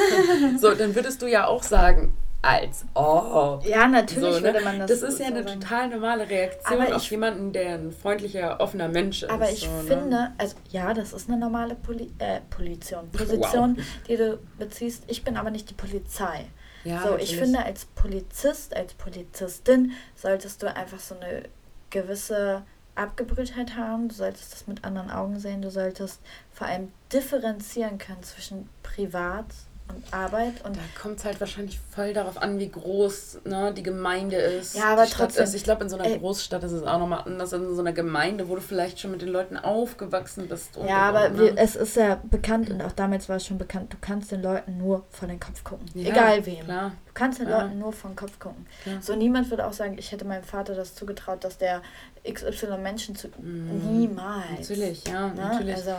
so, 0.60 0.74
dann 0.76 0.94
würdest 0.96 1.22
du 1.22 1.28
ja 1.28 1.48
auch 1.48 1.64
sagen, 1.64 2.14
als 2.42 2.86
ob. 2.94 3.66
Ja, 3.66 3.88
natürlich 3.88 4.36
So, 4.36 4.40
ne? 4.40 4.46
würde 4.54 4.62
man 4.62 4.80
das 4.80 4.92
Das 4.92 5.02
ist 5.02 5.20
ja 5.20 5.28
so 5.28 5.34
eine 5.34 5.44
sagen. 5.48 5.60
total 5.62 5.90
normale 5.90 6.30
Reaktion 6.30 6.82
Aber 6.82 6.96
auf 6.96 7.02
ich- 7.04 7.10
jemanden, 7.12 7.52
der 7.54 7.76
ein 7.76 7.92
freundlicher, 7.92 8.60
offener 8.60 8.88
Mensch 8.88 9.24
ist. 9.24 9.30
Aber 9.32 9.50
ich 9.50 9.62
so, 9.62 9.68
ne? 9.68 9.84
finde, 9.84 10.32
also 10.38 10.56
ja, 10.70 10.94
das 10.94 11.14
ist 11.14 11.28
eine 11.28 11.38
normale 11.40 11.74
Poli 11.76 12.12
äh, 12.20 12.42
Position, 12.50 13.10
Position 13.12 13.78
die 14.08 14.16
du 14.18 14.38
beziehst. 14.60 15.04
Ich 15.08 15.24
bin 15.24 15.38
aber 15.38 15.50
nicht 15.50 15.70
die 15.70 15.74
Polizei. 15.74 16.46
Ja, 16.84 17.00
so, 17.00 17.06
natürlich. 17.10 17.32
ich 17.34 17.40
finde, 17.40 17.66
als 17.66 17.86
Polizist, 17.86 18.76
als 18.76 18.94
Polizistin 18.94 19.94
solltest 20.16 20.62
du 20.62 20.74
einfach 20.76 21.00
so 21.00 21.16
eine 21.16 21.44
gewisse 21.90 22.62
Abgebrühtheit 22.94 23.76
haben. 23.76 24.08
Du 24.08 24.14
solltest 24.14 24.54
das 24.54 24.68
mit 24.68 24.84
anderen 24.86 25.10
Augen 25.10 25.40
sehen. 25.40 25.64
Du 25.64 25.72
solltest 25.72 26.22
vor 26.52 26.68
allem 26.68 26.92
differenzieren 27.12 27.98
können 27.98 28.22
zwischen 28.22 28.70
Privat 28.84 29.46
und 29.88 30.14
Arbeit 30.14 30.66
und 30.66 30.76
Da 30.76 30.82
kommt 31.00 31.20
es 31.20 31.26
halt 31.26 31.40
wahrscheinlich 31.40 31.80
voll 31.80 32.14
darauf 32.14 32.42
an, 32.42 32.58
wie 32.58 32.70
groß 32.70 33.42
ne, 33.46 33.74
die 33.74 33.84
Gemeinde 33.84 34.36
ist. 34.38 34.76
Ja, 34.76 34.94
aber 34.94 35.06
trotzdem. 35.06 35.44
Ist. 35.44 35.54
Ich 35.54 35.64
glaube, 35.64 35.84
in 35.84 35.90
so 35.90 35.96
einer 35.98 36.06
Ey. 36.06 36.18
Großstadt 36.20 36.64
ist 36.64 36.72
es 36.72 36.84
auch 36.84 36.98
nochmal 36.98 37.22
anders. 37.26 37.54
In 37.54 37.74
so 37.76 37.82
einer 37.82 37.94
Gemeinde, 37.94 38.50
wo 38.50 38.56
du 38.56 38.62
vielleicht 38.62 39.00
schon 39.00 39.12
mit 39.12 39.22
den 39.22 39.30
Leuten 39.30 39.58
aufgewachsen 39.58 40.48
bist. 40.48 40.78
Ja, 40.88 41.10
aber 41.10 41.28
und, 41.28 41.38
wir, 41.40 41.54
ne? 41.54 41.60
es 41.62 41.76
ist 41.76 41.96
ja 41.96 42.20
bekannt 42.24 42.70
und 42.72 42.82
auch 42.82 42.94
damals 42.94 43.30
war 43.30 43.36
es 43.38 43.46
schon 43.46 43.58
bekannt, 43.58 43.94
du 43.94 43.98
kannst 44.02 44.32
den 44.32 44.42
Leuten 44.42 44.78
nur 44.78 45.06
vor 45.12 45.28
den 45.28 45.40
Kopf 45.40 45.64
gucken. 45.64 45.86
Ja, 45.94 46.10
Egal 46.10 46.46
wem. 46.46 46.64
Klar, 46.66 46.92
Du 47.06 47.14
kannst 47.14 47.40
den 47.40 47.48
Ja. 47.48 47.62
Leuten 47.62 47.80
nur 47.80 47.94
vor 47.94 48.10
den 48.12 48.16
Kopf 48.16 48.40
gucken. 48.40 48.66
klar. 48.84 48.98
So 49.02 49.16
niemand 49.16 49.50
würde 49.50 49.68
auch 49.68 49.74
sagen, 49.74 49.98
ich 49.98 50.12
hätte 50.12 50.26
meinem 50.26 50.44
Vater 50.44 50.74
das 50.76 50.96
zugetraut, 50.96 51.44
dass 51.44 51.58
der 51.58 51.82
XY 52.32 52.78
Menschen 52.82 53.16
zu. 53.16 53.28
Mhm. 53.40 54.00
Niemals. 54.00 54.46
Natürlich, 54.70 55.08
ja, 55.08 55.28
Ne? 55.30 55.36
natürlich. 55.36 55.76
Also, 55.76 55.96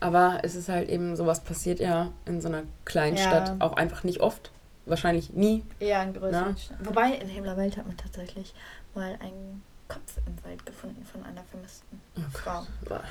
Aber 0.00 0.38
es 0.42 0.54
ist 0.54 0.68
halt 0.68 0.88
eben, 0.88 1.16
sowas 1.16 1.40
passiert 1.40 1.80
ja 1.80 2.10
in 2.26 2.40
so 2.40 2.48
einer 2.48 2.62
kleinen 2.84 3.16
Ja. 3.16 3.22
Stadt 3.22 3.60
auch 3.60 3.74
einfach 3.74 4.04
nicht 4.04 4.20
oft. 4.20 4.50
Wahrscheinlich 4.86 5.32
nie. 5.34 5.62
eher 5.78 6.02
in 6.02 6.14
größeren 6.14 6.52
Na? 6.52 6.56
Städten. 6.56 6.86
Wobei, 6.86 7.12
in 7.12 7.28
Himmlerwelt 7.28 7.76
hat 7.76 7.86
man 7.86 7.96
tatsächlich 7.96 8.54
mal 8.94 9.16
einen 9.20 9.62
Kopf 9.88 10.16
im 10.26 10.44
Wald 10.44 10.64
gefunden 10.66 11.04
von 11.04 11.22
einer 11.24 11.42
vermissten 11.50 12.00
Frau. 12.32 12.66
Boah. 12.88 13.02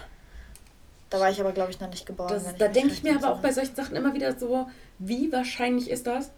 Da 1.10 1.20
war 1.20 1.30
ich 1.32 1.40
aber, 1.40 1.52
glaube 1.54 1.72
ich, 1.72 1.80
noch 1.80 1.90
nicht 1.90 2.06
geboren. 2.06 2.30
Das, 2.30 2.56
da 2.58 2.68
denke 2.68 2.94
ich 2.94 3.02
mir 3.04 3.16
aber 3.16 3.32
auch 3.34 3.40
bei 3.40 3.52
solchen 3.52 3.76
Sachen 3.76 3.96
immer 3.96 4.14
wieder 4.14 4.38
so, 4.38 4.68
wie 5.00 5.32
wahrscheinlich 5.32 5.90
ist 5.90 6.06
das? 6.08 6.32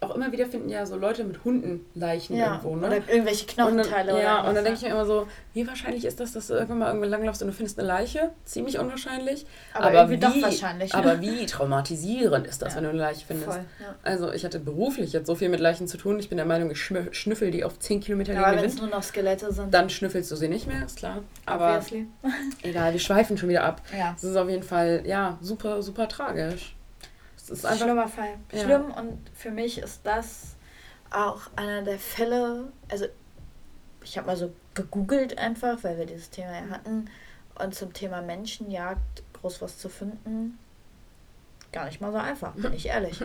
Auch 0.00 0.14
immer 0.14 0.30
wieder 0.30 0.46
finden 0.46 0.68
ja 0.68 0.86
so 0.86 0.96
Leute 0.96 1.24
mit 1.24 1.44
Hundenleichen 1.44 2.36
ja, 2.36 2.46
irgendwo, 2.52 2.76
ne? 2.76 2.86
Oder 2.86 2.96
irgendwelche 3.08 3.44
Und 3.46 3.52
Knochenteile 3.54 4.12
dann, 4.12 4.20
ja, 4.22 4.40
oder 4.40 4.48
und 4.48 4.54
dann 4.54 4.64
denke 4.64 4.78
ich 4.78 4.84
mir 4.84 4.90
immer 4.92 5.04
so, 5.06 5.26
wie 5.54 5.66
wahrscheinlich 5.66 6.04
ist 6.04 6.20
das, 6.20 6.32
dass 6.32 6.46
du 6.46 6.54
irgendwann 6.54 6.78
mal 6.78 6.86
irgendwo 6.88 7.06
langlaufst 7.08 7.42
und 7.42 7.48
du 7.48 7.54
findest 7.54 7.78
eine 7.80 7.88
Leiche? 7.88 8.30
Ziemlich 8.44 8.78
unwahrscheinlich. 8.78 9.44
Aber, 9.74 9.92
irgendwie 9.94 10.18
doch 10.18 10.40
wahrscheinlich. 10.40 10.92
ne? 10.92 10.98
Aber 10.98 11.20
wie 11.20 11.46
traumatisierend 11.46 12.46
ist 12.46 12.62
das, 12.62 12.74
Ja. 12.74 12.76
wenn 12.76 12.84
du 12.84 12.90
eine 12.90 12.98
Leiche 13.00 13.26
findest? 13.26 13.48
Voll, 13.50 13.64
ja. 13.80 13.94
Also 14.04 14.32
ich 14.32 14.44
hatte 14.44 14.60
beruflich 14.60 15.12
jetzt 15.12 15.26
so 15.26 15.34
viel 15.34 15.48
mit 15.48 15.58
Leichen 15.60 15.88
zu 15.88 15.96
tun. 15.96 16.18
Ich 16.20 16.28
bin 16.28 16.36
der 16.36 16.46
Meinung, 16.46 16.70
ich 16.70 16.80
schnüffel 16.80 17.50
die 17.50 17.64
auf 17.64 17.78
10 17.78 18.00
Kilometer 18.00 18.38
Aber 18.38 18.52
den 18.52 18.60
wenn 18.62 18.64
es 18.66 18.78
nur 18.78 18.88
noch 18.88 19.02
Skelette 19.02 19.52
sind, 19.52 19.74
Dann 19.74 19.90
schnüffelst 19.90 20.30
du 20.30 20.36
sie 20.36 20.48
nicht 20.48 20.68
mehr, 20.68 20.84
ist 20.86 20.98
klar. 20.98 21.22
Aber 21.44 21.80
egal, 22.62 22.92
wir 22.92 23.00
schweifen 23.00 23.36
schon 23.36 23.48
wieder 23.48 23.64
ab. 23.64 23.82
Ja. 23.96 24.14
Es 24.16 24.22
ist 24.22 24.36
auf 24.36 24.48
jeden 24.48 24.62
Fall, 24.62 25.02
ja, 25.06 25.38
super, 25.40 25.82
super 25.82 26.06
tragisch. 26.08 26.76
Es 27.50 27.58
ist 27.58 27.66
einfach... 27.66 27.84
Schlimmer 27.86 28.08
Fall. 28.08 28.34
Ja. 28.52 28.60
Schlimm 28.64 28.90
und 28.90 29.18
für 29.34 29.50
mich 29.50 29.78
ist 29.78 30.00
das 30.04 30.56
auch 31.10 31.42
einer 31.56 31.82
der 31.82 31.98
Fälle, 31.98 32.72
also 32.90 33.06
ich 34.02 34.16
habe 34.18 34.26
mal 34.26 34.36
so 34.36 34.52
gegoogelt 34.74 35.38
einfach, 35.38 35.82
weil 35.82 35.98
wir 35.98 36.06
dieses 36.06 36.30
Thema 36.30 36.52
ja 36.52 36.68
hatten 36.70 37.10
und 37.54 37.74
zum 37.74 37.92
Thema 37.92 38.22
Menschenjagd 38.22 39.22
groß 39.34 39.62
was 39.62 39.78
zu 39.78 39.88
finden 39.88 40.58
gar 41.72 41.86
nicht 41.86 42.00
mal 42.00 42.12
so 42.12 42.18
einfach, 42.18 42.54
bin 42.54 42.72
ich 42.72 42.86
ehrlich. 42.86 43.18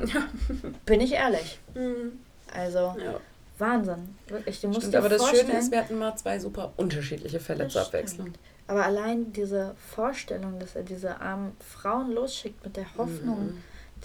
Bin 0.86 1.02
ich 1.02 1.14
ehrlich. 1.14 1.60
Mhm. 1.76 2.20
Also, 2.54 2.95
Ja. 3.00 3.20
Wahnsinn. 3.58 4.16
Wirklich, 4.28 4.60
du 4.62 4.68
musst 4.68 4.82
Stimmt, 4.82 4.95
aber 4.95 5.10
das 5.10 5.22
vorstellen. 5.22 5.48
Schöne 5.48 5.60
ist, 5.60 5.72
wir 5.72 5.80
hatten 5.80 5.98
mal 5.98 6.16
zwei 6.16 6.40
super 6.40 6.74
unterschiedliche 6.76 7.40
Fälle 7.40 7.66
Das 7.66 7.74
zur 7.74 7.82
Abwechslung. 7.84 8.34
Aber 8.68 8.86
allein 8.86 9.32
diese 9.34 9.76
Vorstellung, 9.78 10.60
dass 10.60 10.76
er 10.76 10.84
diese 10.84 11.22
armen 11.22 11.56
Frauen 11.60 12.12
losschickt 12.12 12.64
mit 12.64 12.76
der 12.78 12.86
Hoffnung, 12.98 13.45
Mhm. 13.45 13.64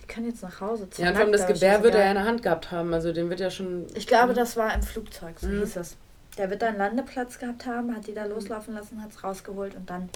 Die 0.09 0.15
können 0.15 0.27
jetzt 0.27 0.43
nach 0.43 0.61
Hause 0.61 0.89
Ja, 0.97 1.09
und 1.09 1.15
vor 1.15 1.23
allem 1.25 1.33
das 1.33 1.47
Gewehr 1.47 1.83
wird 1.83 1.95
er 1.95 2.05
ja 2.05 2.09
in 2.11 2.15
der 2.17 2.25
Hand 2.25 2.43
gehabt 2.43 2.71
haben. 2.71 2.93
Also 2.95 3.13
den 3.13 3.29
wird 3.31 3.41
ja 3.41 3.51
schon. 3.51 3.87
Ich 3.95 4.07
glaube, 4.07 4.33
das 4.35 4.57
war 4.57 4.75
im 4.75 4.83
Flugzeug, 4.83 5.37
so 5.39 5.47
Mhm. 5.49 5.61
hieß 5.61 5.77
es. 5.77 5.97
Der 6.37 6.51
wird 6.51 6.63
da 6.63 6.69
einen 6.69 6.79
Landeplatz 6.79 7.39
gehabt 7.39 7.67
haben, 7.67 7.95
hat 7.95 8.07
die 8.07 8.15
da 8.15 8.25
loslaufen 8.25 8.75
lassen, 8.75 9.03
hat 9.03 9.11
es 9.11 9.23
rausgeholt 9.25 9.75
und 9.75 9.89
dann. 9.91 10.09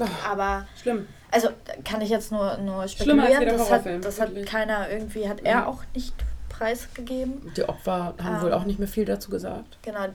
Oh, 0.00 0.04
Aber, 0.28 0.66
schlimm. 0.80 1.06
also 1.30 1.50
kann 1.84 2.00
ich 2.00 2.08
jetzt 2.08 2.32
nur, 2.32 2.56
nur 2.58 2.88
spekulieren. 2.88 3.44
Das 3.46 3.70
hat, 3.70 3.84
das 4.04 4.20
hat 4.20 4.30
wirklich. 4.30 4.46
keiner 4.46 4.88
irgendwie, 4.90 5.28
hat 5.28 5.40
er 5.44 5.60
Mhm. 5.62 5.66
auch 5.66 5.82
nicht 5.94 6.14
preisgegeben. 6.48 7.52
Die 7.56 7.64
Opfer 7.68 8.14
haben 8.22 8.36
Ähm. 8.36 8.42
wohl 8.42 8.52
auch 8.52 8.64
nicht 8.64 8.78
mehr 8.78 8.88
viel 8.88 9.04
dazu 9.04 9.30
gesagt. 9.30 9.78
Genau, 9.82 10.06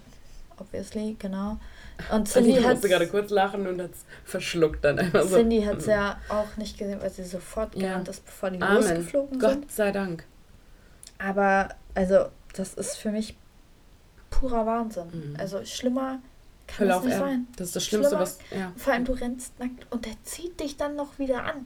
obviously, 0.60 1.16
genau. 1.20 1.58
Und 2.12 2.28
Cindy 2.28 2.54
hat 2.62 2.74
musste 2.74 2.90
gerade 2.90 3.08
kurz 3.08 3.32
lachen 3.32 3.66
und 3.68 3.82
hat 3.82 3.92
es 3.92 4.06
verschluckt 4.24 4.84
dann 4.86 5.00
einfach 5.00 5.24
so. 5.24 5.38
Cindy 5.38 5.64
hat 5.64 5.78
es 5.80 5.88
ja 5.88 6.20
auch 6.30 6.56
nicht 6.58 6.78
gesehen, 6.78 7.02
weil 7.02 7.10
sie 7.10 7.24
sofort 7.24 7.76
Ja. 7.76 7.90
gerannt 7.90 8.08
ist, 8.10 8.24
bevor 8.26 8.52
die 8.52 8.62
Amen. 8.62 8.76
losgeflogen 8.78 9.40
sind. 9.40 9.42
Gott 9.62 9.72
sei 9.72 9.92
Dank. 9.92 10.24
Aber, 11.18 11.70
also, 11.96 12.28
das 12.54 12.76
ist 12.76 12.98
für 12.98 13.12
mich 13.12 13.36
purer 14.30 14.66
Wahnsinn. 14.68 15.08
Mhm. 15.32 15.36
Also, 15.40 15.66
schlimmer 15.66 16.20
kann 16.68 16.90
es 16.90 17.02
nicht 17.04 17.14
Erden. 17.14 17.26
sein. 17.26 17.48
Das 17.56 17.68
ist 17.68 17.76
das 17.78 17.86
Schlimmste, 17.86 18.10
Schlimmer. 18.10 18.22
was. 18.22 18.38
Ja. 18.56 18.72
Vor 18.76 18.94
allem, 18.94 19.06
du 19.06 19.14
rennst 19.14 19.58
nackt 19.60 19.88
und 19.90 20.06
er 20.06 20.16
zieht 20.24 20.60
dich 20.60 20.78
dann 20.78 20.96
noch 20.96 21.18
wieder 21.18 21.44
an. 21.46 21.66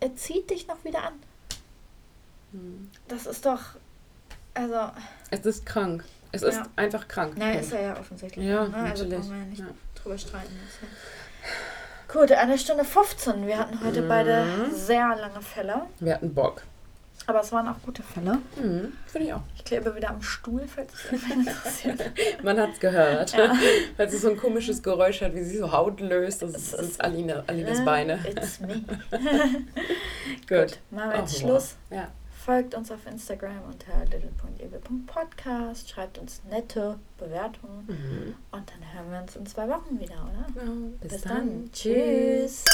Er 0.00 0.16
zieht 0.16 0.50
dich 0.50 0.66
noch 0.66 0.84
wieder 0.84 1.04
an. 1.04 1.12
Mhm. 2.52 2.90
Das 3.06 3.26
ist 3.26 3.46
doch, 3.46 3.60
also, 4.54 4.90
Es 5.30 5.46
ist 5.46 5.64
krank. 5.64 6.04
Es 6.32 6.42
Ja. 6.42 6.48
ist 6.48 6.60
einfach 6.76 7.08
krank. 7.08 7.36
Punkt. 7.38 7.60
ist 7.60 7.72
er 7.72 7.82
ja 7.82 7.98
offensichtlich. 7.98 8.44
Ja, 8.46 8.66
ne? 8.66 8.76
Also 8.76 9.04
natürlich. 9.04 9.18
brauchen 9.18 9.30
wir 9.30 9.38
ja 9.38 9.44
nicht 9.44 9.58
Ja. 9.60 9.66
drüber 10.02 10.18
streiten. 10.18 10.52
Ja- 10.82 10.88
Gut, 12.20 12.32
eine 12.32 12.58
Stunde 12.58 12.84
15. 12.84 13.46
Wir 13.46 13.58
hatten 13.58 13.78
heute 13.84 14.02
Mhm. 14.02 14.08
beide 14.08 14.44
sehr 14.72 15.14
lange 15.16 15.40
Fälle. 15.42 15.82
Wir 16.00 16.14
hatten 16.14 16.34
Bock. 16.34 16.62
Aber 17.26 17.40
es 17.40 17.52
waren 17.52 17.68
auch 17.68 17.76
gute 17.84 18.02
Fälle. 18.02 18.38
Mhm. 18.56 18.92
Finde 19.06 19.26
ich 19.28 19.32
auch. 19.34 19.42
Ich 19.54 19.64
klebe 19.64 19.94
wieder 19.94 20.08
am 20.10 20.20
Stuhl, 20.22 20.66
falls 20.66 20.92
es 20.94 21.12
interessiert. 21.32 22.10
Man 22.42 22.58
hat 22.58 22.70
es 22.72 22.80
gehört. 22.80 23.32
Ja. 23.36 23.52
Weil 23.96 24.08
es 24.08 24.20
so 24.22 24.30
ein 24.30 24.36
komisches 24.36 24.82
Geräusch 24.82 25.20
hat, 25.20 25.34
wie 25.34 25.44
sie 25.44 25.58
so 25.58 25.70
Haut 25.70 26.00
löst. 26.00 26.42
Das 26.42 26.50
ist, 26.50 26.72
das 26.72 26.80
ist 26.80 27.00
Alina, 27.00 27.44
Alinas 27.46 27.84
Beine. 27.84 28.18
It's 28.26 28.58
me. 28.58 28.82
Gut. 30.48 30.78
Machen 30.90 31.10
wir 31.10 31.18
jetzt 31.18 31.36
Oh, 31.36 31.40
Schluss. 31.40 31.76
Ja. 31.90 32.08
Folgt 32.50 32.74
uns 32.74 32.90
auf 32.90 33.06
Instagram 33.06 33.62
unter 33.68 34.04
little.ewe.podcast. 34.06 35.88
Schreibt 35.88 36.18
uns 36.18 36.42
nette 36.50 36.98
Bewertungen. 37.16 37.86
Mhm. 37.86 38.34
Und 38.50 38.68
dann 38.68 38.92
hören 38.92 39.12
wir 39.12 39.20
uns 39.20 39.36
in 39.36 39.46
zwei 39.46 39.68
Wochen 39.68 40.00
wieder, 40.00 40.16
oder? 40.16 40.46
Ja, 40.60 40.72
Bis, 41.00 41.20
dann. 41.20 41.70
Tschüss. 41.72 42.64